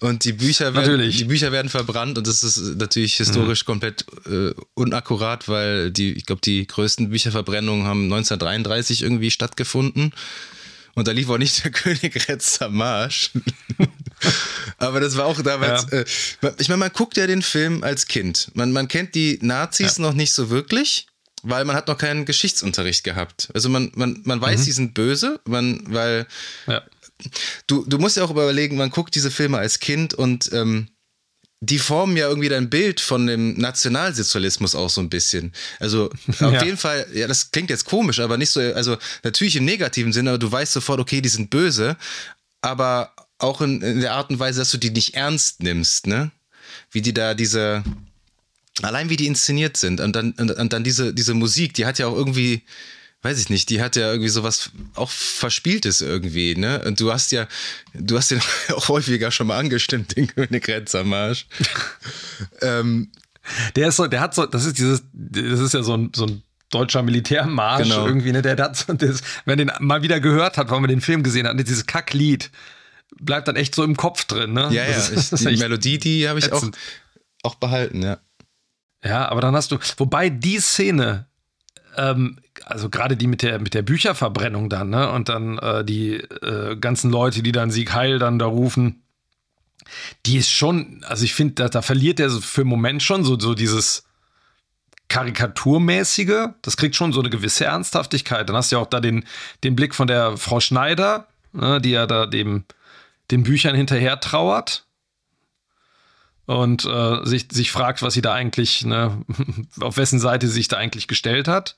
Und 0.00 0.24
die 0.24 0.32
Bücher, 0.32 0.74
werden, 0.74 0.90
Natürlich. 0.90 1.18
die 1.18 1.24
Bücher 1.24 1.52
werden 1.52 1.68
verbrannt 1.68 2.18
und 2.18 2.26
das 2.26 2.42
ist 2.42 2.58
natürlich 2.76 3.14
historisch 3.14 3.64
komplett 3.64 4.04
äh, 4.26 4.52
unakkurat, 4.74 5.48
weil 5.48 5.90
die, 5.92 6.12
ich 6.12 6.26
glaube, 6.26 6.42
die 6.42 6.66
größten 6.66 7.10
Bücherverbrennungen 7.10 7.86
haben 7.86 8.04
1933 8.04 9.02
irgendwie 9.02 9.30
stattgefunden. 9.30 10.12
Und 10.94 11.08
da 11.08 11.12
lief 11.12 11.28
auch 11.28 11.38
nicht 11.38 11.64
der 11.64 11.70
Königgrätzer 11.70 12.68
Marsch. 12.68 13.30
Aber 14.78 15.00
das 15.00 15.16
war 15.16 15.26
auch 15.26 15.40
damals. 15.42 15.86
Ja. 15.90 15.98
Äh, 16.00 16.54
ich 16.58 16.68
meine, 16.68 16.78
man 16.78 16.92
guckt 16.92 17.16
ja 17.16 17.26
den 17.26 17.42
Film 17.42 17.82
als 17.82 18.06
Kind. 18.06 18.50
Man, 18.54 18.72
man 18.72 18.88
kennt 18.88 19.14
die 19.14 19.38
Nazis 19.42 19.98
noch 19.98 20.14
nicht 20.14 20.32
so 20.32 20.50
wirklich, 20.50 21.06
weil 21.42 21.64
man 21.64 21.76
hat 21.76 21.88
noch 21.88 21.98
keinen 21.98 22.24
Geschichtsunterricht 22.24 23.04
gehabt. 23.04 23.48
Also 23.54 23.68
man, 23.68 23.92
man, 23.94 24.20
man 24.24 24.40
weiß, 24.40 24.64
die 24.64 24.72
sind 24.72 24.94
böse, 24.94 25.40
man, 25.46 25.82
weil 25.86 26.26
Ja. 26.66 26.82
du, 27.66 27.84
du 27.86 27.98
musst 27.98 28.16
ja 28.16 28.24
auch 28.24 28.30
überlegen, 28.30 28.76
man 28.76 28.90
guckt 28.90 29.14
diese 29.14 29.30
Filme 29.30 29.58
als 29.58 29.78
Kind 29.80 30.14
und 30.14 30.50
ähm, 30.52 30.88
die 31.60 31.78
formen 31.78 32.16
ja 32.16 32.28
irgendwie 32.28 32.50
dein 32.50 32.68
Bild 32.68 33.00
von 33.00 33.26
dem 33.26 33.54
Nationalsozialismus 33.54 34.74
auch 34.74 34.90
so 34.90 35.00
ein 35.00 35.08
bisschen. 35.08 35.52
Also 35.80 36.10
auf 36.40 36.52
ja. 36.52 36.62
jeden 36.62 36.76
Fall, 36.76 37.06
ja, 37.14 37.26
das 37.26 37.50
klingt 37.52 37.70
jetzt 37.70 37.86
komisch, 37.86 38.20
aber 38.20 38.36
nicht 38.36 38.50
so, 38.50 38.60
also 38.60 38.98
natürlich 39.22 39.56
im 39.56 39.64
negativen 39.64 40.12
Sinne, 40.12 40.30
aber 40.30 40.38
du 40.38 40.50
weißt 40.50 40.72
sofort, 40.72 41.00
okay, 41.00 41.22
die 41.22 41.28
sind 41.28 41.48
böse, 41.48 41.96
aber 42.60 43.14
auch 43.38 43.60
in, 43.60 43.80
in 43.82 44.00
der 44.00 44.12
Art 44.12 44.30
und 44.30 44.38
Weise, 44.38 44.60
dass 44.60 44.70
du 44.70 44.78
die 44.78 44.90
nicht 44.90 45.14
ernst 45.14 45.62
nimmst, 45.62 46.06
ne? 46.06 46.30
Wie 46.90 47.02
die 47.02 47.14
da 47.14 47.34
diese, 47.34 47.82
allein 48.82 49.10
wie 49.10 49.16
die 49.16 49.26
inszeniert 49.26 49.76
sind 49.76 50.00
und 50.00 50.14
dann, 50.14 50.32
und, 50.32 50.50
und 50.50 50.72
dann 50.72 50.84
diese, 50.84 51.14
diese 51.14 51.34
Musik, 51.34 51.74
die 51.74 51.86
hat 51.86 51.98
ja 51.98 52.06
auch 52.06 52.16
irgendwie, 52.16 52.62
weiß 53.22 53.38
ich 53.38 53.50
nicht, 53.50 53.70
die 53.70 53.82
hat 53.82 53.96
ja 53.96 54.10
irgendwie 54.10 54.28
sowas 54.28 54.70
auch 54.94 55.10
Verspieltes 55.10 56.00
irgendwie, 56.00 56.54
ne? 56.54 56.82
Und 56.84 57.00
du 57.00 57.12
hast 57.12 57.32
ja, 57.32 57.48
du 57.94 58.16
hast 58.16 58.30
den 58.30 58.40
auch 58.74 58.88
häufiger 58.88 59.30
schon 59.30 59.46
mal 59.46 59.58
angestimmt, 59.58 60.16
den 60.16 60.26
Königgrätzer 60.28 61.04
Marsch. 61.04 61.46
ähm, 62.62 63.10
der 63.76 63.88
ist 63.88 63.96
so, 63.96 64.06
der 64.06 64.20
hat 64.20 64.34
so, 64.34 64.46
das 64.46 64.64
ist 64.64 64.78
dieses, 64.78 65.02
das 65.12 65.60
ist 65.60 65.74
ja 65.74 65.82
so 65.82 65.96
ein, 65.96 66.12
so 66.14 66.26
ein 66.26 66.42
deutscher 66.70 67.02
Militärmarsch 67.02 67.84
genau. 67.84 68.06
irgendwie, 68.06 68.32
ne? 68.32 68.42
Der, 68.42 68.56
der 68.56 68.66
hat 68.66 68.76
so, 68.76 68.92
das, 68.92 69.20
wenn 69.44 69.58
den 69.58 69.70
mal 69.80 70.02
wieder 70.02 70.20
gehört 70.20 70.56
hat, 70.56 70.70
weil 70.70 70.80
man 70.80 70.88
den 70.88 71.00
Film 71.00 71.22
gesehen 71.22 71.46
hat, 71.46 71.56
ne, 71.56 71.64
dieses 71.64 71.86
Kacklied 71.86 72.50
bleibt 73.20 73.48
dann 73.48 73.56
echt 73.56 73.74
so 73.74 73.84
im 73.84 73.96
Kopf 73.96 74.24
drin, 74.24 74.52
ne? 74.52 74.68
Ja, 74.70 74.84
ja, 74.84 74.96
ist, 74.96 75.32
ich, 75.32 75.40
die 75.48 75.56
Melodie, 75.56 75.98
die 75.98 76.28
habe 76.28 76.38
ich 76.38 76.52
auch, 76.52 76.64
auch 77.42 77.54
behalten, 77.56 78.02
ja. 78.02 78.18
Ja, 79.04 79.28
aber 79.28 79.40
dann 79.40 79.54
hast 79.54 79.70
du, 79.70 79.78
wobei 79.98 80.30
die 80.30 80.58
Szene, 80.60 81.26
ähm, 81.96 82.38
also 82.64 82.88
gerade 82.88 83.16
die 83.16 83.26
mit 83.26 83.42
der, 83.42 83.58
mit 83.58 83.74
der 83.74 83.82
Bücherverbrennung 83.82 84.70
dann, 84.70 84.90
ne? 84.90 85.10
Und 85.10 85.28
dann 85.28 85.58
äh, 85.58 85.84
die 85.84 86.14
äh, 86.14 86.76
ganzen 86.76 87.10
Leute, 87.10 87.42
die 87.42 87.52
dann 87.52 87.70
Sieg 87.70 87.92
Heil 87.92 88.18
dann 88.18 88.38
da 88.38 88.46
rufen, 88.46 89.02
die 90.26 90.38
ist 90.38 90.50
schon, 90.50 91.04
also 91.06 91.24
ich 91.24 91.34
finde, 91.34 91.54
da, 91.54 91.68
da, 91.68 91.82
verliert 91.82 92.20
er 92.20 92.30
für 92.30 92.62
einen 92.62 92.70
Moment 92.70 93.02
schon 93.02 93.24
so, 93.24 93.38
so 93.38 93.54
dieses 93.54 94.04
Karikaturmäßige, 95.08 96.48
das 96.62 96.76
kriegt 96.76 96.96
schon 96.96 97.12
so 97.12 97.20
eine 97.20 97.30
gewisse 97.30 97.66
Ernsthaftigkeit. 97.66 98.48
Dann 98.48 98.56
hast 98.56 98.72
du 98.72 98.76
ja 98.76 98.82
auch 98.82 98.88
da 98.88 99.00
den, 99.00 99.24
den 99.62 99.76
Blick 99.76 99.94
von 99.94 100.06
der 100.06 100.36
Frau 100.36 100.60
Schneider, 100.60 101.28
ne, 101.52 101.80
die 101.80 101.90
ja 101.90 102.06
da 102.06 102.26
dem, 102.26 102.64
den 103.30 103.42
Büchern 103.42 103.74
hinterher 103.74 104.20
trauert 104.20 104.86
und 106.46 106.84
äh, 106.84 107.24
sich, 107.24 107.46
sich 107.50 107.70
fragt, 107.70 108.02
was 108.02 108.14
sie 108.14 108.22
da 108.22 108.34
eigentlich, 108.34 108.84
ne, 108.84 109.22
auf 109.80 109.96
wessen 109.96 110.20
Seite 110.20 110.46
sie 110.46 110.54
sich 110.54 110.68
da 110.68 110.76
eigentlich 110.76 111.08
gestellt 111.08 111.48
hat. 111.48 111.76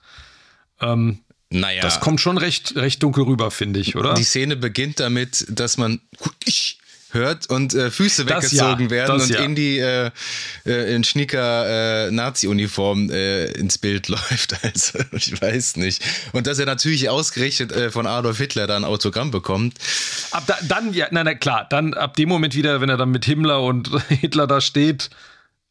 Ähm, 0.81 1.21
naja. 1.51 1.83
Das 1.83 2.01
kommt 2.01 2.21
schon 2.21 2.39
recht, 2.39 2.75
recht 2.77 3.03
dunkel 3.03 3.25
rüber, 3.25 3.51
finde 3.51 3.79
ich, 3.79 3.95
oder? 3.97 4.15
Die 4.15 4.25
Szene 4.25 4.57
beginnt 4.57 4.99
damit, 4.99 5.47
dass 5.49 5.77
man 5.77 6.01
hört 7.17 7.51
und 7.51 7.75
äh, 7.75 7.91
Füße 7.91 8.25
das 8.25 8.45
weggezogen 8.45 8.85
ja, 8.85 8.91
werden 8.91 9.21
und 9.21 9.29
ja. 9.29 9.41
Indy 9.41 9.81
äh, 9.81 10.11
äh, 10.65 10.95
in 10.95 11.03
schnicker 11.03 12.07
äh, 12.07 12.11
Nazi-Uniform 12.11 13.11
äh, 13.11 13.47
ins 13.53 13.79
Bild 13.79 14.09
läuft. 14.09 14.55
Also 14.63 14.99
ich 15.13 15.41
weiß 15.41 15.77
nicht. 15.77 16.03
Und 16.33 16.47
dass 16.47 16.59
er 16.59 16.67
natürlich 16.67 17.09
ausgerichtet 17.09 17.73
äh, 17.73 17.91
von 17.91 18.07
Adolf 18.07 18.39
Hitler 18.39 18.67
da 18.67 18.77
ein 18.77 18.85
Autogramm 18.85 19.31
bekommt. 19.31 19.79
Ab 20.31 20.45
da, 20.47 20.57
dann, 20.69 20.93
ja, 20.93 21.09
nein, 21.11 21.25
nein, 21.25 21.41
klar, 21.41 21.67
dann 21.69 21.95
ab 21.95 22.17
dem 22.17 22.29
Moment 22.29 22.55
wieder, 22.55 22.81
wenn 22.81 22.89
er 22.89 22.97
dann 22.97 23.11
mit 23.11 23.25
Himmler 23.25 23.63
und 23.63 23.91
Hitler 24.09 24.47
da 24.47 24.61
steht, 24.61 25.11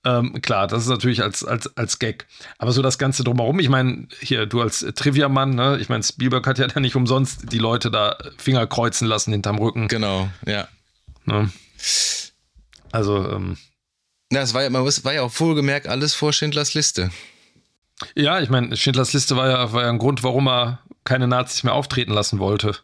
ähm, 0.05 0.39
klar, 0.41 0.67
das 0.67 0.83
ist 0.83 0.89
natürlich 0.89 1.23
als, 1.23 1.43
als, 1.43 1.75
als 1.75 1.97
Gag. 1.97 2.27
Aber 2.59 2.71
so 2.71 2.83
das 2.83 2.99
Ganze 2.99 3.23
drumherum, 3.23 3.59
ich 3.59 3.69
meine, 3.69 4.07
hier, 4.19 4.45
du 4.45 4.61
als 4.61 4.79
Trivia-Mann, 4.79 5.55
ne? 5.55 5.79
ich 5.81 5.89
meine, 5.89 6.03
Spielberg 6.03 6.45
hat 6.45 6.59
ja 6.59 6.79
nicht 6.79 6.95
umsonst 6.95 7.51
die 7.51 7.57
Leute 7.57 7.89
da 7.89 8.15
Finger 8.37 8.67
kreuzen 8.67 9.07
lassen 9.07 9.31
hinterm 9.31 9.57
Rücken. 9.57 9.87
Genau, 9.87 10.29
ja. 10.45 10.67
Ne? 11.26 11.51
Also, 12.91 13.30
ähm, 13.30 13.57
ja, 14.32 14.41
es 14.41 14.53
war 14.53 14.63
ja, 14.63 14.69
man 14.69 14.86
war 14.86 15.13
ja 15.13 15.21
auch 15.21 15.39
wohlgemerkt 15.39 15.88
alles 15.88 16.13
vor 16.13 16.34
Schindlers 16.34 16.73
Liste. 16.73 17.11
Ja, 18.15 18.39
ich 18.39 18.49
meine, 18.49 18.76
Schindlers 18.76 19.13
Liste 19.13 19.36
war 19.36 19.49
ja, 19.49 19.71
war 19.73 19.84
ja 19.84 19.89
ein 19.89 19.97
Grund, 19.97 20.23
warum 20.23 20.47
er 20.47 20.80
keine 21.03 21.28
Nazis 21.28 21.63
mehr 21.63 21.73
auftreten 21.73 22.11
lassen 22.11 22.39
wollte. 22.39 22.76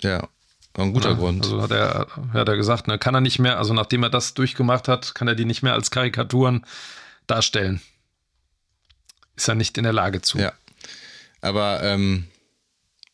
Ja, 0.00 0.28
ein 0.74 0.92
guter 0.92 1.10
ja, 1.10 1.16
Grund. 1.16 1.44
Also 1.44 1.62
hat 1.62 1.70
er, 1.70 2.06
hat 2.32 2.48
er 2.48 2.56
gesagt, 2.56 2.86
ne, 2.86 2.98
kann 2.98 3.14
er 3.14 3.20
nicht 3.20 3.38
mehr, 3.38 3.58
also 3.58 3.74
nachdem 3.74 4.02
er 4.02 4.10
das 4.10 4.34
durchgemacht 4.34 4.88
hat, 4.88 5.14
kann 5.14 5.28
er 5.28 5.34
die 5.34 5.44
nicht 5.44 5.62
mehr 5.62 5.72
als 5.72 5.90
Karikaturen 5.90 6.64
darstellen. 7.26 7.80
Ist 9.36 9.48
er 9.48 9.54
nicht 9.54 9.76
in 9.78 9.84
der 9.84 9.92
Lage 9.92 10.22
zu. 10.22 10.38
Ja. 10.38 10.52
Aber 11.40 11.82
ähm, 11.82 12.26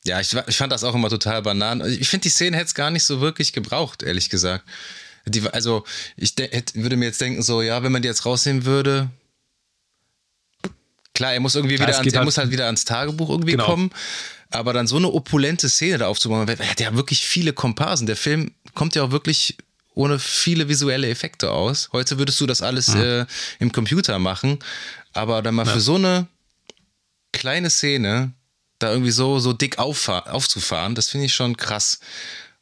ja, 0.05 0.21
ich, 0.21 0.35
ich 0.47 0.57
fand 0.57 0.73
das 0.73 0.85
auch 0.85 0.95
immer 0.95 1.11
total 1.11 1.43
banan. 1.43 1.81
Ich 1.87 2.09
finde, 2.09 2.25
die 2.25 2.31
Szene 2.31 2.57
hätte 2.57 2.67
es 2.67 2.75
gar 2.75 2.91
nicht 2.91 3.05
so 3.05 3.21
wirklich 3.21 3.53
gebraucht, 3.53 4.03
ehrlich 4.03 4.31
gesagt. 4.31 4.65
Die, 5.27 5.47
also, 5.49 5.85
ich 6.17 6.35
hätte, 6.37 6.83
würde 6.83 6.97
mir 6.97 7.05
jetzt 7.05 7.21
denken, 7.21 7.43
so, 7.43 7.63
ja, 7.63 7.83
wenn 7.83 7.93
man 7.93 8.03
die 8.03 8.09
jetzt 8.09 8.27
rausnehmen 8.27 8.65
würde, 8.65 9.11
klar, 11.15 11.33
er 11.33 11.41
muss 11.41 11.55
irgendwie 11.55 11.75
wieder, 11.75 11.85
ans, 11.85 12.07
er 12.07 12.19
halt, 12.19 12.25
muss 12.25 12.39
halt 12.39 12.51
wieder 12.51 12.67
ans 12.67 12.85
Tagebuch 12.85 13.31
irgendwie 13.31 13.53
genau. 13.53 13.67
kommen. 13.67 13.91
Aber 14.51 14.73
dann 14.73 14.87
so 14.87 14.97
eine 14.97 15.11
opulente 15.11 15.69
Szene 15.69 15.99
da 15.99 16.09
aufzubauen, 16.09 16.47
er 16.47 16.69
hat 16.69 16.81
ja 16.81 16.95
wirklich 16.95 17.25
viele 17.25 17.53
Komparsen. 17.53 18.07
Der 18.07 18.17
Film 18.17 18.53
kommt 18.75 18.95
ja 18.95 19.05
auch 19.05 19.11
wirklich 19.13 19.57
ohne 19.95 20.19
viele 20.19 20.69
visuelle 20.69 21.09
Effekte 21.09 21.51
aus. 21.51 21.91
Heute 21.93 22.19
würdest 22.19 22.41
du 22.41 22.47
das 22.47 22.61
alles 22.61 22.89
mhm. 22.89 23.01
äh, 23.01 23.27
im 23.61 23.73
Computer 23.73 24.19
machen. 24.19 24.59
Aber 25.13 25.43
dann 25.43 25.55
mal 25.55 25.67
ja. 25.67 25.73
für 25.73 25.81
so 25.81 25.95
eine 25.95 26.27
kleine 27.33 27.71
Szene 27.71 28.33
da 28.83 28.91
irgendwie 28.91 29.11
so, 29.11 29.39
so 29.39 29.53
dick 29.53 29.79
aufzufahren, 29.79 30.95
das 30.95 31.09
finde 31.09 31.27
ich 31.27 31.35
schon 31.35 31.57
krass. 31.57 32.01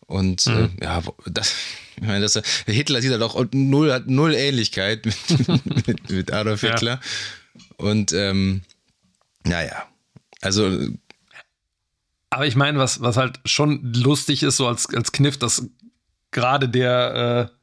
Und 0.06 0.46
äh, 0.46 0.50
mhm. 0.50 0.76
äh, 0.80 0.84
ja, 0.84 1.02
das, 1.26 1.54
ich 1.96 2.06
meine, 2.06 2.20
das, 2.20 2.40
Hitler 2.66 3.00
sieht 3.00 3.12
halt 3.12 3.22
auch 3.22 3.42
null, 3.52 3.92
hat 3.92 4.06
null 4.08 4.34
Ähnlichkeit 4.34 5.06
mit, 5.06 5.86
mit, 5.86 6.10
mit 6.10 6.32
Adolf 6.32 6.62
Hitler. 6.62 7.00
Ja. 7.00 7.66
Und 7.76 8.12
ähm, 8.12 8.62
naja, 9.44 9.86
also. 10.40 10.78
Aber 12.30 12.46
ich 12.46 12.54
meine, 12.54 12.78
was, 12.78 13.00
was 13.00 13.16
halt 13.16 13.40
schon 13.44 13.92
lustig 13.92 14.42
ist, 14.42 14.56
so 14.56 14.68
als, 14.68 14.92
als 14.94 15.12
Kniff, 15.12 15.36
dass 15.36 15.66
gerade 16.30 16.68
der 16.68 17.50
äh, 17.50 17.59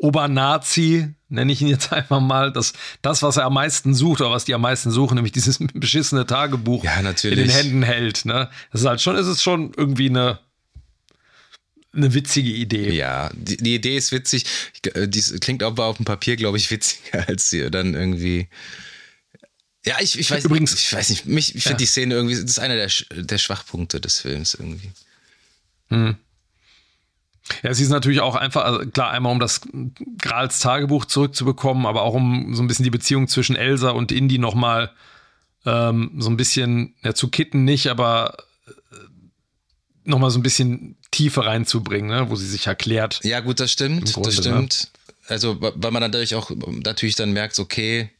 Obernazi, 0.00 1.14
nenne 1.28 1.52
ich 1.52 1.60
ihn 1.60 1.68
jetzt 1.68 1.92
einfach 1.92 2.20
mal, 2.20 2.52
das, 2.52 2.72
das, 3.02 3.22
was 3.22 3.36
er 3.36 3.44
am 3.44 3.54
meisten 3.54 3.94
sucht 3.94 4.20
oder 4.20 4.30
was 4.30 4.44
die 4.44 4.54
am 4.54 4.62
meisten 4.62 4.90
suchen, 4.90 5.14
nämlich 5.14 5.32
dieses 5.32 5.58
beschissene 5.74 6.26
Tagebuch 6.26 6.82
ja, 6.84 6.98
in 6.98 7.36
den 7.36 7.50
Händen 7.50 7.82
hält. 7.82 8.24
Ne? 8.24 8.50
Das 8.72 8.80
ist 8.80 8.86
halt 8.86 9.00
schon, 9.00 9.16
ist 9.16 9.26
es 9.26 9.42
schon 9.42 9.72
irgendwie 9.76 10.08
eine, 10.08 10.40
eine 11.92 12.14
witzige 12.14 12.50
Idee. 12.50 12.92
Ja, 12.92 13.30
die, 13.34 13.58
die 13.58 13.74
Idee 13.74 13.96
ist 13.96 14.10
witzig. 14.12 14.46
Äh, 14.94 15.06
die 15.06 15.20
klingt 15.20 15.62
aber 15.62 15.84
auf 15.84 15.96
dem 15.96 16.06
Papier, 16.06 16.36
glaube 16.36 16.56
ich, 16.56 16.70
witziger 16.70 17.24
als 17.28 17.50
sie 17.50 17.70
dann 17.70 17.94
irgendwie. 17.94 18.48
Ja, 19.84 19.96
ich, 20.00 20.18
ich 20.18 20.30
weiß 20.30 20.44
Übrigens, 20.44 20.74
ich 20.74 20.92
weiß 20.92 21.08
nicht, 21.08 21.26
mich, 21.26 21.54
ich 21.54 21.62
finde 21.62 21.74
ja. 21.74 21.78
die 21.78 21.86
Szene 21.86 22.14
irgendwie, 22.14 22.34
das 22.34 22.44
ist 22.44 22.58
einer 22.58 22.76
der, 22.76 22.90
der 23.10 23.38
Schwachpunkte 23.38 23.98
des 23.98 24.20
Films 24.20 24.54
irgendwie. 24.54 24.90
Hm. 25.88 26.16
Ja, 27.62 27.70
es 27.70 27.80
ist 27.80 27.90
natürlich 27.90 28.20
auch 28.20 28.36
einfach, 28.36 28.64
also 28.64 28.78
klar, 28.80 29.10
einmal 29.10 29.32
um 29.32 29.40
das 29.40 29.62
Grals 30.18 30.58
Tagebuch 30.60 31.04
zurückzubekommen, 31.04 31.86
aber 31.86 32.02
auch 32.02 32.14
um 32.14 32.54
so 32.54 32.62
ein 32.62 32.68
bisschen 32.68 32.84
die 32.84 32.90
Beziehung 32.90 33.28
zwischen 33.28 33.56
Elsa 33.56 33.90
und 33.90 34.12
Indy 34.12 34.38
nochmal 34.38 34.90
ähm, 35.66 36.12
so 36.18 36.30
ein 36.30 36.36
bisschen, 36.36 36.94
ja, 37.02 37.14
zu 37.14 37.28
kitten 37.28 37.64
nicht, 37.64 37.88
aber 37.88 38.36
äh, 38.66 38.70
nochmal 40.04 40.30
so 40.30 40.38
ein 40.38 40.42
bisschen 40.42 40.96
Tiefe 41.10 41.44
reinzubringen, 41.44 42.10
ne, 42.10 42.30
wo 42.30 42.36
sie 42.36 42.46
sich 42.46 42.66
erklärt. 42.66 43.20
Ja, 43.24 43.40
gut, 43.40 43.60
das 43.60 43.72
stimmt, 43.72 44.12
Grunde, 44.12 44.28
das 44.28 44.36
ne? 44.38 44.42
stimmt. 44.42 44.90
Ne? 44.92 45.00
Also, 45.28 45.60
weil 45.60 45.90
man 45.92 46.02
dann 46.02 46.12
dadurch 46.12 46.34
auch 46.34 46.50
natürlich 46.50 47.14
dann 47.14 47.32
merkt, 47.32 47.58
okay, 47.58 48.10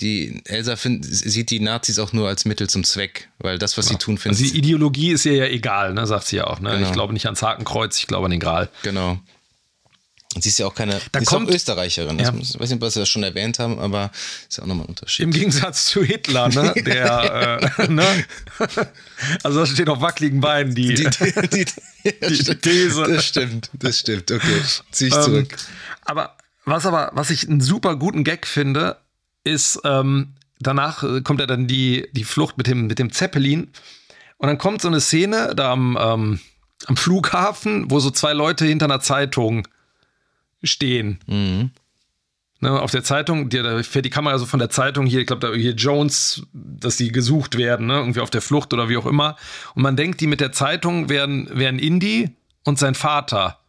die 0.00 0.42
Elsa 0.44 0.76
find, 0.76 1.04
sieht 1.04 1.50
die 1.50 1.60
Nazis 1.60 1.98
auch 1.98 2.12
nur 2.12 2.28
als 2.28 2.44
Mittel 2.44 2.68
zum 2.68 2.84
Zweck, 2.84 3.28
weil 3.38 3.58
das, 3.58 3.76
was 3.76 3.86
ja. 3.86 3.92
sie 3.92 3.98
tun, 3.98 4.16
findet 4.16 4.40
also 4.40 4.52
die 4.52 4.58
Ideologie 4.58 5.10
ist 5.10 5.26
ihr 5.26 5.34
ja 5.34 5.46
egal, 5.46 5.94
ne, 5.94 6.06
sagt 6.06 6.26
sie 6.26 6.36
ja 6.36 6.46
auch. 6.46 6.60
Ne? 6.60 6.70
Genau. 6.70 6.86
Ich 6.86 6.92
glaube 6.92 7.12
nicht 7.12 7.26
ans 7.26 7.42
Hakenkreuz, 7.42 7.98
ich 7.98 8.06
glaube 8.06 8.26
an 8.26 8.30
den 8.30 8.40
Gral. 8.40 8.68
Genau. 8.82 9.18
Und 10.34 10.42
sie 10.42 10.50
ist 10.50 10.58
ja 10.58 10.66
auch 10.66 10.74
keine, 10.74 11.00
da 11.10 11.20
kommt, 11.22 11.48
auch 11.48 11.54
Österreicherin. 11.54 12.18
Ja. 12.18 12.32
ich 12.38 12.60
weiß 12.60 12.70
nicht, 12.70 12.82
ob 12.82 12.90
Sie 12.90 13.00
das 13.00 13.08
schon 13.08 13.22
erwähnt 13.22 13.58
haben, 13.58 13.78
aber 13.78 14.10
ist 14.46 14.58
ja 14.58 14.62
auch 14.62 14.68
nochmal 14.68 14.84
ein 14.84 14.90
Unterschied. 14.90 15.24
Im 15.24 15.32
Gegensatz 15.32 15.86
zu 15.86 16.04
Hitler, 16.04 16.48
ne? 16.48 16.74
Der, 16.86 17.60
äh, 17.78 17.88
ne? 17.88 18.06
Also 19.42 19.60
da 19.60 19.66
steht 19.66 19.88
auf 19.88 20.02
wackeligen 20.02 20.40
Beinen 20.40 20.74
die, 20.74 20.94
die, 20.94 21.08
die, 21.08 21.64
die, 22.04 22.54
These. 22.60 23.04
Das 23.08 23.24
stimmt, 23.24 23.70
das 23.72 23.98
stimmt. 23.98 24.30
Okay, 24.30 24.62
zieh 24.92 25.06
ich 25.06 25.14
zurück. 25.14 25.50
Ähm, 25.50 25.58
aber 26.04 26.36
was 26.66 26.84
aber, 26.84 27.10
was 27.14 27.30
ich 27.30 27.48
einen 27.48 27.62
super 27.62 27.96
guten 27.96 28.22
Gag 28.22 28.46
finde, 28.46 28.98
ist, 29.48 29.80
ähm, 29.84 30.34
danach 30.60 31.02
äh, 31.02 31.20
kommt 31.22 31.40
ja 31.40 31.46
dann 31.46 31.66
die, 31.66 32.08
die 32.12 32.24
Flucht 32.24 32.58
mit 32.58 32.66
dem, 32.66 32.86
mit 32.86 32.98
dem 32.98 33.12
Zeppelin. 33.12 33.70
Und 34.38 34.46
dann 34.48 34.58
kommt 34.58 34.82
so 34.82 34.88
eine 34.88 35.00
Szene 35.00 35.54
da 35.56 35.72
am, 35.72 35.98
ähm, 36.00 36.40
am 36.86 36.96
Flughafen, 36.96 37.90
wo 37.90 38.00
so 38.00 38.10
zwei 38.10 38.32
Leute 38.32 38.64
hinter 38.66 38.86
einer 38.86 39.00
Zeitung 39.00 39.66
stehen. 40.62 41.18
Mhm. 41.26 41.70
Ne, 42.60 42.72
auf 42.72 42.90
der 42.90 43.04
Zeitung, 43.04 43.50
die, 43.50 43.62
da 43.62 43.80
fährt 43.84 44.04
die 44.04 44.10
Kamera 44.10 44.36
so 44.36 44.44
von 44.44 44.58
der 44.58 44.68
Zeitung 44.68 45.06
hier, 45.06 45.20
ich 45.20 45.28
glaube, 45.28 45.46
da 45.46 45.54
hier 45.54 45.74
Jones, 45.74 46.42
dass 46.52 46.96
die 46.96 47.12
gesucht 47.12 47.56
werden, 47.56 47.86
ne, 47.86 47.94
irgendwie 47.94 48.18
auf 48.18 48.30
der 48.30 48.42
Flucht 48.42 48.72
oder 48.72 48.88
wie 48.88 48.96
auch 48.96 49.06
immer. 49.06 49.36
Und 49.76 49.82
man 49.82 49.94
denkt, 49.94 50.20
die 50.20 50.26
mit 50.26 50.40
der 50.40 50.50
Zeitung 50.50 51.08
wären, 51.08 51.48
wären 51.56 51.78
Indie 51.78 52.30
und 52.64 52.76
sein 52.76 52.96
Vater, 52.96 53.60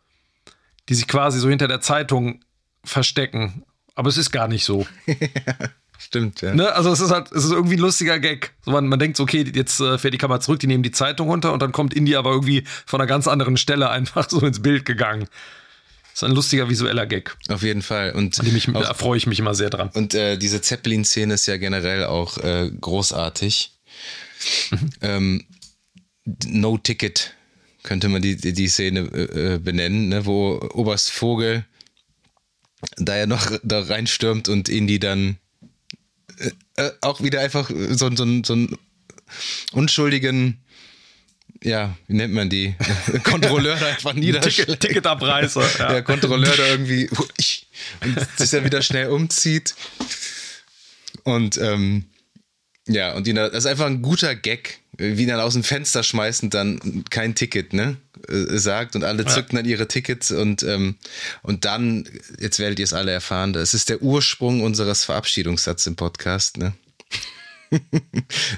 die 0.89 0.95
sich 0.95 1.07
quasi 1.07 1.39
so 1.39 1.49
hinter 1.49 1.67
der 1.67 1.81
Zeitung 1.81 2.39
verstecken. 2.83 3.63
Aber 3.99 4.07
es 4.07 4.15
ist 4.15 4.31
gar 4.31 4.47
nicht 4.47 4.63
so. 4.63 4.87
Stimmt, 5.97 6.39
ja. 6.39 6.55
Ne? 6.55 6.71
Also 6.71 6.89
es 6.89 7.01
ist 7.01 7.11
halt, 7.11 7.33
es 7.33 7.43
ist 7.43 7.51
irgendwie 7.51 7.75
ein 7.75 7.81
lustiger 7.81 8.17
Gag. 8.17 8.53
So 8.63 8.71
man, 8.71 8.87
man 8.87 8.97
denkt 8.97 9.17
so, 9.17 9.23
okay, 9.23 9.45
jetzt 9.53 9.81
äh, 9.81 9.97
fährt 9.97 10.13
die 10.13 10.17
Kamera 10.17 10.39
zurück, 10.39 10.61
die 10.61 10.67
nehmen 10.67 10.83
die 10.83 10.91
Zeitung 10.91 11.27
runter 11.27 11.51
und 11.51 11.61
dann 11.61 11.73
kommt 11.73 11.93
Indy 11.93 12.15
aber 12.15 12.31
irgendwie 12.31 12.63
von 12.85 13.01
einer 13.01 13.09
ganz 13.09 13.27
anderen 13.27 13.57
Stelle 13.57 13.89
einfach 13.89 14.29
so 14.29 14.39
ins 14.39 14.61
Bild 14.61 14.85
gegangen. 14.85 15.27
Ist 16.13 16.23
ein 16.23 16.31
lustiger 16.31 16.69
visueller 16.69 17.05
Gag. 17.07 17.35
Auf 17.49 17.61
jeden 17.61 17.81
Fall. 17.81 18.13
Und 18.13 18.41
ich, 18.41 18.67
da 18.67 18.93
freue 18.93 19.17
ich 19.17 19.27
mich 19.27 19.39
immer 19.39 19.53
sehr 19.53 19.69
dran. 19.69 19.89
Und 19.93 20.13
äh, 20.13 20.37
diese 20.37 20.61
Zeppelin-Szene 20.61 21.33
ist 21.33 21.45
ja 21.45 21.57
generell 21.57 22.05
auch 22.05 22.37
äh, 22.37 22.71
großartig. 22.79 23.73
Ähm, 25.01 25.43
no 26.45 26.77
Ticket 26.77 27.33
könnte 27.83 28.07
man 28.07 28.21
die, 28.21 28.37
die 28.37 28.67
Szene 28.69 28.99
äh, 29.11 29.55
äh, 29.55 29.57
benennen, 29.57 30.07
ne, 30.07 30.25
wo 30.25 30.61
Oberst 30.73 31.11
Vogel 31.11 31.65
da 32.97 33.17
ja 33.17 33.25
noch 33.25 33.51
da 33.63 33.81
reinstürmt 33.81 34.49
und 34.49 34.69
Indy 34.69 34.99
dann 34.99 35.37
äh, 36.37 36.51
äh, 36.77 36.91
auch 37.01 37.21
wieder 37.21 37.41
einfach 37.41 37.69
so, 37.69 38.15
so, 38.15 38.41
so 38.43 38.53
einen 38.53 38.77
unschuldigen, 39.73 40.63
ja, 41.61 41.97
wie 42.07 42.15
nennt 42.15 42.33
man 42.33 42.49
die? 42.49 42.75
Kontrolleur 43.23 43.75
da 43.75 43.87
einfach 43.87 44.13
niederschlägt. 44.13 44.67
Ticket, 44.67 44.79
Ticketabreißer. 44.79 45.69
Ja. 45.79 45.91
Der 45.91 46.03
Kontrolleur 46.03 46.55
da 46.55 46.67
irgendwie 46.67 47.09
und 48.01 48.37
sich 48.37 48.49
dann 48.49 48.63
wieder 48.63 48.81
schnell 48.81 49.07
umzieht. 49.07 49.75
Und 51.23 51.57
ähm, 51.57 52.05
ja, 52.87 53.13
und 53.13 53.27
ihn, 53.27 53.35
das 53.35 53.53
ist 53.53 53.65
einfach 53.65 53.85
ein 53.85 54.01
guter 54.01 54.35
Gag, 54.35 54.79
wie 54.97 55.21
ihn 55.21 55.29
dann 55.29 55.39
aus 55.39 55.53
dem 55.53 55.63
Fenster 55.63 56.03
schmeißen, 56.03 56.49
dann 56.49 57.03
kein 57.09 57.35
Ticket, 57.35 57.73
ne? 57.73 57.97
Äh, 58.29 58.59
sagt 58.59 58.95
und 58.95 59.03
alle 59.03 59.25
zückten 59.25 59.55
dann 59.55 59.65
ihre 59.65 59.87
Tickets 59.87 60.31
und, 60.31 60.63
ähm, 60.63 60.95
und 61.41 61.65
dann, 61.65 62.07
jetzt 62.39 62.59
werdet 62.59 62.79
ihr 62.79 62.85
es 62.85 62.93
alle 62.93 63.11
erfahren, 63.11 63.53
das 63.53 63.73
ist 63.73 63.89
der 63.89 64.01
Ursprung 64.01 64.61
unseres 64.61 65.03
Verabschiedungssatzes 65.03 65.87
im 65.87 65.95
Podcast, 65.95 66.57
ne? 66.57 66.73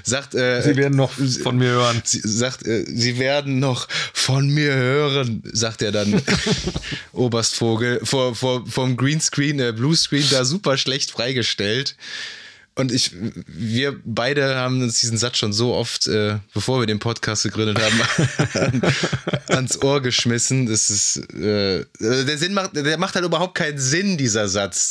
sagt, 0.04 0.34
äh, 0.34 0.62
Sie 0.62 0.76
werden 0.76 0.96
noch 0.96 1.12
von 1.12 1.58
mir 1.58 1.68
hören. 1.68 2.00
Sie, 2.02 2.20
sagt, 2.24 2.66
äh, 2.66 2.84
Sie 2.86 3.18
werden 3.18 3.58
noch 3.58 3.88
von 4.14 4.48
mir 4.48 4.74
hören, 4.74 5.42
sagt 5.52 5.82
er 5.82 5.92
dann 5.92 6.22
Oberstvogel 7.12 8.00
vor, 8.04 8.34
vor, 8.34 8.66
vom 8.66 8.96
Greenscreen, 8.96 9.60
äh, 9.60 9.72
Bluescreen 9.72 10.24
da 10.30 10.46
super 10.46 10.78
schlecht 10.78 11.10
freigestellt. 11.10 11.94
Und 12.74 12.90
ich, 12.90 13.12
wir 13.46 14.00
beide 14.04 14.56
haben 14.56 14.80
uns 14.82 15.00
diesen 15.00 15.18
Satz 15.18 15.36
schon 15.36 15.52
so 15.52 15.74
oft, 15.74 16.06
äh, 16.06 16.38
bevor 16.54 16.80
wir 16.80 16.86
den 16.86 17.00
Podcast 17.00 17.42
gegründet 17.42 17.78
haben, 17.78 18.00
an, 18.54 18.82
ans 19.48 19.82
Ohr 19.82 20.00
geschmissen. 20.00 20.66
Das 20.66 20.88
ist, 20.88 21.18
äh, 21.34 21.84
der 22.00 22.38
Sinn 22.38 22.54
macht, 22.54 22.74
der 22.74 22.96
macht 22.96 23.14
halt 23.14 23.26
überhaupt 23.26 23.56
keinen 23.56 23.78
Sinn, 23.78 24.16
dieser 24.16 24.48
Satz. 24.48 24.88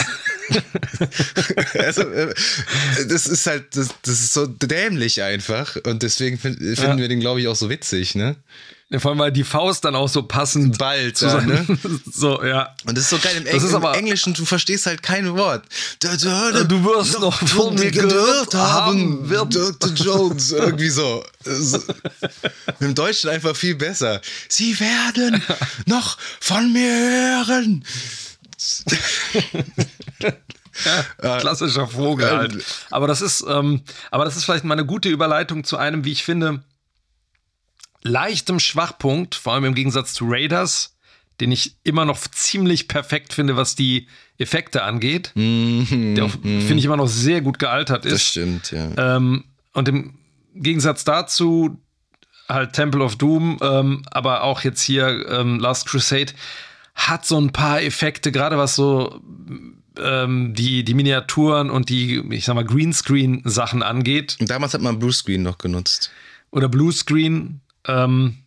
also, 1.79 2.01
äh, 2.01 2.33
das 3.07 3.27
ist 3.27 3.47
halt, 3.47 3.75
das, 3.75 3.89
das 4.01 4.19
ist 4.19 4.33
so 4.33 4.45
dämlich 4.47 5.21
einfach. 5.21 5.77
Und 5.85 6.03
deswegen 6.03 6.37
find, 6.37 6.57
finden 6.57 6.81
ja. 6.81 6.97
wir 6.97 7.07
den, 7.07 7.19
glaube 7.19 7.41
ich, 7.41 7.47
auch 7.47 7.55
so 7.55 7.69
witzig, 7.69 8.15
ne? 8.15 8.35
Vor 8.99 9.11
allem, 9.11 9.19
weil 9.19 9.31
die 9.31 9.45
Faust 9.45 9.85
dann 9.85 9.95
auch 9.95 10.09
so 10.09 10.23
passend 10.23 10.77
bald 10.77 11.15
zusammen, 11.15 11.65
ja, 11.69 11.75
ne? 11.75 11.99
so, 12.11 12.43
ja. 12.43 12.75
Und 12.85 12.97
das 12.97 13.05
ist 13.05 13.09
so 13.11 13.19
geil 13.19 13.37
im, 13.37 13.45
Eng 13.45 13.63
im 13.63 13.83
Englischen, 13.93 14.33
du 14.33 14.43
verstehst 14.43 14.85
halt 14.85 15.01
kein 15.01 15.37
Wort. 15.37 15.63
Du 15.99 16.09
wirst 16.09 17.17
noch 17.21 17.39
von 17.47 17.75
mir 17.75 17.89
gehört 17.89 18.53
haben, 18.53 19.29
Dr. 19.29 19.91
Jones, 19.93 20.51
irgendwie 20.51 20.89
so. 20.89 21.23
Im 22.81 22.93
Deutschen 22.93 23.29
einfach 23.29 23.55
viel 23.55 23.75
besser. 23.75 24.19
Sie 24.49 24.77
werden 24.77 25.41
noch 25.85 26.17
von 26.41 26.73
mir 26.73 27.45
hören. 27.47 27.85
Ja, 31.23 31.37
klassischer 31.37 31.87
Vogel 31.87 32.29
halt. 32.29 32.65
Aber 32.89 33.07
das 33.07 33.21
ist, 33.21 33.45
ähm, 33.47 33.81
aber 34.09 34.25
das 34.25 34.35
ist 34.35 34.45
vielleicht 34.45 34.63
mal 34.63 34.73
eine 34.73 34.85
gute 34.85 35.09
Überleitung 35.09 35.63
zu 35.63 35.77
einem, 35.77 36.05
wie 36.05 36.11
ich 36.11 36.23
finde, 36.23 36.63
leichtem 38.03 38.59
Schwachpunkt, 38.59 39.35
vor 39.35 39.53
allem 39.53 39.65
im 39.65 39.75
Gegensatz 39.75 40.13
zu 40.13 40.25
Raiders, 40.27 40.95
den 41.39 41.51
ich 41.51 41.75
immer 41.83 42.05
noch 42.05 42.19
ziemlich 42.19 42.87
perfekt 42.87 43.33
finde, 43.33 43.57
was 43.57 43.75
die 43.75 44.07
Effekte 44.37 44.83
angeht. 44.83 45.31
Mm 45.35 46.15
der 46.15 46.29
finde 46.29 46.75
ich, 46.75 46.85
immer 46.85 46.97
noch 46.97 47.07
sehr 47.07 47.41
gut 47.41 47.59
gealtert 47.59 48.05
ist. 48.05 48.13
Das 48.13 48.23
stimmt, 48.23 48.71
ja. 48.71 49.17
Ähm, 49.17 49.43
und 49.73 49.87
im 49.87 50.17
Gegensatz 50.55 51.03
dazu 51.03 51.79
halt 52.49 52.73
Temple 52.73 53.03
of 53.03 53.15
Doom, 53.15 53.59
ähm, 53.61 54.03
aber 54.11 54.43
auch 54.43 54.61
jetzt 54.61 54.81
hier 54.81 55.25
ähm, 55.29 55.59
Last 55.59 55.87
Crusade 55.87 56.33
hat 57.09 57.25
so 57.25 57.39
ein 57.39 57.51
paar 57.51 57.81
Effekte, 57.81 58.31
gerade 58.31 58.57
was 58.57 58.75
so 58.75 59.21
ähm, 59.99 60.53
die, 60.53 60.83
die 60.83 60.93
Miniaturen 60.93 61.69
und 61.69 61.89
die, 61.89 62.23
ich 62.31 62.45
sag 62.45 62.55
mal, 62.55 62.65
Greenscreen-Sachen 62.65 63.83
angeht. 63.83 64.37
Damals 64.39 64.73
hat 64.73 64.81
man 64.81 64.99
Bluescreen 64.99 65.43
noch 65.43 65.57
genutzt. 65.57 66.11
Oder 66.51 66.69
Bluescreen, 66.69 67.61
ähm, 67.87 68.37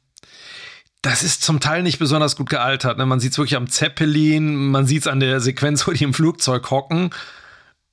das 1.03 1.23
ist 1.23 1.43
zum 1.43 1.61
Teil 1.61 1.83
nicht 1.83 1.99
besonders 1.99 2.37
gut 2.37 2.49
gealtert. 2.49 2.99
Ne? 2.99 3.07
Man 3.07 3.21
sieht 3.21 3.33
es 3.33 3.39
wirklich 3.39 3.57
am 3.57 3.69
Zeppelin, 3.69 4.71
man 4.71 4.87
sieht 4.87 5.03
es 5.03 5.07
an 5.07 5.21
der 5.21 5.41
Sequenz, 5.41 5.87
wo 5.87 5.93
die 5.93 6.05
im 6.05 6.15
Flugzeug 6.15 6.71
hocken. 6.71 7.11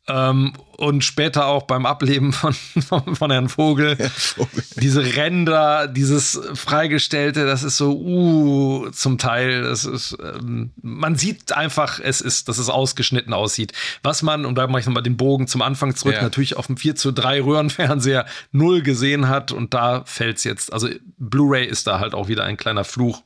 Ähm, 0.08 0.54
und 0.78 1.04
später 1.04 1.45
auch 1.45 1.64
beim 1.64 1.86
Ableben 1.86 2.34
von, 2.34 2.54
von, 2.54 3.16
von 3.16 3.32
Herrn 3.32 3.49
Vogel. 3.49 3.97
Ja, 3.99 4.10
Vogel. 4.10 4.64
Diese 4.78 5.16
Ränder, 5.16 5.88
dieses 5.88 6.41
Freigestellte, 6.56 7.45
das 7.45 7.62
ist 7.62 7.78
so, 7.78 7.99
uh, 7.99 8.89
zum 8.89 9.20
Teil, 9.20 9.62
das 9.62 9.86
ist, 9.86 10.18
ähm, 10.20 10.72
man 10.82 11.16
sieht 11.16 11.54
einfach, 11.54 11.99
es 11.99 12.20
ist, 12.20 12.49
dass 12.49 12.58
es 12.58 12.70
ausgeschnitten 12.70 13.32
aussieht. 13.32 13.74
Was 14.02 14.24
man, 14.24 14.45
und 14.45 14.56
da 14.56 14.66
mache 14.66 14.80
ich 14.80 14.86
nochmal 14.88 15.04
den 15.04 15.18
Bogen 15.18 15.45
zum 15.45 15.62
Anfang 15.62 15.95
zurück, 15.95 16.16
ja. 16.16 16.24
natürlich 16.24 16.58
auf 16.58 16.66
dem 16.66 16.78
4 16.78 16.95
zu 16.95 17.12
3 17.12 17.41
Röhrenfernseher 17.41 18.26
null 18.52 18.82
gesehen 18.82 19.30
hat 19.30 19.52
und 19.52 19.76
da 19.76 20.04
fällt 20.06 20.38
es 20.38 20.43
jetzt. 20.43 20.74
Also 20.74 20.89
Blu-ray 21.20 21.68
ist 21.68 21.86
da 21.86 21.99
halt 21.99 22.16
auch 22.16 22.28
wieder 22.28 22.43
ein 22.43 22.58
kleiner 22.58 22.84
Fluch. 22.84 23.22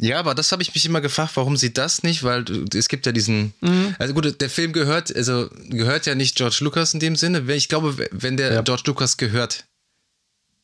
Ja, 0.00 0.18
aber 0.18 0.34
das 0.34 0.52
habe 0.52 0.62
ich 0.62 0.74
mich 0.74 0.84
immer 0.84 1.00
gefragt, 1.00 1.32
warum 1.34 1.56
sie 1.56 1.72
das 1.72 2.02
nicht, 2.02 2.22
weil 2.22 2.44
es 2.74 2.88
gibt 2.88 3.06
ja 3.06 3.12
diesen, 3.12 3.52
mhm. 3.60 3.94
also 3.98 4.14
gut, 4.14 4.40
der 4.40 4.50
Film 4.50 4.72
gehört, 4.72 5.14
also 5.14 5.48
gehört 5.68 6.06
ja 6.06 6.14
nicht 6.14 6.36
George 6.36 6.58
Lucas 6.60 6.94
in 6.94 7.00
dem 7.00 7.16
Sinne. 7.16 7.42
Ich 7.54 7.68
glaube, 7.68 8.08
wenn 8.10 8.36
der 8.36 8.52
ja. 8.52 8.62
George 8.62 8.84
Lucas 8.86 9.16
gehört 9.16 9.64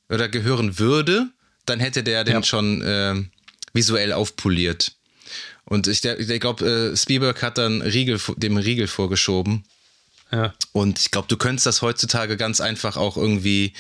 oder 0.09 0.29
gehören 0.29 0.79
würde, 0.79 1.29
dann 1.67 1.81
hätte 1.81 2.03
der 2.03 2.25
den 2.25 2.35
ja. 2.35 2.43
schon 2.43 2.83
äh, 2.83 3.15
visuell 3.73 4.13
aufpoliert. 4.13 4.93
Und 5.65 5.87
ich, 5.87 6.05
ich 6.05 6.41
glaube, 6.41 6.93
äh, 6.93 6.97
Spielberg 6.97 7.43
hat 7.43 7.59
dann 7.59 7.83
Riegel, 7.83 8.21
dem 8.37 8.57
Riegel 8.57 8.89
vorgeschoben. 8.89 9.65
Ja. 10.33 10.55
Und 10.73 10.99
ich 10.99 11.11
glaube, 11.11 11.29
du 11.29 11.37
könntest 11.37 11.67
das 11.67 11.83
heutzutage 11.83 12.37
ganz 12.37 12.61
einfach 12.61 12.97
auch 12.97 13.17
irgendwie 13.17 13.75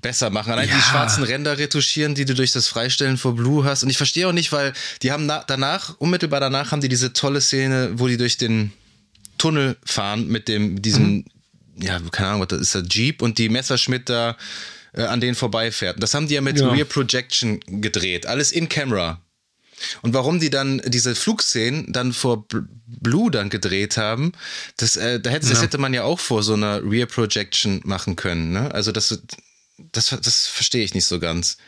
besser 0.00 0.30
machen. 0.30 0.52
Allein 0.52 0.68
ja. 0.68 0.76
die 0.76 0.82
schwarzen 0.82 1.24
Ränder 1.24 1.58
retuschieren, 1.58 2.14
die 2.14 2.24
du 2.24 2.34
durch 2.34 2.52
das 2.52 2.68
Freistellen 2.68 3.16
vor 3.16 3.34
Blue 3.34 3.64
hast. 3.64 3.82
Und 3.82 3.90
ich 3.90 3.96
verstehe 3.96 4.28
auch 4.28 4.32
nicht, 4.32 4.52
weil 4.52 4.72
die 5.02 5.12
haben 5.12 5.28
danach, 5.28 5.96
unmittelbar 5.98 6.40
danach, 6.40 6.72
haben 6.72 6.80
die 6.80 6.88
diese 6.88 7.12
tolle 7.12 7.40
Szene, 7.40 7.92
wo 7.94 8.08
die 8.08 8.16
durch 8.16 8.36
den 8.36 8.72
Tunnel 9.38 9.76
fahren 9.84 10.28
mit 10.28 10.48
dem, 10.48 10.80
diesem, 10.82 11.06
mhm. 11.06 11.24
ja, 11.76 12.00
keine 12.10 12.28
Ahnung, 12.30 12.42
was 12.42 12.48
das 12.48 12.60
ist, 12.60 12.74
der 12.74 12.82
Jeep 12.82 13.22
und 13.22 13.38
die 13.38 13.48
Messerschmidt 13.48 14.08
da 14.08 14.36
äh, 14.92 15.02
an 15.02 15.20
denen 15.20 15.34
vorbeifährt. 15.34 16.02
Das 16.02 16.14
haben 16.14 16.28
die 16.28 16.34
ja 16.34 16.40
mit 16.40 16.58
ja. 16.58 16.68
Rear 16.68 16.86
Projection 16.86 17.60
gedreht. 17.66 18.26
Alles 18.26 18.52
in 18.52 18.68
Camera. 18.68 19.20
Und 20.02 20.14
warum 20.14 20.40
die 20.40 20.50
dann 20.50 20.80
diese 20.86 21.14
Flugszenen 21.14 21.92
dann 21.92 22.12
vor 22.12 22.46
Blue 22.86 23.30
dann 23.30 23.50
gedreht 23.50 23.96
haben, 23.96 24.32
das, 24.76 24.96
äh, 24.96 25.20
da 25.20 25.30
hätte, 25.30 25.46
ja. 25.46 25.52
das 25.52 25.62
hätte 25.62 25.78
man 25.78 25.92
ja 25.92 26.04
auch 26.04 26.20
vor 26.20 26.42
so 26.42 26.54
einer 26.54 26.80
Rear 26.82 27.06
Projection 27.06 27.80
machen 27.84 28.16
können. 28.16 28.52
Ne? 28.52 28.72
Also 28.72 28.92
das, 28.92 29.20
das, 29.78 30.10
das 30.10 30.46
verstehe 30.46 30.84
ich 30.84 30.94
nicht 30.94 31.06
so 31.06 31.18
ganz. 31.18 31.58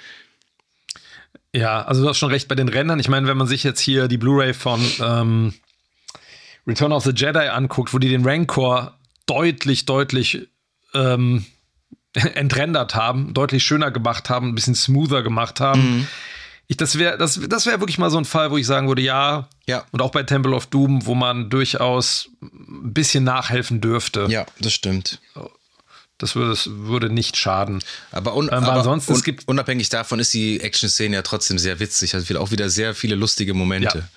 Ja, 1.53 1.83
also 1.83 2.03
du 2.03 2.09
hast 2.09 2.19
schon 2.19 2.31
recht 2.31 2.49
bei 2.49 2.55
den 2.55 2.69
Rändern. 2.69 3.01
Ich 3.01 3.09
meine, 3.09 3.27
wenn 3.27 3.37
man 3.37 3.47
sich 3.47 3.65
jetzt 3.65 3.81
hier 3.81 4.09
die 4.09 4.19
Blu-ray 4.19 4.53
von 4.53 4.85
ähm, 5.01 5.55
Return 6.67 6.93
of 6.93 7.05
the 7.05 7.13
Jedi 7.15 7.49
anguckt, 7.49 7.95
wo 7.95 7.99
die 7.99 8.09
den 8.09 8.27
Rancor 8.27 8.99
deutlich, 9.27 9.87
deutlich 9.87 10.49
ähm, 10.95 11.47
entrendert 12.13 12.95
haben, 12.95 13.35
deutlich 13.35 13.65
schöner 13.65 13.91
gemacht 13.91 14.29
haben, 14.31 14.49
ein 14.49 14.55
bisschen 14.55 14.75
smoother 14.75 15.23
gemacht 15.23 15.61
haben. 15.61 15.99
Mhm. 15.99 16.07
Ich, 16.69 16.77
das 16.77 16.99
wäre 16.99 17.17
das, 17.17 17.41
das 17.49 17.65
wär 17.67 17.81
wirklich 17.81 17.99
mal 17.99 18.11
so 18.11 18.19
ein 18.19 18.25
Fall, 18.25 18.51
wo 18.51 18.57
ich 18.57 18.67
sagen 18.67 18.89
würde, 18.89 19.01
ja, 19.03 19.49
ja. 19.69 19.85
Und 19.93 20.03
auch 20.03 20.11
bei 20.11 20.25
Temple 20.25 20.53
of 20.53 20.67
Doom, 20.67 21.07
wo 21.07 21.15
man 21.15 21.49
durchaus 21.49 22.29
ein 22.43 22.93
bisschen 22.93 23.23
nachhelfen 23.23 23.81
dürfte. 23.81 24.27
Ja, 24.29 24.47
das 24.59 24.73
stimmt. 24.73 25.21
Das 26.19 26.35
würde, 26.35 26.51
das 26.51 26.69
würde 26.71 27.11
nicht 27.11 27.37
schaden. 27.37 27.83
Aber, 28.11 28.35
un, 28.35 28.47
ähm, 28.47 28.65
aber 28.65 28.73
ansonsten, 28.75 29.13
un, 29.13 29.19
es 29.19 29.25
gibt 29.25 29.47
unabhängig 29.49 29.89
davon 29.89 30.19
ist 30.19 30.33
die 30.33 30.61
Action-Szene 30.61 31.17
ja 31.17 31.23
trotzdem 31.23 31.59
sehr 31.59 31.79
witzig. 31.79 32.15
Also 32.15 32.39
auch 32.39 32.51
wieder 32.51 32.71
sehr 32.71 32.95
viele 32.95 33.17
lustige 33.17 33.55
Momente. 33.55 33.99
Ja. 33.99 34.09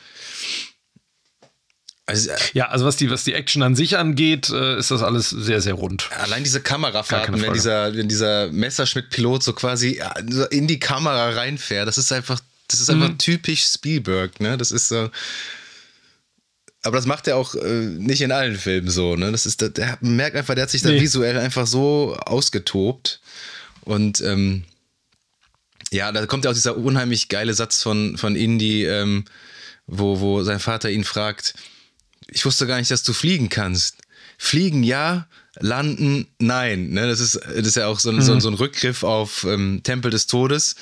Also, 2.05 2.31
äh, 2.31 2.38
ja, 2.53 2.69
also 2.69 2.85
was 2.85 2.95
die, 2.95 3.11
was 3.11 3.23
die 3.23 3.34
Action 3.34 3.61
an 3.61 3.76
sich 3.76 3.97
angeht, 3.97 4.49
äh, 4.49 4.77
ist 4.77 4.91
das 4.91 5.03
alles 5.03 5.30
sehr, 5.30 5.61
sehr 5.61 5.73
rund. 5.73 6.09
Allein 6.17 6.43
diese 6.43 6.61
Kamerafahrten, 6.61 7.41
wenn 7.41 7.53
dieser, 7.53 7.95
wenn 7.95 8.07
dieser 8.07 8.51
Messerschmidt-Pilot 8.51 9.43
so 9.43 9.53
quasi 9.53 10.01
in 10.49 10.67
die 10.67 10.80
Kamera 10.80 11.30
reinfährt, 11.30 11.88
das 11.88 11.97
ist 11.97 12.11
einfach 12.11 12.39
Das 12.69 12.80
ist 12.80 12.89
einfach 12.89 13.09
mhm. 13.09 13.17
typisch 13.17 13.65
Spielberg, 13.65 14.39
ne? 14.39 14.55
Das 14.55 14.71
ist 14.71 14.89
so. 14.89 15.09
Aber 16.90 16.98
das 16.98 17.06
macht 17.06 17.28
er 17.28 17.38
auch 17.38 17.53
äh, 17.53 17.86
nicht 17.86 18.22
in 18.22 18.32
allen 18.32 18.56
Filmen 18.56 18.90
so, 18.90 19.16
ne? 19.16 19.32
Das 19.32 19.45
ist, 19.45 19.61
der, 19.61 19.70
der 19.70 19.99
merkt 20.02 20.36
einfach, 20.36 20.56
der 20.56 20.64
hat 20.64 20.72
sich 20.72 20.82
da 20.82 20.90
nee. 20.90 20.99
visuell 20.99 21.38
einfach 21.38 21.68
so 21.68 22.18
ausgetobt. 22.26 23.22
Und 23.82 24.22
ähm, 24.22 24.64
ja, 25.91 26.11
da 26.11 26.26
kommt 26.26 26.45
ja 26.45 26.49
auch 26.49 26.56
dieser 26.56 26.78
unheimlich 26.78 27.30
geile 27.30 27.53
Satz 27.53 27.84
von, 27.84 28.18
von 28.18 28.36
Indy, 28.36 28.88
ähm, 28.88 29.26
wo, 29.86 30.20
wo 30.20 30.41
sein 30.41 30.60
Vater 30.60 30.90
ihn 30.90 31.03
fragt, 31.03 31.53
ich 32.28 32.44
wusste 32.44 32.66
gar 32.66 32.80
nicht, 32.80 32.90
dass 32.90 33.03
du 33.03 33.14
fliegen 33.14 33.49
kannst. 33.49 33.98
Fliegen 34.40 34.82
ja, 34.82 35.28
landen 35.60 36.26
nein. 36.40 36.90
Ne? 36.90 37.07
Das, 37.07 37.20
ist, 37.20 37.36
das 37.36 37.68
ist 37.68 37.76
ja 37.76 37.86
auch 37.86 37.99
so 37.99 38.10
ein, 38.10 38.16
mhm. 38.16 38.22
so, 38.24 38.40
so 38.40 38.49
ein 38.49 38.56
Rückgriff 38.56 39.03
auf 39.03 39.44
ähm, 39.44 39.82
Tempel 39.84 40.10
des 40.10 40.26
Todes, 40.26 40.76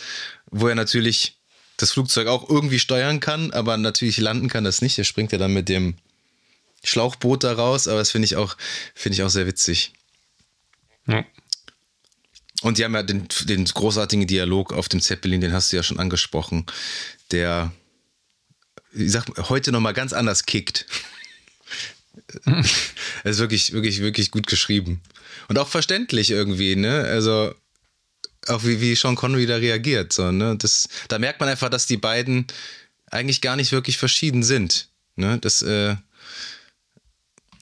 wo 0.52 0.70
er 0.70 0.76
natürlich 0.76 1.37
das 1.78 1.92
Flugzeug 1.92 2.28
auch 2.28 2.50
irgendwie 2.50 2.80
steuern 2.80 3.20
kann, 3.20 3.52
aber 3.52 3.78
natürlich 3.78 4.18
landen 4.18 4.50
kann 4.50 4.64
das 4.64 4.82
nicht. 4.82 4.98
Er 4.98 5.04
springt 5.04 5.32
ja 5.32 5.38
dann 5.38 5.54
mit 5.54 5.70
dem 5.70 5.96
Schlauchboot 6.84 7.44
da 7.44 7.54
raus, 7.54 7.88
aber 7.88 8.00
das 8.00 8.12
finde 8.12 8.26
ich 8.26 8.36
auch, 8.36 8.58
finde 8.96 9.16
ich 9.16 9.24
auch 9.24 9.30
sehr 9.30 9.48
witzig. 9.48 9.94
Ja. 11.08 11.26
Und 12.62 12.78
die 12.78 12.84
haben 12.84 12.96
ja 12.96 13.04
den, 13.04 13.28
den 13.44 13.66
großartigen 13.66 14.26
Dialog 14.26 14.74
auf 14.74 14.90
dem 14.90 15.02
Zeppelin, 15.02 15.42
den 15.42 15.54
hast 15.54 15.72
du 15.72 15.76
ja 15.76 15.84
schon 15.84 16.00
angesprochen, 16.00 16.66
der, 17.32 17.72
ich 18.94 19.12
sag 19.12 19.26
heute 19.50 19.72
nochmal 19.72 19.94
ganz 19.94 20.14
anders 20.14 20.46
kickt. 20.46 20.88
Er 22.46 22.64
ist 23.32 23.38
wirklich, 23.38 23.74
wirklich, 23.74 24.02
wirklich 24.02 24.32
gut 24.32 24.48
geschrieben. 24.48 25.02
Und 25.48 25.60
auch 25.60 25.68
verständlich 25.68 26.32
irgendwie, 26.32 26.76
ne? 26.76 27.04
Also, 27.04 27.54
auch 28.50 28.64
wie, 28.64 28.82
wie 28.82 28.96
Sean 28.96 29.16
Connery 29.16 29.46
da 29.46 29.58
reagiert. 29.58 30.14
So, 30.14 30.32
ne? 30.32 30.56
das, 30.58 30.90
da 31.08 31.20
merkt 31.20 31.40
man 31.40 31.50
einfach, 31.50 31.70
dass 31.70 31.86
die 31.86 31.98
beiden 31.98 32.48
eigentlich 33.10 33.42
gar 33.42 33.56
nicht 33.56 33.72
wirklich 33.72 33.98
verschieden 33.98 34.44
sind. 34.44 34.90
Ne? 35.16 35.38
Das, 35.40 35.62
äh, 35.62 35.96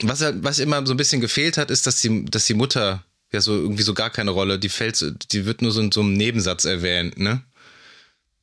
was, 0.01 0.21
was 0.21 0.59
immer 0.59 0.85
so 0.85 0.93
ein 0.93 0.97
bisschen 0.97 1.21
gefehlt 1.21 1.57
hat, 1.57 1.71
ist, 1.71 1.87
dass 1.87 2.01
die, 2.01 2.25
dass 2.25 2.45
die 2.45 2.53
Mutter 2.53 3.03
ja 3.31 3.41
so 3.41 3.53
irgendwie 3.53 3.83
so 3.83 3.93
gar 3.93 4.09
keine 4.09 4.31
Rolle, 4.31 4.59
die 4.59 4.69
fällt, 4.69 5.31
die 5.31 5.45
wird 5.45 5.61
nur 5.61 5.71
so 5.71 5.81
in 5.81 5.91
so 5.91 6.01
einem 6.01 6.13
Nebensatz 6.13 6.65
erwähnt, 6.65 7.17
ne? 7.17 7.41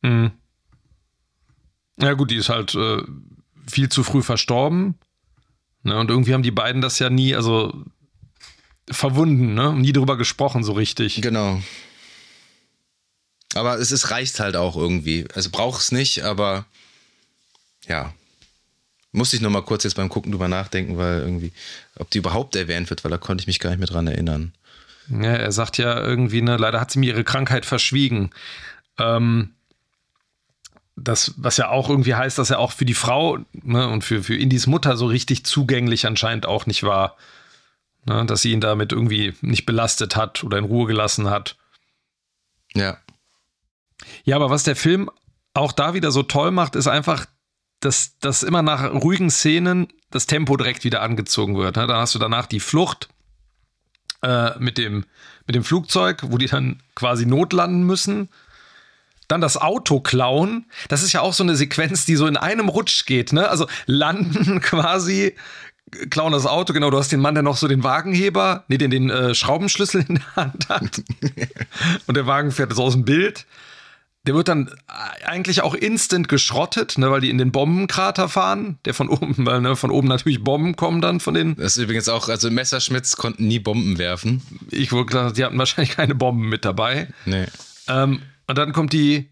Mhm. 0.02 0.32
Ja, 2.00 2.14
gut, 2.14 2.30
die 2.30 2.36
ist 2.36 2.48
halt 2.48 2.74
äh, 2.74 3.02
viel 3.70 3.88
zu 3.88 4.02
früh 4.02 4.22
verstorben. 4.22 4.96
Ne? 5.82 5.98
Und 5.98 6.10
irgendwie 6.10 6.34
haben 6.34 6.42
die 6.42 6.50
beiden 6.50 6.82
das 6.82 6.98
ja 6.98 7.10
nie, 7.10 7.34
also 7.34 7.84
verwunden, 8.90 9.54
ne? 9.54 9.72
Nie 9.74 9.92
drüber 9.92 10.16
gesprochen, 10.16 10.64
so 10.64 10.72
richtig. 10.72 11.20
Genau. 11.20 11.62
Aber 13.54 13.78
es 13.78 13.92
ist, 13.92 14.10
reicht 14.10 14.40
halt 14.40 14.56
auch 14.56 14.76
irgendwie. 14.76 15.26
Also 15.34 15.50
braucht 15.50 15.80
es 15.80 15.92
nicht, 15.92 16.22
aber 16.22 16.64
ja. 17.86 18.12
Musste 19.14 19.36
ich 19.36 19.42
nochmal 19.42 19.62
kurz 19.62 19.84
jetzt 19.84 19.96
beim 19.96 20.08
Gucken 20.08 20.32
drüber 20.32 20.48
nachdenken, 20.48 20.96
weil 20.96 21.20
irgendwie, 21.20 21.52
ob 21.96 22.08
die 22.10 22.18
überhaupt 22.18 22.56
erwähnt 22.56 22.88
wird, 22.88 23.04
weil 23.04 23.10
da 23.10 23.18
konnte 23.18 23.42
ich 23.42 23.46
mich 23.46 23.60
gar 23.60 23.68
nicht 23.68 23.78
mehr 23.78 23.88
dran 23.88 24.06
erinnern. 24.06 24.54
Ja, 25.08 25.32
er 25.32 25.52
sagt 25.52 25.76
ja 25.76 26.00
irgendwie, 26.00 26.40
ne, 26.40 26.56
leider 26.56 26.80
hat 26.80 26.90
sie 26.90 26.98
mir 26.98 27.12
ihre 27.12 27.24
Krankheit 27.24 27.66
verschwiegen. 27.66 28.30
Ähm, 28.98 29.50
das, 30.96 31.34
was 31.36 31.58
ja 31.58 31.68
auch 31.68 31.90
irgendwie 31.90 32.14
heißt, 32.14 32.38
dass 32.38 32.50
er 32.50 32.58
auch 32.58 32.72
für 32.72 32.84
die 32.86 32.94
Frau 32.94 33.38
ne, 33.52 33.88
und 33.88 34.02
für, 34.02 34.22
für 34.22 34.36
Indis 34.36 34.66
Mutter 34.66 34.96
so 34.96 35.06
richtig 35.06 35.44
zugänglich 35.44 36.06
anscheinend 36.06 36.46
auch 36.46 36.64
nicht 36.64 36.82
war. 36.82 37.16
Ne, 38.06 38.24
dass 38.24 38.42
sie 38.42 38.52
ihn 38.52 38.60
damit 38.60 38.92
irgendwie 38.92 39.34
nicht 39.42 39.66
belastet 39.66 40.16
hat 40.16 40.42
oder 40.42 40.58
in 40.58 40.64
Ruhe 40.64 40.86
gelassen 40.86 41.28
hat. 41.28 41.56
Ja. 42.74 42.98
Ja, 44.24 44.36
aber 44.36 44.50
was 44.50 44.64
der 44.64 44.76
Film 44.76 45.10
auch 45.54 45.72
da 45.72 45.94
wieder 45.94 46.10
so 46.10 46.22
toll 46.22 46.50
macht, 46.50 46.76
ist 46.76 46.86
einfach, 46.86 47.26
dass, 47.80 48.18
dass 48.18 48.42
immer 48.42 48.62
nach 48.62 48.92
ruhigen 48.92 49.30
Szenen 49.30 49.88
das 50.10 50.26
Tempo 50.26 50.56
direkt 50.56 50.84
wieder 50.84 51.02
angezogen 51.02 51.56
wird. 51.56 51.76
Ne? 51.76 51.86
Dann 51.86 51.96
hast 51.96 52.14
du 52.14 52.18
danach 52.18 52.46
die 52.46 52.60
Flucht 52.60 53.08
äh, 54.22 54.58
mit, 54.58 54.78
dem, 54.78 55.04
mit 55.46 55.56
dem 55.56 55.64
Flugzeug, 55.64 56.20
wo 56.22 56.38
die 56.38 56.46
dann 56.46 56.80
quasi 56.94 57.26
notlanden 57.26 57.84
müssen. 57.84 58.28
Dann 59.28 59.40
das 59.40 59.56
Auto 59.56 60.00
klauen. 60.00 60.66
Das 60.88 61.02
ist 61.02 61.12
ja 61.12 61.20
auch 61.20 61.32
so 61.32 61.42
eine 61.42 61.56
Sequenz, 61.56 62.04
die 62.04 62.16
so 62.16 62.26
in 62.26 62.36
einem 62.36 62.68
Rutsch 62.68 63.06
geht. 63.06 63.32
Ne? 63.32 63.48
Also 63.48 63.66
landen 63.86 64.60
quasi, 64.62 65.34
klauen 66.10 66.32
das 66.32 66.46
Auto, 66.46 66.72
genau, 66.72 66.90
du 66.90 66.98
hast 66.98 67.12
den 67.12 67.20
Mann, 67.20 67.34
der 67.34 67.42
noch 67.42 67.56
so 67.56 67.68
den 67.68 67.82
Wagenheber, 67.82 68.64
nee, 68.68 68.78
den, 68.78 68.90
den 68.90 69.10
äh, 69.10 69.34
Schraubenschlüssel 69.34 70.04
in 70.08 70.14
der 70.16 70.36
Hand 70.36 70.68
hat. 70.68 71.02
Und 72.06 72.16
der 72.16 72.26
Wagen 72.26 72.52
fährt 72.52 72.72
so 72.74 72.84
aus 72.84 72.92
dem 72.92 73.04
Bild. 73.04 73.46
Der 74.24 74.34
wird 74.34 74.46
dann 74.46 74.70
eigentlich 75.24 75.62
auch 75.62 75.74
instant 75.74 76.28
geschrottet, 76.28 76.96
ne, 76.96 77.10
weil 77.10 77.20
die 77.20 77.30
in 77.30 77.38
den 77.38 77.50
Bombenkrater 77.50 78.28
fahren, 78.28 78.78
der 78.84 78.94
von 78.94 79.08
oben, 79.08 79.34
weil 79.46 79.60
ne, 79.60 79.74
von 79.74 79.90
oben 79.90 80.06
natürlich 80.06 80.44
Bomben 80.44 80.76
kommen 80.76 81.00
dann 81.00 81.18
von 81.18 81.34
den. 81.34 81.56
Das 81.56 81.76
ist 81.76 81.82
übrigens 81.82 82.08
auch, 82.08 82.28
also 82.28 82.48
Messerschmitts 82.50 83.16
konnten 83.16 83.48
nie 83.48 83.58
Bomben 83.58 83.98
werfen. 83.98 84.42
Ich 84.70 84.92
wollte 84.92 85.12
sagen, 85.12 85.34
die 85.34 85.44
hatten 85.44 85.58
wahrscheinlich 85.58 85.96
keine 85.96 86.14
Bomben 86.14 86.48
mit 86.48 86.64
dabei. 86.64 87.08
Nee. 87.24 87.46
Ähm, 87.88 88.22
und 88.46 88.58
dann 88.58 88.72
kommt 88.72 88.92
die. 88.92 89.28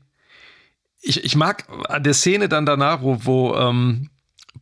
Ich, 1.02 1.24
ich 1.24 1.36
mag 1.36 1.64
an 1.88 2.02
der 2.02 2.14
Szene 2.14 2.48
dann 2.48 2.66
danach, 2.66 3.00
wo, 3.00 3.24
wo 3.24 3.54
ähm, 3.54 4.10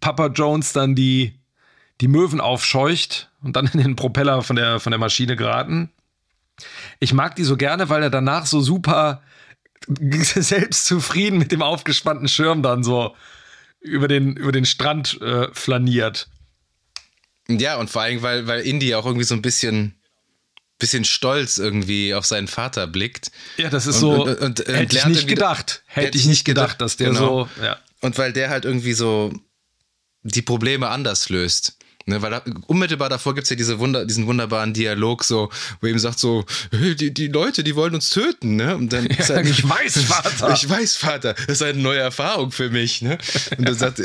Papa 0.00 0.26
Jones 0.26 0.72
dann 0.72 0.94
die, 0.94 1.34
die 2.00 2.08
Möwen 2.08 2.40
aufscheucht 2.40 3.30
und 3.42 3.56
dann 3.56 3.66
in 3.72 3.80
den 3.80 3.96
Propeller 3.96 4.42
von 4.42 4.56
der, 4.56 4.78
von 4.78 4.90
der 4.90 5.00
Maschine 5.00 5.36
geraten. 5.36 5.90
Ich 7.00 7.12
mag 7.12 7.34
die 7.36 7.44
so 7.44 7.56
gerne, 7.56 7.88
weil 7.88 8.02
er 8.02 8.10
danach 8.10 8.46
so 8.46 8.60
super 8.60 9.22
selbst 9.86 10.86
zufrieden 10.86 11.38
mit 11.38 11.52
dem 11.52 11.62
aufgespannten 11.62 12.28
Schirm 12.28 12.62
dann 12.62 12.82
so 12.82 13.14
über 13.80 14.08
den, 14.08 14.36
über 14.36 14.52
den 14.52 14.66
Strand 14.66 15.20
äh, 15.20 15.48
flaniert. 15.52 16.28
Ja, 17.48 17.76
und 17.78 17.90
vor 17.90 18.02
allem, 18.02 18.22
weil, 18.22 18.46
weil 18.46 18.60
Indy 18.60 18.94
auch 18.94 19.06
irgendwie 19.06 19.24
so 19.24 19.34
ein 19.34 19.42
bisschen, 19.42 19.94
bisschen 20.78 21.04
stolz 21.04 21.58
irgendwie 21.58 22.14
auf 22.14 22.26
seinen 22.26 22.48
Vater 22.48 22.86
blickt. 22.86 23.30
Ja, 23.56 23.70
das 23.70 23.86
ist 23.86 23.96
und, 23.96 24.00
so, 24.00 24.24
und, 24.24 24.40
und, 24.40 24.58
hätte 24.68 24.96
ich 24.96 25.06
nicht 25.06 25.28
gedacht. 25.28 25.82
Hätte 25.86 26.18
ich 26.18 26.26
nicht 26.26 26.44
gedacht, 26.44 26.80
dass 26.80 26.96
der 26.96 27.08
genau. 27.08 27.48
so, 27.56 27.62
ja. 27.62 27.78
Und 28.00 28.18
weil 28.18 28.32
der 28.32 28.50
halt 28.50 28.64
irgendwie 28.64 28.92
so 28.92 29.32
die 30.22 30.42
Probleme 30.42 30.88
anders 30.88 31.30
löst. 31.30 31.77
Ne, 32.08 32.22
weil 32.22 32.30
da, 32.30 32.42
unmittelbar 32.66 33.10
davor 33.10 33.34
gibt 33.34 33.44
es 33.44 33.50
ja 33.50 33.56
diese 33.56 33.78
Wunder, 33.80 34.06
diesen 34.06 34.26
wunderbaren 34.26 34.72
Dialog, 34.72 35.24
so, 35.24 35.50
wo 35.80 35.86
er 35.86 35.90
eben 35.90 35.98
sagt 35.98 36.18
so, 36.18 36.46
die, 36.72 37.12
die 37.12 37.28
Leute, 37.28 37.62
die 37.62 37.76
wollen 37.76 37.94
uns 37.94 38.08
töten, 38.08 38.56
ne? 38.56 38.76
Und 38.76 38.94
dann 38.94 39.06
ja, 39.10 39.28
halt, 39.28 39.46
ich 39.46 39.68
weiß, 39.68 40.04
Vater. 40.04 40.54
Ich 40.54 40.66
weiß, 40.66 40.96
Vater. 40.96 41.34
Das 41.34 41.56
ist 41.56 41.62
eine 41.62 41.78
neue 41.78 42.00
Erfahrung 42.00 42.50
für 42.50 42.70
mich, 42.70 43.02
ne? 43.02 43.18
Und 43.58 43.68
dann 43.68 43.74
sagt 43.74 44.00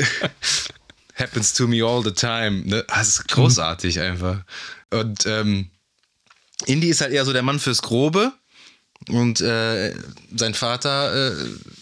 happens 1.15 1.53
to 1.53 1.65
me 1.65 1.81
all 1.81 2.03
the 2.03 2.11
time. 2.11 2.63
Ne? 2.65 2.83
Das 2.89 3.07
ist 3.07 3.27
großartig 3.29 4.01
einfach. 4.01 4.43
Und 4.89 5.25
ähm, 5.25 5.69
Indy 6.65 6.89
ist 6.89 6.99
halt 6.99 7.13
eher 7.13 7.23
so 7.23 7.31
der 7.31 7.41
Mann 7.41 7.61
fürs 7.61 7.81
Grobe. 7.81 8.33
Und 9.09 9.41
äh, 9.41 9.93
sein 10.35 10.53
Vater 10.53 11.31
äh, 11.31 11.35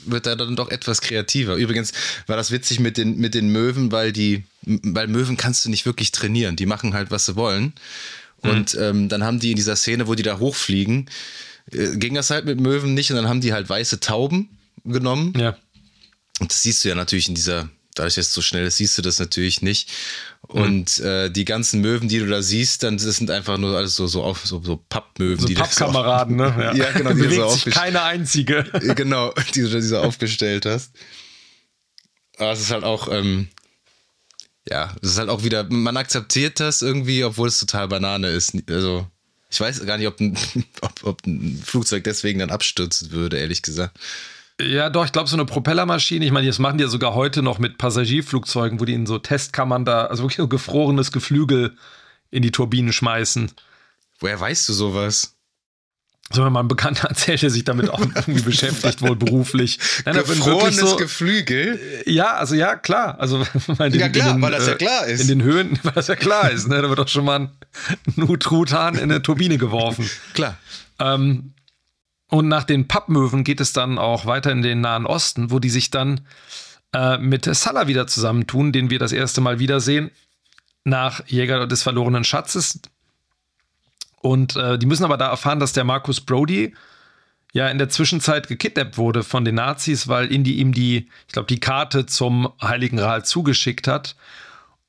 wird 0.06 0.26
da 0.26 0.36
dann 0.36 0.56
doch 0.56 0.70
etwas 0.70 1.02
kreativer. 1.02 1.56
Übrigens 1.56 1.92
war 2.28 2.38
das 2.38 2.52
witzig 2.52 2.80
mit 2.80 2.98
den, 2.98 3.18
mit 3.18 3.34
den 3.34 3.50
Möwen, 3.50 3.92
weil 3.92 4.12
die, 4.12 4.44
weil 4.64 5.08
Möwen 5.08 5.38
kannst 5.38 5.66
du 5.66 5.70
nicht 5.70 5.86
wirklich 5.86 6.12
trainieren. 6.12 6.56
Die 6.56 6.66
machen 6.66 6.94
halt, 6.94 7.12
was 7.12 7.26
sie 7.26 7.36
wollen. 7.36 7.74
Mhm. 8.44 8.50
Und 8.50 8.78
ähm, 8.80 9.10
dann 9.10 9.24
haben 9.24 9.40
die 9.40 9.52
in 9.52 9.58
dieser 9.58 9.76
Szene, 9.76 10.08
wo 10.08 10.16
die 10.16 10.24
da 10.24 10.40
hochfliegen, 10.40 11.10
äh, 11.72 11.96
ging 11.98 12.14
das 12.14 12.30
halt 12.30 12.46
mit 12.46 12.60
Möwen 12.60 12.94
nicht. 12.94 13.12
Und 13.12 13.18
dann 13.18 13.28
haben 13.28 13.42
die 13.42 13.54
halt 13.54 13.70
weiße 13.70 14.00
Tauben 14.00 14.58
genommen. 14.84 15.34
Ja. 15.38 15.58
Und 16.40 16.52
das 16.52 16.64
siehst 16.64 16.84
du 16.84 16.90
ja 16.90 16.96
natürlich 16.96 17.30
in 17.30 17.36
dieser 17.36 17.70
dadurch, 17.96 18.16
dass 18.16 18.28
es 18.28 18.34
so 18.34 18.42
schnell 18.42 18.66
ist, 18.66 18.78
siehst 18.78 18.98
du 18.98 19.02
das 19.02 19.20
natürlich 19.20 19.62
nicht. 19.62 19.90
Und 20.42 21.00
mhm. 21.00 21.06
äh, 21.06 21.30
die 21.30 21.46
ganzen 21.46 21.82
Möwen, 21.82 22.10
die 22.10 22.20
du 22.20 22.28
da 22.28 22.42
siehst, 22.42 22.84
dann 22.84 22.98
das 22.98 23.16
sind 23.16 23.32
einfach 23.32 23.58
nur 23.58 23.78
alles 23.78 23.96
so, 23.96 24.08
so, 24.08 24.24
auf, 24.24 24.46
so, 24.46 24.62
so 24.64 24.78
Pappmöwen. 24.78 25.40
So 25.40 25.48
die 25.48 25.54
Pappkameraden, 25.54 26.36
ne? 26.36 26.54
Ja, 26.58 26.74
ja 26.74 26.92
genau. 26.92 27.14
Die 27.14 27.22
Bewegt 27.22 27.50
so 27.50 27.70
keine 27.70 28.04
einzige. 28.04 28.64
genau, 28.96 29.34
die 29.56 29.62
du 29.62 29.70
da 29.70 29.82
so 29.82 29.98
aufgestellt 30.00 30.66
hast. 30.66 30.92
Aber 32.38 32.52
es 32.52 32.62
ist 32.62 32.72
halt 32.72 32.84
auch, 32.84 33.08
ähm, 33.12 33.50
ja, 34.68 34.96
es 35.02 35.12
ist 35.12 35.18
halt 35.20 35.30
auch 35.30 35.44
wieder, 35.44 35.64
man 35.70 35.98
akzeptiert 35.98 36.60
das 36.60 36.82
irgendwie, 36.82 37.24
obwohl 37.24 37.48
es 37.48 37.60
total 37.60 37.88
Banane 37.88 38.30
ist. 38.30 38.54
Also, 38.70 39.08
ich 39.50 39.60
weiß 39.60 39.86
gar 39.86 39.98
nicht, 39.98 40.08
ob 40.08 40.20
ein, 40.20 40.38
ob, 40.82 41.04
ob 41.04 41.26
ein 41.26 41.62
Flugzeug 41.64 42.04
deswegen 42.04 42.40
dann 42.40 42.50
abstürzen 42.50 43.12
würde, 43.12 43.38
ehrlich 43.38 43.62
gesagt. 43.62 43.98
Ja, 44.68 44.90
doch, 44.90 45.06
ich 45.06 45.12
glaube, 45.12 45.30
so 45.30 45.36
eine 45.36 45.46
Propellermaschine, 45.46 46.26
ich 46.26 46.32
meine, 46.32 46.48
das 46.48 46.60
machen 46.60 46.78
die 46.78 46.84
ja 46.84 46.90
sogar 46.90 47.14
heute 47.14 47.42
noch 47.42 47.60
mit 47.60 47.78
Passagierflugzeugen, 47.78 48.80
wo 48.80 48.86
die 48.86 48.94
in 48.94 49.06
so 49.06 49.18
Testkammern 49.18 49.86
da, 49.86 50.06
also 50.06 50.24
wirklich 50.24 50.38
so 50.38 50.48
gefrorenes 50.48 51.12
Geflügel 51.12 51.76
in 52.30 52.42
die 52.42 52.52
Turbinen 52.52 52.94
schmeißen. 52.94 53.52
Woher 54.20 54.40
weißt 54.40 54.70
du 54.70 54.74
sowas? 54.74 55.36
So, 56.34 56.46
wenn 56.46 56.54
man 56.54 56.68
Bekannter 56.68 57.08
erzählt, 57.10 57.42
der 57.42 57.50
sich 57.50 57.64
damit 57.64 57.90
auch 57.90 58.00
irgendwie 58.16 58.42
beschäftigt, 58.42 59.02
wohl 59.02 59.16
beruflich. 59.16 59.80
Nein, 60.06 60.16
Gefrorenes 60.16 60.78
so, 60.78 60.96
Geflügel? 60.96 61.80
Ja, 62.06 62.36
also 62.36 62.56
ja, 62.56 62.76
klar. 62.76 63.20
Also, 63.20 63.46
weil 63.68 63.96
ja, 63.96 64.10
klar, 64.10 64.34
den, 64.34 64.42
weil 64.42 64.52
das 64.52 64.68
ja 64.68 64.74
äh, 64.74 64.78
klar 64.78 65.06
ist. 65.08 65.22
In 65.22 65.28
den 65.28 65.44
Höhen, 65.44 65.80
weil 65.84 65.94
das 65.94 66.08
ja 66.08 66.16
klar 66.16 66.52
ist. 66.52 66.68
Ne? 66.68 66.82
Da 66.82 66.90
wird 66.90 67.00
doch 67.00 67.08
schon 67.08 67.26
mal 67.26 67.50
ein 68.18 68.40
Truthahn 68.40 68.96
in 68.96 69.04
eine 69.04 69.22
Turbine 69.22 69.58
geworfen. 69.58 70.10
Klar. 70.34 70.58
Ähm, 71.00 71.54
Und 72.32 72.48
nach 72.48 72.64
den 72.64 72.88
Pappmöwen 72.88 73.44
geht 73.44 73.60
es 73.60 73.74
dann 73.74 73.98
auch 73.98 74.26
weiter 74.26 74.54
in 74.54 74.62
den 74.62 74.80
Nahen 74.80 75.06
Osten, 75.06 75.52
wo 75.52 75.60
die 75.60 75.70
sich 75.70 75.92
dann 75.92 76.22
äh, 76.94 77.18
mit 77.18 77.44
Salah 77.44 77.88
wieder 77.88 78.08
zusammentun, 78.08 78.72
den 78.72 78.90
wir 78.90 79.00
das 79.00 79.12
erste 79.12 79.42
Mal 79.42 79.60
wiedersehen, 79.60 80.12
nach 80.86 81.28
Jäger 81.28 81.68
des 81.68 81.84
verlorenen 81.84 82.24
Schatzes. 82.24 82.80
Und 84.22 84.56
äh, 84.56 84.80
die 84.80 84.86
müssen 84.86 85.04
aber 85.04 85.18
da 85.18 85.28
erfahren, 85.28 85.60
dass 85.60 85.74
der 85.74 85.84
Marcus 85.84 86.22
Brody 86.22 86.74
ja 87.52 87.68
in 87.68 87.78
der 87.78 87.90
Zwischenzeit 87.90 88.48
gekidnappt 88.48 88.98
wurde 88.98 89.24
von 89.24 89.44
den 89.44 89.56
Nazis, 89.56 90.08
weil 90.08 90.32
Indy 90.32 90.54
ihm 90.54 90.74
die, 90.74 91.10
ich 91.28 91.34
glaube, 91.34 91.48
die 91.48 91.60
Karte 91.60 92.06
zum 92.06 92.50
Heiligen 92.62 92.96
Gral 92.96 93.26
zugeschickt 93.26 93.90
hat. 93.90 94.16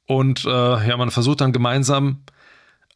Und 0.07 0.45
äh, 0.45 0.49
ja, 0.89 0.97
man 0.97 1.11
versucht 1.11 1.41
dann 1.41 1.53
gemeinsam 1.53 2.23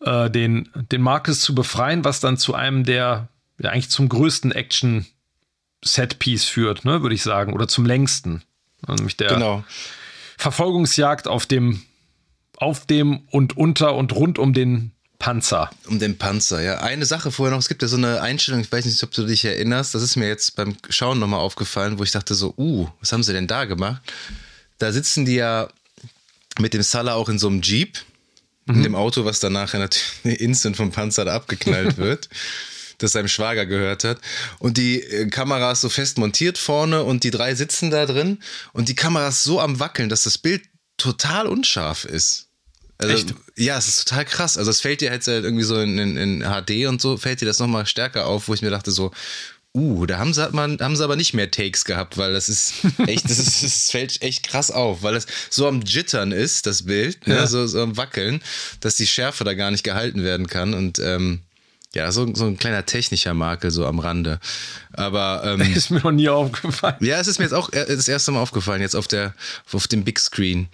äh, 0.02 0.30
den, 0.30 0.68
den 0.92 1.02
Marcus 1.02 1.40
zu 1.40 1.52
befreien, 1.52 2.04
was 2.04 2.20
dann 2.20 2.36
zu 2.36 2.54
einem 2.54 2.84
der, 2.84 3.28
ja, 3.58 3.70
eigentlich 3.70 3.90
zum 3.90 4.08
größten 4.08 4.52
Action-Set-Piece 4.52 6.44
führt, 6.44 6.84
ne, 6.84 7.02
würde 7.02 7.14
ich 7.14 7.22
sagen, 7.22 7.52
oder 7.52 7.68
zum 7.68 7.86
längsten. 7.86 8.42
Nämlich 8.86 9.16
der 9.16 9.28
genau. 9.28 9.64
Verfolgungsjagd 10.36 11.28
auf 11.28 11.46
dem, 11.46 11.82
auf 12.56 12.86
dem 12.86 13.20
und 13.30 13.56
unter 13.56 13.94
und 13.94 14.14
rund 14.14 14.38
um 14.38 14.52
den 14.52 14.92
Panzer. 15.18 15.70
Um 15.86 15.98
den 15.98 16.18
Panzer, 16.18 16.60
ja. 16.60 16.80
Eine 16.80 17.06
Sache 17.06 17.32
vorher 17.32 17.52
noch, 17.52 17.60
es 17.60 17.68
gibt 17.68 17.82
ja 17.82 17.88
so 17.88 17.96
eine 17.96 18.20
Einstellung, 18.20 18.60
ich 18.60 18.70
weiß 18.70 18.84
nicht, 18.84 19.02
ob 19.02 19.12
du 19.12 19.24
dich 19.24 19.44
erinnerst, 19.44 19.94
das 19.94 20.02
ist 20.02 20.16
mir 20.16 20.28
jetzt 20.28 20.56
beim 20.56 20.76
Schauen 20.90 21.18
nochmal 21.18 21.40
aufgefallen, 21.40 21.98
wo 21.98 22.04
ich 22.04 22.10
dachte 22.10 22.34
so, 22.34 22.54
uh, 22.58 22.88
was 23.00 23.12
haben 23.12 23.22
sie 23.22 23.32
denn 23.32 23.46
da 23.46 23.64
gemacht? 23.64 24.02
Da 24.78 24.92
sitzen 24.92 25.24
die 25.24 25.36
ja 25.36 25.68
mit 26.58 26.74
dem 26.74 26.82
Salah 26.82 27.14
auch 27.14 27.28
in 27.28 27.38
so 27.38 27.48
einem 27.48 27.62
Jeep, 27.62 27.98
mhm. 28.66 28.76
in 28.76 28.82
dem 28.82 28.94
Auto, 28.94 29.24
was 29.24 29.40
dann 29.40 29.54
nachher 29.54 29.80
natürlich 29.80 30.40
instant 30.40 30.76
vom 30.76 30.92
Panzer 30.92 31.24
da 31.24 31.34
abgeknallt 31.34 31.96
wird. 31.96 32.28
Das 32.98 33.12
seinem 33.12 33.28
Schwager 33.28 33.66
gehört 33.66 34.04
hat. 34.04 34.18
Und 34.58 34.76
die 34.76 35.02
äh, 35.02 35.28
Kamera 35.28 35.72
ist 35.72 35.80
so 35.80 35.88
fest 35.88 36.18
montiert 36.18 36.58
vorne 36.58 37.02
und 37.02 37.24
die 37.24 37.30
drei 37.30 37.54
sitzen 37.54 37.90
da 37.90 38.06
drin 38.06 38.38
und 38.72 38.88
die 38.88 38.94
Kamera 38.94 39.28
ist 39.28 39.44
so 39.44 39.60
am 39.60 39.80
Wackeln, 39.80 40.08
dass 40.08 40.24
das 40.24 40.38
Bild 40.38 40.62
total 40.96 41.46
unscharf 41.46 42.04
ist. 42.04 42.46
Also, 42.98 43.12
Echt? 43.12 43.34
Ja, 43.56 43.76
es 43.76 43.88
ist 43.88 44.08
total 44.08 44.24
krass. 44.24 44.56
Also 44.56 44.70
es 44.70 44.80
fällt 44.80 45.02
dir 45.02 45.10
halt 45.10 45.26
irgendwie 45.26 45.64
so 45.64 45.78
in, 45.80 45.98
in, 45.98 46.16
in 46.16 46.40
HD 46.40 46.86
und 46.86 47.00
so, 47.00 47.16
fällt 47.16 47.40
dir 47.40 47.46
das 47.46 47.58
nochmal 47.58 47.86
stärker 47.86 48.26
auf, 48.26 48.48
wo 48.48 48.54
ich 48.54 48.62
mir 48.62 48.70
dachte 48.70 48.90
so, 48.90 49.12
uh, 49.74 50.06
da 50.06 50.18
haben 50.18 50.32
sie, 50.32 50.42
hat 50.42 50.54
man, 50.54 50.78
haben 50.80 50.96
sie 50.96 51.04
aber 51.04 51.16
nicht 51.16 51.34
mehr 51.34 51.50
Takes 51.50 51.84
gehabt, 51.84 52.16
weil 52.16 52.32
das 52.32 52.48
ist 52.48 52.74
echt, 53.06 53.26
das, 53.26 53.38
ist, 53.38 53.62
das 53.62 53.90
fällt 53.90 54.22
echt 54.22 54.48
krass 54.48 54.70
auf, 54.70 55.02
weil 55.02 55.14
es 55.14 55.26
so 55.50 55.68
am 55.68 55.82
Jittern 55.82 56.32
ist, 56.32 56.66
das 56.66 56.84
Bild, 56.84 57.26
ne, 57.26 57.36
ja. 57.36 57.46
so, 57.46 57.66
so 57.66 57.82
am 57.82 57.98
Wackeln, 57.98 58.42
dass 58.80 58.96
die 58.96 59.06
Schärfe 59.06 59.44
da 59.44 59.52
gar 59.52 59.70
nicht 59.70 59.84
gehalten 59.84 60.24
werden 60.24 60.46
kann 60.46 60.72
und 60.72 60.98
ähm, 60.98 61.42
ja, 61.96 62.12
so, 62.12 62.32
so 62.34 62.46
ein 62.46 62.58
kleiner 62.58 62.84
technischer 62.84 63.34
Makel 63.34 63.70
so 63.70 63.86
am 63.86 63.98
Rande. 63.98 64.38
Aber 64.92 65.42
ähm, 65.44 65.60
ist 65.74 65.90
mir 65.90 66.00
noch 66.00 66.12
nie 66.12 66.28
aufgefallen. 66.28 66.96
Ja, 67.00 67.18
es 67.18 67.26
ist 67.26 67.38
mir 67.38 67.46
jetzt 67.46 67.54
auch 67.54 67.70
das 67.70 68.06
erste 68.06 68.32
Mal 68.32 68.40
aufgefallen, 68.40 68.82
jetzt 68.82 68.94
auf 68.94 69.08
der 69.08 69.34
auf 69.72 69.88
dem 69.88 70.04
Big 70.04 70.20
Screen. 70.20 70.68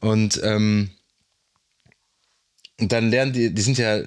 Und 0.00 0.40
ähm, 0.42 0.90
dann 2.78 3.10
lernen 3.10 3.32
die, 3.32 3.52
die 3.52 3.62
sind 3.62 3.78
ja, 3.78 4.00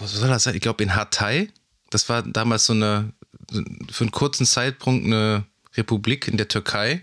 was 0.00 0.12
soll 0.12 0.28
das 0.28 0.42
sein? 0.42 0.54
Ich 0.54 0.62
glaube 0.62 0.82
in 0.82 0.94
Hatay. 0.94 1.50
Das 1.90 2.08
war 2.08 2.22
damals 2.22 2.66
so 2.66 2.72
eine, 2.72 3.12
für 3.90 4.04
einen 4.04 4.10
kurzen 4.10 4.44
Zeitpunkt 4.44 5.06
eine 5.06 5.44
Republik 5.76 6.26
in 6.26 6.36
der 6.36 6.48
Türkei. 6.48 7.02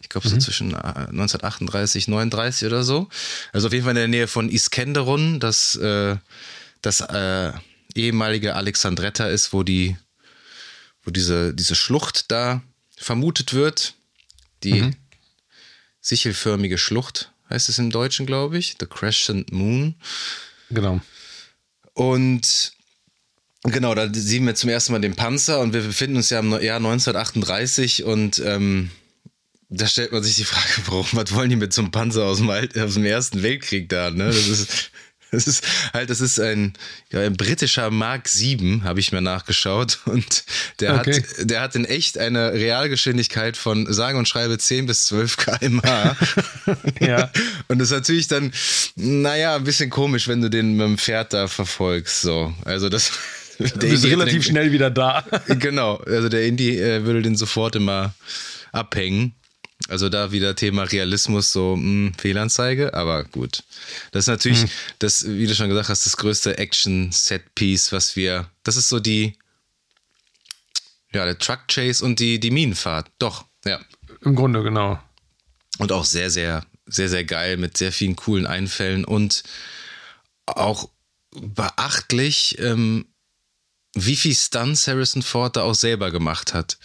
Ich 0.00 0.08
glaube 0.08 0.28
so 0.28 0.34
mhm. 0.34 0.40
zwischen 0.40 0.74
1938, 0.74 2.08
äh, 2.08 2.10
39 2.10 2.66
oder 2.66 2.82
so. 2.82 3.08
Also 3.52 3.68
auf 3.68 3.72
jeden 3.72 3.84
Fall 3.84 3.92
in 3.92 3.96
der 3.96 4.08
Nähe 4.08 4.26
von 4.26 4.50
Iskenderun, 4.50 5.38
das, 5.38 5.76
äh, 5.76 6.16
das 6.82 7.00
äh, 7.00 7.52
ehemalige 7.94 8.54
Alexandretta 8.54 9.26
ist, 9.26 9.52
wo 9.52 9.62
die, 9.62 9.96
wo 11.02 11.10
diese, 11.10 11.54
diese 11.54 11.74
Schlucht 11.74 12.30
da 12.30 12.62
vermutet 12.96 13.52
wird. 13.54 13.94
Die 14.62 14.82
mhm. 14.82 14.96
sichelförmige 16.00 16.78
Schlucht 16.78 17.32
heißt 17.50 17.68
es 17.68 17.78
im 17.78 17.90
Deutschen, 17.90 18.26
glaube 18.26 18.58
ich. 18.58 18.76
The 18.80 18.86
Crescent 18.86 19.52
Moon. 19.52 19.94
Genau. 20.70 21.00
Und 21.92 22.72
genau, 23.62 23.94
da 23.94 24.12
sehen 24.12 24.46
wir 24.46 24.54
zum 24.54 24.70
ersten 24.70 24.92
Mal 24.92 25.00
den 25.00 25.14
Panzer 25.14 25.60
und 25.60 25.72
wir 25.72 25.82
befinden 25.82 26.16
uns 26.16 26.30
ja 26.30 26.40
im 26.40 26.50
Jahr 26.50 26.76
1938 26.76 28.04
und 28.04 28.38
ähm, 28.40 28.90
da 29.68 29.86
stellt 29.86 30.12
man 30.12 30.22
sich 30.22 30.36
die 30.36 30.44
Frage, 30.44 30.82
warum, 30.86 31.06
was 31.12 31.32
wollen 31.34 31.50
die 31.50 31.56
mit 31.56 31.72
so 31.72 31.82
einem 31.82 31.90
Panzer 31.90 32.24
aus 32.24 32.38
dem, 32.38 32.50
aus 32.50 32.94
dem 32.94 33.04
Ersten 33.04 33.42
Weltkrieg 33.42 33.88
da? 33.88 34.10
Ne? 34.10 34.26
Das 34.26 34.48
ist 34.48 34.90
das 35.34 35.46
ist 35.46 35.64
halt, 35.92 36.10
das 36.10 36.20
ist 36.20 36.40
ein, 36.40 36.72
ja, 37.10 37.20
ein 37.20 37.36
britischer 37.36 37.90
Mark 37.90 38.28
7, 38.28 38.84
habe 38.84 39.00
ich 39.00 39.12
mir 39.12 39.20
nachgeschaut. 39.20 39.98
Und 40.06 40.44
der 40.80 40.94
okay. 40.94 41.14
hat, 41.14 41.50
der 41.50 41.60
hat 41.60 41.74
in 41.74 41.84
echt 41.84 42.18
eine 42.18 42.52
Realgeschwindigkeit 42.52 43.56
von 43.56 43.92
sage 43.92 44.18
und 44.18 44.28
schreibe 44.28 44.56
10 44.56 44.86
bis 44.86 45.06
12 45.06 45.36
km/h. 45.36 46.16
ja. 47.00 47.30
Und 47.68 47.78
das 47.78 47.88
ist 47.88 47.94
natürlich 47.94 48.28
dann, 48.28 48.52
naja, 48.96 49.56
ein 49.56 49.64
bisschen 49.64 49.90
komisch, 49.90 50.28
wenn 50.28 50.40
du 50.40 50.48
den 50.48 50.76
mit 50.76 50.86
dem 50.86 50.98
Pferd 50.98 51.32
da 51.32 51.48
verfolgst. 51.48 52.22
So. 52.22 52.54
Also 52.64 52.88
das. 52.88 53.12
Du 53.56 53.88
bist 53.88 54.04
relativ 54.04 54.42
den, 54.42 54.50
schnell 54.50 54.72
wieder 54.72 54.90
da. 54.90 55.24
genau. 55.60 55.98
Also 55.98 56.28
der 56.28 56.44
Indie 56.44 56.76
äh, 56.76 57.04
würde 57.04 57.22
den 57.22 57.36
sofort 57.36 57.76
immer 57.76 58.12
abhängen. 58.72 59.32
Also 59.88 60.08
da 60.08 60.32
wieder 60.32 60.56
Thema 60.56 60.84
Realismus, 60.84 61.52
so 61.52 61.76
mh, 61.76 61.82
hm, 61.82 62.14
Fehlanzeige, 62.14 62.94
aber 62.94 63.24
gut. 63.24 63.62
Das 64.12 64.24
ist 64.24 64.28
natürlich, 64.28 64.62
mhm. 64.62 64.70
das, 64.98 65.26
wie 65.28 65.46
du 65.46 65.54
schon 65.54 65.68
gesagt 65.68 65.90
hast, 65.90 66.06
das 66.06 66.16
größte 66.16 66.56
Action-Set-Piece, 66.56 67.92
was 67.92 68.16
wir, 68.16 68.50
das 68.62 68.76
ist 68.76 68.88
so 68.88 68.98
die, 68.98 69.36
ja, 71.12 71.24
der 71.24 71.38
Truck-Chase 71.38 72.04
und 72.04 72.18
die, 72.18 72.40
die 72.40 72.50
Minenfahrt. 72.50 73.10
Doch, 73.18 73.44
ja. 73.64 73.78
Im 74.22 74.34
Grunde, 74.34 74.62
genau. 74.62 74.98
Und 75.78 75.92
auch 75.92 76.06
sehr, 76.06 76.30
sehr, 76.30 76.64
sehr, 76.86 77.10
sehr 77.10 77.24
geil 77.24 77.58
mit 77.58 77.76
sehr 77.76 77.92
vielen 77.92 78.16
coolen 78.16 78.46
Einfällen 78.46 79.04
und 79.04 79.42
auch 80.46 80.88
beachtlich, 81.30 82.58
ähm, 82.58 83.06
wie 83.94 84.16
viel 84.16 84.34
Stunts 84.34 84.88
Harrison 84.88 85.22
Ford 85.22 85.56
da 85.56 85.62
auch 85.62 85.74
selber 85.74 86.10
gemacht 86.10 86.54
hat 86.54 86.78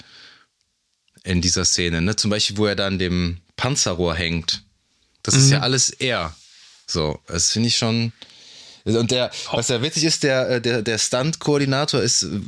in 1.24 1.41
dieser 1.41 1.66
Szene. 1.66 2.02
Ne? 2.02 2.16
Zum 2.16 2.30
Beispiel, 2.30 2.58
wo 2.58 2.66
er 2.66 2.76
da 2.76 2.88
an 2.88 3.00
dem 3.00 3.38
Panzerrohr 3.56 4.16
hängt. 4.16 4.64
Das 5.24 5.36
mhm. 5.36 5.41
ist 5.41 5.52
ja 5.52 5.60
alles 5.60 5.90
er. 5.90 6.36
So, 6.88 7.20
das 7.28 7.52
finde 7.52 7.68
ich 7.68 7.78
schon. 7.78 8.12
Und 8.86 9.12
der, 9.12 9.32
was 9.52 9.68
ja 9.68 9.82
witzig 9.82 10.06
ist, 10.06 10.24
der, 10.24 10.50
äh, 10.50 10.62
der, 10.62 10.82
der 10.82 10.98
Stunt-Koordinator 10.98 12.02
ist 12.02 12.24
äh, 12.24 12.40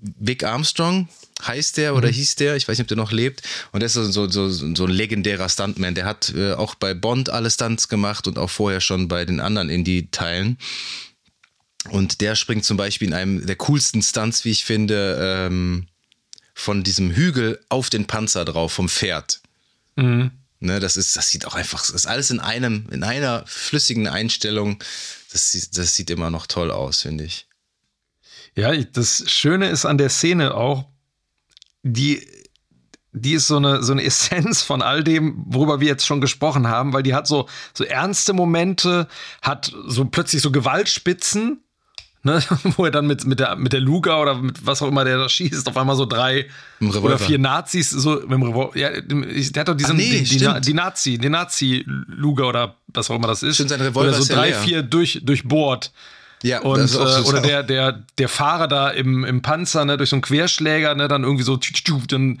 Vic 0.00 0.44
Armstrong, 0.44 1.08
heißt 1.42 1.78
der 1.78 1.94
oder 1.94 2.08
mhm. 2.08 2.12
hieß 2.12 2.36
der, 2.36 2.56
ich 2.56 2.68
weiß 2.68 2.78
nicht, 2.78 2.84
ob 2.84 2.88
der 2.88 2.96
noch 2.96 3.12
lebt. 3.12 3.42
Und 3.72 3.80
der 3.80 3.86
ist 3.86 3.94
so, 3.94 4.04
so, 4.10 4.28
so, 4.28 4.48
so 4.48 4.84
ein 4.84 4.90
legendärer 4.90 5.48
Stuntman. 5.48 5.94
Der 5.94 6.04
hat 6.04 6.32
äh, 6.36 6.52
auch 6.52 6.74
bei 6.74 6.94
Bond 6.94 7.30
alle 7.30 7.50
Stunts 7.50 7.88
gemacht 7.88 8.28
und 8.28 8.38
auch 8.38 8.50
vorher 8.50 8.80
schon 8.80 9.08
bei 9.08 9.24
den 9.24 9.40
anderen 9.40 9.70
Indie-Teilen. 9.70 10.58
Und 11.90 12.20
der 12.20 12.34
springt 12.34 12.64
zum 12.64 12.76
Beispiel 12.76 13.08
in 13.08 13.14
einem 13.14 13.46
der 13.46 13.56
coolsten 13.56 14.02
Stunts, 14.02 14.44
wie 14.44 14.50
ich 14.50 14.64
finde, 14.64 15.18
ähm, 15.20 15.86
von 16.54 16.84
diesem 16.84 17.10
Hügel 17.10 17.60
auf 17.68 17.90
den 17.90 18.06
Panzer 18.06 18.44
drauf, 18.44 18.72
vom 18.72 18.88
Pferd. 18.88 19.40
Mhm. 19.96 20.30
Ne, 20.60 20.80
das 20.80 20.96
ist, 20.96 21.16
das 21.16 21.28
sieht 21.28 21.46
auch 21.46 21.54
einfach, 21.54 21.80
das 21.80 21.90
ist 21.90 22.06
alles 22.06 22.30
in 22.30 22.40
einem, 22.40 22.86
in 22.90 23.02
einer 23.02 23.44
flüssigen 23.46 24.06
Einstellung. 24.08 24.82
Das, 25.30 25.50
sieht, 25.50 25.76
das 25.76 25.94
sieht 25.94 26.08
immer 26.10 26.30
noch 26.30 26.46
toll 26.46 26.70
aus, 26.70 27.02
finde 27.02 27.24
ich. 27.24 27.46
Ja, 28.54 28.74
das 28.74 29.24
Schöne 29.30 29.68
ist 29.68 29.84
an 29.84 29.98
der 29.98 30.08
Szene 30.08 30.54
auch, 30.54 30.86
die, 31.82 32.26
die 33.12 33.34
ist 33.34 33.48
so 33.48 33.56
eine, 33.56 33.82
so 33.82 33.92
eine 33.92 34.04
Essenz 34.04 34.62
von 34.62 34.80
all 34.80 35.02
dem, 35.02 35.42
worüber 35.46 35.80
wir 35.80 35.88
jetzt 35.88 36.06
schon 36.06 36.20
gesprochen 36.20 36.68
haben, 36.68 36.92
weil 36.92 37.02
die 37.02 37.14
hat 37.14 37.26
so, 37.26 37.48
so 37.74 37.84
ernste 37.84 38.32
Momente, 38.32 39.08
hat 39.42 39.72
so 39.86 40.04
plötzlich 40.04 40.40
so 40.40 40.52
Gewaltspitzen, 40.52 41.63
ne, 42.24 42.42
wo 42.76 42.84
er 42.84 42.90
dann 42.90 43.06
mit, 43.06 43.24
mit, 43.24 43.40
der, 43.40 43.56
mit 43.56 43.72
der 43.72 43.80
Luga 43.80 44.20
oder 44.20 44.34
mit 44.34 44.66
was 44.66 44.82
auch 44.82 44.88
immer 44.88 45.04
der 45.04 45.18
da 45.18 45.28
schießt, 45.28 45.68
auf 45.68 45.76
einmal 45.76 45.96
so 45.96 46.06
drei 46.06 46.46
oder 46.80 47.18
vier 47.18 47.38
Nazis 47.38 47.90
so 47.90 48.14
mit 48.14 48.32
dem 48.32 48.42
Revolver. 48.42 48.76
Ja, 48.76 48.90
der 48.90 49.60
hat 49.60 49.68
doch 49.68 49.76
diesen, 49.76 49.96
nee, 49.96 50.22
die, 50.22 50.38
die, 50.38 50.60
die, 50.60 50.74
Nazi, 50.74 51.18
die 51.18 51.28
Nazi-Luga 51.28 52.44
oder 52.44 52.74
was 52.88 53.10
auch 53.10 53.16
immer 53.16 53.28
das 53.28 53.42
ist. 53.42 53.56
Stimmt, 53.56 53.70
sein 53.70 53.80
Revolver 53.80 54.08
oder 54.08 54.22
so 54.22 54.34
drei, 54.34 54.50
ja 54.50 54.58
vier 54.58 54.82
durch, 54.82 55.20
durchbohrt. 55.22 55.92
Ja, 56.42 56.60
und, 56.60 56.92
äh, 56.92 56.96
oder 56.96 57.40
der, 57.40 57.62
der, 57.62 58.04
der 58.18 58.28
Fahrer 58.28 58.68
da 58.68 58.90
im, 58.90 59.24
im 59.24 59.40
Panzer, 59.40 59.86
ne, 59.86 59.96
durch 59.96 60.10
so 60.10 60.16
einen 60.16 60.22
Querschläger, 60.22 60.94
ne, 60.94 61.08
dann 61.08 61.22
irgendwie 61.22 61.44
so, 61.44 61.58
dann 62.06 62.40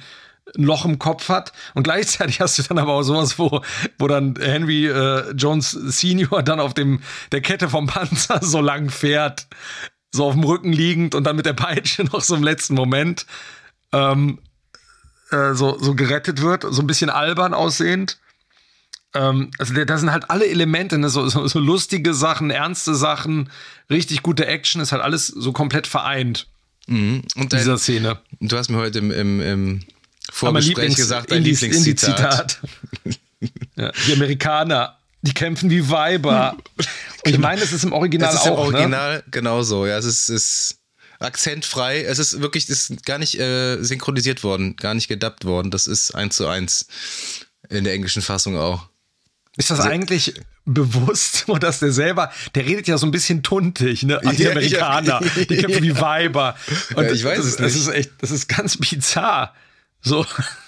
ein 0.56 0.64
Loch 0.64 0.84
im 0.84 0.98
Kopf 0.98 1.28
hat. 1.28 1.52
Und 1.74 1.84
gleichzeitig 1.84 2.40
hast 2.40 2.58
du 2.58 2.62
dann 2.62 2.78
aber 2.78 2.92
auch 2.92 3.02
sowas, 3.02 3.38
wo, 3.38 3.62
wo 3.98 4.08
dann 4.08 4.34
Henry 4.38 4.86
äh, 4.86 5.30
Jones 5.32 5.70
Senior 5.70 6.42
dann 6.42 6.60
auf 6.60 6.74
dem, 6.74 7.00
der 7.32 7.40
Kette 7.40 7.68
vom 7.68 7.86
Panzer 7.86 8.40
so 8.42 8.60
lang 8.60 8.90
fährt, 8.90 9.46
so 10.12 10.26
auf 10.26 10.34
dem 10.34 10.44
Rücken 10.44 10.72
liegend 10.72 11.14
und 11.14 11.24
dann 11.24 11.36
mit 11.36 11.46
der 11.46 11.54
Peitsche 11.54 12.04
noch 12.12 12.20
so 12.20 12.34
im 12.34 12.42
letzten 12.42 12.74
Moment 12.74 13.26
ähm, 13.92 14.38
äh, 15.30 15.54
so, 15.54 15.78
so 15.78 15.94
gerettet 15.94 16.42
wird, 16.42 16.64
so 16.68 16.82
ein 16.82 16.86
bisschen 16.86 17.10
albern 17.10 17.54
aussehend. 17.54 18.18
Ähm, 19.14 19.50
also 19.58 19.72
da 19.84 19.96
sind 19.96 20.12
halt 20.12 20.30
alle 20.30 20.46
Elemente, 20.46 20.98
ne? 20.98 21.08
so, 21.08 21.28
so, 21.28 21.46
so 21.46 21.58
lustige 21.58 22.14
Sachen, 22.14 22.50
ernste 22.50 22.94
Sachen, 22.94 23.50
richtig 23.88 24.22
gute 24.22 24.46
Action, 24.46 24.82
ist 24.82 24.92
halt 24.92 25.02
alles 25.02 25.28
so 25.28 25.52
komplett 25.52 25.86
vereint. 25.86 26.48
Mhm. 26.86 27.22
Und 27.36 27.52
dein, 27.52 27.60
dieser 27.60 27.78
Szene. 27.78 28.18
Du 28.40 28.56
hast 28.56 28.70
mir 28.70 28.76
heute 28.76 28.98
im, 28.98 29.10
im, 29.10 29.40
im 29.40 29.80
Vorgespräch 30.34 30.96
gesagt, 30.96 31.30
dein 31.30 31.42
Lieblingszitat. 31.42 32.60
Ja, 33.76 33.92
die 34.06 34.14
Amerikaner, 34.14 34.96
die 35.20 35.34
kämpfen 35.34 35.68
wie 35.68 35.90
Weiber. 35.90 36.56
Und 37.26 37.32
ich 37.34 37.36
meine, 37.36 37.60
es 37.60 37.72
ist 37.72 37.84
im 37.84 37.92
Original 37.92 38.32
das 38.32 38.42
ist 38.42 38.50
auch. 38.50 38.68
Im 38.68 38.72
ne? 38.72 38.78
Original 38.78 39.16
ne? 39.16 39.24
genauso, 39.30 39.84
ja. 39.84 39.98
Es 39.98 40.06
ist, 40.06 40.30
ist 40.30 40.78
akzentfrei. 41.18 42.02
Es 42.04 42.18
ist 42.18 42.40
wirklich, 42.40 42.70
es 42.70 42.88
ist 42.88 43.04
gar 43.04 43.18
nicht 43.18 43.38
äh, 43.38 43.82
synchronisiert 43.82 44.44
worden, 44.44 44.76
gar 44.76 44.94
nicht 44.94 45.08
gedubbt 45.08 45.44
worden. 45.44 45.70
Das 45.70 45.86
ist 45.86 46.14
eins 46.14 46.36
zu 46.36 46.46
eins 46.46 46.86
in 47.68 47.84
der 47.84 47.92
englischen 47.92 48.22
Fassung 48.22 48.56
auch. 48.56 48.88
Ist 49.58 49.70
das 49.70 49.80
also, 49.80 49.90
eigentlich 49.90 50.34
bewusst, 50.64 51.44
dass 51.60 51.80
der 51.80 51.92
selber, 51.92 52.32
der 52.54 52.64
redet 52.64 52.88
ja 52.88 52.96
so 52.96 53.06
ein 53.06 53.10
bisschen 53.10 53.42
tuntig, 53.42 54.04
ne? 54.04 54.22
Die 54.38 54.48
Amerikaner, 54.48 55.20
die 55.36 55.56
kämpfen 55.56 55.82
wie 55.82 56.00
Weiber. 56.00 56.56
Und 56.94 57.04
ja, 57.04 57.12
ich 57.12 57.24
weiß 57.24 57.36
das, 57.36 57.46
es 57.46 57.58
nicht. 57.58 57.74
Das 57.74 57.74
ist 57.74 57.88
echt, 57.88 58.10
das 58.20 58.30
ist 58.30 58.48
ganz 58.48 58.78
bizarr. 58.78 59.54
So. 60.04 60.24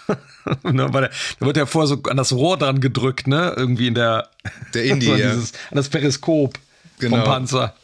ne, 0.65 0.93
weil 0.93 1.03
der, 1.03 1.11
da 1.39 1.47
wird 1.47 1.57
ja 1.57 1.67
vorher 1.67 1.89
so 1.89 2.03
an 2.05 2.17
das 2.17 2.33
Rohr 2.33 2.57
dran 2.57 2.81
gedrückt, 2.81 3.27
ne? 3.27 3.55
Irgendwie 3.57 3.89
in 3.89 3.95
der. 3.95 4.31
Der 4.75 4.85
Indie, 4.85 5.07
ja. 5.11 5.17
Dieses, 5.17 5.53
an 5.71 5.77
das 5.77 5.89
Periskop 5.89 6.59
genau. 6.99 7.17
vom 7.17 7.25
Panzer. 7.25 7.75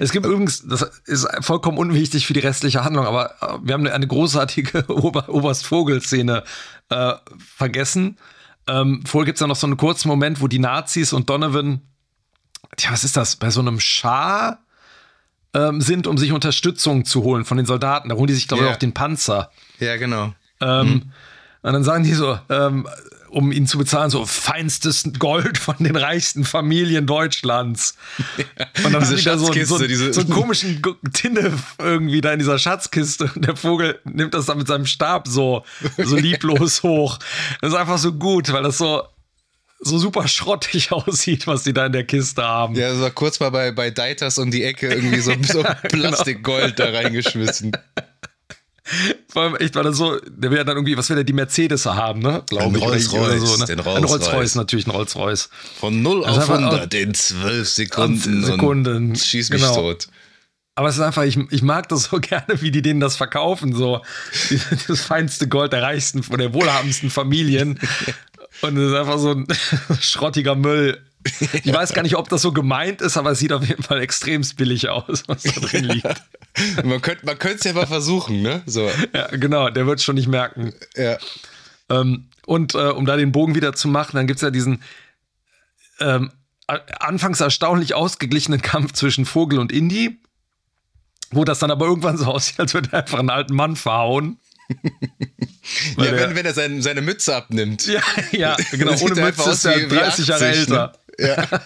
Es 0.00 0.12
gibt 0.12 0.26
übrigens, 0.26 0.66
das 0.66 0.82
ist 1.06 1.26
vollkommen 1.40 1.78
unwichtig 1.78 2.26
für 2.26 2.34
die 2.34 2.40
restliche 2.40 2.84
Handlung, 2.84 3.06
aber 3.06 3.30
äh, 3.40 3.58
wir 3.62 3.74
haben 3.74 3.86
eine 3.86 4.06
großartige 4.06 4.84
Ober 4.88 5.28
Oberst-Vogel-Szene 5.28 6.44
äh, 6.90 7.14
vergessen. 7.56 8.18
Ähm, 8.66 9.02
vorher 9.06 9.24
gibt 9.24 9.36
es 9.36 9.40
ja 9.40 9.46
noch 9.46 9.56
so 9.56 9.66
einen 9.66 9.78
kurzen 9.78 10.08
Moment, 10.08 10.42
wo 10.42 10.46
die 10.46 10.58
Nazis 10.58 11.14
und 11.14 11.30
Donovan, 11.30 11.80
tja, 12.76 12.92
was 12.92 13.04
ist 13.04 13.16
das, 13.16 13.36
bei 13.36 13.50
so 13.50 13.60
einem 13.60 13.80
Schar 13.80 14.58
ähm, 15.54 15.80
sind, 15.80 16.06
um 16.06 16.18
sich 16.18 16.32
Unterstützung 16.32 17.06
zu 17.06 17.22
holen 17.22 17.46
von 17.46 17.56
den 17.56 17.64
Soldaten. 17.64 18.10
Da 18.10 18.16
holen 18.16 18.26
die 18.26 18.34
sich, 18.34 18.46
glaube 18.46 18.64
ich, 18.64 18.66
yeah. 18.66 18.74
auch 18.74 18.78
den 18.78 18.92
Panzer. 18.92 19.50
Ja, 19.78 19.96
genau. 19.96 20.34
Ähm, 20.60 20.86
mhm. 20.86 21.12
Und 21.62 21.72
dann 21.72 21.84
sagen 21.84 22.04
die 22.04 22.14
so, 22.14 22.38
ähm, 22.48 22.86
um 23.30 23.52
ihn 23.52 23.66
zu 23.66 23.78
bezahlen, 23.78 24.10
so 24.10 24.24
feinstes 24.26 25.04
Gold 25.18 25.58
von 25.58 25.76
den 25.78 25.96
reichsten 25.96 26.44
Familien 26.44 27.06
Deutschlands. 27.06 27.96
Und 28.84 28.92
dann 28.92 29.00
diese 29.00 29.16
die 29.16 29.64
so, 29.64 29.78
so, 29.78 29.86
diese 29.86 30.12
so 30.12 30.20
einen 30.20 30.30
komischen 30.30 30.82
Tinne 31.12 31.52
irgendwie 31.78 32.20
da 32.20 32.32
in 32.32 32.38
dieser 32.38 32.58
Schatzkiste. 32.58 33.30
Und 33.34 33.46
der 33.46 33.56
Vogel 33.56 33.98
nimmt 34.04 34.34
das 34.34 34.46
dann 34.46 34.58
mit 34.58 34.66
seinem 34.66 34.86
Stab 34.86 35.28
so, 35.28 35.64
so 35.98 36.16
lieblos 36.16 36.82
hoch. 36.82 37.18
Das 37.60 37.72
ist 37.72 37.78
einfach 37.78 37.98
so 37.98 38.12
gut, 38.12 38.52
weil 38.52 38.62
das 38.62 38.78
so, 38.78 39.02
so 39.80 39.98
super 39.98 40.26
schrottig 40.26 40.92
aussieht, 40.92 41.46
was 41.46 41.64
die 41.64 41.72
da 41.72 41.86
in 41.86 41.92
der 41.92 42.04
Kiste 42.04 42.42
haben. 42.42 42.74
Ja, 42.74 42.94
so 42.94 43.08
kurz 43.10 43.40
mal 43.40 43.50
bei, 43.50 43.72
bei 43.72 43.90
Deiters 43.90 44.38
um 44.38 44.50
die 44.50 44.64
Ecke 44.64 44.88
irgendwie 44.88 45.20
so, 45.20 45.32
so 45.42 45.62
genau. 45.62 45.74
Plastikgold 45.88 46.78
da 46.78 46.86
reingeschmissen. 46.86 47.72
Vor 49.28 49.42
allem 49.42 49.56
echt, 49.56 49.74
weil 49.74 49.86
er 49.86 49.92
so, 49.92 50.18
der 50.26 50.50
will 50.50 50.58
ja 50.58 50.64
dann 50.64 50.76
irgendwie, 50.76 50.96
was 50.96 51.10
will 51.10 51.18
er, 51.18 51.24
die 51.24 51.32
Mercedes 51.32 51.86
haben, 51.86 52.20
ne? 52.20 52.42
Glaube 52.48 52.78
ich. 52.78 52.84
Rolls 52.84 53.12
Royce, 53.12 53.42
so, 53.42 53.56
ne? 53.56 53.64
den 53.66 53.80
Rolls, 53.80 53.98
ein 53.98 54.04
Rolls 54.04 54.32
Royce. 54.32 54.54
natürlich, 54.54 54.86
ein 54.86 54.90
Rolls 54.90 55.16
Royce. 55.16 55.50
Von 55.78 56.02
0 56.02 56.24
also 56.24 56.40
auf 56.40 56.50
100 56.50 56.94
in 56.94 57.14
12 57.14 57.68
Sekunden. 57.68 58.44
Sekunden. 58.44 59.16
Schieß 59.16 59.50
mich 59.50 59.60
genau. 59.62 59.74
tot. 59.74 60.08
Aber 60.74 60.88
es 60.88 60.94
ist 60.94 61.02
einfach, 61.02 61.24
ich, 61.24 61.36
ich 61.50 61.62
mag 61.62 61.88
das 61.88 62.04
so 62.04 62.18
gerne, 62.20 62.60
wie 62.62 62.70
die 62.70 62.82
denen 62.82 63.00
das 63.00 63.16
verkaufen, 63.16 63.74
so 63.74 64.00
das 64.86 65.00
feinste 65.00 65.48
Gold 65.48 65.72
der 65.72 65.82
reichsten, 65.82 66.22
von 66.22 66.38
der 66.38 66.54
wohlhabendsten 66.54 67.10
Familien. 67.10 67.80
Und 68.60 68.76
es 68.76 68.90
ist 68.90 68.96
einfach 68.96 69.18
so 69.18 69.32
ein 69.32 69.46
schrottiger 70.00 70.54
Müll. 70.54 71.00
Ich 71.64 71.72
weiß 71.72 71.92
gar 71.92 72.02
nicht, 72.02 72.16
ob 72.16 72.28
das 72.28 72.42
so 72.42 72.52
gemeint 72.52 73.00
ist, 73.00 73.16
aber 73.16 73.32
es 73.32 73.38
sieht 73.38 73.52
auf 73.52 73.66
jeden 73.66 73.82
Fall 73.82 74.00
extremst 74.00 74.56
billig 74.56 74.88
aus, 74.88 75.24
was 75.26 75.42
da 75.42 75.60
drin 75.60 75.84
liegt. 75.84 76.22
man 76.84 77.02
könnte 77.02 77.26
man 77.26 77.36
es 77.40 77.64
ja 77.64 77.72
mal 77.72 77.86
versuchen, 77.86 78.42
ne? 78.42 78.62
So. 78.66 78.90
Ja, 79.12 79.28
genau, 79.28 79.68
der 79.70 79.86
wird 79.86 79.98
es 79.98 80.04
schon 80.04 80.14
nicht 80.14 80.28
merken. 80.28 80.72
Ja. 80.96 81.18
Ähm, 81.90 82.28
und 82.46 82.74
äh, 82.74 82.90
um 82.90 83.04
da 83.04 83.16
den 83.16 83.32
Bogen 83.32 83.54
wieder 83.54 83.74
zu 83.74 83.88
machen, 83.88 84.16
dann 84.16 84.26
gibt 84.26 84.38
es 84.38 84.42
ja 84.42 84.50
diesen 84.50 84.82
ähm, 86.00 86.30
anfangs 86.66 87.40
erstaunlich 87.40 87.94
ausgeglichenen 87.94 88.62
Kampf 88.62 88.92
zwischen 88.92 89.24
Vogel 89.24 89.58
und 89.58 89.72
Indy, 89.72 90.20
wo 91.30 91.44
das 91.44 91.58
dann 91.58 91.70
aber 91.70 91.86
irgendwann 91.86 92.16
so 92.16 92.26
aussieht, 92.26 92.60
als 92.60 92.74
würde 92.74 92.90
er 92.92 93.00
einfach 93.00 93.18
einen 93.18 93.30
alten 93.30 93.54
Mann 93.54 93.76
verhauen. 93.76 94.38
ja, 95.96 96.12
wenn, 96.12 96.34
wenn 96.34 96.46
er 96.46 96.52
sein, 96.52 96.82
seine 96.82 97.00
Mütze 97.00 97.34
abnimmt. 97.34 97.86
Ja, 97.86 98.02
ja 98.32 98.56
genau. 98.72 98.92
Ohne 99.00 99.14
Mütze 99.14 99.50
ist 99.50 99.64
er 99.64 99.88
30 99.88 100.26
Jahre 100.26 100.44
ne? 100.44 100.50
älter. 100.50 100.86
Ne? 100.86 101.07
Ja. 101.18 101.46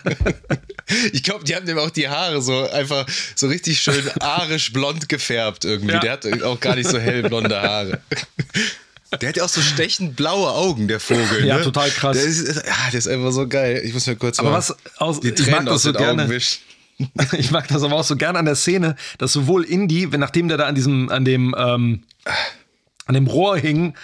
Ich 1.13 1.23
glaube, 1.23 1.45
die 1.45 1.55
haben 1.55 1.65
dem 1.65 1.79
auch 1.79 1.91
die 1.91 2.09
Haare 2.09 2.43
so 2.43 2.69
einfach 2.71 3.07
so 3.35 3.47
richtig 3.47 3.81
schön 3.81 4.11
arisch 4.21 4.73
blond 4.73 5.09
gefärbt 5.09 5.65
irgendwie. 5.65 5.95
Ja. 5.95 6.01
Der 6.01 6.13
hat 6.13 6.43
auch 6.43 6.61
gar 6.61 6.75
nicht 6.75 6.91
so 6.91 6.99
hellblonde 6.99 7.63
Haare. 7.63 8.03
Der 9.21 9.29
hat 9.29 9.37
ja 9.37 9.45
auch 9.45 9.49
so 9.49 9.61
stechend 9.61 10.17
blaue 10.17 10.51
Augen, 10.51 10.89
der 10.89 11.01
Vogel. 11.01 11.47
Ja, 11.47 11.59
ne? 11.59 11.63
total 11.65 11.91
krass. 11.91 12.17
Der 12.17 12.27
ist, 12.27 12.57
ja, 12.57 12.91
der 12.91 12.99
ist 12.99 13.09
einfach 13.09 13.33
so 13.33 13.47
geil. 13.47 13.81
Ich 13.85 13.95
muss 13.95 14.07
mir 14.07 14.17
kurz 14.17 14.39
aber 14.39 14.51
mal 14.51 14.59
was 14.59 14.77
aus, 14.97 15.21
die 15.21 15.33
Tränen 15.33 15.69
aus 15.69 15.83
so 15.83 15.93
den 15.93 16.03
gerne, 16.03 16.23
Augen 16.25 16.31
wischen. 16.31 16.61
Ich 17.39 17.51
mag 17.51 17.69
das 17.69 17.83
aber 17.83 17.95
auch 17.97 18.05
so 18.05 18.17
gerne 18.17 18.39
an 18.39 18.45
der 18.45 18.57
Szene, 18.57 18.97
dass 19.19 19.33
sowohl 19.33 19.65
Indy, 19.65 20.13
wenn 20.13 20.21
nachdem 20.21 20.49
der 20.49 20.57
da 20.57 20.67
an 20.67 20.75
diesem, 20.75 21.09
an 21.09 21.25
dem, 21.25 21.55
ähm, 21.57 22.03
an 23.07 23.15
dem 23.15 23.27
Rohr 23.27 23.57
hing 23.57 23.95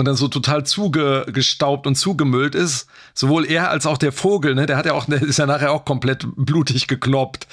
und 0.00 0.06
dann 0.06 0.16
so 0.16 0.28
total 0.28 0.64
zugestaubt 0.64 1.86
und 1.86 1.94
zugemüllt 1.94 2.54
ist, 2.54 2.86
sowohl 3.14 3.46
er 3.46 3.70
als 3.70 3.86
auch 3.86 3.98
der 3.98 4.12
Vogel, 4.12 4.54
ne, 4.54 4.66
der 4.66 4.76
hat 4.76 4.86
ja 4.86 4.94
auch, 4.94 5.04
der 5.04 5.22
ist 5.22 5.38
ja 5.38 5.46
nachher 5.46 5.72
auch 5.72 5.84
komplett 5.84 6.26
blutig 6.36 6.88
gekloppt. 6.88 7.46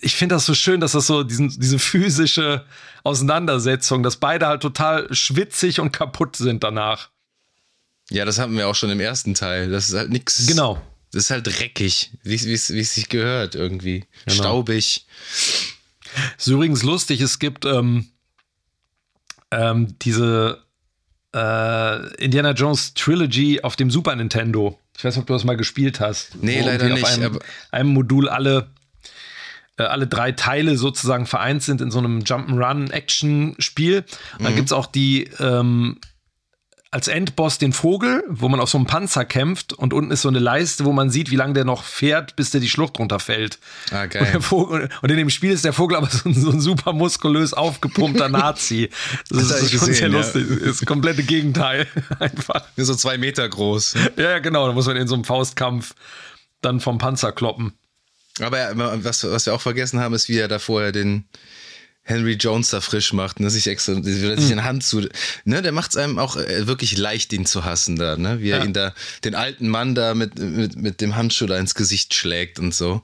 Ich 0.00 0.16
finde 0.16 0.34
das 0.34 0.44
so 0.44 0.54
schön, 0.54 0.80
dass 0.80 0.92
das 0.92 1.06
so 1.06 1.22
diesen, 1.22 1.48
diese 1.48 1.78
physische 1.78 2.64
Auseinandersetzung, 3.04 4.02
dass 4.02 4.16
beide 4.16 4.48
halt 4.48 4.62
total 4.62 5.12
schwitzig 5.14 5.78
und 5.78 5.92
kaputt 5.92 6.36
sind 6.36 6.64
danach. 6.64 7.10
Ja, 8.10 8.24
das 8.24 8.38
hatten 8.38 8.56
wir 8.56 8.68
auch 8.68 8.74
schon 8.74 8.90
im 8.90 9.00
ersten 9.00 9.34
Teil. 9.34 9.70
Das 9.70 9.88
ist 9.88 9.94
halt 9.94 10.10
nichts. 10.10 10.46
Genau. 10.46 10.82
Das 11.12 11.24
ist 11.24 11.30
halt 11.30 11.46
dreckig, 11.46 12.10
wie 12.24 12.34
es 12.34 12.66
sich 12.66 13.08
gehört 13.08 13.54
irgendwie. 13.54 14.04
Genau. 14.26 14.42
Staubig. 14.42 15.06
Ist 16.36 16.46
übrigens 16.46 16.82
lustig, 16.82 17.20
es 17.20 17.38
gibt 17.38 17.64
ähm, 17.64 18.08
ähm, 19.52 19.96
diese 20.02 20.65
äh, 21.34 22.14
Indiana 22.16 22.52
Jones 22.52 22.94
Trilogy 22.94 23.60
auf 23.62 23.76
dem 23.76 23.90
Super 23.90 24.14
Nintendo. 24.16 24.78
Ich 24.96 25.04
weiß 25.04 25.14
nicht, 25.14 25.22
ob 25.22 25.26
du 25.26 25.34
das 25.34 25.44
mal 25.44 25.56
gespielt 25.56 26.00
hast. 26.00 26.42
Nee, 26.42 26.62
leider 26.62 26.88
nicht. 26.88 27.04
Auf 27.04 27.12
einem, 27.12 27.38
einem 27.70 27.90
Modul 27.90 28.28
alle, 28.28 28.70
äh, 29.76 29.82
alle 29.82 30.06
drei 30.06 30.32
Teile 30.32 30.76
sozusagen 30.76 31.26
vereint 31.26 31.62
sind 31.62 31.80
in 31.80 31.90
so 31.90 31.98
einem 31.98 32.20
Jump'n'Run-Action-Spiel. 32.20 34.04
Mhm. 34.38 34.44
Dann 34.44 34.54
gibt 34.54 34.66
es 34.66 34.72
auch 34.72 34.86
die 34.86 35.24
ähm, 35.38 35.98
als 36.96 37.08
Endboss 37.08 37.58
den 37.58 37.74
Vogel, 37.74 38.24
wo 38.26 38.48
man 38.48 38.58
auf 38.58 38.70
so 38.70 38.78
einem 38.78 38.86
Panzer 38.86 39.26
kämpft 39.26 39.74
und 39.74 39.92
unten 39.92 40.10
ist 40.12 40.22
so 40.22 40.28
eine 40.28 40.38
Leiste, 40.38 40.86
wo 40.86 40.94
man 40.94 41.10
sieht, 41.10 41.30
wie 41.30 41.36
lange 41.36 41.52
der 41.52 41.66
noch 41.66 41.84
fährt, 41.84 42.36
bis 42.36 42.52
der 42.52 42.62
die 42.62 42.70
Schlucht 42.70 42.98
runterfällt. 42.98 43.58
Ah, 43.90 44.06
geil. 44.06 44.32
Und, 44.34 44.40
Vogel, 44.40 44.88
und, 45.02 45.10
in 45.10 45.18
dem 45.18 45.28
Spiel 45.28 45.52
ist 45.52 45.66
der 45.66 45.74
Vogel 45.74 45.98
aber 45.98 46.08
so 46.08 46.26
ein, 46.26 46.34
so 46.34 46.50
ein 46.50 46.58
super 46.58 46.94
muskulös 46.94 47.52
aufgepumpter 47.52 48.30
Nazi. 48.30 48.88
Das, 49.28 49.48
das 49.48 49.62
ist, 49.64 49.72
schon 49.72 49.92
sehr 49.92 50.08
ja. 50.08 50.16
lustig. 50.16 50.46
Das 50.48 50.56
ist 50.56 50.80
das 50.80 50.86
komplette 50.86 51.22
Gegenteil. 51.22 51.86
Einfach. 52.18 52.64
So 52.78 52.94
zwei 52.94 53.18
Meter 53.18 53.46
groß. 53.46 53.92
Ja, 54.16 54.30
ja, 54.30 54.38
genau. 54.38 54.66
Da 54.66 54.72
muss 54.72 54.86
man 54.86 54.96
in 54.96 55.06
so 55.06 55.16
einem 55.16 55.24
Faustkampf 55.24 55.94
dann 56.62 56.80
vom 56.80 56.96
Panzer 56.96 57.30
kloppen. 57.30 57.74
Aber 58.40 58.72
was, 59.04 59.22
was 59.22 59.44
wir 59.44 59.52
auch 59.52 59.60
vergessen 59.60 60.00
haben, 60.00 60.14
ist, 60.14 60.30
wie 60.30 60.38
er 60.38 60.48
da 60.48 60.58
vorher 60.58 60.92
den, 60.92 61.28
Henry 62.06 62.34
Jones 62.34 62.70
da 62.70 62.80
frisch 62.80 63.12
macht, 63.12 63.40
ne, 63.40 63.50
sich 63.50 63.66
extra, 63.66 64.00
sich 64.00 64.22
in 64.22 64.58
hm. 64.58 64.64
Hand 64.64 64.84
zu, 64.84 65.08
ne, 65.44 65.60
der 65.60 65.72
macht 65.72 65.90
es 65.90 65.96
einem 65.96 66.20
auch 66.20 66.36
äh, 66.36 66.68
wirklich 66.68 66.96
leicht, 66.96 67.32
ihn 67.32 67.46
zu 67.46 67.64
hassen 67.64 67.96
da, 67.96 68.16
ne, 68.16 68.40
wie 68.40 68.50
er 68.50 68.58
ja. 68.58 68.64
ihn 68.64 68.72
da, 68.72 68.94
den 69.24 69.34
alten 69.34 69.68
Mann 69.68 69.96
da 69.96 70.14
mit, 70.14 70.38
mit, 70.38 70.76
mit 70.76 71.00
dem 71.00 71.16
Handschuh 71.16 71.46
da 71.46 71.58
ins 71.58 71.74
Gesicht 71.74 72.14
schlägt 72.14 72.60
und 72.60 72.72
so. 72.72 73.02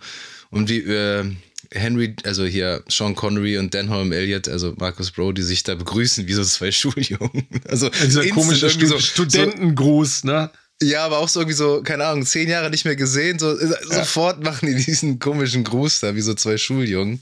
Und 0.50 0.68
wie, 0.68 0.78
äh, 0.78 1.24
Henry, 1.72 2.14
also 2.24 2.44
hier 2.44 2.84
Sean 2.88 3.16
Connery 3.16 3.58
und 3.58 3.74
Denholm 3.74 4.12
Elliott, 4.12 4.48
also 4.48 4.74
Marcus 4.76 5.10
Brody, 5.10 5.42
sich 5.42 5.64
da 5.64 5.74
begrüßen 5.74 6.28
wie 6.28 6.34
so 6.34 6.44
zwei 6.44 6.70
Schuljungen. 6.72 7.46
Also 7.68 7.88
dieser 7.88 8.28
komische 8.28 8.70
Stu 8.70 8.86
so, 8.86 8.98
Studentengruß, 9.00 10.20
so, 10.20 10.28
ne? 10.28 10.50
Ja, 10.80 11.04
aber 11.04 11.18
auch 11.18 11.28
so 11.28 11.40
irgendwie 11.40 11.56
so, 11.56 11.82
keine 11.82 12.06
Ahnung, 12.06 12.24
zehn 12.24 12.48
Jahre 12.48 12.70
nicht 12.70 12.84
mehr 12.84 12.96
gesehen. 12.96 13.38
So, 13.38 13.58
ja. 13.58 13.68
Sofort 13.82 14.42
machen 14.42 14.66
die 14.66 14.84
diesen 14.84 15.18
komischen 15.18 15.64
Gruß 15.64 16.00
da, 16.00 16.14
wie 16.14 16.20
so 16.20 16.34
zwei 16.34 16.56
Schuljungen. 16.56 17.20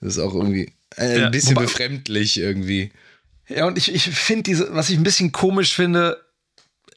Das 0.00 0.14
ist 0.14 0.18
auch 0.18 0.34
irgendwie 0.34 0.72
ein 0.96 1.20
ja, 1.20 1.28
bisschen 1.30 1.56
wobei, 1.56 1.66
befremdlich 1.66 2.38
irgendwie. 2.38 2.92
Ja, 3.48 3.66
und 3.66 3.78
ich, 3.78 3.94
ich 3.94 4.04
finde 4.04 4.44
diese, 4.44 4.74
was 4.74 4.88
ich 4.90 4.96
ein 4.96 5.02
bisschen 5.02 5.32
komisch 5.32 5.74
finde, 5.74 6.20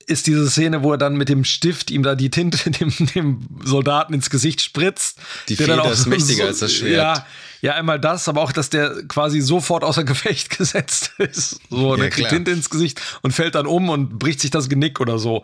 ist 0.08 0.28
diese 0.28 0.50
Szene, 0.50 0.84
wo 0.84 0.92
er 0.92 0.98
dann 0.98 1.16
mit 1.16 1.30
dem 1.30 1.44
Stift 1.44 1.90
ihm 1.90 2.04
da 2.04 2.16
die 2.16 2.30
Tinte 2.30 2.70
dem, 2.70 2.92
dem 3.16 3.48
Soldaten 3.64 4.14
ins 4.14 4.30
Gesicht 4.30 4.62
spritzt. 4.62 5.20
Die 5.50 5.56
Feder 5.56 5.92
ist 5.92 6.04
so, 6.04 6.10
mächtiger 6.10 6.44
so, 6.44 6.48
als 6.50 6.60
das 6.60 6.74
Schwert. 6.74 7.18
Ja, 7.18 7.26
ja, 7.62 7.74
einmal 7.74 8.00
das, 8.00 8.28
aber 8.28 8.42
auch, 8.42 8.52
dass 8.52 8.70
der 8.70 9.08
quasi 9.08 9.42
sofort 9.42 9.84
außer 9.84 10.04
Gefecht 10.04 10.50
gesetzt 10.58 11.14
ist. 11.18 11.60
So, 11.70 11.96
ja, 11.96 12.02
der 12.02 12.10
kriegt 12.10 12.30
Tinte 12.30 12.52
ins 12.52 12.70
Gesicht 12.70 13.02
und 13.22 13.32
fällt 13.32 13.56
dann 13.56 13.66
um 13.66 13.90
und 13.90 14.20
bricht 14.20 14.40
sich 14.40 14.52
das 14.52 14.70
Genick 14.70 15.00
oder 15.00 15.18
so. 15.18 15.44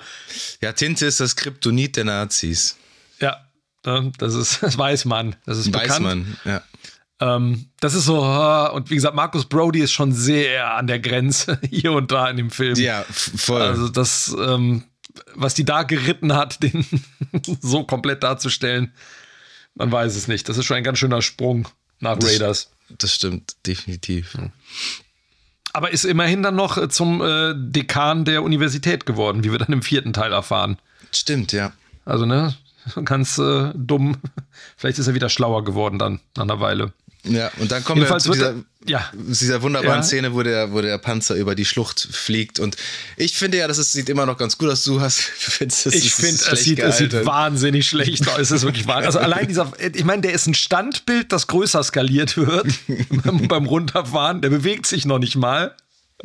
Ja, 0.61 0.73
Tinte 0.73 1.05
ist 1.05 1.19
das 1.19 1.35
Kryptonit 1.35 1.95
der 1.95 2.05
Nazis. 2.05 2.77
Ja, 3.19 3.43
das 3.83 4.35
ist, 4.35 4.61
das 4.61 4.77
weiß 4.77 5.05
man. 5.05 5.35
Das 5.45 5.57
ist 5.57 5.73
weiß 5.73 5.81
bekannt. 5.83 6.03
man, 6.03 6.37
ja. 6.45 6.61
Ähm, 7.21 7.67
das 7.79 7.93
ist 7.93 8.05
so, 8.05 8.17
äh, 8.17 8.71
und 8.71 8.89
wie 8.89 8.95
gesagt, 8.95 9.15
Markus 9.15 9.45
Brody 9.45 9.79
ist 9.79 9.91
schon 9.91 10.11
sehr 10.11 10.73
an 10.73 10.87
der 10.87 10.99
Grenze 10.99 11.59
hier 11.69 11.93
und 11.93 12.11
da 12.11 12.27
in 12.27 12.37
dem 12.37 12.49
Film. 12.49 12.75
Ja, 12.75 13.05
voll. 13.07 13.61
Also 13.61 13.89
das, 13.89 14.35
ähm, 14.39 14.83
was 15.35 15.53
die 15.53 15.63
da 15.63 15.83
geritten 15.83 16.33
hat, 16.33 16.63
den 16.63 16.83
so 17.61 17.83
komplett 17.83 18.23
darzustellen, 18.23 18.91
man 19.75 19.91
weiß 19.91 20.15
es 20.15 20.27
nicht. 20.27 20.49
Das 20.49 20.57
ist 20.57 20.65
schon 20.65 20.77
ein 20.77 20.83
ganz 20.83 20.97
schöner 20.97 21.21
Sprung 21.21 21.67
nach 21.99 22.17
das, 22.17 22.31
Raiders. 22.31 22.71
Das 22.97 23.13
stimmt, 23.13 23.55
definitiv. 23.67 24.35
Aber 25.73 25.91
ist 25.91 26.03
immerhin 26.03 26.41
dann 26.41 26.55
noch 26.55 26.89
zum 26.89 27.21
äh, 27.21 27.53
Dekan 27.55 28.25
der 28.25 28.43
Universität 28.43 29.05
geworden, 29.05 29.43
wie 29.43 29.51
wir 29.51 29.59
dann 29.59 29.71
im 29.71 29.83
vierten 29.83 30.11
Teil 30.11 30.33
erfahren. 30.33 30.77
Stimmt, 31.11 31.53
ja. 31.53 31.71
Also, 32.03 32.25
ne, 32.25 32.55
ganz 33.05 33.37
äh, 33.37 33.71
dumm. 33.75 34.17
Vielleicht 34.75 34.99
ist 34.99 35.07
er 35.07 35.13
wieder 35.13 35.29
schlauer 35.29 35.63
geworden 35.63 35.99
dann 35.99 36.19
nach 36.35 36.43
einer 36.43 36.59
Weile. 36.59 36.93
Ja, 37.23 37.51
und 37.59 37.71
dann 37.71 37.83
kommen 37.83 38.01
Jedenfalls 38.01 38.25
wir 38.25 38.31
zu 38.33 38.37
dieser, 38.39 38.49
er- 38.53 38.63
ja. 38.87 39.11
dieser 39.13 39.61
wunderbaren 39.61 39.99
Ja. 39.99 40.03
Szene, 40.03 40.33
wo 40.33 40.41
der, 40.41 40.71
wo 40.71 40.81
der 40.81 40.97
Panzer 40.97 41.35
über 41.35 41.53
die 41.53 41.65
Schlucht 41.65 41.99
fliegt. 42.11 42.59
Und 42.59 42.77
ich 43.15 43.37
finde 43.37 43.59
ja, 43.59 43.67
das 43.67 43.77
ist, 43.77 43.91
sieht 43.91 44.09
immer 44.09 44.25
noch 44.25 44.37
ganz 44.37 44.57
gut 44.57 44.69
aus. 44.69 44.83
Du 44.83 44.99
hast, 45.01 45.19
findest, 45.37 45.85
das 45.85 45.93
Ich 45.93 46.13
finde, 46.15 46.41
es 46.51 46.63
sieht, 46.63 46.79
es 46.79 46.97
sieht 46.97 47.25
wahnsinnig 47.25 47.87
schlecht 47.87 48.27
aus. 48.27 48.39
Es 48.39 48.49
ist 48.51 48.63
wirklich 48.63 48.87
wahr. 48.87 48.97
Also 49.03 49.19
allein 49.19 49.47
dieser, 49.47 49.71
ich 49.79 50.03
meine, 50.03 50.23
der 50.23 50.33
ist 50.33 50.47
ein 50.47 50.55
Standbild, 50.55 51.31
das 51.31 51.45
größer 51.45 51.83
skaliert 51.83 52.37
wird 52.37 52.67
beim, 53.23 53.47
beim 53.47 53.65
Runterfahren. 53.67 54.41
Der 54.41 54.49
bewegt 54.49 54.87
sich 54.87 55.05
noch 55.05 55.19
nicht 55.19 55.35
mal. 55.35 55.75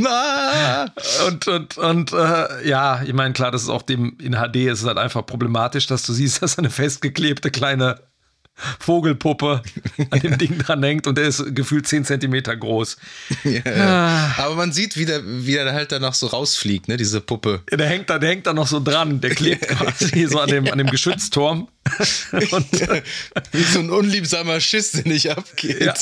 Ah! 0.02 0.86
Und, 1.26 1.46
und, 1.48 1.78
und 1.78 2.12
äh, 2.12 2.68
ja, 2.68 3.02
ich 3.02 3.12
meine, 3.14 3.32
klar, 3.34 3.50
das 3.50 3.62
ist 3.62 3.68
auch 3.70 3.82
dem 3.82 4.16
in 4.20 4.32
HD 4.34 4.56
ist 4.70 4.80
es 4.80 4.86
halt 4.86 4.98
einfach 4.98 5.24
problematisch, 5.26 5.86
dass 5.86 6.02
du 6.04 6.12
siehst, 6.12 6.42
dass 6.42 6.58
eine 6.58 6.70
festgeklebte 6.70 7.50
kleine 7.50 8.00
Vogelpuppe 8.80 9.62
an 10.10 10.20
dem 10.20 10.38
Ding 10.38 10.58
dran 10.58 10.82
hängt 10.82 11.06
und 11.06 11.18
der 11.18 11.26
ist 11.28 11.54
gefühlt 11.54 11.86
10 11.86 12.04
Zentimeter 12.04 12.56
groß. 12.56 12.96
Ja, 13.44 13.60
Ah. 13.66 13.68
ja. 13.68 14.34
Aber 14.44 14.54
man 14.56 14.72
sieht, 14.72 14.96
wie 14.96 15.04
der, 15.04 15.20
wie 15.24 15.52
der 15.52 15.72
halt 15.72 15.92
danach 15.92 16.14
so 16.14 16.26
rausfliegt, 16.28 16.88
ne, 16.88 16.96
diese 16.96 17.20
Puppe. 17.20 17.62
Der 17.70 17.86
hängt 17.88 18.08
da, 18.10 18.18
der 18.18 18.30
hängt 18.30 18.46
da 18.46 18.52
noch 18.54 18.66
so 18.66 18.80
dran, 18.82 19.20
der 19.20 19.34
klebt 19.34 19.68
quasi 19.68 20.26
so 20.26 20.40
an 20.40 20.48
dem, 20.48 20.66
an 20.70 20.78
dem 20.78 20.90
Geschützturm. 20.90 21.68
Und, 22.50 22.72
Wie 23.52 23.62
so 23.62 23.78
ein 23.78 23.90
unliebsamer 23.90 24.60
Schiss, 24.60 24.92
der 24.92 25.06
nicht 25.06 25.30
abgeht. 25.30 25.80
Ja. 25.80 25.94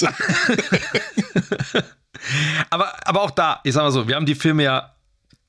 aber, 2.70 3.06
aber 3.06 3.22
auch 3.22 3.30
da, 3.30 3.60
ich 3.64 3.74
sag 3.74 3.82
mal 3.82 3.90
so, 3.92 4.08
wir 4.08 4.16
haben 4.16 4.26
die 4.26 4.34
Filme 4.34 4.62
ja 4.64 4.94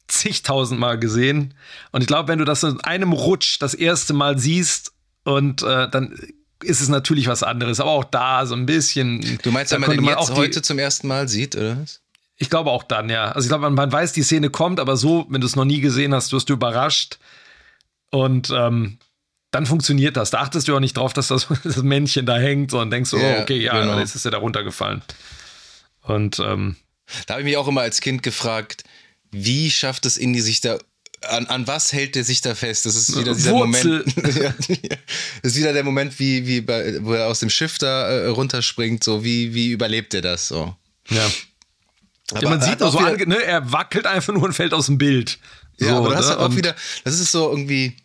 zigtausendmal 0.08 1.00
gesehen. 1.00 1.54
Und 1.92 2.02
ich 2.02 2.08
glaube, 2.08 2.28
wenn 2.28 2.40
du 2.40 2.46
das 2.46 2.64
in 2.64 2.80
einem 2.82 3.12
Rutsch 3.14 3.58
das 3.60 3.74
erste 3.74 4.14
Mal 4.14 4.38
siehst 4.38 4.92
und 5.24 5.64
äh, 5.64 5.90
dann 5.90 6.18
ist 6.66 6.82
es 6.82 6.90
natürlich 6.90 7.28
was 7.28 7.44
anderes. 7.44 7.80
Aber 7.80 7.92
auch 7.92 8.04
da 8.04 8.46
so 8.46 8.56
ein 8.56 8.66
bisschen. 8.66 9.40
Du 9.42 9.52
meinst, 9.52 9.72
wenn 9.72 9.82
man 9.82 9.92
den 9.92 10.02
man 10.02 10.10
jetzt 10.10 10.20
auch 10.20 10.30
die- 10.30 10.36
heute 10.36 10.62
zum 10.62 10.80
ersten 10.80 11.08
Mal 11.08 11.28
sieht, 11.28 11.56
oder 11.56 11.78
was? 11.82 12.02
Ich 12.38 12.50
glaube 12.50 12.72
auch 12.72 12.84
dann, 12.84 13.10
ja. 13.10 13.32
Also 13.32 13.46
ich 13.46 13.50
glaube, 13.50 13.62
man, 13.64 13.74
man 13.76 13.92
weiß, 13.92 14.12
die 14.12 14.24
Szene 14.24 14.50
kommt, 14.50 14.80
aber 14.82 14.98
so, 14.98 15.26
wenn 15.30 15.40
du 15.40 15.48
es 15.48 15.56
noch 15.56 15.64
nie 15.64 15.80
gesehen 15.80 16.14
hast, 16.14 16.34
wirst 16.34 16.50
du 16.50 16.54
überrascht. 16.54 17.18
Und 18.12 18.50
ähm, 18.54 18.98
dann 19.52 19.66
funktioniert 19.66 20.18
das. 20.18 20.32
Da 20.32 20.40
achtest 20.40 20.68
du 20.68 20.76
auch 20.76 20.82
nicht 20.82 20.98
drauf, 20.98 21.14
dass 21.14 21.30
das, 21.30 21.48
das 21.64 21.78
Männchen 21.78 22.26
da 22.26 22.38
hängt, 22.38 22.72
sondern 22.72 22.92
denkst 22.92 23.14
oh, 23.14 23.18
okay, 23.42 23.62
ja, 23.62 23.80
genau. 23.80 24.00
jetzt 24.00 24.16
ist 24.16 24.26
er 24.26 24.32
da 24.32 24.40
runtergefallen. 24.40 25.02
Und 26.02 26.40
ähm, 26.40 26.76
Da 27.26 27.36
habe 27.36 27.42
ich 27.42 27.46
mich 27.46 27.58
auch 27.58 27.68
immer 27.68 27.82
als 27.82 28.02
Kind 28.02 28.22
gefragt, 28.22 28.84
wie 29.32 29.72
schafft 29.72 30.06
es 30.06 30.18
Indy 30.18 30.42
sich 30.42 30.60
da, 30.62 30.78
an, 31.30 31.48
an 31.48 31.68
was 31.68 31.94
hält 31.94 32.16
er 32.16 32.24
sich 32.24 32.42
da 32.42 32.56
fest? 32.56 32.86
Das 32.86 32.96
ist 32.96 33.18
wieder 33.18 33.34
dieser 33.34 33.52
Wurzel. 33.52 34.04
Moment. 34.06 34.36
ja, 34.36 34.54
das 35.42 35.52
ist 35.54 35.58
wieder 35.58 35.74
der 35.74 35.84
Moment, 35.84 36.18
wie, 36.20 36.46
wie 36.48 36.62
bei, 36.62 37.04
wo 37.04 37.14
er 37.14 37.28
aus 37.28 37.40
dem 37.40 37.50
Schiff 37.50 37.78
da 37.78 38.08
äh, 38.10 38.28
runterspringt, 38.28 39.04
so 39.04 39.24
wie, 39.24 39.54
wie 39.54 39.72
überlebt 39.72 40.14
er 40.14 40.22
das 40.22 40.48
so? 40.48 40.76
ja. 41.10 41.30
Aber 42.32 42.42
ja, 42.42 42.50
man 42.50 42.62
sieht 42.62 42.82
auch 42.82 42.92
so, 42.92 43.00
wieder- 43.00 43.26
ne, 43.28 43.44
er 43.44 43.72
wackelt 43.72 44.08
einfach 44.08 44.34
nur 44.34 44.44
und 44.44 44.54
fällt 44.54 44.74
aus 44.74 44.88
dem 44.88 44.98
Bild. 44.98 45.38
Ja, 45.78 45.90
so, 45.90 45.96
aber 45.98 46.10
du 46.10 46.16
hast 46.16 46.30
ne? 46.30 46.40
auch 46.40 46.56
wieder, 46.56 46.76
das 47.04 47.20
ist 47.20 47.32
so 47.32 47.50
irgendwie. 47.52 47.96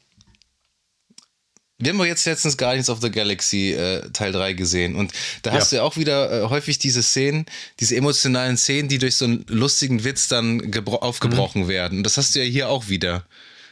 Wir 1.81 1.91
haben 1.93 1.99
doch 1.99 2.05
jetzt 2.05 2.27
letztens 2.27 2.57
Guardians 2.57 2.91
of 2.91 3.01
the 3.01 3.11
Galaxy 3.11 3.73
äh, 3.73 4.09
Teil 4.13 4.33
3 4.33 4.53
gesehen 4.53 4.95
und 4.97 5.13
da 5.43 5.53
hast 5.53 5.73
du 5.73 5.77
ja 5.77 5.83
auch 5.83 5.97
wieder 5.97 6.45
äh, 6.45 6.49
häufig 6.49 6.79
diese 6.79 7.03
Szenen, 7.03 7.47
diese 7.81 7.97
emotionalen 7.97 8.57
Szenen, 8.59 8.89
die 8.89 8.99
durch 8.99 9.17
so 9.17 9.25
einen 9.25 9.45
lustigen 9.49 10.05
Witz 10.05 10.29
dann 10.29 10.61
gebro- 10.71 10.91
Mhm. 10.99 11.03
aufgebrochen 11.03 11.69
werden. 11.69 11.99
Und 11.99 12.05
das 12.05 12.17
hast 12.19 12.35
du 12.35 12.41
ja 12.41 12.45
hier 12.45 12.69
auch 12.69 12.89
wieder, 12.89 13.25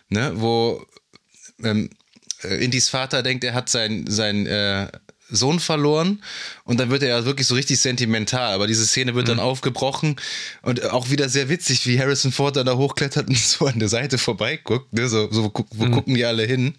ne? 0.09 0.33
wo 0.37 0.85
ähm, 1.63 1.91
äh, 2.45 2.65
Indys 2.65 2.89
Vater 2.89 3.23
denkt, 3.23 3.45
er 3.45 3.53
hat 3.55 3.69
seinen 3.69 4.11
sein, 4.11 4.47
äh, 4.47 4.89
Sohn 5.31 5.61
verloren 5.61 6.23
und 6.65 6.81
dann 6.81 6.89
wird 6.89 7.03
er 7.03 7.11
ja 7.11 7.25
wirklich 7.27 7.47
so 7.47 7.55
richtig 7.55 7.79
sentimental, 7.81 8.55
aber 8.55 8.67
diese 8.67 8.87
Szene 8.87 9.15
wird 9.15 9.27
Mhm. 9.27 9.33
dann 9.33 9.41
aufgebrochen 9.41 10.17
und 10.63 10.83
auch 10.87 11.11
wieder 11.11 11.29
sehr 11.29 11.51
witzig, 11.51 11.87
wie 11.87 12.01
Harrison 12.01 12.33
Ford 12.33 12.57
dann 12.57 12.65
da 12.65 12.77
hochklettert 12.79 13.29
und 13.29 13.37
so 13.39 13.67
an 13.67 13.79
der 13.79 13.91
Seite 13.91 14.17
vorbeiguckt, 14.17 14.91
ne? 14.95 15.07
so, 15.11 15.31
so 15.31 15.45
wo, 15.45 15.51
guck- 15.51 15.75
Mhm. 15.75 15.79
wo 15.81 15.91
gucken 15.91 16.15
die 16.15 16.25
alle 16.25 16.45
hin 16.45 16.75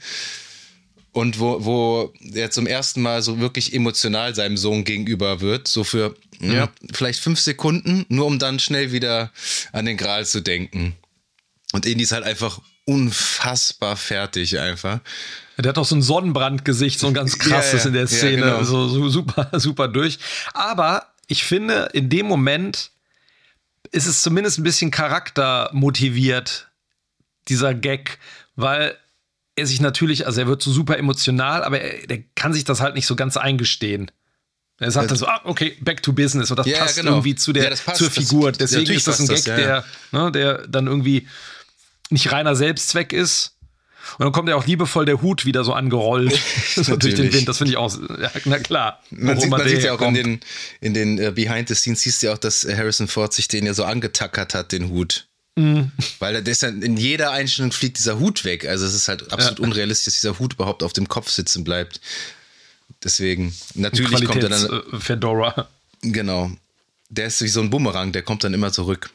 und 1.12 1.40
wo, 1.40 1.66
wo 1.66 2.14
er 2.34 2.52
zum 2.52 2.68
ersten 2.68 3.02
Mal 3.02 3.22
so 3.22 3.40
wirklich 3.40 3.74
emotional 3.74 4.36
seinem 4.36 4.58
Sohn 4.58 4.84
gegenüber 4.84 5.42
wird, 5.42 5.68
so 5.68 5.84
für 5.84 6.16
ja, 6.40 6.70
vielleicht 6.94 7.20
fünf 7.20 7.40
Sekunden, 7.40 8.06
nur 8.10 8.26
um 8.26 8.40
dann 8.40 8.60
schnell 8.60 8.92
wieder 8.92 9.32
an 9.72 9.86
den 9.86 9.98
Gral 9.98 10.26
zu 10.26 10.42
denken. 10.42 10.96
Und 11.74 11.86
Indy 11.86 12.04
ist 12.04 12.12
halt 12.12 12.24
einfach 12.24 12.60
unfassbar 12.86 13.96
fertig 13.96 14.60
einfach. 14.60 15.00
Der 15.58 15.70
hat 15.70 15.78
auch 15.78 15.86
so 15.86 15.96
ein 15.96 16.02
Sonnenbrandgesicht, 16.02 17.00
so 17.00 17.08
ein 17.08 17.14
ganz 17.14 17.38
krasses 17.38 17.74
Ja, 17.74 17.80
ja. 17.80 17.86
in 17.88 17.94
der 17.94 18.08
Szene, 18.08 18.42
genau. 18.42 18.64
so, 18.64 18.88
so 18.88 19.10
super, 19.10 19.50
super 19.60 19.88
durch. 19.88 20.18
Aber 20.54 21.08
ich 21.28 21.44
finde, 21.44 21.90
in 21.94 22.10
dem 22.10 22.26
Moment 22.28 22.92
ist 23.92 24.08
es 24.08 24.22
zumindest 24.22 24.58
ein 24.58 24.64
bisschen 24.64 24.92
charaktermotiviert, 24.92 26.70
dieser 27.48 27.74
Gag, 27.74 28.20
weil 28.56 28.98
er 29.60 29.68
sich 29.68 29.80
natürlich, 29.82 30.26
also 30.26 30.42
er 30.42 30.48
wird 30.48 30.62
so 30.62 30.72
super 30.72 30.98
emotional, 30.98 31.64
aber 31.64 31.80
er, 31.82 32.08
der 32.08 32.24
kann 32.36 32.54
sich 32.54 32.64
das 32.64 32.82
halt 32.82 32.96
nicht 32.96 33.06
so 33.06 33.16
ganz 33.16 33.38
eingestehen. 33.38 34.12
Er 34.82 34.92
sagt 34.92 35.12
dann 35.12 35.18
so, 35.18 35.28
ah, 35.28 35.42
okay, 35.44 35.76
back 35.82 36.02
to 36.02 36.14
business. 36.14 36.50
Und 36.52 36.58
das 36.58 36.66
Ja, 36.66 36.80
passt 36.80 36.96
genau. 36.96 37.12
irgendwie 37.12 37.36
zu 37.36 37.52
der, 37.52 37.66
Ja, 37.66 37.70
das 37.70 37.84
zur 37.98 38.08
Das- 38.08 38.18
Figur. 38.18 38.52
Deswegen 38.54 38.82
natürlich 38.82 38.98
ist 39.00 39.08
das 39.08 39.20
ein 39.20 39.28
Gag, 39.28 39.36
das, 39.38 39.46
ja, 39.46 39.56
der, 39.58 39.86
ne, 40.14 40.32
der 40.32 40.68
dann 40.68 40.88
irgendwie 40.88 41.28
nicht 42.10 42.32
reiner 42.32 42.56
Selbstzweck 42.56 43.12
ist. 43.14 43.56
Und 44.18 44.24
dann 44.24 44.32
kommt 44.32 44.48
ja 44.50 44.56
auch 44.56 44.66
liebevoll 44.66 45.06
der 45.06 45.22
Hut 45.22 45.46
wieder 45.46 45.64
so 45.66 45.74
angerollt 45.74 46.32
durch 46.76 47.14
den. 47.14 47.32
Wind. 47.34 47.48
Das 47.50 47.58
finde 47.58 47.72
ich 47.72 47.78
auch, 47.78 47.94
na 48.46 48.58
klar. 48.60 49.04
Man 49.12 49.40
sieht, 49.40 49.50
man 49.50 49.68
sieht 49.68 49.84
ja 49.84 49.92
auch 49.92 50.00
in 50.00 50.06
kommt. 50.06 50.18
den, 50.18 50.40
in 50.82 50.94
den 50.94 51.20
äh, 51.20 51.32
Behind 51.36 51.68
the 51.68 51.76
Scenes, 51.76 52.02
siehst 52.02 52.24
du 52.24 52.28
ja 52.28 52.34
auch, 52.34 52.38
dass 52.38 52.66
Harrison 52.66 53.08
Ford 53.10 53.34
sich 53.34 53.50
den 53.50 53.66
ja 53.66 53.74
so 53.74 53.84
angetackert 53.84 54.54
hat, 54.56 54.72
den 54.72 54.90
Hut. 54.90 55.28
Mhm. 55.60 55.92
Weil 56.20 56.36
ist 56.48 56.62
ja, 56.62 56.70
in 56.70 56.96
jeder 56.96 57.32
Einstellung 57.32 57.72
fliegt 57.74 57.98
dieser 57.98 58.18
Hut 58.20 58.46
weg. 58.46 58.66
Also 58.66 58.86
es 58.86 58.94
ist 58.94 59.08
halt 59.10 59.32
absolut 59.34 59.60
Ja. 59.60 59.66
unrealistisch, 59.66 60.06
dass 60.06 60.22
dieser 60.22 60.40
Hut 60.40 60.54
überhaupt 60.54 60.84
auf 60.84 60.94
dem 60.94 61.08
Kopf 61.10 61.30
sitzen 61.30 61.64
bleibt. 61.66 62.00
Deswegen, 63.04 63.54
natürlich 63.76 64.26
kommt 64.26 64.44
er 64.44 64.50
dann, 64.50 64.66
äh, 64.94 65.00
Fedora. 65.00 65.68
genau, 66.02 66.52
der 67.10 67.28
ist 67.28 67.42
wie 67.42 67.48
so 67.50 67.62
ein 67.62 67.70
Bumerang, 67.70 68.12
der 68.12 68.24
kommt 68.24 68.44
dann 68.44 68.54
immer 68.54 68.72
zurück 68.72 69.10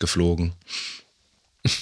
geflogen. 0.00 0.52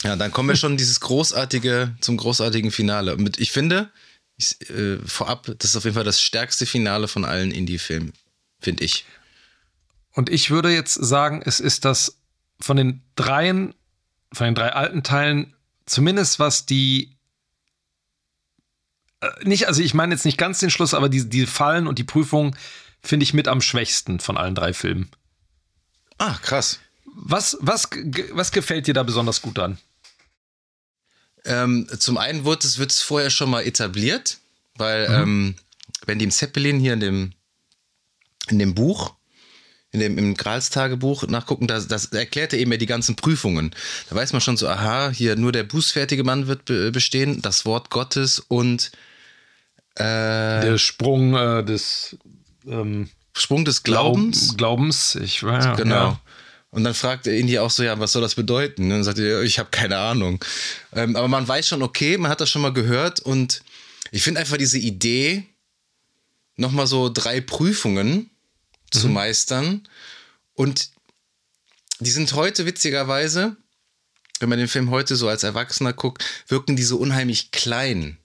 Ja, 0.05 0.15
dann 0.17 0.31
kommen 0.31 0.49
wir 0.51 0.57
schon 0.57 0.77
dieses 0.77 1.01
großartige, 1.01 1.95
zum 2.01 2.17
großartigen 2.17 2.71
Finale. 2.71 3.17
Mit, 3.17 3.39
ich 3.39 3.51
finde, 3.51 3.91
ich, 4.37 4.61
äh, 4.71 4.99
vorab, 5.05 5.47
das 5.59 5.71
ist 5.71 5.77
auf 5.77 5.85
jeden 5.85 5.95
Fall 5.95 6.05
das 6.05 6.21
stärkste 6.21 6.67
Finale 6.67 7.09
von 7.09 7.25
allen 7.25 7.51
Indie-Filmen, 7.51 8.13
finde 8.61 8.85
ich. 8.85 9.05
Und 10.13 10.29
ich 10.31 10.51
würde 10.51 10.71
jetzt 10.73 10.95
sagen, 10.95 11.43
es 11.45 11.59
ist 11.61 11.85
das 11.85 12.17
von 12.61 12.77
den 12.77 13.03
dreien, 13.17 13.75
von 14.33 14.47
den 14.47 14.55
drei 14.55 14.73
alten 14.73 15.03
Teilen, 15.03 15.55
zumindest 15.87 16.39
was 16.39 16.67
die 16.67 17.17
äh, 19.21 19.29
nicht, 19.45 19.69
also 19.69 19.83
ich 19.83 19.95
meine 19.95 20.15
jetzt 20.15 20.25
nicht 20.25 20.39
ganz 20.39 20.59
den 20.59 20.71
Schluss, 20.71 20.95
aber 20.95 21.09
die, 21.09 21.29
die 21.29 21.47
Fallen 21.47 21.87
und 21.87 21.99
die 21.99 22.05
Prüfung 22.05 22.57
finde 23.03 23.25
ich 23.25 23.35
mit 23.35 23.49
am 23.49 23.61
schwächsten 23.61 24.21
von 24.21 24.37
allen 24.37 24.55
drei 24.55 24.73
Filmen. 24.73 25.11
Ah, 26.19 26.39
krass. 26.43 26.79
Was, 27.05 27.59
was, 27.61 27.89
was 28.33 28.53
gefällt 28.53 28.87
dir 28.87 28.95
da 28.95 29.03
besonders 29.03 29.43
gut 29.43 29.59
an? 29.59 29.79
Ähm, 31.45 31.89
zum 31.99 32.17
einen 32.19 32.45
wird 32.45 32.65
es, 32.65 32.79
wird 32.79 32.93
es 32.93 33.03
vorher 33.03 33.31
schon 33.31 33.51
mal 33.51 33.63
etabliert, 33.65 34.39
weil 34.77 35.09
Mhm. 35.09 35.15
ähm, 35.15 35.55
wenn 36.07 36.19
die 36.19 36.25
im 36.25 36.31
Zeppelin 36.31 36.79
hier 36.79 36.95
in 36.95 37.01
dem, 37.01 37.33
in 38.49 38.59
dem 38.59 38.75
Buch, 38.75 39.15
in 39.93 40.01
dem, 40.01 40.19
im 40.19 40.35
Grals-Tagebuch 40.35 41.27
nachgucken, 41.29 41.67
das, 41.67 41.87
das 41.87 42.07
erklärt 42.07 42.53
er 42.55 42.59
eben 42.59 42.73
ja 42.73 42.79
die 42.79 42.87
ganzen 42.87 43.15
Prüfungen. 43.15 43.75
Da 44.09 44.17
weiß 44.17 44.33
man 44.33 44.41
schon 44.41 44.57
so, 44.57 44.67
aha, 44.67 45.11
hier 45.11 45.37
nur 45.37 45.53
der 45.53 45.65
bußfertige 45.65 46.25
Mann 46.25 46.47
wird 46.47 46.65
be 46.65 46.91
bestehen, 46.91 47.43
das 47.43 47.67
Wort 47.67 47.91
Gottes 47.91 48.41
und 48.41 48.91
äh, 49.97 50.03
Der 50.63 50.79
Sprung 50.79 51.35
äh, 51.37 51.63
des 51.63 52.17
ähm, 52.67 53.11
Sprung 53.35 53.65
des 53.65 53.83
Glaubens. 53.83 54.57
Glaubens. 54.57 55.15
Ich 55.17 55.43
war 55.43 55.77
Genau. 55.77 55.95
Ja. 55.95 56.21
Und 56.71 56.85
dann 56.85 56.95
fragt 56.95 57.27
er 57.27 57.37
Indy 57.37 57.59
auch 57.59 57.71
so, 57.71 57.83
ja, 57.83 57.99
was 58.01 58.13
soll 58.13 58.23
das 58.23 58.35
bedeuten? 58.35 58.85
Und 58.85 58.91
dann 58.91 59.05
sagt 59.05 59.19
er, 59.19 59.43
ich 59.43 59.59
habe 59.59 59.69
keine 59.71 59.99
Ahnung. 59.99 60.43
Ähm, 60.95 61.17
aber 61.17 61.29
man 61.29 61.47
weiß 61.47 61.69
schon, 61.69 61.83
okay, 61.83 62.17
man 62.17 62.31
hat 62.31 62.41
das 62.41 62.49
schon 62.49 62.63
mal 62.63 62.73
gehört 62.73 63.21
und 63.21 63.63
ich 64.11 64.23
finde 64.23 64.41
einfach 64.41 64.57
diese 64.57 64.79
Idee, 64.79 65.45
nochmal 66.57 66.87
so 66.87 67.11
drei 67.11 67.43
Prüfungen 67.43 68.31
zu 68.93 69.09
mhm. 69.09 69.15
meistern. 69.15 69.89
Und 70.55 70.91
die 72.01 72.11
sind 72.11 72.33
heute 72.35 72.67
witzigerweise, 72.67 73.57
wenn 74.41 74.49
man 74.49 74.59
den 74.59 74.69
Film 74.69 74.91
heute 74.91 75.17
so 75.17 75.29
als 75.29 75.43
Erwachsener 75.43 75.93
guckt, 75.93 76.25
wirken 76.49 76.77
die 76.77 76.83
so 76.83 76.97
unheimlich 76.97 77.51
klein 77.53 78.19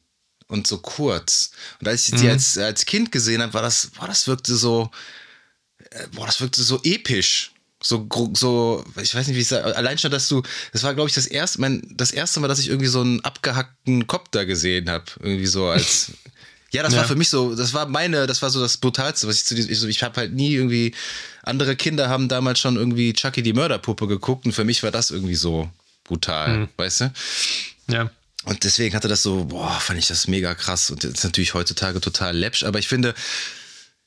und 0.47 0.67
so 0.67 0.79
kurz. 0.79 1.51
Und 1.79 1.87
als 1.87 2.07
ich 2.07 2.15
mhm. 2.15 2.21
die 2.21 2.29
als, 2.29 2.57
als 2.57 2.85
Kind 2.85 3.11
gesehen 3.11 3.41
habe, 3.41 3.53
war 3.53 3.61
das, 3.61 3.91
boah, 3.97 4.07
das 4.07 4.27
wirkte 4.27 4.55
so, 4.55 4.89
äh, 5.91 6.07
boah, 6.13 6.25
das 6.25 6.41
wirkte 6.41 6.63
so 6.63 6.81
episch. 6.83 7.51
So, 7.81 8.07
so, 8.33 8.83
ich 8.99 9.13
weiß 9.13 9.27
nicht, 9.27 9.35
wie 9.35 9.41
ich 9.41 9.47
sage, 9.47 9.75
allein 9.75 9.99
schon, 9.99 10.09
dass 10.09 10.27
du, 10.27 10.41
das 10.73 10.81
war, 10.81 10.95
glaube 10.95 11.09
ich, 11.09 11.15
das 11.15 11.27
erste, 11.27 11.61
mein, 11.61 11.87
das 11.95 12.11
erste 12.11 12.39
Mal, 12.39 12.47
dass 12.47 12.57
ich 12.57 12.69
irgendwie 12.69 12.87
so 12.87 13.01
einen 13.01 13.23
abgehackten 13.23 14.07
Kopf 14.07 14.29
da 14.31 14.45
gesehen 14.45 14.89
habe. 14.89 15.05
Irgendwie 15.19 15.45
so 15.45 15.67
als, 15.67 16.13
ja, 16.77 16.83
das 16.83 16.93
ja. 16.93 16.99
war 16.99 17.07
für 17.07 17.15
mich 17.15 17.29
so, 17.29 17.55
das 17.55 17.73
war 17.73 17.87
meine, 17.87 18.27
das 18.27 18.43
war 18.43 18.51
so 18.51 18.61
das 18.61 18.77
Brutalste, 18.77 19.27
was 19.27 19.37
ich 19.37 19.45
zu 19.45 19.55
diesem, 19.55 19.71
ich, 19.71 19.79
so, 19.79 19.87
ich 19.87 20.03
habe 20.03 20.15
halt 20.21 20.33
nie 20.33 20.53
irgendwie, 20.53 20.93
andere 21.41 21.75
Kinder 21.75 22.07
haben 22.07 22.29
damals 22.29 22.59
schon 22.59 22.75
irgendwie 22.75 23.13
Chucky 23.13 23.41
die 23.41 23.53
Mörderpuppe 23.53 24.07
geguckt 24.07 24.45
und 24.45 24.51
für 24.51 24.63
mich 24.63 24.83
war 24.83 24.91
das 24.91 25.09
irgendwie 25.09 25.33
so 25.33 25.71
brutal, 26.03 26.49
mhm. 26.49 26.69
weißt 26.77 27.01
du? 27.01 27.13
Ja. 27.89 28.11
Und 28.43 28.63
deswegen 28.63 28.95
hatte 28.95 29.07
das 29.07 29.23
so, 29.23 29.45
boah, 29.45 29.79
fand 29.79 29.97
ich 29.97 30.07
das 30.07 30.27
mega 30.27 30.53
krass. 30.53 30.91
Und 30.91 31.03
das 31.03 31.13
ist 31.13 31.23
natürlich 31.23 31.55
heutzutage 31.55 31.99
total 31.99 32.37
läppsch, 32.37 32.63
aber 32.63 32.77
ich 32.77 32.87
finde, 32.87 33.15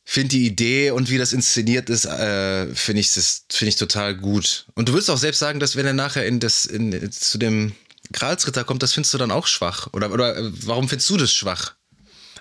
finde 0.04 0.28
die 0.28 0.46
Idee 0.46 0.92
und 0.92 1.10
wie 1.10 1.18
das 1.18 1.32
inszeniert 1.32 1.90
ist, 1.90 2.04
äh, 2.04 2.72
finde 2.72 3.00
ich 3.00 3.12
das 3.12 3.46
finde 3.50 3.70
ich 3.70 3.76
total 3.76 4.14
gut. 4.14 4.66
Und 4.74 4.88
du 4.88 4.92
würdest 4.92 5.10
auch 5.10 5.18
selbst 5.18 5.40
sagen, 5.40 5.58
dass 5.58 5.74
wenn 5.74 5.86
er 5.86 5.92
nachher 5.92 6.24
in 6.24 6.38
das 6.38 6.66
in, 6.66 7.10
zu 7.10 7.36
dem 7.36 7.72
Gralsritter 8.12 8.62
kommt, 8.62 8.84
das 8.84 8.92
findest 8.92 9.12
du 9.12 9.18
dann 9.18 9.32
auch 9.32 9.48
schwach 9.48 9.88
oder 9.92 10.12
oder 10.12 10.36
äh, 10.36 10.50
warum 10.64 10.88
findest 10.88 11.10
du 11.10 11.16
das 11.16 11.32
schwach? 11.34 11.74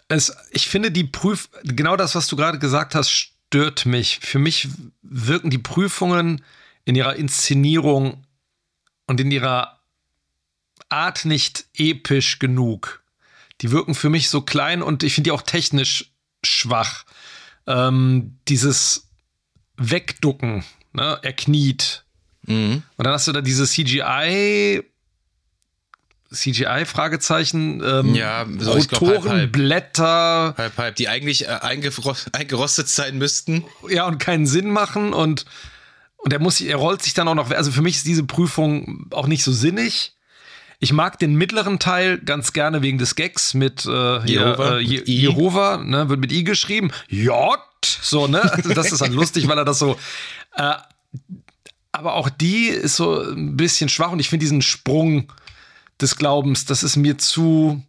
Es, 0.10 0.36
ich 0.52 0.68
finde 0.68 0.92
die 0.92 1.06
Prüf 1.06 1.50
genau 1.64 1.96
das, 1.96 2.16
was 2.16 2.28
du 2.28 2.36
gerade 2.36 2.60
gesagt 2.60 2.96
hast, 2.96 3.10
stört 3.12 3.86
mich. 3.86 4.20
Für 4.22 4.40
mich 4.40 4.68
wirken 5.02 5.50
die 5.50 5.60
Prüfungen 5.60 6.44
in 6.84 6.96
ihrer 6.96 7.16
Inszenierung 7.16 8.26
und 9.08 9.20
in 9.20 9.32
ihrer 9.32 9.80
Art 10.90 11.26
nicht 11.26 11.66
episch 11.76 12.40
genug. 12.40 13.04
Die 13.62 13.72
wirken 13.72 13.94
für 13.94 14.10
mich 14.10 14.30
so 14.30 14.42
klein 14.42 14.82
und 14.82 15.04
ich 15.04 15.14
finde 15.14 15.30
die 15.30 15.32
auch 15.32 15.44
technisch 15.44 16.12
schwach. 16.44 17.06
Ähm, 17.68 18.38
dieses 18.48 19.10
Wegducken, 19.78 20.64
ne? 20.94 21.20
er 21.22 21.34
kniet. 21.34 22.04
Mhm. 22.44 22.84
Und 22.98 23.06
dann 23.06 23.14
hast 23.14 23.28
du 23.28 23.32
da 23.32 23.42
diese 23.42 23.68
CGI, 23.68 24.84
CGI-Fragezeichen, 26.32 27.82
ähm, 27.84 28.16
ja, 28.16 28.46
so, 28.60 28.74
Rotorenblätter. 28.74 30.54
Halb, 30.58 30.78
halb, 30.78 30.96
die 30.96 31.10
eigentlich 31.10 31.48
äh, 31.48 31.60
eingerostet 31.62 32.88
sein 32.88 33.18
müssten. 33.18 33.66
Ja, 33.90 34.06
und 34.06 34.20
keinen 34.20 34.46
Sinn 34.46 34.70
machen 34.70 35.14
und, 35.14 35.46
und 36.18 36.32
er 36.32 36.40
muss, 36.40 36.62
er 36.62 36.76
rollt 36.76 37.02
sich 37.02 37.16
dann 37.16 37.28
auch 37.28 37.36
noch, 37.36 37.50
also 37.52 37.72
für 37.72 37.82
mich 37.82 37.96
ist 37.96 38.06
diese 38.06 38.24
Prüfung 38.24 39.08
auch 39.12 39.28
nicht 39.28 39.44
so 39.44 39.52
sinnig. 39.52 40.14
Ich 40.80 40.94
mag 40.94 41.20
den 41.20 41.36
mittleren 41.36 41.80
Teil 41.80 42.20
ganz 42.20 42.54
gerne 42.54 42.82
wegen 42.82 43.00
des 43.00 43.16
Gags 43.16 43.54
mit 43.54 43.86
äh, 43.86 44.26
Jehova, 44.26 44.78
äh, 44.78 44.80
Je 44.80 45.02
Jehova 45.06 45.78
ne, 45.78 46.10
wird 46.10 46.20
mit 46.20 46.32
I 46.32 46.44
geschrieben. 46.44 46.92
J, 47.10 47.58
so, 47.84 48.28
ne? 48.28 48.42
Also 48.54 48.74
das 48.74 48.92
ist 48.92 49.02
dann 49.02 49.14
lustig, 49.14 49.48
weil 49.48 49.58
er 49.58 49.66
das 49.66 49.80
so. 49.80 49.98
Äh, 50.56 50.76
aber 51.92 52.14
auch 52.14 52.30
die 52.30 52.68
ist 52.68 52.96
so 52.96 53.20
ein 53.20 53.58
bisschen 53.58 53.90
schwach 53.90 54.12
und 54.12 54.20
ich 54.20 54.30
finde 54.30 54.44
diesen 54.44 54.62
Sprung 54.62 55.34
des 56.02 56.16
Glaubens, 56.16 56.66
das 56.66 56.84
ist 56.84 56.96
mir 56.96 57.18
zu. 57.18 57.84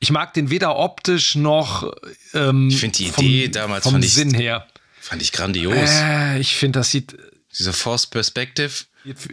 Ich 0.00 0.10
mag 0.10 0.34
den 0.34 0.50
weder 0.50 0.76
optisch 0.76 1.34
noch. 1.34 1.92
Ähm, 2.34 2.68
ich 2.68 2.80
finde 2.80 2.98
die 2.98 3.08
Idee 3.08 3.44
vom, 3.44 3.52
damals 3.52 3.84
vom 3.84 4.02
Sinn 4.02 4.34
ich, 4.34 4.40
her. 4.40 4.66
Fand 5.00 5.22
ich 5.22 5.32
grandios. 5.32 5.90
Äh, 5.90 6.38
ich 6.38 6.56
finde, 6.56 6.80
das 6.80 6.90
sieht. 6.90 7.16
Diese 7.58 7.72
Force 7.72 8.06
Perspective. 8.06 8.72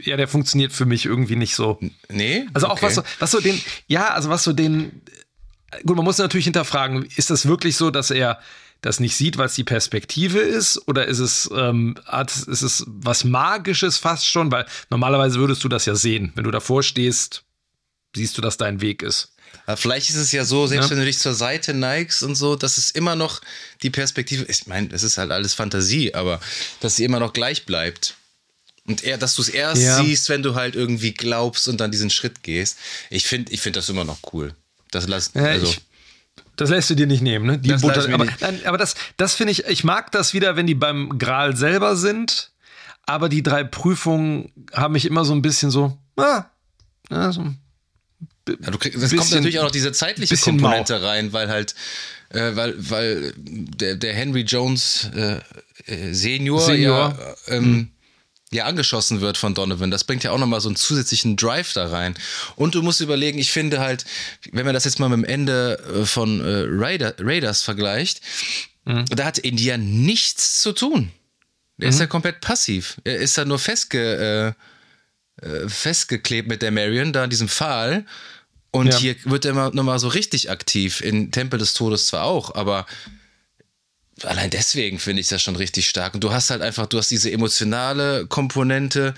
Ja, 0.01 0.17
der 0.17 0.27
funktioniert 0.27 0.73
für 0.73 0.85
mich 0.85 1.05
irgendwie 1.05 1.35
nicht 1.35 1.55
so. 1.55 1.79
Nee? 2.09 2.47
Also 2.53 2.67
auch 2.67 2.73
okay. 2.73 2.87
was, 2.87 2.95
so, 2.95 3.03
was 3.19 3.31
so 3.31 3.39
den, 3.39 3.61
ja, 3.87 4.09
also 4.09 4.29
was 4.29 4.43
so 4.43 4.51
den, 4.51 5.01
gut, 5.85 5.95
man 5.95 6.05
muss 6.05 6.17
natürlich 6.17 6.45
hinterfragen, 6.45 7.07
ist 7.15 7.29
das 7.29 7.47
wirklich 7.47 7.77
so, 7.77 7.91
dass 7.91 8.11
er 8.11 8.39
das 8.81 8.99
nicht 8.99 9.15
sieht, 9.15 9.37
weil 9.37 9.47
es 9.47 9.55
die 9.55 9.63
Perspektive 9.63 10.39
ist? 10.39 10.87
Oder 10.87 11.05
ist 11.05 11.19
es, 11.19 11.49
ähm, 11.55 11.95
ist 12.47 12.61
es 12.61 12.83
was 12.87 13.23
Magisches 13.23 13.97
fast 13.97 14.25
schon? 14.25 14.51
Weil 14.51 14.65
normalerweise 14.89 15.39
würdest 15.39 15.63
du 15.63 15.69
das 15.69 15.85
ja 15.85 15.95
sehen. 15.95 16.31
Wenn 16.35 16.45
du 16.45 16.51
davor 16.51 16.81
stehst, 16.81 17.43
siehst 18.15 18.37
du, 18.37 18.41
dass 18.41 18.57
dein 18.57 18.81
Weg 18.81 19.03
ist. 19.03 19.33
Aber 19.65 19.77
vielleicht 19.77 20.09
ist 20.09 20.15
es 20.15 20.31
ja 20.31 20.45
so, 20.45 20.67
selbst 20.67 20.85
ja. 20.85 20.91
wenn 20.91 20.99
du 20.99 21.05
dich 21.05 21.19
zur 21.19 21.33
Seite 21.33 21.73
neigst 21.73 22.23
und 22.23 22.35
so, 22.35 22.55
dass 22.55 22.77
es 22.77 22.89
immer 22.89 23.15
noch 23.15 23.41
die 23.81 23.89
Perspektive, 23.89 24.45
ich 24.45 24.67
meine, 24.67 24.89
es 24.91 25.03
ist 25.03 25.17
halt 25.17 25.31
alles 25.31 25.53
Fantasie, 25.53 26.13
aber 26.13 26.39
dass 26.79 26.95
sie 26.95 27.03
immer 27.03 27.19
noch 27.19 27.33
gleich 27.33 27.65
bleibt. 27.65 28.15
Und 28.87 29.03
eher, 29.03 29.17
dass 29.17 29.35
du 29.35 29.43
es 29.43 29.49
erst 29.49 29.81
ja. 29.81 30.03
siehst, 30.03 30.29
wenn 30.29 30.41
du 30.41 30.55
halt 30.55 30.75
irgendwie 30.75 31.13
glaubst 31.13 31.67
und 31.67 31.79
dann 31.79 31.91
diesen 31.91 32.09
Schritt 32.09 32.41
gehst. 32.41 32.77
Ich 33.11 33.25
finde 33.27 33.51
ich 33.51 33.61
find 33.61 33.75
das 33.75 33.89
immer 33.89 34.03
noch 34.03 34.19
cool. 34.33 34.55
Das 34.89 35.07
lass, 35.07 35.31
ja, 35.35 35.43
also. 35.43 35.67
Ich, 35.67 35.81
das 36.55 36.71
lässt 36.71 36.89
du 36.89 36.95
dir 36.95 37.05
nicht 37.07 37.21
nehmen, 37.21 37.45
ne? 37.45 37.57
Die 37.59 37.69
das 37.69 37.81
Butter, 37.81 38.11
aber, 38.11 38.25
nein, 38.25 38.61
aber 38.65 38.77
das, 38.77 38.95
das 39.17 39.35
finde 39.35 39.51
ich, 39.51 39.65
ich 39.65 39.83
mag 39.83 40.11
das 40.11 40.33
wieder, 40.33 40.55
wenn 40.55 40.67
die 40.67 40.75
beim 40.75 41.17
Gral 41.19 41.55
selber 41.55 41.95
sind. 41.95 42.51
Aber 43.05 43.29
die 43.29 43.43
drei 43.43 43.63
Prüfungen 43.63 44.51
haben 44.73 44.93
mich 44.93 45.05
immer 45.05 45.25
so 45.25 45.33
ein 45.33 45.41
bisschen 45.41 45.71
so, 45.71 45.97
ah, 46.17 46.45
ja, 47.09 47.31
so 47.31 47.45
ja, 48.61 48.71
du 48.71 48.77
kriegst, 48.77 49.01
es 49.01 49.15
kommt 49.15 49.31
natürlich 49.31 49.59
auch 49.59 49.63
noch 49.63 49.71
diese 49.71 49.91
zeitliche 49.91 50.37
Komponente 50.37 50.99
mau. 50.99 51.05
rein, 51.05 51.33
weil 51.33 51.49
halt, 51.49 51.75
äh, 52.29 52.55
weil, 52.55 52.75
weil 52.77 53.33
der, 53.37 53.95
der 53.95 54.13
Henry 54.13 54.41
Jones 54.41 55.09
äh, 55.15 55.39
äh 55.85 56.13
Senior, 56.13 56.61
Senior. 56.61 57.17
Ja, 57.47 57.55
ähm, 57.55 57.63
hm 57.63 57.91
ja 58.51 58.65
angeschossen 58.65 59.21
wird 59.21 59.37
von 59.37 59.53
Donovan. 59.53 59.91
Das 59.91 60.03
bringt 60.03 60.23
ja 60.23 60.31
auch 60.31 60.37
nochmal 60.37 60.61
so 60.61 60.69
einen 60.69 60.75
zusätzlichen 60.75 61.35
Drive 61.35 61.73
da 61.73 61.87
rein. 61.87 62.15
Und 62.55 62.75
du 62.75 62.81
musst 62.81 63.01
überlegen, 63.01 63.37
ich 63.37 63.51
finde 63.51 63.79
halt, 63.79 64.05
wenn 64.51 64.65
man 64.65 64.73
das 64.73 64.85
jetzt 64.85 64.99
mal 64.99 65.09
mit 65.09 65.19
dem 65.19 65.23
Ende 65.23 65.79
äh, 65.93 66.05
von 66.05 66.41
äh, 66.41 66.65
Raider, 66.67 67.13
Raiders 67.19 67.61
vergleicht, 67.61 68.21
mhm. 68.85 69.05
da 69.05 69.25
hat 69.25 69.37
India 69.37 69.77
nichts 69.77 70.61
zu 70.61 70.73
tun. 70.73 71.11
Er 71.77 71.85
mhm. 71.85 71.89
ist 71.89 71.99
ja 71.99 72.07
komplett 72.07 72.41
passiv. 72.41 72.97
Er 73.03 73.17
ist 73.17 73.37
da 73.37 73.45
nur 73.45 73.59
festge, 73.59 74.55
äh, 75.41 75.45
äh, 75.45 75.69
festgeklebt 75.69 76.47
mit 76.47 76.61
der 76.61 76.71
Marion, 76.71 77.13
da 77.13 77.23
in 77.23 77.29
diesem 77.29 77.49
Pfahl. 77.49 78.05
Und 78.71 78.87
ja. 78.87 78.97
hier 78.97 79.15
wird 79.25 79.45
er 79.45 79.51
immer 79.51 79.71
nochmal 79.71 79.99
so 79.99 80.07
richtig 80.07 80.49
aktiv. 80.51 81.01
In 81.01 81.31
Tempel 81.31 81.59
des 81.59 81.73
Todes 81.73 82.05
zwar 82.05 82.25
auch, 82.25 82.53
aber 82.55 82.85
allein 84.23 84.49
deswegen 84.49 84.99
finde 84.99 85.21
ich 85.21 85.27
das 85.27 85.41
schon 85.41 85.55
richtig 85.55 85.89
stark. 85.89 86.13
Und 86.13 86.23
du 86.23 86.31
hast 86.31 86.49
halt 86.49 86.61
einfach, 86.61 86.85
du 86.87 86.97
hast 86.97 87.09
diese 87.09 87.31
emotionale 87.31 88.27
Komponente, 88.27 89.13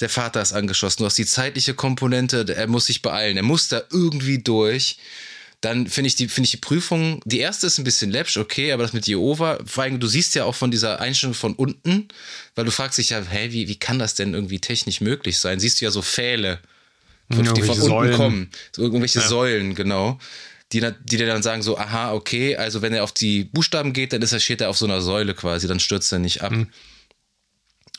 der 0.00 0.08
Vater 0.08 0.42
ist 0.42 0.52
angeschossen, 0.52 1.02
du 1.02 1.06
hast 1.06 1.18
die 1.18 1.26
zeitliche 1.26 1.74
Komponente, 1.74 2.46
er 2.54 2.66
muss 2.66 2.86
sich 2.86 3.02
beeilen, 3.02 3.36
er 3.36 3.42
muss 3.42 3.68
da 3.68 3.82
irgendwie 3.90 4.38
durch. 4.38 4.98
Dann 5.60 5.86
finde 5.86 6.08
ich, 6.08 6.16
die, 6.16 6.28
find 6.28 6.46
ich 6.46 6.50
die 6.50 6.56
Prüfung, 6.58 7.22
die 7.24 7.38
erste 7.38 7.68
ist 7.68 7.78
ein 7.78 7.84
bisschen 7.84 8.10
läppsch, 8.10 8.36
okay, 8.36 8.72
aber 8.72 8.82
das 8.82 8.92
mit 8.92 9.06
Jehova, 9.06 9.58
vor 9.64 9.84
allem, 9.84 9.98
du 9.98 10.06
siehst 10.06 10.34
ja 10.34 10.44
auch 10.44 10.54
von 10.54 10.70
dieser 10.70 11.00
Einstellung 11.00 11.34
von 11.34 11.54
unten, 11.54 12.08
weil 12.54 12.66
du 12.66 12.70
fragst 12.70 12.98
dich 12.98 13.10
ja, 13.10 13.22
hä, 13.22 13.48
wie, 13.50 13.68
wie 13.68 13.78
kann 13.78 13.98
das 13.98 14.14
denn 14.14 14.34
irgendwie 14.34 14.58
technisch 14.58 15.00
möglich 15.00 15.38
sein? 15.38 15.60
Siehst 15.60 15.80
du 15.80 15.86
ja 15.86 15.90
so 15.90 16.02
Pfähle, 16.02 16.60
die 17.28 17.44
von 17.44 17.48
unten 17.48 17.74
Säulen. 17.74 18.16
kommen, 18.16 18.50
so 18.72 18.82
irgendwelche 18.82 19.20
ja. 19.20 19.26
Säulen, 19.26 19.74
genau 19.74 20.18
die, 20.74 20.80
die 20.80 21.16
dir 21.16 21.26
dann 21.26 21.42
sagen 21.42 21.62
so, 21.62 21.78
aha, 21.78 22.12
okay, 22.12 22.56
also 22.56 22.82
wenn 22.82 22.92
er 22.92 23.04
auf 23.04 23.12
die 23.12 23.44
Buchstaben 23.44 23.92
geht, 23.92 24.12
dann 24.12 24.22
ist 24.22 24.32
er, 24.32 24.40
steht 24.40 24.60
er 24.60 24.70
auf 24.70 24.76
so 24.76 24.86
einer 24.86 25.00
Säule 25.00 25.34
quasi, 25.34 25.68
dann 25.68 25.80
stürzt 25.80 26.12
er 26.12 26.18
nicht 26.18 26.42
ab. 26.42 26.52
Mhm. 26.52 26.68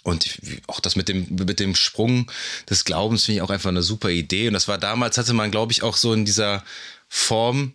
Und 0.04 0.38
auch 0.68 0.80
das 0.82 0.96
mit 0.96 1.08
dem, 1.08 1.28
mit 1.30 1.60
dem 1.60 1.74
Sprung 1.74 2.30
des 2.70 2.86
Glaubens 2.86 3.24
finde 3.24 3.38
ich 3.38 3.42
auch 3.42 3.50
einfach 3.50 3.70
eine 3.70 3.82
super 3.82 4.10
Idee. 4.10 4.48
Und 4.48 4.54
das 4.54 4.68
war 4.68 4.78
damals, 4.78 5.18
hatte 5.18 5.34
man, 5.34 5.50
glaube 5.50 5.72
ich, 5.72 5.82
auch 5.82 5.98
so 5.98 6.14
in 6.14 6.26
dieser 6.26 6.64
Form 7.08 7.74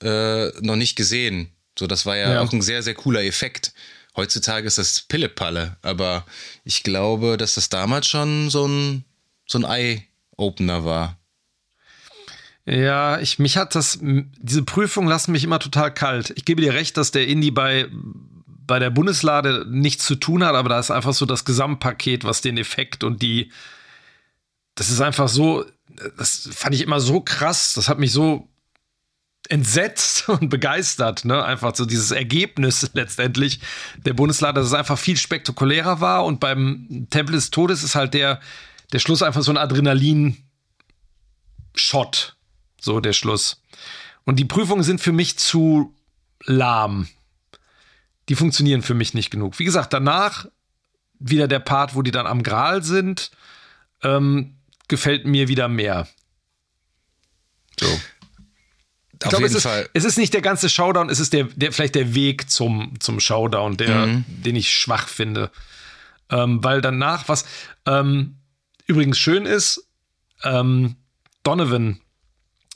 äh, 0.00 0.48
noch 0.60 0.76
nicht 0.76 0.94
gesehen. 0.94 1.50
So, 1.76 1.88
das 1.88 2.06
war 2.06 2.16
ja, 2.16 2.34
ja, 2.34 2.40
auch 2.40 2.52
ein 2.52 2.62
sehr, 2.62 2.82
sehr 2.82 2.94
cooler 2.94 3.24
Effekt. 3.24 3.72
Heutzutage 4.14 4.66
ist 4.66 4.78
das 4.78 5.00
Pillepalle, 5.00 5.76
aber 5.82 6.24
ich 6.64 6.84
glaube, 6.84 7.36
dass 7.36 7.54
das 7.54 7.68
damals 7.68 8.06
schon 8.06 8.48
so 8.48 8.66
ein, 8.66 9.04
so 9.46 9.58
ein 9.58 9.64
Eye-Opener 10.38 10.84
war. 10.84 11.18
Ja, 12.64 13.20
ich, 13.20 13.38
mich 13.38 13.56
hat 13.56 13.74
das, 13.76 14.00
diese 14.02 14.64
Prüfung 14.64 15.06
lassen 15.06 15.32
mich 15.32 15.44
immer 15.44 15.60
total 15.60 15.94
kalt. 15.94 16.32
Ich 16.36 16.44
gebe 16.44 16.60
dir 16.60 16.74
recht, 16.74 16.96
dass 16.96 17.12
der 17.12 17.28
Indie 17.28 17.52
bei, 17.52 17.88
bei 17.92 18.80
der 18.80 18.90
Bundeslade 18.90 19.64
nichts 19.68 20.04
zu 20.04 20.16
tun 20.16 20.42
hat, 20.44 20.56
aber 20.56 20.68
da 20.68 20.80
ist 20.80 20.90
einfach 20.90 21.14
so 21.14 21.26
das 21.26 21.44
Gesamtpaket, 21.44 22.24
was 22.24 22.40
den 22.40 22.58
Effekt 22.58 23.04
und 23.04 23.22
die, 23.22 23.52
das 24.74 24.90
ist 24.90 25.00
einfach 25.00 25.28
so, 25.28 25.64
das 26.18 26.48
fand 26.52 26.74
ich 26.74 26.82
immer 26.82 26.98
so 26.98 27.20
krass, 27.20 27.72
das 27.74 27.88
hat 27.88 28.00
mich 28.00 28.10
so 28.10 28.48
entsetzt 29.48 30.28
und 30.28 30.48
begeistert, 30.48 31.24
ne? 31.24 31.44
Einfach 31.44 31.72
so 31.76 31.84
dieses 31.84 32.10
Ergebnis 32.10 32.90
letztendlich 32.94 33.60
der 33.96 34.14
Bundeslade, 34.14 34.58
dass 34.58 34.66
es 34.66 34.74
einfach 34.74 34.98
viel 34.98 35.16
spektakulärer 35.16 36.00
war 36.00 36.24
und 36.24 36.40
beim 36.40 37.06
Tempel 37.10 37.36
des 37.36 37.50
Todes 37.50 37.84
ist 37.84 37.94
halt 37.94 38.14
der, 38.14 38.40
der 38.92 38.98
Schluss 38.98 39.22
einfach 39.22 39.42
so 39.42 39.50
ein 39.50 39.58
Adrenalin-Shot. 39.58 40.36
So 42.80 43.00
der 43.00 43.12
Schluss. 43.12 43.62
Und 44.24 44.36
die 44.38 44.44
Prüfungen 44.44 44.82
sind 44.82 45.00
für 45.00 45.12
mich 45.12 45.38
zu 45.38 45.94
lahm. 46.44 47.08
die 48.28 48.34
funktionieren 48.34 48.82
für 48.82 48.94
mich 48.94 49.14
nicht 49.14 49.30
genug. 49.30 49.58
Wie 49.58 49.64
gesagt, 49.64 49.92
danach 49.92 50.46
wieder 51.18 51.48
der 51.48 51.60
Part, 51.60 51.94
wo 51.94 52.02
die 52.02 52.10
dann 52.10 52.26
am 52.26 52.42
Gral 52.42 52.82
sind, 52.82 53.30
ähm, 54.02 54.56
gefällt 54.88 55.26
mir 55.26 55.48
wieder 55.48 55.68
mehr. 55.68 56.08
So. 57.78 57.86
Ich 57.86 59.24
Auf 59.24 59.30
glaube, 59.30 59.44
jeden 59.46 59.56
es 59.56 59.64
ist, 59.64 59.90
es 59.94 60.04
ist 60.04 60.18
nicht 60.18 60.34
der 60.34 60.42
ganze 60.42 60.68
Showdown, 60.68 61.08
es 61.08 61.20
ist 61.20 61.32
der, 61.32 61.44
der 61.44 61.72
vielleicht 61.72 61.94
der 61.94 62.14
Weg 62.14 62.50
zum, 62.50 62.94
zum 63.00 63.18
Showdown, 63.18 63.76
der, 63.76 64.22
den 64.26 64.56
ich 64.56 64.70
schwach 64.70 65.08
finde. 65.08 65.50
Ähm, 66.28 66.62
weil 66.62 66.80
danach, 66.80 67.28
was 67.28 67.46
ähm, 67.86 68.36
übrigens 68.86 69.18
schön 69.18 69.46
ist, 69.46 69.88
ähm, 70.44 70.96
Donovan 71.42 72.00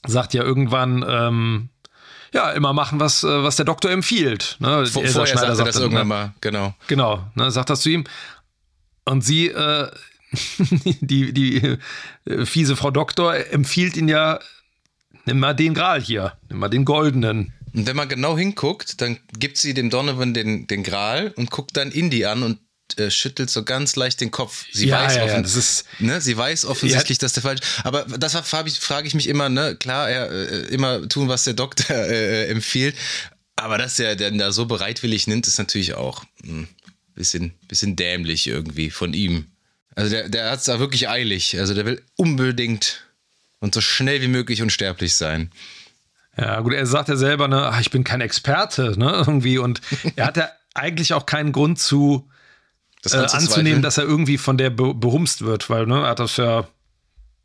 sagt 0.06 0.34
ja 0.34 0.42
irgendwann, 0.42 1.04
ähm, 1.06 1.68
ja, 2.32 2.52
immer 2.52 2.72
machen, 2.72 3.00
was, 3.00 3.24
äh, 3.24 3.42
was 3.42 3.56
der 3.56 3.64
Doktor 3.64 3.90
empfiehlt. 3.90 4.56
Ne? 4.60 4.86
Vor, 4.86 5.04
vorher 5.06 5.26
Schneider 5.26 5.56
sagte 5.56 5.70
das 5.70 5.74
dann, 5.74 5.82
irgendwann 5.82 6.08
ne? 6.08 6.14
mal, 6.14 6.34
genau. 6.40 6.74
Genau, 6.86 7.26
ne, 7.34 7.50
sagt 7.50 7.70
das 7.70 7.80
zu 7.80 7.90
ihm. 7.90 8.04
Und 9.04 9.22
sie, 9.22 9.48
äh, 9.48 9.90
die, 11.00 11.32
die 11.32 11.78
äh, 12.26 12.46
fiese 12.46 12.76
Frau 12.76 12.90
Doktor, 12.90 13.34
empfiehlt 13.52 13.96
ihn 13.96 14.08
ja, 14.08 14.38
nimm 15.26 15.40
mal 15.40 15.54
den 15.54 15.74
Gral 15.74 16.00
hier, 16.00 16.34
nimm 16.48 16.58
mal 16.58 16.68
den 16.68 16.84
goldenen. 16.84 17.52
Und 17.74 17.86
wenn 17.86 17.96
man 17.96 18.08
genau 18.08 18.36
hinguckt, 18.36 19.00
dann 19.00 19.18
gibt 19.38 19.56
sie 19.56 19.74
dem 19.74 19.90
Donovan 19.90 20.34
den, 20.34 20.66
den 20.66 20.82
Gral 20.82 21.32
und 21.36 21.50
guckt 21.50 21.76
dann 21.76 21.90
Indy 21.90 22.24
an 22.24 22.42
und 22.42 22.58
äh, 22.98 23.10
schüttelt 23.10 23.50
so 23.50 23.62
ganz 23.64 23.94
leicht 23.96 24.20
den 24.20 24.30
Kopf. 24.30 24.64
Sie 24.72 24.86
Ja, 24.88 25.02
weiß 25.04 25.16
ja, 25.16 25.26
ja, 25.26 25.32
offen- 25.32 25.42
das 25.42 25.54
ist- 25.56 25.84
ne, 25.98 26.20
sie 26.20 26.36
weiß 26.36 26.64
offensichtlich, 26.64 27.18
dass 27.18 27.32
der 27.34 27.42
falsch. 27.42 27.60
Aber 27.84 28.04
das 28.04 28.34
frage 28.48 28.68
ich, 28.68 28.80
frage 28.80 29.06
ich 29.06 29.14
mich 29.14 29.28
immer, 29.28 29.48
ne, 29.48 29.76
klar, 29.76 30.08
er 30.10 30.30
äh, 30.30 30.60
immer 30.74 31.08
tun, 31.08 31.28
was 31.28 31.44
der 31.44 31.54
Doktor 31.54 31.94
äh, 31.94 32.46
empfiehlt. 32.48 32.96
Aber 33.56 33.76
dass 33.78 33.98
er 33.98 34.16
denn 34.16 34.38
da 34.38 34.52
so 34.52 34.64
bereitwillig 34.66 35.26
nimmt, 35.26 35.46
ist 35.46 35.58
natürlich 35.58 35.94
auch 35.94 36.24
ein 36.44 36.66
bisschen, 37.14 37.52
bisschen 37.68 37.94
dämlich 37.96 38.46
irgendwie 38.46 38.90
von 38.90 39.12
ihm. 39.12 39.46
Also 39.94 40.10
der, 40.10 40.28
der 40.30 40.50
hat 40.50 40.60
es 40.60 40.64
da 40.64 40.78
wirklich 40.78 41.08
eilig. 41.10 41.58
Also 41.58 41.74
der 41.74 41.84
will 41.84 42.02
unbedingt 42.16 43.04
und 43.58 43.74
so 43.74 43.82
schnell 43.82 44.22
wie 44.22 44.28
möglich 44.28 44.62
unsterblich 44.62 45.14
sein. 45.16 45.50
Ja, 46.38 46.60
gut, 46.60 46.72
er 46.72 46.86
sagt 46.86 47.08
ja 47.10 47.16
selber, 47.16 47.48
ne, 47.48 47.66
ach, 47.66 47.80
ich 47.80 47.90
bin 47.90 48.04
kein 48.04 48.22
Experte, 48.22 48.98
ne, 48.98 49.12
irgendwie. 49.26 49.58
Und 49.58 49.80
er 50.16 50.26
hat 50.26 50.36
ja 50.38 50.48
eigentlich 50.72 51.12
auch 51.12 51.26
keinen 51.26 51.52
Grund 51.52 51.78
zu 51.78 52.29
Das 53.02 53.14
äh, 53.14 53.18
anzunehmen, 53.18 53.82
dass 53.82 53.98
er 53.98 54.04
irgendwie 54.04 54.36
von 54.38 54.58
der 54.58 54.70
be 54.70 54.92
behumst 54.94 55.42
wird, 55.42 55.70
weil, 55.70 55.86
ne, 55.86 56.00
er 56.02 56.08
hat 56.10 56.18
das 56.18 56.36
ja, 56.36 56.66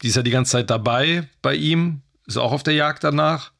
die 0.01 0.07
ist 0.09 0.15
ja 0.15 0.21
die 0.23 0.31
ganze 0.31 0.51
Zeit 0.53 0.69
dabei 0.69 1.27
bei 1.41 1.55
ihm, 1.55 2.01
ist 2.27 2.37
auch 2.37 2.51
auf 2.51 2.63
der 2.63 2.73
Jagd 2.73 3.03
danach. 3.03 3.51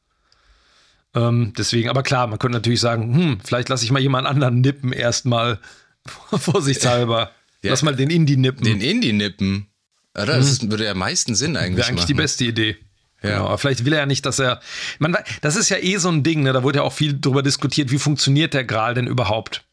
Ähm, 1.14 1.54
deswegen, 1.56 1.88
aber 1.88 2.02
klar, 2.02 2.26
man 2.26 2.38
könnte 2.38 2.58
natürlich 2.58 2.80
sagen, 2.80 3.14
hm, 3.14 3.38
vielleicht 3.42 3.68
lasse 3.70 3.84
ich 3.84 3.90
mal 3.90 4.02
jemand 4.02 4.26
anderen 4.26 4.60
nippen 4.60 4.92
erstmal, 4.92 5.58
vorsichtshalber. 6.30 7.30
Ja. 7.62 7.70
Lass 7.70 7.82
mal 7.82 7.96
den 7.96 8.10
Indie 8.10 8.36
nippen. 8.36 8.64
Den 8.64 8.80
Indie 8.80 9.12
nippen. 9.12 9.66
Oder? 10.14 10.36
Das 10.36 10.50
ist, 10.50 10.70
würde 10.70 10.84
ja 10.84 10.92
am 10.92 10.98
meisten 10.98 11.34
Sinn 11.34 11.56
eigentlich 11.56 11.78
Wäre 11.78 11.86
Mhm. 11.86 11.90
eigentlich 11.98 12.06
die 12.06 12.14
machen. 12.14 12.22
beste 12.24 12.44
Idee. 12.44 12.76
Ja. 13.22 13.30
Genau, 13.30 13.46
aber 13.46 13.58
vielleicht 13.58 13.84
will 13.86 13.94
er 13.94 14.00
ja 14.00 14.06
nicht, 14.06 14.26
dass 14.26 14.38
er. 14.38 14.60
Man, 14.98 15.16
das 15.40 15.56
ist 15.56 15.70
ja 15.70 15.78
eh 15.78 15.96
so 15.96 16.10
ein 16.10 16.22
Ding, 16.22 16.42
ne? 16.42 16.52
da 16.52 16.62
wurde 16.62 16.78
ja 16.78 16.82
auch 16.82 16.92
viel 16.92 17.18
drüber 17.18 17.42
diskutiert, 17.42 17.90
wie 17.90 17.98
funktioniert 17.98 18.52
der 18.54 18.64
Gral 18.64 18.94
denn 18.94 19.06
überhaupt? 19.06 19.64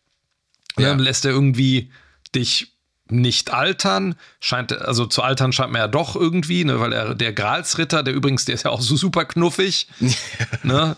Ja. 0.78 0.90
Ja. 0.90 0.94
lässt 0.96 1.26
er 1.26 1.32
irgendwie 1.32 1.92
dich 2.36 2.74
nicht 3.10 3.52
altern? 3.54 4.16
Scheint, 4.40 4.72
also 4.74 5.06
zu 5.06 5.22
altern 5.22 5.52
scheint 5.52 5.72
man 5.72 5.82
ja 5.82 5.88
doch 5.88 6.16
irgendwie, 6.16 6.64
ne? 6.66 6.80
weil 6.80 6.94
er, 6.94 7.16
der 7.16 7.34
Gralsritter, 7.34 8.02
der 8.04 8.14
übrigens, 8.14 8.46
der 8.46 8.56
ist 8.56 8.64
ja 8.64 8.72
auch 8.72 8.82
so 8.82 8.96
super 8.96 9.26
knuffig. 9.26 9.88
ne? 10.64 10.96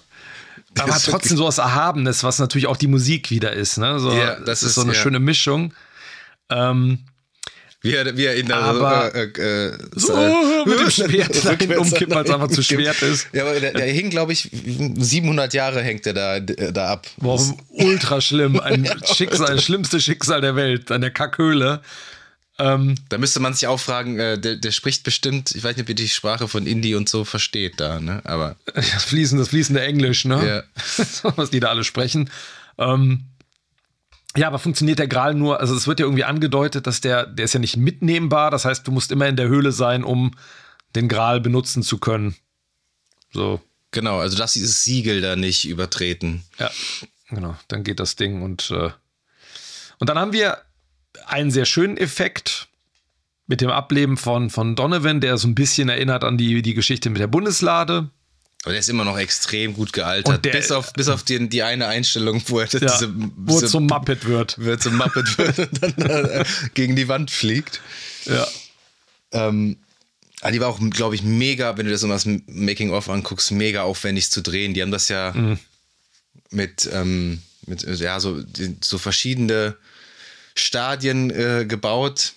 Aber 0.77 0.93
hat 0.93 1.05
trotzdem 1.05 1.37
so 1.37 1.45
was 1.45 1.57
Erhabenes, 1.57 2.23
was 2.23 2.37
natürlich 2.39 2.67
auch 2.67 2.77
die 2.77 2.87
Musik 2.87 3.31
wieder 3.31 3.53
ist. 3.53 3.77
Ne? 3.77 3.99
So, 3.99 4.11
Ja, 4.11 4.39
das 4.39 4.61
ist 4.61 4.69
ist- 4.69 4.75
so 4.75 4.81
eine 4.81 4.93
ja. 4.93 4.99
schöne 4.99 5.19
Mischung. 5.19 5.73
Ähm, 6.49 6.99
Wie 7.85 7.93
er, 7.93 8.17
wie 8.17 8.25
er 8.25 8.35
ihn 8.35 8.47
da 8.47 8.57
Aber- 8.61 9.13
äh, 9.13 9.23
äh, 9.25 9.77
So, 9.95 10.15
mit 10.65 10.79
dem 10.79 10.89
Schwert 10.89 11.29
da 11.45 11.51
hinten 11.51 11.77
umkippen, 11.77 12.15
weil 12.15 12.25
es 12.25 12.31
einfach 12.31 12.47
zu 12.49 12.63
schwert 12.69 13.01
ist. 13.03 13.27
Ja, 13.31 13.43
aber 13.43 13.59
der, 13.59 13.73
der 13.73 13.85
hing, 13.85 14.09
glaube 14.09 14.33
ich, 14.33 14.49
700 14.51 15.53
Jahre 15.53 15.81
hängt 15.83 16.05
er 16.07 16.13
da, 16.13 16.39
da 16.39 16.87
ab. 16.87 17.07
Boah, 17.17 17.39
ultra 17.69 18.21
schlimm. 18.21 18.59
Ein 18.59 18.89
Schicksal, 19.13 19.55
das 19.55 19.63
schlimmste 19.63 20.01
Schicksal 20.01 20.41
der 20.41 20.55
Welt, 20.55 20.91
an 20.91 21.01
der 21.01 21.11
Kackhöhle. 21.11 21.81
Ähm, 22.57 22.95
Da 23.09 23.17
müsste 23.17 23.39
man 23.41 23.53
sich 23.53 23.67
auch 23.67 23.79
fragen, 23.79 24.17
äh, 24.17 24.39
der, 24.39 24.55
der 24.55 24.71
spricht 24.71 25.03
bestimmt, 25.03 25.51
ich 25.55 25.63
weiß 25.63 25.75
nicht, 25.75 25.83
ob 25.83 25.89
ihr 25.89 25.95
die 25.95 26.07
Sprache 26.09 26.47
von 26.47 26.65
Indie 26.65 26.95
und 26.95 27.07
so 27.09 27.23
versteht 27.25 27.79
da, 27.81 27.99
ne? 27.99 28.21
Aber 28.23 28.55
das, 28.73 29.03
fließende, 29.03 29.43
das 29.43 29.49
fließende 29.49 29.81
Englisch, 29.81 30.23
ne? 30.25 30.63
Was 31.35 31.49
die 31.51 31.59
da 31.59 31.67
alle 31.67 31.83
sprechen. 31.83 32.29
Ähm, 32.77 33.25
ja, 34.35 34.47
aber 34.47 34.59
funktioniert 34.59 34.99
der 34.99 35.07
Gral 35.07 35.33
nur, 35.33 35.59
also 35.59 35.75
es 35.75 35.87
wird 35.87 35.99
ja 35.99 36.05
irgendwie 36.05 36.23
angedeutet, 36.23 36.87
dass 36.87 37.01
der, 37.01 37.25
der 37.25 37.45
ist 37.45 37.53
ja 37.53 37.59
nicht 37.59 37.77
mitnehmbar, 37.77 38.51
das 38.51 38.65
heißt, 38.65 38.85
du 38.87 38.91
musst 38.91 39.11
immer 39.11 39.27
in 39.27 39.35
der 39.35 39.47
Höhle 39.47 39.71
sein, 39.71 40.03
um 40.03 40.31
den 40.95 41.07
Gral 41.07 41.41
benutzen 41.41 41.83
zu 41.83 41.97
können. 41.97 42.35
So, 43.31 43.61
genau, 43.91 44.19
also 44.19 44.37
dass 44.37 44.53
dieses 44.53 44.83
Siegel 44.83 45.21
da 45.21 45.35
nicht 45.35 45.67
übertreten. 45.67 46.43
ja, 46.59 46.69
genau, 47.29 47.55
dann 47.67 47.83
geht 47.83 47.99
das 47.99 48.15
Ding 48.15 48.41
und, 48.41 48.71
äh, 48.71 48.89
und 49.99 50.09
dann 50.09 50.19
haben 50.19 50.33
wir 50.33 50.61
einen 51.27 51.51
sehr 51.51 51.65
schönen 51.65 51.97
Effekt 51.97 52.67
mit 53.47 53.61
dem 53.61 53.69
Ableben 53.69 54.17
von, 54.17 54.49
von 54.49 54.75
Donovan, 54.75 55.21
der 55.21 55.37
so 55.37 55.47
ein 55.47 55.55
bisschen 55.55 55.89
erinnert 55.89 56.23
an 56.23 56.37
die, 56.37 56.61
die 56.61 56.73
Geschichte 56.73 57.09
mit 57.09 57.21
der 57.21 57.27
Bundeslade. 57.27 58.09
Aber 58.65 58.71
der 58.71 58.79
ist 58.79 58.89
immer 58.89 59.05
noch 59.05 59.17
extrem 59.17 59.73
gut 59.75 59.93
gealtert. 59.93 60.43
Der- 60.43 60.51
bis 60.51 60.71
auf, 60.71 60.91
bis 60.93 61.07
auf 61.07 61.23
die, 61.23 61.47
die 61.49 61.61
eine 61.63 61.87
Einstellung, 61.87 62.41
wo 62.47 62.59
er 62.59 62.67
Ja, 62.67 62.79
diese, 62.79 63.13
wo 63.15 63.55
er 63.55 63.61
diese 63.61 63.71
zum 63.71 63.85
Muppet 63.85 64.25
wird. 64.25 64.57
wird 64.59 64.81
zum 64.81 64.97
Muppet 64.97 65.37
wird 65.37 65.59
und 65.59 65.81
dann 65.81 65.93
äh, 66.09 66.43
gegen 66.73 66.95
die 66.95 67.07
Wand 67.07 67.29
fliegt. 67.31 67.79
Ja. 68.25 68.47
Ähm, 69.31 69.77
aber 70.41 70.51
die 70.51 70.59
war 70.59 70.67
auch, 70.69 70.79
glaube 70.89 71.13
ich, 71.15 71.21
mega, 71.23 71.77
wenn 71.77 71.85
du 71.85 71.91
das 71.91 72.01
so 72.01 72.07
das 72.07 72.25
Making-of 72.25 73.07
anguckst, 73.09 73.51
mega 73.51 73.83
aufwendig 73.83 74.29
zu 74.31 74.41
drehen. 74.41 74.73
Die 74.73 74.81
haben 74.81 74.91
das 74.91 75.09
ja 75.09 75.31
Mhm. 75.33 75.59
mit, 76.49 76.89
ähm, 76.91 77.41
mit, 77.67 77.83
ja, 77.83 78.19
so, 78.19 78.43
so 78.83 78.97
verschiedene 78.97 79.75
Stadien 80.55 81.29
äh, 81.31 81.65
gebaut. 81.67 82.33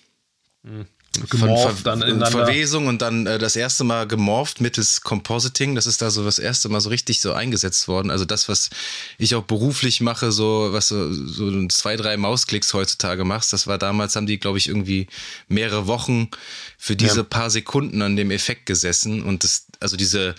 Gemorpht 1.29 1.85
dann 1.85 2.01
ineinander. 2.01 2.45
Verwesung 2.45 2.85
und 2.87 3.01
dann 3.01 3.25
äh, 3.25 3.39
das 3.39 3.55
erste 3.55 3.83
Mal 3.83 4.07
gemorpht 4.07 4.61
mittels 4.61 5.01
Compositing. 5.01 5.73
Das 5.73 5.87
ist 5.87 6.01
da 6.01 6.11
so 6.11 6.23
das 6.23 6.37
erste 6.37 6.69
Mal 6.69 6.81
so 6.81 6.89
richtig 6.89 7.19
so 7.19 7.33
eingesetzt 7.33 7.87
worden. 7.87 8.11
Also 8.11 8.25
das, 8.25 8.47
was 8.47 8.69
ich 9.17 9.33
auch 9.33 9.43
beruflich 9.43 10.01
mache, 10.01 10.31
so 10.31 10.69
was 10.71 10.89
so, 10.89 11.11
so 11.11 11.67
zwei, 11.67 11.95
drei 11.95 12.15
Mausklicks 12.15 12.73
heutzutage 12.73 13.25
machst, 13.25 13.53
das 13.53 13.65
war 13.65 13.79
damals, 13.79 14.15
haben 14.15 14.27
die, 14.27 14.39
glaube 14.39 14.59
ich, 14.59 14.67
irgendwie 14.67 15.07
mehrere 15.47 15.87
Wochen 15.87 16.29
für 16.77 16.95
diese 16.95 17.17
Ja. 17.17 17.23
paar 17.23 17.49
Sekunden 17.49 18.01
an 18.03 18.15
dem 18.15 18.29
Effekt 18.29 18.67
gesessen. 18.67 19.23
Und 19.23 19.43
das, 19.43 19.65
also 19.79 19.97
diese, 19.97 20.35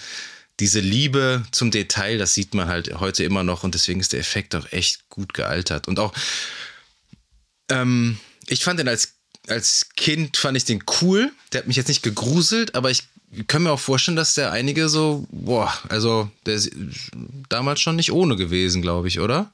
diese 0.61 0.81
Liebe 0.81 1.43
zum 1.51 1.73
Detail, 1.73 2.17
das 2.19 2.35
sieht 2.35 2.55
man 2.55 2.69
halt 2.69 3.01
heute 3.01 3.25
immer 3.25 3.43
noch 3.43 3.65
und 3.65 3.75
deswegen 3.75 3.99
ist 3.99 4.13
der 4.13 4.21
Effekt 4.21 4.55
auch 4.55 4.71
echt 4.71 5.09
gut 5.09 5.35
gealtert. 5.35 5.89
Und 5.89 5.99
auch 5.99 6.13
ähm, 7.71 8.19
ich 8.47 8.65
fand 8.65 8.79
den 8.81 8.89
als, 8.89 9.15
als 9.51 9.89
Kind, 9.97 10.37
fand 10.37 10.57
ich 10.57 10.65
den 10.65 10.83
cool. 11.01 11.31
Der 11.53 11.61
hat 11.61 11.69
mich 11.69 11.77
jetzt 11.77 11.89
nicht 11.89 12.03
gegruselt, 12.03 12.75
aber 12.75 12.91
ich 12.91 13.05
kann 13.47 13.63
mir 13.63 13.71
auch 13.73 13.81
vorstellen, 13.81 14.17
dass 14.17 14.35
der 14.35 14.53
einige 14.53 14.89
so, 14.89 15.27
boah, 15.31 15.73
also 15.89 16.31
der 16.47 16.55
ist 16.55 16.71
damals 17.49 17.81
schon 17.81 17.97
nicht 17.97 18.13
ohne 18.13 18.37
gewesen, 18.37 18.83
glaube 18.83 19.09
ich, 19.09 19.21
oder? 19.21 19.53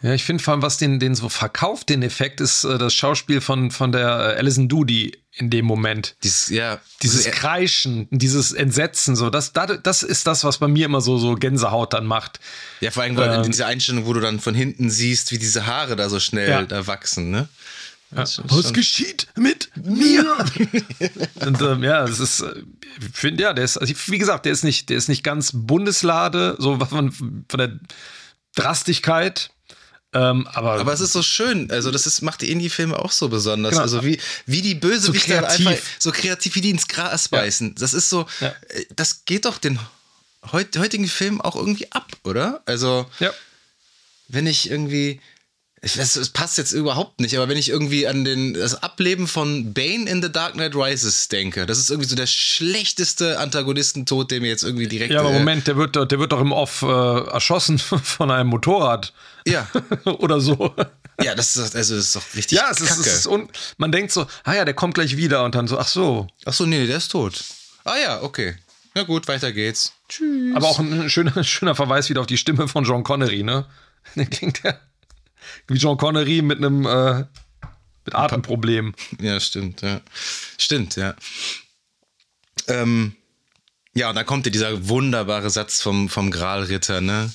Ja, 0.00 0.14
ich 0.14 0.22
finde 0.22 0.42
vor 0.44 0.52
allem, 0.54 0.62
was 0.62 0.76
den, 0.78 1.00
den 1.00 1.16
so 1.16 1.28
verkauft, 1.28 1.88
den 1.88 2.02
Effekt, 2.04 2.40
ist 2.40 2.62
äh, 2.62 2.78
das 2.78 2.94
Schauspiel 2.94 3.40
von, 3.40 3.72
von 3.72 3.90
der 3.90 4.06
äh, 4.36 4.38
Alison 4.38 4.68
Doody 4.68 5.18
in 5.32 5.50
dem 5.50 5.64
Moment. 5.66 6.14
Dieses, 6.22 6.50
ja, 6.50 6.80
Dieses 7.02 7.24
diese- 7.24 7.30
Kreischen, 7.32 8.06
dieses 8.12 8.52
Entsetzen, 8.52 9.16
so, 9.16 9.28
das, 9.28 9.52
das, 9.52 9.80
das 9.82 10.04
ist 10.04 10.24
das, 10.28 10.44
was 10.44 10.58
bei 10.58 10.68
mir 10.68 10.86
immer 10.86 11.00
so, 11.00 11.18
so 11.18 11.34
Gänsehaut 11.34 11.94
dann 11.94 12.06
macht. 12.06 12.38
ja, 12.80 12.92
vor 12.92 13.02
allem 13.02 13.18
ähm, 13.18 13.42
diese 13.50 13.66
Einstellung, 13.66 14.06
wo 14.06 14.12
du 14.12 14.20
dann 14.20 14.38
von 14.38 14.54
hinten 14.54 14.88
siehst, 14.88 15.32
wie 15.32 15.38
diese 15.38 15.66
Haare 15.66 15.96
da 15.96 16.08
so 16.08 16.20
schnell 16.20 16.48
Ja. 16.48 16.62
da 16.62 16.86
wachsen, 16.86 17.30
ne? 17.32 17.48
Schon- 18.10 18.44
Was 18.48 18.72
geschieht 18.72 19.26
mit 19.36 19.70
mir? 19.76 20.44
Und 21.46 21.60
ähm, 21.60 21.82
ja, 21.82 22.04
es 22.04 22.20
ist, 22.20 22.40
äh, 22.40 22.62
ich 23.00 23.14
finde, 23.14 23.42
ja, 23.42 23.52
der 23.52 23.64
ist, 23.64 23.76
also 23.76 23.92
wie 24.06 24.18
gesagt, 24.18 24.46
der 24.46 24.52
ist 24.52 24.64
nicht, 24.64 24.88
der 24.88 24.96
ist 24.96 25.08
nicht 25.08 25.22
ganz 25.22 25.50
Bundeslade, 25.52 26.56
so 26.58 26.78
von, 26.78 27.12
von 27.12 27.44
der 27.58 27.78
Drastigkeit. 28.54 29.50
Ähm, 30.14 30.46
aber, 30.54 30.80
Aber 30.80 30.92
es 30.94 31.00
ist 31.00 31.12
so 31.12 31.22
schön, 31.22 31.70
also 31.70 31.90
das 31.90 32.06
ist, 32.06 32.22
macht 32.22 32.40
die 32.40 32.50
Indie-Filme 32.50 32.98
auch 32.98 33.12
so 33.12 33.28
besonders. 33.28 33.72
Genau. 33.72 33.82
Also 33.82 34.02
wie, 34.04 34.18
wie 34.46 34.62
die 34.62 34.74
Bösewichte 34.74 35.38
So 35.38 35.44
einfach 35.44 35.76
so 35.98 36.10
kreativ, 36.12 36.54
wie 36.54 36.62
die 36.62 36.70
ins 36.70 36.88
Gras 36.88 37.28
beißen. 37.28 37.74
Das 37.74 37.92
ist 37.92 38.08
so, 38.08 38.26
Ja. 38.40 38.48
äh, 38.68 38.86
das 38.96 39.26
geht 39.26 39.44
doch 39.44 39.58
den 39.58 39.78
heut, 40.50 40.76
heutigen 40.78 41.08
Film 41.08 41.42
auch 41.42 41.56
irgendwie 41.56 41.92
ab, 41.92 42.10
oder? 42.24 42.62
Also 42.64 43.04
ja. 43.20 43.30
wenn 44.28 44.46
ich 44.46 44.70
irgendwie, 44.70 45.20
Es 45.80 46.30
passt 46.30 46.58
jetzt 46.58 46.72
überhaupt 46.72 47.20
nicht, 47.20 47.36
aber 47.36 47.48
wenn 47.48 47.56
ich 47.56 47.68
irgendwie 47.68 48.06
an 48.08 48.24
den, 48.24 48.54
das 48.54 48.82
Ableben 48.82 49.28
von 49.28 49.72
Bane 49.72 50.08
in 50.08 50.20
The 50.22 50.30
Dark 50.30 50.54
Knight 50.54 50.74
Rises 50.74 51.28
denke, 51.28 51.66
das 51.66 51.78
ist 51.78 51.90
irgendwie 51.90 52.08
so 52.08 52.16
der 52.16 52.26
schlechteste 52.26 53.38
Antagonistentod, 53.38 54.30
der 54.30 54.40
mir 54.40 54.48
jetzt 54.48 54.64
irgendwie 54.64 54.88
direkt. 54.88 55.12
Ja, 55.12 55.20
aber 55.20 55.30
äh, 55.30 55.38
Moment, 55.38 55.66
der 55.68 55.76
wird, 55.76 55.94
der 55.94 56.18
wird 56.18 56.32
doch 56.32 56.40
im 56.40 56.52
Off 56.52 56.82
äh, 56.82 56.86
erschossen 56.86 57.78
von 57.78 58.30
einem 58.30 58.48
Motorrad. 58.48 59.12
Ja. 59.46 59.68
Oder 60.04 60.40
so. 60.40 60.74
Ja, 61.22 61.34
das 61.34 61.56
ist, 61.56 61.76
also 61.76 61.96
das 61.96 62.06
ist 62.06 62.16
doch 62.16 62.34
richtig. 62.34 62.58
Ja, 62.58 62.68
es 62.70 62.80
ist, 62.80 62.98
es 62.98 63.06
ist 63.06 63.26
und 63.26 63.50
man 63.76 63.92
denkt 63.92 64.12
so, 64.12 64.26
ah 64.44 64.54
ja, 64.54 64.64
der 64.64 64.74
kommt 64.74 64.94
gleich 64.94 65.16
wieder 65.16 65.44
und 65.44 65.54
dann 65.54 65.68
so, 65.68 65.78
ach 65.78 65.88
so. 65.88 66.26
Ach 66.44 66.52
so, 66.52 66.66
nee, 66.66 66.86
der 66.86 66.96
ist 66.96 67.08
tot. 67.08 67.44
Ah 67.84 67.96
ja, 68.02 68.22
okay. 68.22 68.56
Na 68.94 69.04
gut, 69.04 69.28
weiter 69.28 69.52
geht's. 69.52 69.92
Tschüss. 70.08 70.56
Aber 70.56 70.66
auch 70.66 70.80
ein 70.80 71.08
schöner, 71.08 71.44
schöner 71.44 71.74
Verweis 71.74 72.08
wieder 72.08 72.20
auf 72.20 72.26
die 72.26 72.38
Stimme 72.38 72.66
von 72.66 72.84
John 72.84 73.04
Connery, 73.04 73.44
ne? 73.44 73.66
Der 74.16 74.26
klingt 74.26 74.62
ja 74.64 74.74
wie 75.66 75.76
John 75.76 75.96
Connery 75.96 76.42
mit 76.42 76.58
einem 76.58 76.86
äh, 76.86 77.24
mit 78.04 78.14
Atemproblem. 78.14 78.94
Ja, 79.20 79.38
stimmt, 79.38 79.82
ja. 79.82 80.00
Stimmt, 80.56 80.96
ja. 80.96 81.14
Ähm, 82.66 83.14
ja, 83.94 84.08
und 84.10 84.14
dann 84.14 84.26
kommt 84.26 84.46
ja 84.46 84.52
dieser 84.52 84.88
wunderbare 84.88 85.50
Satz 85.50 85.82
vom, 85.82 86.08
vom 86.08 86.30
Graalritter, 86.30 87.00
ne? 87.00 87.32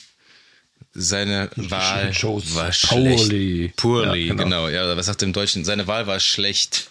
Seine 0.94 1.50
Wahl 1.56 2.14
war 2.22 2.72
schlecht. 2.72 3.76
Poorly. 3.76 4.28
Ja, 4.28 4.34
genau. 4.34 4.44
genau. 4.44 4.68
Ja, 4.70 4.96
was 4.96 5.08
sagt 5.08 5.24
im 5.24 5.34
Deutschen? 5.34 5.66
Seine 5.66 5.88
Wahl 5.88 6.08
war 6.08 6.20
schlecht. 6.20 6.90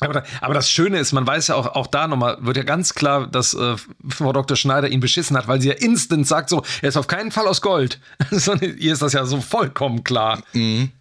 Aber, 0.00 0.24
aber, 0.42 0.52
das 0.52 0.70
Schöne 0.70 0.98
ist, 0.98 1.12
man 1.12 1.26
weiß 1.26 1.48
ja 1.48 1.54
auch, 1.54 1.68
auch 1.68 1.86
da 1.86 2.06
nochmal, 2.06 2.36
wird 2.40 2.58
ja 2.58 2.64
ganz 2.64 2.94
klar, 2.94 3.26
dass 3.26 3.54
äh, 3.54 3.76
Frau 4.08 4.32
Dr. 4.32 4.54
Schneider 4.56 4.88
ihn 4.88 5.00
beschissen 5.00 5.36
hat, 5.36 5.48
weil 5.48 5.60
sie 5.60 5.68
ja 5.68 5.74
instant 5.74 6.26
sagt 6.26 6.50
so, 6.50 6.62
er 6.82 6.90
ist 6.90 6.98
auf 6.98 7.06
keinen 7.06 7.32
Fall 7.32 7.46
aus 7.48 7.62
Gold. 7.62 7.98
Ihr 8.78 8.92
ist 8.92 9.00
das 9.00 9.14
ja 9.14 9.24
so 9.24 9.40
vollkommen 9.40 10.04
klar. 10.04 10.42
Mhm. 10.52 10.92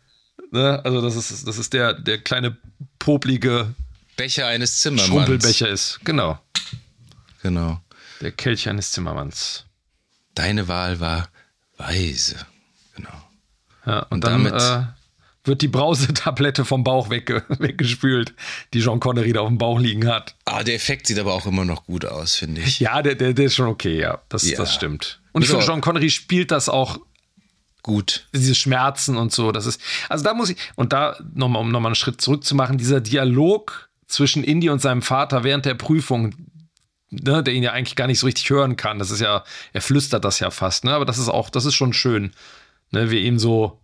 Ne? 0.52 0.82
Also 0.86 1.02
das 1.02 1.18
ist, 1.18 1.46
das 1.46 1.58
ist 1.58 1.74
der, 1.74 1.94
der 1.94 2.20
kleine 2.20 2.56
poplige 2.98 3.74
Becher 4.16 4.48
eines 4.48 4.80
Zimmermanns. 4.80 5.10
Schrumpelbecher 5.10 5.68
ist, 5.68 6.00
genau. 6.06 6.40
Genau. 7.44 7.82
Der 8.22 8.32
Kelch 8.32 8.70
eines 8.70 8.92
Zimmermanns. 8.92 9.66
Deine 10.36 10.70
Wahl 10.70 11.02
war 11.02 11.28
weise. 11.78 12.38
Genau. 12.96 13.10
Ja, 13.86 14.00
und, 14.00 14.12
und 14.14 14.24
dann, 14.24 14.44
damit 14.46 14.62
äh, 14.62 14.84
wird 15.48 15.62
die 15.62 15.68
Brausetablette 15.68 16.66
vom 16.66 16.84
Bauch 16.84 17.10
wegge 17.10 17.44
weggespült, 17.60 18.34
die 18.74 18.82
Jean 18.82 19.00
Connery 19.00 19.34
da 19.34 19.42
auf 19.42 19.48
dem 19.48 19.58
Bauch 19.58 19.80
liegen 19.80 20.08
hat. 20.08 20.36
Ah, 20.46 20.64
der 20.64 20.76
Effekt 20.76 21.08
sieht 21.08 21.20
aber 21.20 21.34
auch 21.34 21.46
immer 21.46 21.66
noch 21.66 21.86
gut 21.86 22.06
aus, 22.06 22.36
finde 22.36 22.62
ich. 22.62 22.80
Ja, 22.80 23.02
der, 23.02 23.16
der, 23.16 23.34
der, 23.34 23.46
ist 23.46 23.56
schon 23.56 23.68
okay, 23.68 24.00
ja. 24.00 24.22
Das, 24.30 24.50
ja. 24.50 24.58
das 24.58 24.74
stimmt. 24.74 25.22
Und 25.32 25.44
ich 25.44 25.50
finde, 25.50 25.66
Jean 25.66 25.82
Connery 25.82 26.10
spielt 26.10 26.52
das 26.52 26.70
auch 26.70 27.00
gut. 27.84 28.28
Diese 28.34 28.56
Schmerzen 28.56 29.16
und 29.16 29.32
so. 29.32 29.52
Das 29.52 29.66
ist, 29.66 29.80
also 30.10 30.24
da 30.24 30.34
muss 30.34 30.50
ich, 30.50 30.58
und 30.76 30.92
da 30.92 31.18
nochmal, 31.34 31.62
um 31.62 31.72
nochmal 31.72 31.90
einen 31.90 31.96
Schritt 31.96 32.20
zurück 32.20 32.44
zu 32.44 32.56
machen, 32.56 32.78
dieser 32.78 33.00
Dialog 33.00 33.90
zwischen 34.08 34.44
Indy 34.44 34.70
und 34.70 34.82
seinem 34.82 35.02
Vater 35.02 35.44
während 35.44 35.66
der 35.66 35.76
Prüfung, 35.76 36.34
ne, 37.12 37.44
der 37.44 37.54
ihn 37.54 37.64
ja 37.64 37.74
eigentlich 37.74 37.96
gar 37.96 38.08
nicht 38.08 38.20
so 38.20 38.26
richtig 38.26 38.50
hören 38.50 38.76
kann. 38.76 38.98
Das 38.98 39.12
ist 39.12 39.22
ja, 39.22 39.44
er 39.74 39.82
flüstert 39.82 40.26
das 40.26 40.40
ja 40.40 40.50
fast, 40.50 40.84
ne? 40.84 40.94
Aber 40.94 41.06
das 41.06 41.18
ist 41.18 41.30
auch, 41.30 41.50
das 41.50 41.66
ist 41.66 41.76
schon 41.76 41.94
schön. 41.94 42.32
Ne, 42.92 43.12
wie 43.12 43.20
ihm 43.20 43.38
so 43.38 43.80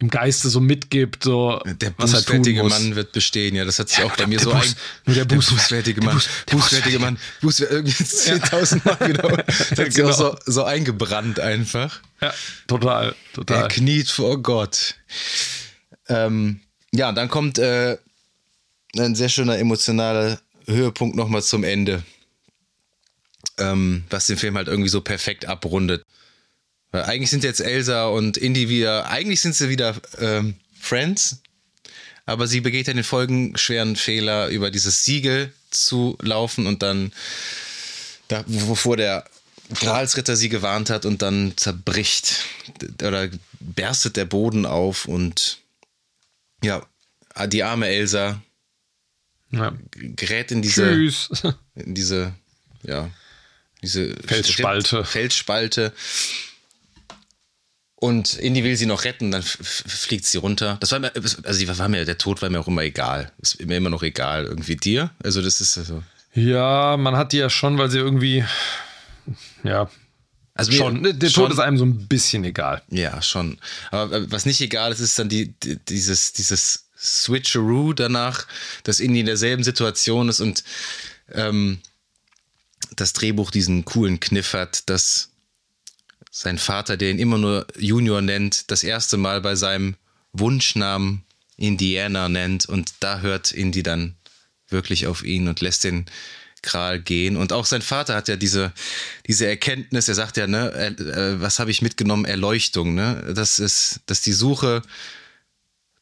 im 0.00 0.10
Geiste 0.10 0.48
so 0.48 0.60
mitgibt, 0.60 1.24
so 1.24 1.60
der 1.64 1.90
bußfertige 1.90 2.64
Mann 2.64 2.96
wird 2.96 3.12
bestehen, 3.12 3.54
ja, 3.54 3.64
das 3.64 3.78
hat 3.78 3.88
sich 3.88 3.98
ja, 3.98 4.04
auch 4.04 4.16
bei 4.16 4.26
mir 4.26 4.40
so 4.40 4.52
Buß, 4.52 4.62
ein 4.64 4.74
nur 5.06 5.14
der, 5.14 5.24
bußfertige 5.24 6.00
Mann, 6.02 6.20
bußfertige 6.46 6.98
Mann, 6.98 7.16
Buß, 7.40 7.60
irgendwie 7.60 7.92
10.000 7.92 8.84
Mal 8.84 9.12
genau, 9.12 9.36
das 9.46 9.70
hat 9.70 9.94
genau. 9.94 10.12
so, 10.12 10.36
so 10.46 10.64
eingebrannt 10.64 11.38
einfach. 11.38 12.00
Ja, 12.20 12.34
total, 12.66 13.14
total. 13.34 13.62
Er 13.62 13.68
kniet 13.68 14.10
vor 14.10 14.42
Gott. 14.42 14.96
Ähm, 16.08 16.60
ja, 16.92 17.12
dann 17.12 17.28
kommt 17.28 17.58
äh, 17.58 17.96
ein 18.98 19.14
sehr 19.14 19.28
schöner 19.28 19.58
emotionaler 19.58 20.40
Höhepunkt 20.66 21.16
nochmal 21.16 21.42
zum 21.42 21.62
Ende, 21.62 22.02
ähm, 23.58 24.04
was 24.10 24.26
den 24.26 24.36
Film 24.36 24.56
halt 24.56 24.68
irgendwie 24.68 24.90
so 24.90 25.00
perfekt 25.00 25.46
abrundet. 25.46 26.04
Eigentlich 27.02 27.30
sind 27.30 27.42
jetzt 27.42 27.60
Elsa 27.60 28.06
und 28.06 28.36
Indy 28.36 28.68
wieder, 28.68 29.06
eigentlich 29.10 29.40
sind 29.40 29.54
sie 29.54 29.68
wieder 29.68 29.96
ähm, 30.18 30.54
Friends, 30.78 31.42
aber 32.24 32.46
sie 32.46 32.60
begeht 32.60 32.86
ja 32.86 32.94
den 32.94 33.04
folgenschweren 33.04 33.96
Fehler, 33.96 34.48
über 34.48 34.70
dieses 34.70 35.04
Siegel 35.04 35.52
zu 35.70 36.16
laufen 36.22 36.66
und 36.66 36.82
dann, 36.82 37.12
da, 38.28 38.44
wovor 38.46 38.96
der 38.96 39.24
Gralsritter 39.74 40.36
sie 40.36 40.48
gewarnt 40.48 40.90
hat 40.90 41.04
und 41.04 41.22
dann 41.22 41.54
zerbricht 41.56 42.44
oder 43.02 43.28
berstet 43.58 44.16
der 44.16 44.26
Boden 44.26 44.66
auf 44.66 45.06
und 45.06 45.58
ja, 46.62 46.86
die 47.48 47.64
arme 47.64 47.88
Elsa 47.88 48.40
ja. 49.50 49.76
gerät 49.96 50.52
in 50.52 50.62
diese, 50.62 50.84
Tschüss. 50.84 51.28
in 51.74 51.94
diese, 51.94 52.34
ja, 52.82 53.10
diese 53.82 54.14
Felsspalte. 54.26 55.04
Felsspalte 55.04 55.92
und 58.04 58.34
Indy 58.34 58.62
will 58.64 58.76
sie 58.76 58.84
noch 58.84 59.04
retten, 59.04 59.30
dann 59.30 59.42
fliegt 59.42 60.26
sie 60.26 60.36
runter. 60.36 60.76
Das 60.80 60.92
war 60.92 60.98
mir, 60.98 61.10
also 61.14 61.78
war 61.78 61.88
mir, 61.88 62.04
der 62.04 62.18
Tod 62.18 62.42
war 62.42 62.50
mir 62.50 62.60
auch 62.60 62.68
immer 62.68 62.82
egal. 62.82 63.32
Ist 63.38 63.64
mir 63.64 63.78
immer 63.78 63.88
noch 63.88 64.02
egal. 64.02 64.44
Irgendwie 64.44 64.76
dir? 64.76 65.10
Also 65.22 65.40
das 65.40 65.62
ist 65.62 65.78
also. 65.78 66.02
Ja, 66.34 66.98
man 66.98 67.16
hat 67.16 67.32
die 67.32 67.38
ja 67.38 67.48
schon, 67.48 67.78
weil 67.78 67.90
sie 67.90 67.96
irgendwie, 67.96 68.44
ja. 69.62 69.88
Also 70.52 70.72
schon, 70.72 71.00
mir, 71.00 71.14
der 71.14 71.30
schon, 71.30 71.44
Tod 71.44 71.52
ist 71.54 71.60
einem 71.60 71.78
so 71.78 71.86
ein 71.86 72.06
bisschen 72.06 72.44
egal. 72.44 72.82
Ja, 72.90 73.22
schon. 73.22 73.58
Aber 73.90 74.30
was 74.30 74.44
nicht 74.44 74.60
egal 74.60 74.92
ist, 74.92 75.00
ist 75.00 75.18
dann 75.18 75.30
die, 75.30 75.54
die 75.60 75.78
dieses, 75.86 76.34
dieses 76.34 76.84
Switcheroo 76.98 77.94
danach, 77.94 78.46
dass 78.82 79.00
Indy 79.00 79.20
in 79.20 79.26
derselben 79.26 79.64
Situation 79.64 80.28
ist 80.28 80.40
und 80.40 80.62
ähm, 81.32 81.80
das 82.96 83.14
Drehbuch 83.14 83.50
diesen 83.50 83.86
coolen 83.86 84.20
Kniff 84.20 84.52
hat, 84.52 84.90
dass 84.90 85.30
sein 86.36 86.58
Vater, 86.58 86.96
der 86.96 87.12
ihn 87.12 87.20
immer 87.20 87.38
nur 87.38 87.64
Junior 87.78 88.20
nennt, 88.20 88.72
das 88.72 88.82
erste 88.82 89.16
Mal 89.16 89.40
bei 89.40 89.54
seinem 89.54 89.94
Wunschnamen 90.32 91.22
Indiana 91.56 92.28
nennt 92.28 92.66
und 92.66 92.92
da 92.98 93.20
hört 93.20 93.52
Indy 93.52 93.84
dann 93.84 94.16
wirklich 94.68 95.06
auf 95.06 95.22
ihn 95.22 95.46
und 95.46 95.60
lässt 95.60 95.84
den 95.84 96.06
Kral 96.60 97.00
gehen. 97.00 97.36
Und 97.36 97.52
auch 97.52 97.66
sein 97.66 97.82
Vater 97.82 98.16
hat 98.16 98.26
ja 98.26 98.34
diese, 98.34 98.72
diese 99.28 99.46
Erkenntnis, 99.46 100.08
er 100.08 100.16
sagt 100.16 100.36
ja, 100.36 100.48
ne, 100.48 100.72
äh, 100.72 101.40
was 101.40 101.60
habe 101.60 101.70
ich 101.70 101.82
mitgenommen? 101.82 102.24
Erleuchtung, 102.24 102.96
ne? 102.96 103.32
Das 103.36 103.60
ist, 103.60 104.00
dass 104.06 104.20
die 104.20 104.32
Suche 104.32 104.82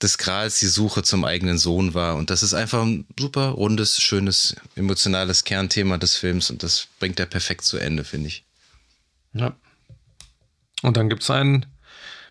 des 0.00 0.16
Grals 0.16 0.60
die 0.60 0.66
Suche 0.66 1.02
zum 1.02 1.26
eigenen 1.26 1.58
Sohn 1.58 1.92
war. 1.92 2.16
Und 2.16 2.30
das 2.30 2.42
ist 2.42 2.54
einfach 2.54 2.82
ein 2.82 3.06
super 3.20 3.48
rundes, 3.48 4.00
schönes, 4.00 4.56
emotionales 4.76 5.44
Kernthema 5.44 5.98
des 5.98 6.16
Films 6.16 6.48
und 6.48 6.62
das 6.62 6.88
bringt 6.98 7.20
er 7.20 7.26
perfekt 7.26 7.64
zu 7.64 7.76
Ende, 7.76 8.02
finde 8.02 8.28
ich. 8.28 8.44
Ja. 9.34 9.54
Und 10.82 10.96
dann 10.96 11.08
gibt 11.08 11.22
es 11.22 11.30
einen 11.30 11.66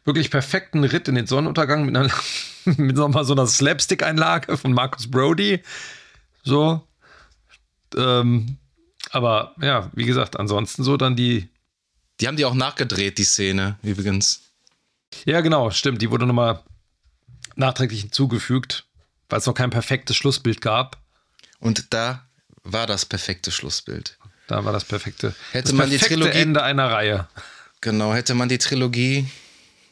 wirklich 0.04 0.30
perfekten 0.30 0.84
Ritt 0.84 1.08
in 1.08 1.16
den 1.16 1.28
Sonnenuntergang 1.28 1.86
mit 1.86 1.96
einer, 1.96 2.12
mit 2.78 2.96
nochmal 2.96 3.26
so 3.26 3.34
einer 3.34 3.48
Slapstick-Einlage 3.48 4.58
von 4.58 4.74
Marcus 4.74 5.10
Brody. 5.10 5.62
So. 6.44 6.88
Ähm, 7.96 8.58
aber 9.12 9.56
ja, 9.62 9.90
wie 9.94 10.06
gesagt, 10.06 10.40
ansonsten 10.40 10.84
so 10.84 10.98
dann 10.98 11.16
die. 11.16 11.50
Die 12.20 12.28
haben 12.28 12.38
die 12.38 12.46
auch 12.46 12.54
nachgedreht, 12.54 13.18
die 13.18 13.24
Szene, 13.24 13.80
übrigens. 13.82 14.52
Ja, 15.26 15.42
genau, 15.42 15.72
stimmt. 15.72 16.04
Die 16.04 16.12
wurde 16.12 16.28
nochmal 16.28 16.62
nachträglich 17.56 18.02
hinzugefügt, 18.02 18.86
weil 19.28 19.40
es 19.40 19.48
noch 19.48 19.56
kein 19.56 19.72
perfektes 19.72 20.16
Schlussbild 20.16 20.62
gab. 20.62 20.98
Und 21.60 21.94
da 21.94 22.28
war 22.64 22.86
das 22.86 23.06
perfekte 23.06 23.52
Schlussbild. 23.52 24.18
Da 24.48 24.66
war 24.66 24.72
das 24.72 24.86
perfekte, 24.86 25.34
Hätte 25.52 25.70
das 25.70 25.74
man 25.74 25.90
perfekte 25.90 26.16
die 26.16 26.22
Trilogie, 26.22 26.38
Ende 26.38 26.64
einer 26.64 26.92
Reihe. 26.92 27.28
Genau, 27.82 28.14
hätte 28.14 28.36
man 28.36 28.50
die 28.50 28.60
Trilogie 28.60 29.26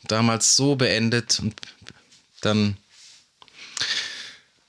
damals 0.07 0.55
so 0.55 0.75
beendet 0.75 1.39
und 1.39 1.55
dann 2.41 2.77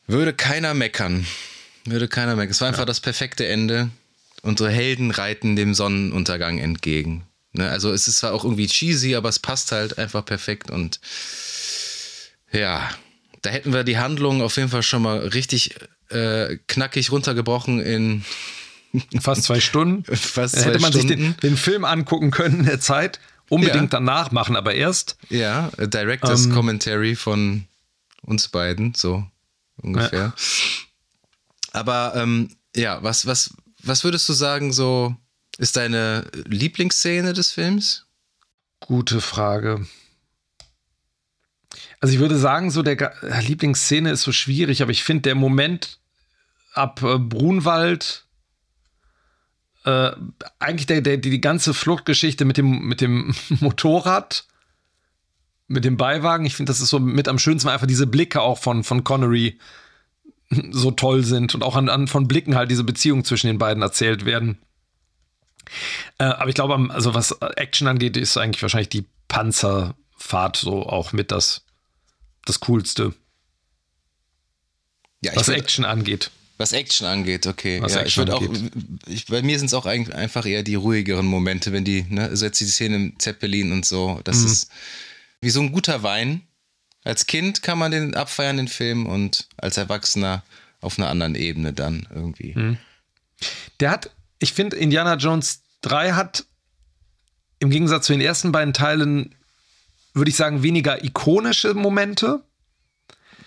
würde 0.06 0.32
keiner 0.32 0.74
meckern. 0.74 1.26
Würde 1.84 2.08
keiner 2.08 2.34
meckern. 2.34 2.50
Es 2.50 2.60
war 2.60 2.68
einfach 2.68 2.80
ja. 2.80 2.86
das 2.86 3.00
perfekte 3.00 3.46
Ende. 3.46 3.90
Unsere 4.42 4.70
Helden 4.70 5.10
reiten 5.10 5.54
dem 5.54 5.74
Sonnenuntergang 5.74 6.58
entgegen. 6.58 7.24
Ne? 7.52 7.68
Also 7.68 7.92
es 7.92 8.08
ist 8.08 8.18
zwar 8.18 8.32
auch 8.32 8.44
irgendwie 8.44 8.66
cheesy, 8.66 9.14
aber 9.14 9.28
es 9.28 9.38
passt 9.38 9.70
halt 9.72 9.98
einfach 9.98 10.24
perfekt 10.24 10.70
und 10.70 11.00
ja, 12.52 12.88
da 13.42 13.50
hätten 13.50 13.72
wir 13.72 13.84
die 13.84 13.98
Handlung 13.98 14.42
auf 14.42 14.56
jeden 14.56 14.70
Fall 14.70 14.82
schon 14.82 15.02
mal 15.02 15.18
richtig 15.18 15.74
äh, 16.08 16.56
knackig 16.66 17.12
runtergebrochen 17.12 17.80
in 17.80 18.24
Fast 19.20 19.44
zwei 19.44 19.60
Stunden. 19.60 20.04
Fast 20.16 20.56
zwei 20.56 20.70
Hätte 20.70 20.80
man 20.80 20.92
Stunden. 20.92 21.08
sich 21.08 21.16
den, 21.16 21.36
den, 21.36 21.56
Film 21.56 21.84
angucken 21.84 22.30
können 22.30 22.60
in 22.60 22.66
der 22.66 22.80
Zeit. 22.80 23.20
Unbedingt 23.48 23.92
ja. 23.92 23.98
danach 23.98 24.30
machen, 24.30 24.56
aber 24.56 24.74
erst. 24.74 25.16
Ja, 25.28 25.70
Directors 25.76 26.46
ähm, 26.46 26.52
Commentary 26.52 27.16
von 27.16 27.64
uns 28.22 28.48
beiden, 28.48 28.94
so 28.94 29.24
ungefähr. 29.76 30.20
Ja. 30.20 30.34
Aber 31.72 32.12
ähm, 32.16 32.50
ja, 32.76 33.02
was, 33.02 33.26
was, 33.26 33.54
was 33.82 34.04
würdest 34.04 34.28
du 34.28 34.32
sagen, 34.32 34.72
so 34.72 35.16
ist 35.58 35.76
deine 35.76 36.26
Lieblingsszene 36.46 37.32
des 37.32 37.52
Films? 37.52 38.06
Gute 38.80 39.20
Frage. 39.20 39.86
Also 42.00 42.14
ich 42.14 42.20
würde 42.20 42.38
sagen, 42.38 42.70
so 42.70 42.82
der 42.82 43.12
Lieblingsszene 43.42 44.12
ist 44.12 44.22
so 44.22 44.32
schwierig, 44.32 44.82
aber 44.82 44.90
ich 44.90 45.04
finde 45.04 45.22
der 45.22 45.34
Moment 45.34 45.98
ab 46.72 47.02
äh, 47.02 47.18
Brunwald 47.18 48.24
äh, 49.84 50.10
eigentlich 50.58 50.86
der, 50.86 51.00
der, 51.00 51.16
die, 51.16 51.40
ganze 51.40 51.72
Fluchtgeschichte 51.72 52.44
mit 52.44 52.56
dem, 52.56 52.86
mit 52.86 53.00
dem 53.00 53.34
Motorrad, 53.60 54.44
mit 55.68 55.84
dem 55.84 55.96
Beiwagen, 55.96 56.44
ich 56.44 56.56
finde, 56.56 56.70
das 56.70 56.80
ist 56.80 56.90
so 56.90 56.98
mit 56.98 57.28
am 57.28 57.38
schönsten, 57.38 57.68
weil 57.68 57.74
einfach 57.74 57.86
diese 57.86 58.06
Blicke 58.06 58.40
auch 58.42 58.58
von, 58.58 58.84
von 58.84 59.04
Connery 59.04 59.58
so 60.70 60.90
toll 60.90 61.24
sind 61.24 61.54
und 61.54 61.62
auch 61.62 61.76
an, 61.76 61.88
an 61.88 62.08
von 62.08 62.26
Blicken 62.26 62.56
halt 62.56 62.70
diese 62.70 62.84
Beziehung 62.84 63.24
zwischen 63.24 63.46
den 63.46 63.58
beiden 63.58 63.82
erzählt 63.82 64.24
werden. 64.24 64.58
Äh, 66.18 66.24
aber 66.24 66.48
ich 66.48 66.54
glaube, 66.54 66.88
also 66.90 67.14
was 67.14 67.32
Action 67.56 67.86
angeht, 67.86 68.16
ist 68.16 68.36
eigentlich 68.36 68.62
wahrscheinlich 68.62 68.88
die 68.88 69.06
Panzerfahrt 69.28 70.56
so 70.56 70.86
auch 70.86 71.12
mit 71.12 71.30
das, 71.30 71.64
das 72.44 72.60
Coolste. 72.60 73.14
Ja, 75.22 75.32
was 75.36 75.48
Action 75.48 75.84
angeht. 75.84 76.30
Was 76.60 76.72
Action 76.74 77.06
angeht, 77.06 77.46
okay. 77.46 77.80
Was 77.80 77.94
ja, 77.94 78.02
Action 78.02 78.28
ich 78.28 78.34
auch, 78.34 78.42
ich, 79.06 79.24
bei 79.24 79.40
mir 79.40 79.58
sind 79.58 79.68
es 79.68 79.72
auch 79.72 79.86
einfach 79.86 80.44
eher 80.44 80.62
die 80.62 80.74
ruhigeren 80.74 81.24
Momente, 81.24 81.72
wenn 81.72 81.86
die, 81.86 82.04
ne, 82.10 82.24
also 82.24 82.44
jetzt 82.44 82.60
die 82.60 82.66
Szene 82.66 82.96
im 82.96 83.18
Zeppelin 83.18 83.72
und 83.72 83.86
so, 83.86 84.20
das 84.24 84.40
mhm. 84.40 84.46
ist 84.46 84.70
wie 85.40 85.48
so 85.48 85.62
ein 85.62 85.72
guter 85.72 86.02
Wein. 86.02 86.42
Als 87.02 87.24
Kind 87.24 87.62
kann 87.62 87.78
man 87.78 87.92
den 87.92 88.14
abfeiern, 88.14 88.58
den 88.58 88.68
Film, 88.68 89.06
und 89.06 89.48
als 89.56 89.78
Erwachsener 89.78 90.42
auf 90.82 90.98
einer 90.98 91.08
anderen 91.08 91.34
Ebene 91.34 91.72
dann 91.72 92.06
irgendwie. 92.14 92.52
Mhm. 92.54 92.76
Der 93.80 93.90
hat, 93.90 94.10
ich 94.38 94.52
finde, 94.52 94.76
Indiana 94.76 95.14
Jones 95.14 95.62
3 95.80 96.12
hat 96.12 96.44
im 97.58 97.70
Gegensatz 97.70 98.04
zu 98.04 98.12
den 98.12 98.20
ersten 98.20 98.52
beiden 98.52 98.74
Teilen, 98.74 99.34
würde 100.12 100.28
ich 100.28 100.36
sagen, 100.36 100.62
weniger 100.62 101.02
ikonische 101.02 101.72
Momente. 101.72 102.44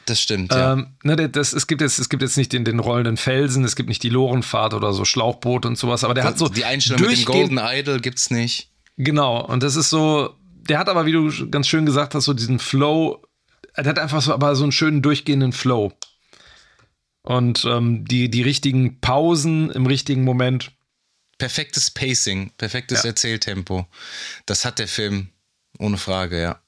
Das 0.06 0.22
stimmt, 0.22 0.52
ja. 0.52 0.74
Ähm, 0.74 0.88
ne, 1.04 1.30
das, 1.30 1.54
es, 1.54 1.68
gibt 1.68 1.82
jetzt, 1.82 1.98
es 1.98 2.10
gibt 2.10 2.22
jetzt 2.22 2.36
nicht 2.36 2.52
den, 2.52 2.66
den 2.66 2.80
rollenden 2.80 3.18
Felsen, 3.18 3.64
es 3.64 3.76
gibt 3.76 3.88
nicht 3.90 4.04
die 4.04 4.10
Lorenfahrt 4.10 4.74
oder 4.74 4.94
so 4.94 5.06
Schlauchboot 5.06 5.66
und 5.66 5.78
sowas, 5.78 6.04
aber 6.04 6.14
der 6.14 6.26
hat 6.26 6.38
so. 6.38 6.50
Die 6.50 6.66
Einstellung 6.66 7.02
mit 7.02 7.18
dem 7.18 7.26
Golden 7.26 7.60
Idol 7.62 8.00
gibt's 8.00 8.30
nicht. 8.30 8.70
Genau, 8.98 9.44
und 9.46 9.64
das 9.64 9.76
ist 9.76 9.90
so, 9.90 10.36
der 10.70 10.78
hat 10.78 10.90
aber, 10.90 11.06
wie 11.06 11.14
du 11.14 11.50
ganz 11.50 11.68
schön 11.68 11.86
gesagt 11.86 12.16
hast, 12.16 12.26
so 12.26 12.34
diesen 12.34 12.60
Flow, 12.60 13.22
er 13.74 13.86
hat 13.86 13.98
einfach 13.98 14.22
so, 14.22 14.34
aber 14.34 14.56
so 14.56 14.64
einen 14.64 14.72
schönen 14.72 15.02
durchgehenden 15.02 15.54
Flow. 15.54 15.94
Und 17.24 17.64
ähm, 17.66 18.06
die, 18.06 18.30
die 18.30 18.42
richtigen 18.42 19.00
Pausen 19.00 19.72
im 19.72 19.86
richtigen 19.86 20.24
Moment. 20.24 20.72
Perfektes 21.38 21.90
Pacing, 21.90 22.52
perfektes 22.58 23.04
ja. 23.04 23.10
Erzähltempo. 23.10 23.88
Das 24.46 24.66
hat 24.66 24.78
der 24.80 24.90
Film, 24.90 25.30
ohne 25.80 25.98
Frage, 25.98 26.42
ja. 26.42 26.63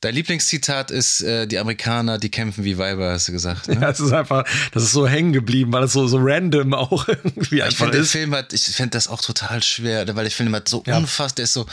Dein 0.00 0.14
Lieblingszitat 0.14 0.92
ist, 0.92 1.22
äh, 1.22 1.48
die 1.48 1.58
Amerikaner, 1.58 2.18
die 2.18 2.30
kämpfen 2.30 2.62
wie 2.62 2.78
Weiber, 2.78 3.12
hast 3.12 3.28
du 3.28 3.32
gesagt. 3.32 3.66
Ne? 3.66 3.74
Ja, 3.80 3.90
es 3.90 3.98
ist 3.98 4.12
einfach, 4.12 4.44
das 4.72 4.84
ist 4.84 4.92
so 4.92 5.08
hängen 5.08 5.32
geblieben, 5.32 5.72
weil 5.72 5.84
es 5.84 5.92
so, 5.92 6.06
so 6.06 6.18
random 6.20 6.72
auch 6.72 7.08
irgendwie 7.08 7.62
einfach 7.62 7.86
ich 7.86 7.92
find, 7.92 7.94
ist. 7.94 8.14
Der 8.14 8.20
Film 8.20 8.34
hat, 8.34 8.52
ich 8.52 8.64
finde 8.64 8.90
das 8.90 9.08
auch 9.08 9.20
total 9.20 9.62
schwer, 9.62 10.06
weil 10.14 10.24
der 10.24 10.30
Film 10.30 10.54
hat 10.54 10.68
so 10.68 10.84
ja. 10.86 10.96
unfassbar, 10.96 11.36
der 11.36 11.44
ist 11.44 11.52
so 11.54 11.66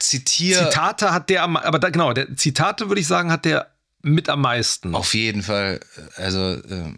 zitier. 0.00 0.58
Zitate 0.58 1.12
hat 1.12 1.30
der, 1.30 1.44
aber 1.44 1.78
da, 1.78 1.90
genau, 1.90 2.12
der 2.12 2.36
Zitate 2.36 2.88
würde 2.88 3.00
ich 3.00 3.06
sagen, 3.06 3.30
hat 3.30 3.44
der 3.44 3.70
mit 4.02 4.28
am 4.28 4.40
meisten. 4.40 4.94
Auf 4.94 5.14
jeden 5.14 5.42
Fall, 5.42 5.80
also, 6.16 6.54
äh, 6.54 6.94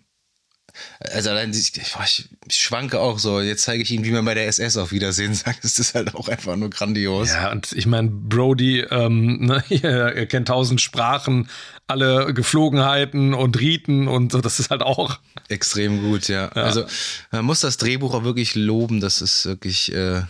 also 1.01 1.31
allein, 1.31 1.51
ich, 1.53 1.73
ich, 1.77 2.57
schwanke 2.57 3.01
auch 3.01 3.19
so. 3.19 3.41
Jetzt 3.41 3.63
zeige 3.63 3.83
ich 3.83 3.91
Ihnen, 3.91 4.05
wie 4.05 4.11
man 4.11 4.25
bei 4.25 4.35
der 4.35 4.47
SS 4.47 4.77
auf 4.77 4.93
Wiedersehen 4.93 5.35
sagt. 5.35 5.65
Das 5.65 5.79
ist 5.79 5.95
halt 5.95 6.15
auch 6.15 6.29
einfach 6.29 6.57
nur 6.57 6.71
grandios. 6.71 7.31
Ja, 7.31 7.51
und 7.51 7.73
ich 7.73 7.87
meine, 7.87 8.09
Brody, 8.11 8.81
ähm, 8.81 9.39
ne, 9.47 9.65
er 9.83 10.27
kennt 10.27 10.49
tausend 10.49 10.81
Sprachen, 10.81 11.49
alle 11.87 12.33
Geflogenheiten 12.35 13.35
und 13.35 13.59
Riten 13.59 14.09
und 14.09 14.33
so. 14.33 14.41
Das 14.41 14.61
ist 14.61 14.71
halt 14.71 14.83
auch 14.83 15.19
extrem 15.49 16.03
gut, 16.03 16.29
ja. 16.29 16.51
ja. 16.55 16.63
Also 16.63 16.85
man 17.31 17.45
muss 17.45 17.61
das 17.61 17.79
Drehbuch 17.79 18.15
auch 18.15 18.25
wirklich 18.25 18.55
loben. 18.55 19.01
Das 19.01 19.23
ist 19.23 19.47
wirklich 19.47 19.93
äh, 19.93 20.23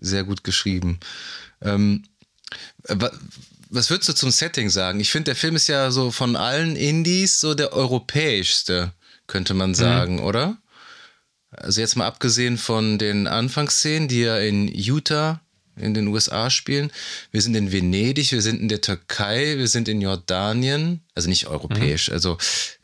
sehr 0.00 0.24
gut 0.24 0.44
geschrieben. 0.44 0.98
Ähm, 1.60 2.04
was 3.72 3.88
würdest 3.88 4.08
du 4.08 4.12
zum 4.12 4.30
Setting 4.30 4.68
sagen? 4.68 5.00
Ich 5.00 5.10
finde, 5.10 5.26
der 5.26 5.36
Film 5.36 5.56
ist 5.56 5.68
ja 5.68 5.90
so 5.90 6.10
von 6.10 6.36
allen 6.36 6.76
Indies 6.76 7.40
so 7.40 7.54
der 7.54 7.72
europäischste 7.72 8.92
könnte 9.32 9.54
man 9.54 9.70
mhm. 9.70 9.74
sagen, 9.74 10.14
mhm. 10.16 10.24
oder? 10.24 10.58
Also 11.50 11.80
jetzt 11.80 11.96
mal 11.96 12.06
abgesehen 12.06 12.58
von 12.58 12.98
den 12.98 13.26
Anfangsszenen, 13.26 14.08
die 14.08 14.20
ja 14.20 14.38
in 14.38 14.68
Utah 14.68 15.40
in 15.74 15.94
den 15.94 16.08
USA 16.08 16.50
spielen. 16.50 16.92
Wir 17.30 17.40
sind 17.40 17.54
in 17.54 17.72
Venedig, 17.72 18.30
wir 18.32 18.42
sind 18.42 18.60
in 18.60 18.68
der 18.68 18.82
Türkei, 18.82 19.56
wir 19.56 19.68
sind 19.68 19.88
in 19.88 20.02
Jordanien, 20.02 21.00
also 21.14 21.30
nicht 21.30 21.46
europäisch, 21.46 22.08
mhm. 22.08 22.14
also 22.14 22.36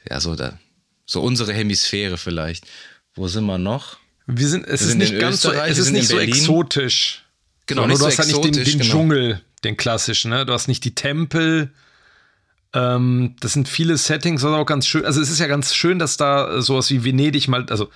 ja, 0.09 0.21
so 0.21 0.37
da, 0.37 0.59
so 1.05 1.21
unsere 1.21 1.53
Hemisphäre 1.53 2.17
vielleicht. 2.17 2.67
Wo 3.15 3.29
sind 3.29 3.45
wir 3.45 3.59
noch? 3.59 3.99
Wir 4.27 4.49
sind, 4.49 4.63
es 4.63 4.69
wir 4.69 4.75
ist 4.75 4.89
sind 4.89 4.99
nicht 4.99 5.19
ganz 5.19 5.43
so, 5.43 5.53
es 5.53 5.77
ist 5.77 5.91
nicht 5.91 6.09
so 6.09 6.19
exotisch. 6.19 7.25
Genau, 7.67 7.87
nicht 7.87 7.97
du 7.97 8.01
so 8.01 8.07
hast 8.07 8.19
halt 8.19 8.29
nicht 8.29 8.45
den, 8.45 8.53
den 8.53 8.65
genau. 8.65 8.85
Dschungel, 8.85 9.43
den 9.65 9.77
klassischen, 9.77 10.31
ne? 10.31 10.47
Du 10.47 10.55
hast 10.55 10.67
nicht 10.69 10.83
die 10.85 10.95
Tempel, 10.95 11.73
ähm, 12.75 13.35
das 13.41 13.55
sind 13.55 13.69
viele 13.69 13.97
Settings, 13.97 14.43
was 14.43 14.53
auch 14.53 14.67
ganz 14.67 14.87
schön. 14.87 15.05
Also 15.05 15.21
es 15.21 15.31
ist 15.31 15.39
ja 15.39 15.47
ganz 15.47 15.75
schön, 15.75 15.99
dass 15.99 16.17
da 16.17 16.61
sowas 16.61 16.91
wie 16.91 17.05
Venedig 17.05 17.49
mal, 17.49 17.67
also 17.71 17.89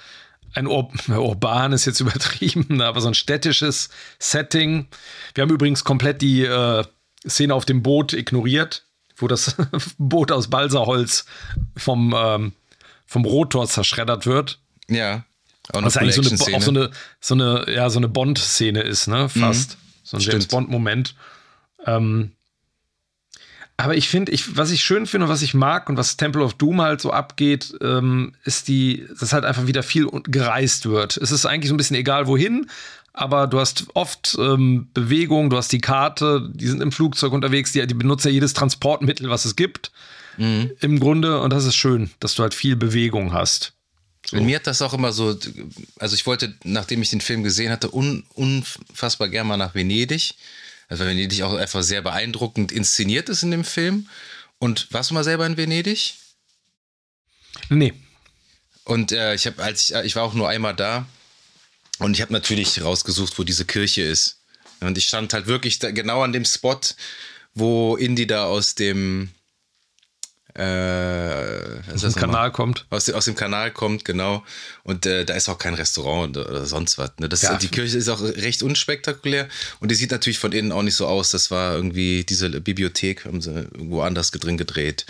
ein 0.55 0.67
Ur 0.67 0.91
urban 1.09 1.73
ist 1.73 1.85
jetzt 1.85 2.01
übertrieben, 2.01 2.81
aber 2.81 3.01
so 3.01 3.09
ein 3.09 3.15
städtisches 3.15 3.91
Setting. 4.19 4.87
Wir 5.35 5.43
haben 5.43 5.51
übrigens 5.51 5.85
komplett 5.85 6.23
die 6.23 6.45
äh, 6.45 6.85
Szene 7.27 7.55
auf 7.55 7.65
dem 7.65 7.83
Boot 7.83 8.13
ignoriert, 8.13 8.85
wo 9.17 9.29
das 9.29 9.57
Boot 9.99 10.33
aus 10.33 10.49
Balsaholz 10.49 11.27
vom, 11.77 12.15
ähm, 12.17 12.53
vom 13.07 13.25
Rotor 13.25 13.67
zerschreddert 13.67 14.27
wird. 14.27 14.59
Ja. 14.89 15.25
Auch 15.73 15.83
Was 15.83 15.97
eigentlich 15.97 16.17
so 16.17 16.23
eine, 16.23 16.57
auch 16.57 16.63
so 16.63 16.71
eine, 16.71 16.91
so 17.21 17.35
eine, 17.35 17.67
ja, 17.73 17.89
so 17.89 17.99
eine 17.99 18.09
Bond-Szene 18.09 18.81
ist, 18.81 19.07
ne? 19.07 19.29
Fast. 19.29 19.75
Mhm. 19.75 19.77
So 20.03 20.17
ein 20.17 20.21
James 20.21 20.47
Bond-Moment. 20.49 21.15
Ähm, 21.87 22.33
aber 23.83 23.97
ich 23.97 24.09
finde, 24.09 24.31
ich, 24.31 24.57
was 24.57 24.71
ich 24.71 24.85
schön 24.85 25.07
finde 25.07 25.27
und 25.27 25.33
was 25.33 25.43
ich 25.43 25.55
mag 25.55 25.89
und 25.89 25.97
was 25.97 26.17
Temple 26.17 26.45
of 26.45 26.55
Doom 26.55 26.81
halt 26.81 27.01
so 27.01 27.11
abgeht, 27.11 27.75
ähm, 27.81 28.33
ist 28.45 28.69
die, 28.69 29.07
dass 29.19 29.33
halt 29.33 29.45
einfach 29.45 29.67
wieder 29.67 29.83
viel 29.83 30.07
gereist 30.23 30.87
wird. 30.87 31.17
Es 31.17 31.33
ist 31.33 31.47
eigentlich 31.47 31.69
so 31.69 31.75
ein 31.75 31.79
bisschen 31.79 31.97
egal 31.97 32.29
wohin, 32.29 32.71
aber 33.13 33.49
du 33.49 33.59
hast 33.59 33.87
oft 33.95 34.37
ähm, 34.39 34.87
Bewegung, 34.95 35.51
du 35.51 35.57
hast 35.57 35.73
die 35.73 35.81
Karte, 35.81 36.49
die 36.55 36.69
sind 36.69 36.81
im 36.81 36.93
Flugzeug 36.93 37.33
unterwegs, 37.33 37.73
die, 37.73 37.85
die 37.85 37.95
benutzen 37.95 38.29
ja 38.29 38.35
jedes 38.35 38.55
Transportmittel, 38.55 39.29
was 39.29 39.45
es 39.45 39.57
gibt. 39.57 39.91
Mhm. 40.37 40.71
Im 40.81 41.01
Grunde, 41.01 41.41
und 41.41 41.53
das 41.53 41.65
ist 41.65 41.75
schön, 41.75 42.11
dass 42.21 42.37
du 42.37 42.45
halt 42.45 42.55
viel 42.55 42.77
Bewegung 42.77 43.33
hast. 43.33 43.73
So. 44.31 44.41
Mir 44.41 44.57
hat 44.57 44.69
das 44.69 44.81
auch 44.81 44.95
immer 44.95 45.13
so, 45.13 45.37
also 45.99 46.15
ich 46.15 46.25
wollte, 46.27 46.55
nachdem 46.63 47.03
ich 47.03 47.11
den 47.11 47.21
Film 47.21 47.43
gesehen 47.43 47.73
hatte, 47.73 47.93
un, 47.93 48.23
unfassbar 48.35 49.29
gerne 49.29 49.49
mal 49.49 49.57
nach 49.57 49.75
Venedig. 49.75 50.35
Also 50.93 51.07
Venedig 51.07 51.43
auch 51.43 51.55
einfach 51.55 51.83
sehr 51.83 52.03
beeindruckend 52.03 52.71
inszeniert 52.71 53.31
ist 53.31 53.43
in 53.43 53.51
dem 53.51 53.65
Film. 53.65 54.11
Und 54.59 54.93
warst 54.93 55.09
du 55.09 55.15
mal 55.15 55.25
selber 55.25 55.47
in 55.47 55.57
Venedig? 55.57 56.17
Nee. 57.71 57.95
Und 58.85 59.11
äh, 59.11 59.35
ich 59.35 59.47
habe, 59.47 59.63
als 59.63 59.89
ich, 59.89 59.97
ich 59.97 60.17
war 60.17 60.25
auch 60.25 60.35
nur 60.35 60.51
einmal 60.51 60.77
da 60.77 61.07
und 61.99 62.13
ich 62.13 62.21
habe 62.21 62.35
natürlich 62.35 62.83
rausgesucht, 62.83 63.39
wo 63.39 63.43
diese 63.43 63.65
Kirche 63.65 64.03
ist. 64.03 64.43
Und 64.81 64.99
ich 64.99 65.09
stand 65.09 65.33
halt 65.33 65.47
wirklich 65.47 65.79
da, 65.79 65.93
genau 65.93 66.25
an 66.25 66.35
dem 66.35 66.45
Spot, 66.45 66.79
wo 67.55 67.97
Indy 67.97 68.27
da 68.27 68.45
aus 68.45 68.75
dem 68.75 69.31
äh, 70.55 71.93
aus 71.95 72.03
dem 72.03 72.15
Kanal 72.15 72.53
kommt. 72.53 72.87
Aus, 72.91 73.09
aus, 73.09 73.25
dem 73.25 73.35
Kanal 73.35 73.71
kommt, 73.71 74.05
genau. 74.05 74.45
Und 74.83 75.07
äh, 75.07 75.25
da 75.25 75.35
ist 75.35 75.49
auch 75.49 75.59
kein 75.59 75.75
Restaurant 75.75 76.37
oder, 76.37 76.49
oder 76.49 76.67
sonst 76.67 76.99
was. 76.99 77.13
Ne? 77.19 77.29
Das, 77.29 77.43
ja. 77.43 77.57
Die 77.57 77.69
Kirche 77.69 77.97
ist 77.97 78.09
auch 78.09 78.21
recht 78.21 78.63
unspektakulär 78.63 79.49
und 79.81 79.91
die 79.91 79.95
sieht 79.95 80.11
natürlich 80.11 80.39
von 80.39 80.53
innen 80.53 80.73
auch 80.73 80.83
nicht 80.83 80.97
so 80.97 81.07
aus. 81.07 81.31
Das 81.31 81.51
war 81.51 81.75
irgendwie 81.75 82.25
diese 82.25 82.49
Bibliothek, 82.61 83.25
haben 83.25 83.41
sie 83.41 83.51
irgendwo 83.51 84.03
anders 84.03 84.31
drin 84.31 84.59
gedreht. 84.59 85.07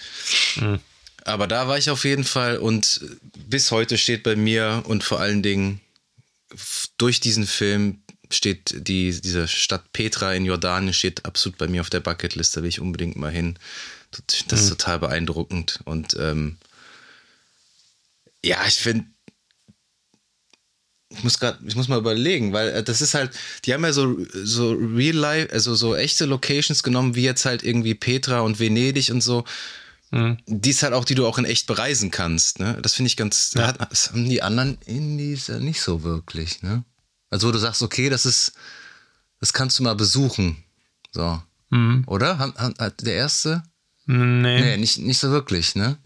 Mhm. 0.56 0.78
Aber 1.24 1.46
da 1.46 1.68
war 1.68 1.78
ich 1.78 1.90
auf 1.90 2.04
jeden 2.04 2.24
Fall 2.24 2.58
und 2.58 3.00
bis 3.48 3.70
heute 3.70 3.98
steht 3.98 4.22
bei 4.22 4.36
mir 4.36 4.82
und 4.86 5.04
vor 5.04 5.20
allen 5.20 5.42
Dingen 5.42 5.80
durch 6.98 7.20
diesen 7.20 7.46
Film 7.46 8.02
steht 8.30 8.74
die, 8.88 9.20
diese 9.20 9.46
Stadt 9.48 9.92
Petra 9.92 10.34
in 10.34 10.44
Jordanien 10.44 10.94
steht 10.94 11.24
absolut 11.24 11.58
bei 11.58 11.68
mir 11.68 11.80
auf 11.80 11.90
der 11.90 12.00
Bucketliste, 12.00 12.60
da 12.60 12.62
will 12.62 12.68
ich 12.68 12.80
unbedingt 12.80 13.16
mal 13.16 13.30
hin. 13.30 13.58
Das 14.48 14.60
ist 14.60 14.66
mhm. 14.66 14.70
total 14.70 14.98
beeindruckend. 14.98 15.80
Und 15.84 16.16
ähm, 16.18 16.58
ja, 18.44 18.58
ich 18.66 18.74
finde, 18.74 19.06
ich 21.10 21.24
muss 21.24 21.38
gerade, 21.38 21.58
ich 21.66 21.76
muss 21.76 21.88
mal 21.88 21.98
überlegen, 21.98 22.52
weil 22.52 22.68
äh, 22.68 22.82
das 22.82 23.00
ist 23.00 23.14
halt, 23.14 23.32
die 23.64 23.74
haben 23.74 23.84
ja 23.84 23.92
so, 23.92 24.16
so 24.32 24.72
real 24.72 25.16
life, 25.16 25.52
also 25.52 25.74
so 25.74 25.94
echte 25.94 26.24
Locations 26.24 26.82
genommen, 26.82 27.14
wie 27.14 27.22
jetzt 27.22 27.44
halt 27.44 27.62
irgendwie 27.62 27.94
Petra 27.94 28.40
und 28.40 28.58
Venedig 28.58 29.10
und 29.10 29.20
so. 29.20 29.44
Mhm. 30.10 30.38
Die 30.46 30.70
ist 30.70 30.82
halt 30.82 30.92
auch, 30.92 31.04
die 31.04 31.14
du 31.14 31.26
auch 31.26 31.38
in 31.38 31.44
echt 31.44 31.66
bereisen 31.66 32.10
kannst, 32.10 32.60
ne? 32.60 32.78
Das 32.82 32.94
finde 32.94 33.08
ich 33.08 33.16
ganz, 33.16 33.52
ja. 33.54 33.72
das 33.72 34.10
haben 34.10 34.28
die 34.28 34.42
anderen 34.42 34.78
Indies 34.84 35.46
ja 35.46 35.58
nicht 35.58 35.80
so 35.80 36.02
wirklich, 36.02 36.62
ne? 36.62 36.84
Also 37.30 37.48
wo 37.48 37.52
du 37.52 37.58
sagst, 37.58 37.82
okay, 37.82 38.10
das 38.10 38.26
ist, 38.26 38.52
das 39.40 39.54
kannst 39.54 39.78
du 39.78 39.82
mal 39.82 39.94
besuchen. 39.94 40.62
So. 41.12 41.42
Mhm. 41.70 42.04
Oder? 42.06 42.38
Hat, 42.38 42.58
hat, 42.78 43.06
der 43.06 43.14
erste? 43.14 43.62
Nee. 44.06 44.60
Nee, 44.60 44.76
nicht, 44.76 44.98
nicht 44.98 45.18
so 45.18 45.30
wirklich, 45.30 45.74
ne? 45.74 45.98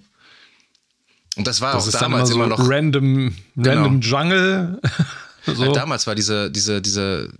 Und 1.37 1.47
das 1.47 1.61
war 1.61 1.75
das 1.75 1.95
auch 1.95 2.01
damals 2.01 2.31
immer, 2.31 2.47
so 2.49 2.55
immer 2.55 2.57
noch. 2.57 2.71
Random, 2.71 3.35
random 3.57 4.01
Jungle. 4.01 4.81
so. 5.47 5.59
Halt 5.59 5.77
damals 5.77 6.07
war 6.07 6.15
diese, 6.15 6.51
diese, 6.51 6.81
diese 6.81 7.31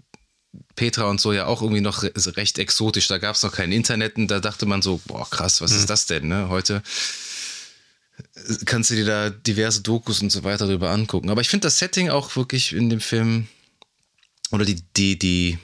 Petra 0.75 1.05
und 1.05 1.21
so 1.21 1.33
ja 1.33 1.47
auch 1.47 1.63
irgendwie 1.63 1.81
noch 1.81 2.03
recht 2.03 2.59
exotisch. 2.59 3.09
Da 3.09 3.19
gab 3.19 3.37
es 3.37 3.43
noch 3.43 3.53
kein 3.53 3.73
Internet 3.73 4.17
und 4.17 4.29
da 4.29 4.41
dachte 4.41 4.67
man 4.67 4.83
so, 4.83 5.01
boah, 5.07 5.29
krass, 5.29 5.61
was 5.61 5.73
mhm. 5.73 5.79
ist 5.79 5.91
das 5.91 6.07
denn? 6.07 6.29
Ne? 6.29 6.49
Heute 6.49 6.83
kannst 8.65 8.91
du 8.91 8.95
dir 8.95 9.05
da 9.05 9.31
diverse 9.31 9.83
Dokus 9.83 10.23
und 10.23 10.31
so 10.31 10.45
weiter 10.45 10.67
drüber 10.67 10.91
angucken. 10.91 11.31
Aber 11.31 11.41
ich 11.41 11.49
finde 11.49 11.67
das 11.67 11.79
Setting 11.79 12.11
auch 12.11 12.37
wirklich 12.37 12.73
in 12.73 12.91
dem 12.91 13.01
Film 13.01 13.49
oder 14.51 14.65
die, 14.65 14.83
die, 14.97 15.19
die, 15.19 15.59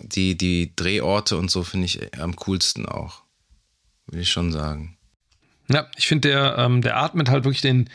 die, 0.00 0.36
die 0.36 0.72
Drehorte 0.76 1.36
und 1.36 1.50
so 1.50 1.62
finde 1.62 1.86
ich 1.86 2.18
am 2.18 2.36
coolsten 2.36 2.86
auch. 2.86 3.22
Will 4.10 4.20
ich 4.20 4.30
schon 4.30 4.52
sagen. 4.52 4.96
Ja, 5.68 5.86
ich 5.96 6.08
finde, 6.08 6.28
der, 6.28 6.58
ähm, 6.58 6.82
der 6.82 6.96
atmet 6.96 7.30
halt 7.30 7.44
wirklich 7.44 7.60
den, 7.60 7.88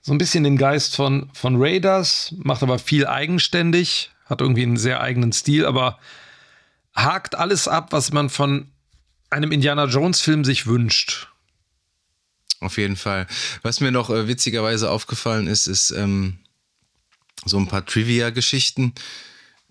so 0.00 0.12
ein 0.12 0.18
bisschen 0.18 0.42
den 0.44 0.56
Geist 0.56 0.96
von, 0.96 1.30
von 1.34 1.56
Raiders, 1.58 2.34
macht 2.38 2.62
aber 2.62 2.78
viel 2.78 3.06
eigenständig, 3.06 4.10
hat 4.24 4.40
irgendwie 4.40 4.62
einen 4.62 4.78
sehr 4.78 5.02
eigenen 5.02 5.32
Stil, 5.32 5.66
aber 5.66 5.98
hakt 6.94 7.34
alles 7.34 7.68
ab, 7.68 7.92
was 7.92 8.12
man 8.12 8.30
von 8.30 8.68
einem 9.28 9.52
Indiana 9.52 9.84
Jones-Film 9.84 10.44
sich 10.44 10.66
wünscht. 10.66 11.28
Auf 12.60 12.78
jeden 12.78 12.96
Fall. 12.96 13.26
Was 13.62 13.80
mir 13.80 13.90
noch 13.90 14.10
äh, 14.10 14.26
witzigerweise 14.28 14.90
aufgefallen 14.90 15.46
ist, 15.46 15.66
ist 15.66 15.90
ähm, 15.90 16.38
so 17.44 17.58
ein 17.58 17.68
paar 17.68 17.84
Trivia-Geschichten. 17.84 18.94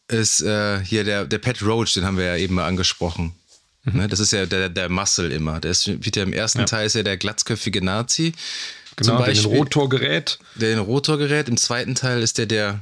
Ist 0.07 0.41
äh, 0.41 0.83
hier 0.83 1.03
der, 1.03 1.25
der 1.25 1.37
Pat 1.37 1.61
Roach, 1.61 1.93
den 1.93 2.05
haben 2.05 2.17
wir 2.17 2.25
ja 2.25 2.35
eben 2.35 2.55
mal 2.55 2.65
angesprochen. 2.65 3.35
Mhm. 3.83 3.97
Ne, 3.97 4.07
das 4.07 4.19
ist 4.19 4.31
ja 4.31 4.45
der, 4.45 4.69
der 4.69 4.89
Muscle 4.89 5.31
immer. 5.31 5.59
Der 5.59 5.71
ist, 5.71 5.87
wird 5.87 6.15
ja 6.15 6.23
im 6.23 6.33
ersten 6.33 6.59
ja. 6.59 6.65
Teil 6.65 6.85
ist 6.85 6.95
ja 6.95 7.03
der 7.03 7.17
glatzköpfige 7.17 7.83
Nazi. 7.83 8.33
Genau, 8.95 9.17
Beispiel, 9.19 9.33
der 9.35 9.43
den 9.43 9.57
Rotor 9.57 9.89
gerät. 9.89 10.39
Der 10.55 10.69
den 10.69 10.79
Rotor 10.79 11.17
gerät. 11.17 11.47
Im 11.47 11.57
zweiten 11.57 11.95
Teil 11.95 12.21
ist 12.21 12.37
der 12.37 12.45
der 12.45 12.79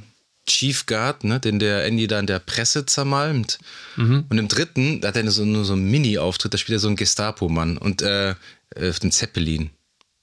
Chief 0.47 0.85
Guard, 0.85 1.23
ne, 1.25 1.39
den 1.39 1.59
der 1.59 1.85
Andy 1.85 2.07
da 2.07 2.19
in 2.19 2.25
der 2.25 2.39
Presse 2.39 2.85
zermalmt. 2.85 3.59
Mhm. 3.97 4.25
Und 4.29 4.37
im 4.37 4.47
dritten, 4.47 5.01
da 5.01 5.09
hat 5.09 5.17
er 5.17 5.29
so, 5.29 5.45
nur 5.45 5.65
so 5.65 5.73
einen 5.73 5.91
Mini-Auftritt, 5.91 6.53
da 6.53 6.57
spielt 6.57 6.77
er 6.77 6.79
so 6.79 6.87
einen 6.87 6.95
Gestapo-Mann 6.95 7.77
und 7.77 8.01
äh, 8.01 8.35
auf 8.79 8.99
den 8.99 9.11
Zeppelin. 9.11 9.71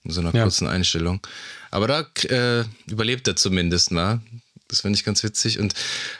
In 0.02 0.10
so 0.10 0.20
einer 0.20 0.34
ja. 0.34 0.42
kurzen 0.42 0.66
Einstellung. 0.66 1.20
Aber 1.70 1.88
da 1.88 2.06
äh, 2.28 2.64
überlebt 2.86 3.26
er 3.28 3.36
zumindest 3.36 3.90
mal. 3.90 4.20
Das 4.74 4.80
finde 4.80 4.98
ich 4.98 5.04
ganz 5.04 5.22
witzig. 5.22 5.60
Und 5.60 5.72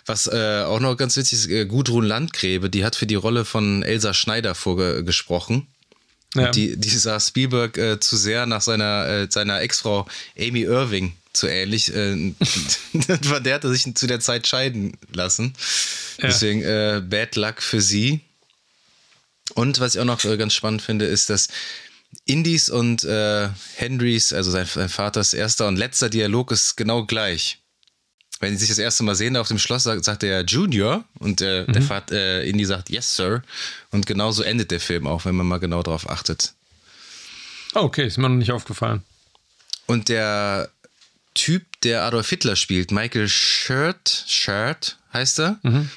was 0.07 0.29
äh, 0.29 0.63
auch 0.65 0.79
noch 0.79 0.97
ganz 0.97 1.17
witzig 1.17 1.41
ist, 1.41 1.51
äh, 1.51 1.67
Gudrun 1.67 2.05
Landgräbe, 2.05 2.71
die 2.71 2.85
hat 2.85 2.95
für 2.95 3.07
die 3.07 3.17
Rolle 3.17 3.45
von 3.45 3.83
Elsa 3.83 4.15
Schneider 4.15 4.55
vorgesprochen. 4.55 5.67
Ja. 6.37 6.53
Die, 6.53 6.77
die 6.77 6.89
sah 6.89 7.19
Spielberg 7.19 7.77
äh, 7.79 7.99
zu 7.99 8.17
sehr 8.17 8.47
nach 8.47 8.61
seiner, 8.61 9.09
äh, 9.09 9.27
seiner 9.29 9.61
Ex-Frau 9.61 10.07
Amy 10.39 10.63
Irving 10.63 11.15
zu 11.33 11.49
ähnlich. 11.49 11.93
Äh, 11.93 12.33
von 13.23 13.43
der 13.43 13.55
hat 13.55 13.65
er 13.65 13.71
sich 13.71 13.93
zu 13.97 14.07
der 14.07 14.21
Zeit 14.21 14.47
scheiden 14.47 14.97
lassen. 15.13 15.55
Ja. 16.19 16.29
Deswegen 16.29 16.63
äh, 16.63 17.03
Bad 17.05 17.35
Luck 17.35 17.61
für 17.61 17.81
sie. 17.81 18.21
Und 19.55 19.81
was 19.81 19.97
ich 19.97 20.01
auch 20.01 20.05
noch 20.05 20.25
äh, 20.25 20.37
ganz 20.37 20.55
spannend 20.55 20.81
finde, 20.81 21.07
ist, 21.07 21.29
dass 21.29 21.49
Indies 22.25 22.71
und 22.71 23.03
äh, 23.03 23.49
Henrys, 23.75 24.33
also 24.33 24.53
sein, 24.53 24.67
sein 24.67 24.89
Vaters 24.89 25.35
erster 25.35 25.67
und 25.67 25.77
letzter 25.77 26.09
Dialog 26.09 26.53
ist 26.53 26.77
genau 26.77 27.05
gleich 27.05 27.59
wenn 28.45 28.53
sie 28.53 28.59
sich 28.59 28.69
das 28.69 28.79
erste 28.79 29.03
Mal 29.05 29.15
sehen 29.15 29.39
auf 29.39 29.49
dem 29.49 29.59
Schloss, 29.59 29.85
sagt, 29.85 30.05
sagt 30.05 30.23
er 30.23 30.45
Junior 30.45 31.03
und 31.19 31.41
äh, 31.41 31.65
mhm. 31.67 31.73
der 31.73 31.83
Vater, 31.83 32.15
äh, 32.15 32.49
Indy 32.49 32.67
sagt 32.67 32.91
Yes, 32.91 33.17
Sir. 33.17 33.43
Und 33.91 34.07
genauso 34.07 34.43
endet 34.43 34.71
der 34.71 34.81
Film 34.81 35.07
auch, 35.07 35.25
wenn 35.25 35.35
man 35.35 35.47
mal 35.47 35.59
genau 35.59 35.83
darauf 35.83 36.11
achtet. 36.11 36.53
Oh, 37.75 37.81
okay, 37.81 38.07
ist 38.07 38.19
mir 38.19 38.29
noch 38.29 38.37
nicht 38.37 38.53
aufgefallen. 38.53 39.03
Und 39.87 40.11
der 40.11 40.69
Typ, 41.33 41.65
der 41.85 42.03
Adolf 42.03 42.29
Hitler 42.29 42.55
spielt, 42.55 42.93
Michael 42.93 43.29
Shirt, 43.29 44.25
Shirt 44.29 44.99
heißt 45.15 45.41
er, 45.41 45.59
mhm. 45.63 45.89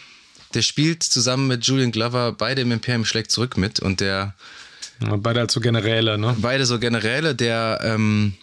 der 0.53 0.61
spielt 0.61 1.03
zusammen 1.03 1.47
mit 1.47 1.67
Julian 1.67 1.91
Glover 1.91 2.31
beide 2.31 2.61
im 2.61 2.71
Imperium 2.71 3.03
schlägt 3.03 3.31
zurück 3.31 3.57
mit 3.57 3.81
und 3.81 3.99
der. 3.99 4.33
Beide 4.99 5.41
als 5.41 5.53
so 5.53 5.59
Generäle, 5.59 6.17
ne? 6.17 6.33
Beide 6.39 6.65
so 6.65 6.79
Generäle, 6.79 7.35
der. 7.35 7.81
Ähm, 7.83 8.35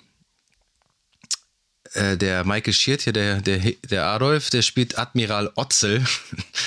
äh, 1.94 2.16
der 2.16 2.44
Michael 2.44 2.72
Schiert 2.72 3.02
hier, 3.02 3.12
der, 3.12 3.40
der, 3.40 3.60
der 3.90 4.06
Adolf, 4.06 4.50
der 4.50 4.62
spielt 4.62 4.98
Admiral 4.98 5.50
Otzel. 5.54 6.04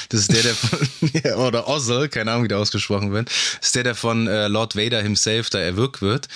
Das 0.10 0.22
ist 0.22 0.32
der, 0.32 0.42
der 0.42 0.56
von, 0.56 0.80
oder 1.48 1.68
Ozzel, 1.68 2.08
keine 2.08 2.32
Ahnung, 2.32 2.46
wie 2.46 2.48
der 2.48 2.60
ausgesprochen 2.60 3.12
wird. 3.12 3.28
Das 3.28 3.68
ist 3.68 3.76
der, 3.76 3.84
der 3.84 3.96
von 3.96 4.26
äh, 4.28 4.48
Lord 4.48 4.78
Vader 4.78 5.02
himself 5.02 5.50
da 5.50 5.60
erwürgt 5.60 6.02
wird. 6.02 6.30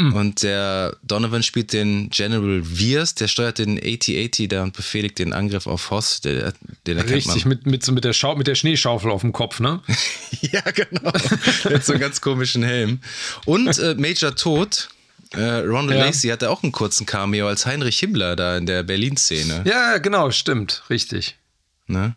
Mhm. 0.00 0.12
Und 0.12 0.42
der 0.44 0.96
Donovan 1.02 1.42
spielt 1.42 1.72
den 1.72 2.08
General 2.10 2.62
Viers, 2.62 3.16
der 3.16 3.26
steuert 3.26 3.58
den 3.58 3.78
AT-80 3.78 4.48
da 4.48 4.62
und 4.62 4.76
befehligt 4.76 5.18
den 5.18 5.32
Angriff 5.32 5.66
auf 5.66 5.90
Hoss. 5.90 6.20
Der, 6.20 6.52
den 6.86 7.00
Richtig, 7.00 7.44
mit, 7.44 7.66
mit, 7.66 7.84
so 7.84 7.90
mit, 7.90 8.04
der 8.04 8.12
Schau 8.12 8.36
mit 8.36 8.46
der 8.46 8.54
Schneeschaufel 8.54 9.10
auf 9.10 9.22
dem 9.22 9.32
Kopf, 9.32 9.58
ne? 9.58 9.80
ja, 10.40 10.60
genau. 10.70 11.10
der 11.64 11.74
hat 11.74 11.84
so 11.84 11.92
einen 11.92 12.00
ganz 12.00 12.20
komischen 12.20 12.62
Helm. 12.62 13.00
Und 13.44 13.76
äh, 13.78 13.96
Major 13.96 14.36
Tod, 14.36 14.88
äh, 15.34 15.58
Ronald 15.58 15.98
ja. 15.98 16.06
Lacey 16.06 16.28
hatte 16.28 16.50
auch 16.50 16.62
einen 16.62 16.72
kurzen 16.72 17.06
Cameo 17.06 17.48
als 17.48 17.66
Heinrich 17.66 17.98
Himmler 17.98 18.36
da 18.36 18.56
in 18.56 18.66
der 18.66 18.82
Berlin-Szene. 18.82 19.64
Ja, 19.66 19.98
genau, 19.98 20.30
stimmt, 20.30 20.82
richtig. 20.88 21.36
Ne? 21.86 22.16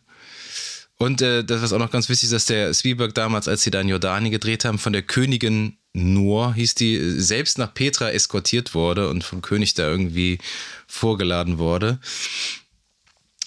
Und 0.98 1.22
äh, 1.22 1.44
das, 1.44 1.62
was 1.62 1.74
auch 1.74 1.80
noch 1.80 1.92
ganz 1.92 2.10
wichtig 2.10 2.26
ist, 2.26 2.34
dass 2.34 2.46
der 2.46 2.74
Spielberg 2.74 3.16
damals, 3.16 3.48
als 3.48 3.64
sie 3.64 3.72
da 3.72 3.82
in 3.82 3.90
Jordanien 3.90 4.32
gedreht 4.32 4.66
haben, 4.66 4.78
von 4.78 4.94
der 4.94 5.02
Königin 5.02 5.78
Noor, 5.94 6.54
hieß 6.54 6.76
die, 6.76 7.20
selbst 7.20 7.58
nach 7.58 7.74
Petra 7.74 8.12
eskortiert 8.12 8.74
wurde 8.76 9.10
und 9.10 9.24
vom 9.24 9.42
König 9.42 9.74
da 9.74 9.90
irgendwie 9.90 10.38
vorgeladen 10.88 11.58
wurde. 11.58 12.00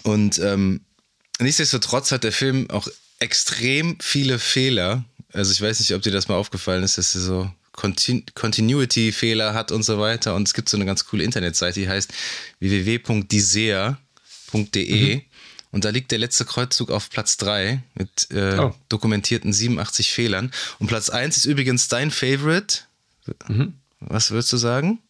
Und 0.03 0.39
ähm, 0.41 0.81
nichtsdestotrotz 1.39 2.13
hat 2.13 2.25
der 2.25 2.33
Film 2.33 2.69
auch 2.71 2.89
extrem 3.21 3.97
viele 4.01 4.39
Fehler. 4.39 5.05
Also 5.33 5.53
ich 5.53 5.63
weiß 5.63 5.81
nicht, 5.81 5.95
ob 5.95 6.03
dir 6.03 6.13
das 6.13 6.29
mal 6.29 6.35
aufgefallen 6.35 6.83
ist, 6.83 6.99
dass 6.99 7.15
er 7.15 7.21
so 7.23 7.51
Continuity-Fehler 7.75 9.55
hat 9.55 9.73
und 9.73 9.83
so 9.83 9.99
weiter. 9.99 10.35
Und 10.35 10.49
es 10.49 10.55
gibt 10.55 10.69
so 10.69 10.77
eine 10.77 10.87
ganz 10.87 11.05
coole 11.07 11.25
Internetseite, 11.25 11.81
die 11.81 11.89
heißt 11.89 12.13
www.disea.de. 12.61 13.97
Mhm. 15.17 15.23
Und 15.73 15.85
da 15.85 15.91
liegt 15.91 16.13
der 16.13 16.19
letzte 16.19 16.45
Kreuzzug 16.45 16.93
auf 16.93 17.11
Platz 17.11 17.37
3 17.37 17.83
mit 17.95 18.31
äh, 18.31 18.59
oh. 18.59 18.75
dokumentierten 18.89 19.53
87 19.53 20.13
Fehlern. 20.13 20.53
Und 20.79 20.87
Platz 20.87 21.11
1 21.11 21.37
ist 21.37 21.47
übrigens 21.47 21.89
dein 21.89 22.13
Favorite. 22.13 22.83
Mhm. 23.49 23.75
Was 23.99 24.31
würdest 24.31 24.53
du 24.53 24.57
sagen? 24.57 25.01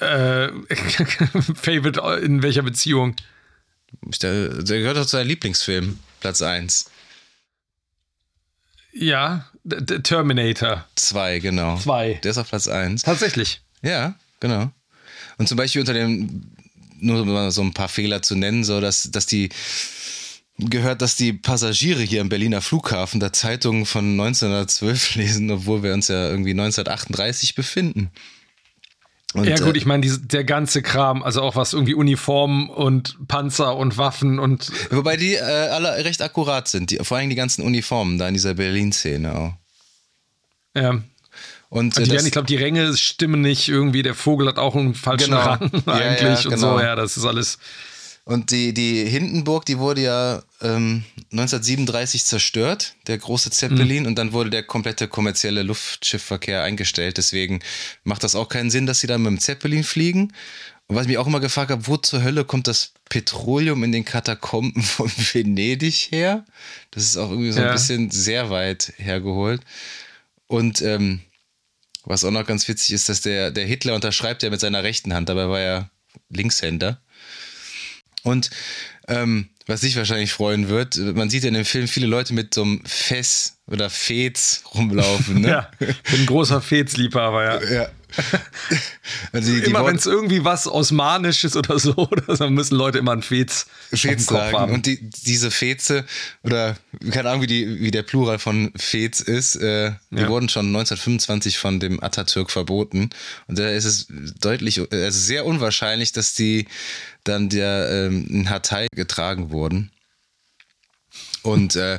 Äh, 0.00 0.48
Favorite 1.54 2.00
in 2.24 2.42
welcher 2.42 2.62
Beziehung? 2.62 3.14
Der, 4.22 4.48
der 4.48 4.78
gehört 4.78 4.96
doch 4.96 5.04
zu 5.04 5.16
deinem 5.16 5.28
Lieblingsfilm, 5.28 5.98
Platz 6.20 6.40
1. 6.40 6.90
Ja, 8.92 9.50
Terminator. 10.02 10.84
Zwei, 10.96 11.38
genau. 11.38 11.78
Zwei. 11.78 12.14
Der 12.22 12.32
ist 12.32 12.38
auf 12.38 12.48
Platz 12.48 12.68
eins. 12.68 13.02
Tatsächlich. 13.02 13.60
Ja, 13.82 14.14
genau. 14.40 14.70
Und 15.38 15.48
zum 15.48 15.56
Beispiel 15.56 15.80
unter 15.80 15.94
dem, 15.94 16.52
nur 16.98 17.50
so 17.50 17.62
ein 17.62 17.72
paar 17.72 17.88
Fehler 17.88 18.22
zu 18.22 18.34
nennen, 18.34 18.64
so 18.64 18.80
dass, 18.80 19.10
dass 19.10 19.26
die 19.26 19.50
gehört, 20.58 21.02
dass 21.02 21.16
die 21.16 21.32
Passagiere 21.32 22.02
hier 22.02 22.20
im 22.20 22.28
Berliner 22.28 22.60
Flughafen 22.60 23.20
da 23.20 23.32
Zeitungen 23.32 23.86
von 23.86 24.12
1912 24.12 25.14
lesen, 25.16 25.50
obwohl 25.50 25.82
wir 25.82 25.94
uns 25.94 26.08
ja 26.08 26.28
irgendwie 26.28 26.50
1938 26.50 27.54
befinden. 27.54 28.10
Und, 29.34 29.46
ja 29.46 29.56
gut, 29.56 29.74
äh, 29.74 29.78
ich 29.78 29.86
meine, 29.86 30.06
der 30.06 30.44
ganze 30.44 30.82
Kram, 30.82 31.22
also 31.22 31.42
auch 31.42 31.56
was 31.56 31.72
irgendwie 31.72 31.94
Uniformen 31.94 32.68
und 32.68 33.16
Panzer 33.28 33.76
und 33.76 33.96
Waffen 33.96 34.38
und... 34.38 34.70
Wobei 34.90 35.16
die 35.16 35.34
äh, 35.34 35.40
alle 35.40 36.04
recht 36.04 36.20
akkurat 36.20 36.68
sind, 36.68 36.90
die, 36.90 36.98
vor 36.98 37.16
allem 37.16 37.30
die 37.30 37.36
ganzen 37.36 37.62
Uniformen 37.62 38.18
da 38.18 38.28
in 38.28 38.34
dieser 38.34 38.54
Berlin-Szene 38.54 39.34
auch. 39.34 39.52
Ja. 40.76 41.02
Und, 41.70 41.96
äh, 41.96 42.04
die 42.04 42.10
werden, 42.10 42.26
ich 42.26 42.32
glaube, 42.32 42.46
die 42.46 42.56
Ränge 42.56 42.94
stimmen 42.96 43.40
nicht 43.40 43.68
irgendwie, 43.68 44.02
der 44.02 44.14
Vogel 44.14 44.48
hat 44.48 44.58
auch 44.58 44.74
einen 44.74 44.94
falschen 44.94 45.30
genau. 45.30 45.40
Rang 45.40 45.60
eigentlich 45.86 45.86
ja, 45.86 46.28
ja, 46.28 46.34
und 46.34 46.54
genau. 46.54 46.76
so, 46.76 46.80
ja, 46.80 46.94
das 46.94 47.16
ist 47.16 47.24
alles... 47.24 47.58
Und 48.24 48.52
die, 48.52 48.72
die 48.72 49.04
Hindenburg, 49.04 49.64
die 49.66 49.78
wurde 49.78 50.02
ja 50.02 50.42
ähm, 50.60 51.04
1937 51.32 52.24
zerstört, 52.24 52.94
der 53.08 53.18
große 53.18 53.50
Zeppelin, 53.50 54.04
mhm. 54.04 54.08
und 54.08 54.14
dann 54.14 54.32
wurde 54.32 54.50
der 54.50 54.62
komplette 54.62 55.08
kommerzielle 55.08 55.62
Luftschiffverkehr 55.62 56.62
eingestellt. 56.62 57.16
Deswegen 57.18 57.60
macht 58.04 58.22
das 58.22 58.36
auch 58.36 58.48
keinen 58.48 58.70
Sinn, 58.70 58.86
dass 58.86 59.00
sie 59.00 59.08
da 59.08 59.18
mit 59.18 59.26
dem 59.26 59.40
Zeppelin 59.40 59.82
fliegen. 59.82 60.32
Und 60.86 60.96
was 60.96 61.02
ich 61.02 61.08
mich 61.08 61.18
auch 61.18 61.26
immer 61.26 61.40
gefragt 61.40 61.72
habe, 61.72 61.88
wo 61.88 61.96
zur 61.96 62.22
Hölle 62.22 62.44
kommt 62.44 62.68
das 62.68 62.92
Petroleum 63.08 63.82
in 63.82 63.90
den 63.90 64.04
Katakomben 64.04 64.82
von 64.82 65.10
Venedig 65.32 66.12
her? 66.12 66.44
Das 66.92 67.02
ist 67.02 67.16
auch 67.16 67.30
irgendwie 67.30 67.50
so 67.50 67.60
ein 67.60 67.66
ja. 67.66 67.72
bisschen 67.72 68.12
sehr 68.12 68.50
weit 68.50 68.92
hergeholt. 68.98 69.62
Und 70.46 70.80
ähm, 70.82 71.22
was 72.04 72.24
auch 72.24 72.30
noch 72.30 72.46
ganz 72.46 72.68
witzig 72.68 72.92
ist, 72.92 73.08
dass 73.08 73.20
der, 73.20 73.50
der 73.50 73.66
Hitler 73.66 73.96
unterschreibt 73.96 74.44
ja 74.44 74.50
mit 74.50 74.60
seiner 74.60 74.84
rechten 74.84 75.12
Hand, 75.12 75.28
dabei 75.28 75.48
war 75.48 75.60
er 75.60 75.90
Linkshänder. 76.28 77.01
Und 78.22 78.50
ähm, 79.08 79.48
was 79.66 79.80
dich 79.80 79.96
wahrscheinlich 79.96 80.32
freuen 80.32 80.68
wird. 80.68 80.96
Man 80.96 81.30
sieht 81.30 81.44
in 81.44 81.54
dem 81.54 81.64
Film 81.64 81.88
viele 81.88 82.06
Leute 82.06 82.34
mit 82.34 82.54
so 82.54 82.62
einem 82.62 82.82
Fess 82.84 83.58
oder 83.66 83.90
Fez 83.90 84.64
rumlaufen. 84.74 85.40
Ne? 85.40 85.48
ja, 85.48 85.70
bin 85.78 85.94
ein 86.12 86.26
großer 86.26 86.60
Fez-Liebhaber, 86.60 87.44
ja. 87.44 87.72
ja. 87.72 87.88
Also 89.32 89.52
die, 89.52 89.60
immer 89.60 89.84
wenn 89.86 89.96
es 89.96 90.06
irgendwie 90.06 90.44
was 90.44 90.66
Osmanisches 90.66 91.56
oder 91.56 91.78
so, 91.78 91.96
oder 91.96 92.36
so, 92.36 92.48
müssen 92.50 92.76
Leute 92.76 92.98
immer 92.98 93.12
ein 93.12 93.22
Fez, 93.22 93.66
Fez 93.92 94.26
sagen. 94.26 94.56
Haben. 94.56 94.72
Und 94.72 94.86
die, 94.86 95.10
diese 95.10 95.50
Feze, 95.50 96.04
oder 96.42 96.76
keine 97.10 97.30
Ahnung, 97.30 97.42
wie, 97.42 97.46
die, 97.46 97.80
wie 97.80 97.90
der 97.90 98.02
Plural 98.02 98.38
von 98.38 98.72
Fez 98.76 99.20
ist, 99.20 99.56
äh, 99.56 99.92
die 100.10 100.20
ja. 100.20 100.28
wurden 100.28 100.48
schon 100.48 100.66
1925 100.66 101.58
von 101.58 101.80
dem 101.80 102.02
Atatürk 102.02 102.50
verboten. 102.50 103.10
Und 103.48 103.58
da 103.58 103.70
ist 103.70 103.84
es 103.84 104.06
deutlich, 104.40 104.80
also 104.80 105.18
sehr 105.18 105.46
unwahrscheinlich, 105.46 106.12
dass 106.12 106.34
die 106.34 106.66
dann 107.24 107.48
der 107.48 107.88
ähm, 107.90 108.48
Hatay 108.48 108.86
getragen 108.94 109.50
wurden. 109.50 109.90
Und 111.42 111.74
äh, 111.76 111.98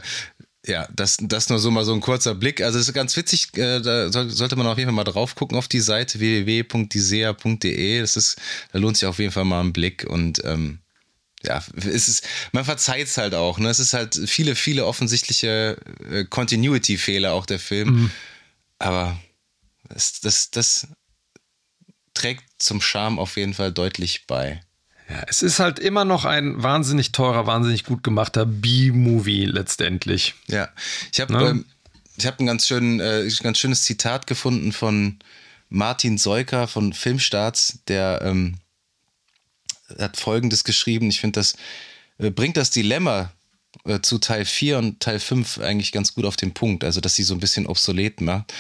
ja, 0.66 0.88
das, 0.94 1.18
das 1.20 1.50
nur 1.50 1.60
so 1.60 1.72
mal 1.72 1.84
so 1.84 1.94
ein 1.94 2.00
kurzer 2.00 2.36
Blick. 2.36 2.62
Also 2.62 2.80
es 2.80 2.88
ist 2.88 2.94
ganz 2.94 3.18
witzig, 3.18 3.56
äh, 3.58 3.82
da 3.82 4.10
sollte 4.12 4.56
man 4.56 4.68
auf 4.68 4.78
jeden 4.78 4.88
Fall 4.88 4.96
mal 4.96 5.04
drauf 5.04 5.36
gucken 5.36 5.58
auf 5.58 5.68
die 5.68 5.82
Seite 5.82 6.20
www.disea.de. 6.20 8.00
Das 8.00 8.16
ist, 8.16 8.38
da 8.72 8.80
lohnt 8.80 8.98
sich 8.98 9.06
auf 9.08 9.20
jeden 9.20 9.32
Fall 9.32 9.46
mal 9.46 9.62
ein 9.62 9.74
Blick 9.74 10.06
und 10.10 10.44
ähm, 10.46 10.80
ja, 11.46 11.62
es 11.76 12.08
ist, 12.08 12.26
man 12.54 12.64
verzeiht 12.64 13.08
es 13.08 13.18
halt 13.18 13.36
auch. 13.36 13.60
Ne? 13.60 13.70
Es 13.70 13.80
ist 13.80 13.94
halt 13.94 14.16
viele, 14.26 14.56
viele 14.56 14.86
offensichtliche 14.86 15.78
äh, 16.10 16.24
Continuity-Fehler 16.24 17.34
auch 17.34 17.46
der 17.46 17.60
Film. 17.60 17.90
Mhm. 17.90 18.12
Aber 18.80 19.20
das, 19.90 20.22
das, 20.22 20.52
das 20.52 20.88
trägt 22.14 22.44
zum 22.60 22.80
Charme 22.80 23.20
auf 23.20 23.36
jeden 23.36 23.54
Fall 23.54 23.74
deutlich 23.74 24.26
bei. 24.28 24.62
Ja, 25.14 25.24
es 25.28 25.44
ist 25.44 25.60
halt 25.60 25.78
immer 25.78 26.06
noch 26.06 26.26
ein 26.26 26.64
wahnsinnig 26.64 27.12
teurer, 27.12 27.46
wahnsinnig 27.46 27.84
gut 27.84 28.04
gemachter 28.04 28.48
B-Movie 28.48 29.46
letztendlich. 29.46 30.34
Ja, 30.48 30.70
ich 31.12 31.22
habe 31.22 31.34
ne? 31.34 31.50
ähm, 31.50 31.66
ich 32.18 32.26
hab 32.26 32.40
ein 32.40 32.48
ganz, 32.48 32.66
schön, 32.66 33.00
äh, 33.00 33.30
ganz 33.44 33.60
schönes 33.60 33.84
Zitat 33.84 34.26
gefunden 34.26 34.72
von 34.72 35.20
Martin 35.70 36.18
Seuker 36.18 36.68
von 36.68 36.94
Filmstarts, 36.94 37.80
der 37.88 38.22
ähm, 38.24 38.56
hat 40.00 40.18
Folgendes 40.18 40.64
geschrieben. 40.64 41.10
Ich 41.10 41.22
finde, 41.22 41.40
das 41.40 41.56
äh, 42.18 42.32
bringt 42.32 42.58
das 42.58 42.72
Dilemma 42.72 43.32
äh, 43.86 44.00
zu 44.02 44.18
Teil 44.18 44.46
4 44.46 44.80
und 44.80 45.00
Teil 45.00 45.20
5 45.20 45.60
eigentlich 45.60 45.92
ganz 45.92 46.16
gut 46.16 46.26
auf 46.26 46.38
den 46.38 46.56
Punkt. 46.56 46.84
Also, 46.84 47.02
dass 47.02 47.16
sie 47.16 47.24
so 47.24 47.36
ein 47.36 47.40
bisschen 47.40 47.68
obsolet 47.68 48.20
macht. 48.20 48.52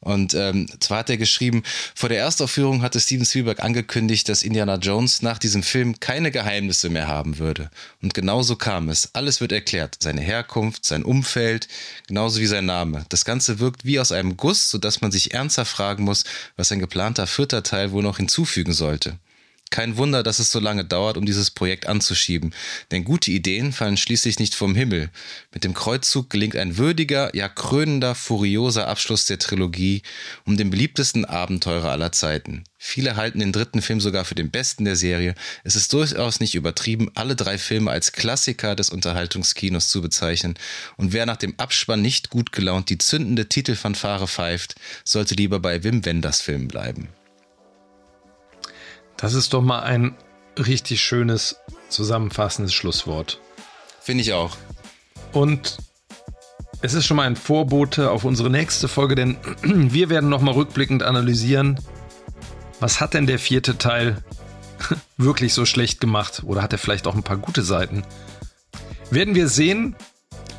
Und 0.00 0.32
ähm, 0.34 0.66
zwar 0.80 1.00
hat 1.00 1.10
er 1.10 1.18
geschrieben, 1.18 1.62
vor 1.94 2.08
der 2.08 2.18
Erstaufführung 2.18 2.82
hatte 2.82 2.98
Steven 3.00 3.26
Spielberg 3.26 3.62
angekündigt, 3.62 4.28
dass 4.28 4.42
Indiana 4.42 4.76
Jones 4.76 5.20
nach 5.20 5.38
diesem 5.38 5.62
Film 5.62 6.00
keine 6.00 6.30
Geheimnisse 6.30 6.88
mehr 6.88 7.06
haben 7.06 7.38
würde. 7.38 7.70
Und 8.00 8.14
genauso 8.14 8.56
kam 8.56 8.88
es. 8.88 9.14
Alles 9.14 9.40
wird 9.42 9.52
erklärt. 9.52 9.96
Seine 10.00 10.22
Herkunft, 10.22 10.86
sein 10.86 11.04
Umfeld, 11.04 11.68
genauso 12.06 12.40
wie 12.40 12.46
sein 12.46 12.64
Name. 12.64 13.04
Das 13.10 13.26
Ganze 13.26 13.58
wirkt 13.58 13.84
wie 13.84 14.00
aus 14.00 14.12
einem 14.12 14.36
Guss, 14.38 14.70
sodass 14.70 15.02
man 15.02 15.12
sich 15.12 15.34
ernsthaft 15.34 15.70
fragen 15.70 16.04
muss, 16.04 16.24
was 16.56 16.72
ein 16.72 16.78
geplanter 16.78 17.26
vierter 17.26 17.62
Teil 17.62 17.92
wohl 17.92 18.02
noch 18.02 18.16
hinzufügen 18.16 18.72
sollte. 18.72 19.18
Kein 19.70 19.96
Wunder, 19.96 20.24
dass 20.24 20.40
es 20.40 20.50
so 20.50 20.58
lange 20.58 20.84
dauert, 20.84 21.16
um 21.16 21.24
dieses 21.24 21.52
Projekt 21.52 21.86
anzuschieben. 21.86 22.52
Denn 22.90 23.04
gute 23.04 23.30
Ideen 23.30 23.72
fallen 23.72 23.96
schließlich 23.96 24.40
nicht 24.40 24.56
vom 24.56 24.74
Himmel. 24.74 25.10
Mit 25.54 25.62
dem 25.62 25.74
Kreuzzug 25.74 26.28
gelingt 26.28 26.56
ein 26.56 26.76
würdiger, 26.76 27.34
ja 27.36 27.48
krönender, 27.48 28.16
furioser 28.16 28.88
Abschluss 28.88 29.26
der 29.26 29.38
Trilogie 29.38 30.02
um 30.44 30.56
den 30.56 30.70
beliebtesten 30.70 31.24
Abenteurer 31.24 31.92
aller 31.92 32.10
Zeiten. 32.10 32.64
Viele 32.78 33.14
halten 33.14 33.38
den 33.38 33.52
dritten 33.52 33.80
Film 33.80 34.00
sogar 34.00 34.24
für 34.24 34.34
den 34.34 34.50
besten 34.50 34.84
der 34.84 34.96
Serie. 34.96 35.36
Es 35.62 35.76
ist 35.76 35.92
durchaus 35.92 36.40
nicht 36.40 36.56
übertrieben, 36.56 37.12
alle 37.14 37.36
drei 37.36 37.56
Filme 37.56 37.92
als 37.92 38.10
Klassiker 38.10 38.74
des 38.74 38.90
Unterhaltungskinos 38.90 39.88
zu 39.88 40.02
bezeichnen. 40.02 40.54
Und 40.96 41.12
wer 41.12 41.26
nach 41.26 41.36
dem 41.36 41.54
Abspann 41.58 42.02
nicht 42.02 42.30
gut 42.30 42.50
gelaunt 42.50 42.90
die 42.90 42.98
zündende 42.98 43.48
Titelfanfare 43.48 44.26
pfeift, 44.26 44.74
sollte 45.04 45.36
lieber 45.36 45.60
bei 45.60 45.84
Wim 45.84 46.04
Wenders 46.04 46.40
Film 46.40 46.66
bleiben. 46.66 47.08
Das 49.20 49.34
ist 49.34 49.52
doch 49.52 49.60
mal 49.60 49.80
ein 49.80 50.16
richtig 50.58 51.02
schönes, 51.02 51.56
zusammenfassendes 51.90 52.72
Schlusswort. 52.72 53.38
Finde 54.00 54.22
ich 54.22 54.32
auch. 54.32 54.56
Und 55.32 55.76
es 56.80 56.94
ist 56.94 57.04
schon 57.04 57.18
mal 57.18 57.26
ein 57.26 57.36
Vorbote 57.36 58.10
auf 58.10 58.24
unsere 58.24 58.48
nächste 58.48 58.88
Folge, 58.88 59.14
denn 59.14 59.36
wir 59.62 60.08
werden 60.08 60.30
nochmal 60.30 60.54
rückblickend 60.54 61.02
analysieren, 61.02 61.78
was 62.80 63.00
hat 63.00 63.12
denn 63.12 63.26
der 63.26 63.38
vierte 63.38 63.76
Teil 63.76 64.24
wirklich 65.18 65.52
so 65.52 65.66
schlecht 65.66 66.00
gemacht? 66.00 66.42
Oder 66.46 66.62
hat 66.62 66.72
er 66.72 66.78
vielleicht 66.78 67.06
auch 67.06 67.14
ein 67.14 67.22
paar 67.22 67.36
gute 67.36 67.62
Seiten? 67.62 68.04
Werden 69.10 69.34
wir 69.34 69.48
sehen. 69.48 69.96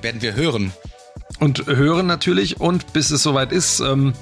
Werden 0.04 0.22
wir 0.22 0.36
hören. 0.36 0.72
Und 1.40 1.66
hören 1.66 2.06
natürlich. 2.06 2.60
Und 2.60 2.94
bis 2.94 3.10
es 3.10 3.24
soweit 3.24 3.52
ist, 3.52 3.80
ähm, 3.80 4.14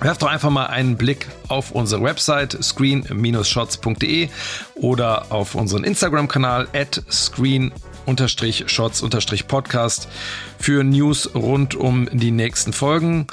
Werft 0.00 0.22
doch 0.22 0.28
einfach 0.28 0.48
mal 0.48 0.66
einen 0.66 0.96
Blick 0.96 1.26
auf 1.48 1.72
unsere 1.72 2.02
Website 2.02 2.56
screen-shots.de 2.62 4.30
oder 4.76 5.30
auf 5.30 5.54
unseren 5.54 5.84
Instagram-Kanal 5.84 6.68
at 6.72 7.02
screen-shots-podcast 7.10 10.08
für 10.58 10.82
News 10.84 11.34
rund 11.34 11.74
um 11.74 12.08
die 12.12 12.30
nächsten 12.30 12.72
Folgen. 12.72 13.26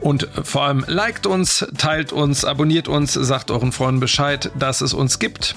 Und 0.00 0.26
vor 0.42 0.64
allem 0.64 0.84
liked 0.88 1.26
uns, 1.26 1.64
teilt 1.76 2.12
uns, 2.12 2.44
abonniert 2.44 2.88
uns, 2.88 3.12
sagt 3.12 3.52
euren 3.52 3.70
Freunden 3.70 4.00
Bescheid, 4.00 4.50
dass 4.58 4.80
es 4.80 4.94
uns 4.94 5.20
gibt. 5.20 5.54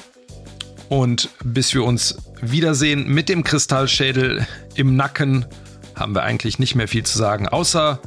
Und 0.87 1.29
bis 1.43 1.73
wir 1.73 1.83
uns 1.83 2.17
wiedersehen 2.41 3.07
mit 3.07 3.27
dem 3.27 3.43
Kristallschädel 3.43 4.45
im 4.75 4.95
Nacken, 4.95 5.47
haben 5.95 6.13
wir 6.13 6.21
eigentlich 6.23 6.59
nicht 6.59 6.75
mehr 6.75 6.87
viel 6.87 7.03
zu 7.03 7.17
sagen, 7.17 7.47
außer 7.47 7.99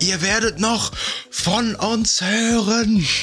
Ihr 0.00 0.22
werdet 0.22 0.58
noch 0.58 0.92
von 1.30 1.74
uns 1.74 2.20
hören. 2.22 3.06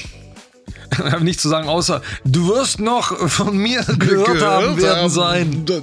Ich 0.90 1.00
habe 1.00 1.26
nichts 1.26 1.42
zu 1.42 1.50
sagen, 1.50 1.68
außer 1.68 2.02
du 2.24 2.48
wirst 2.48 2.80
noch 2.80 3.30
von 3.30 3.58
mir 3.58 3.84
gehört, 3.84 4.00
gehört 4.00 4.42
haben 4.42 4.82
werden 4.82 5.10
sein. 5.10 5.66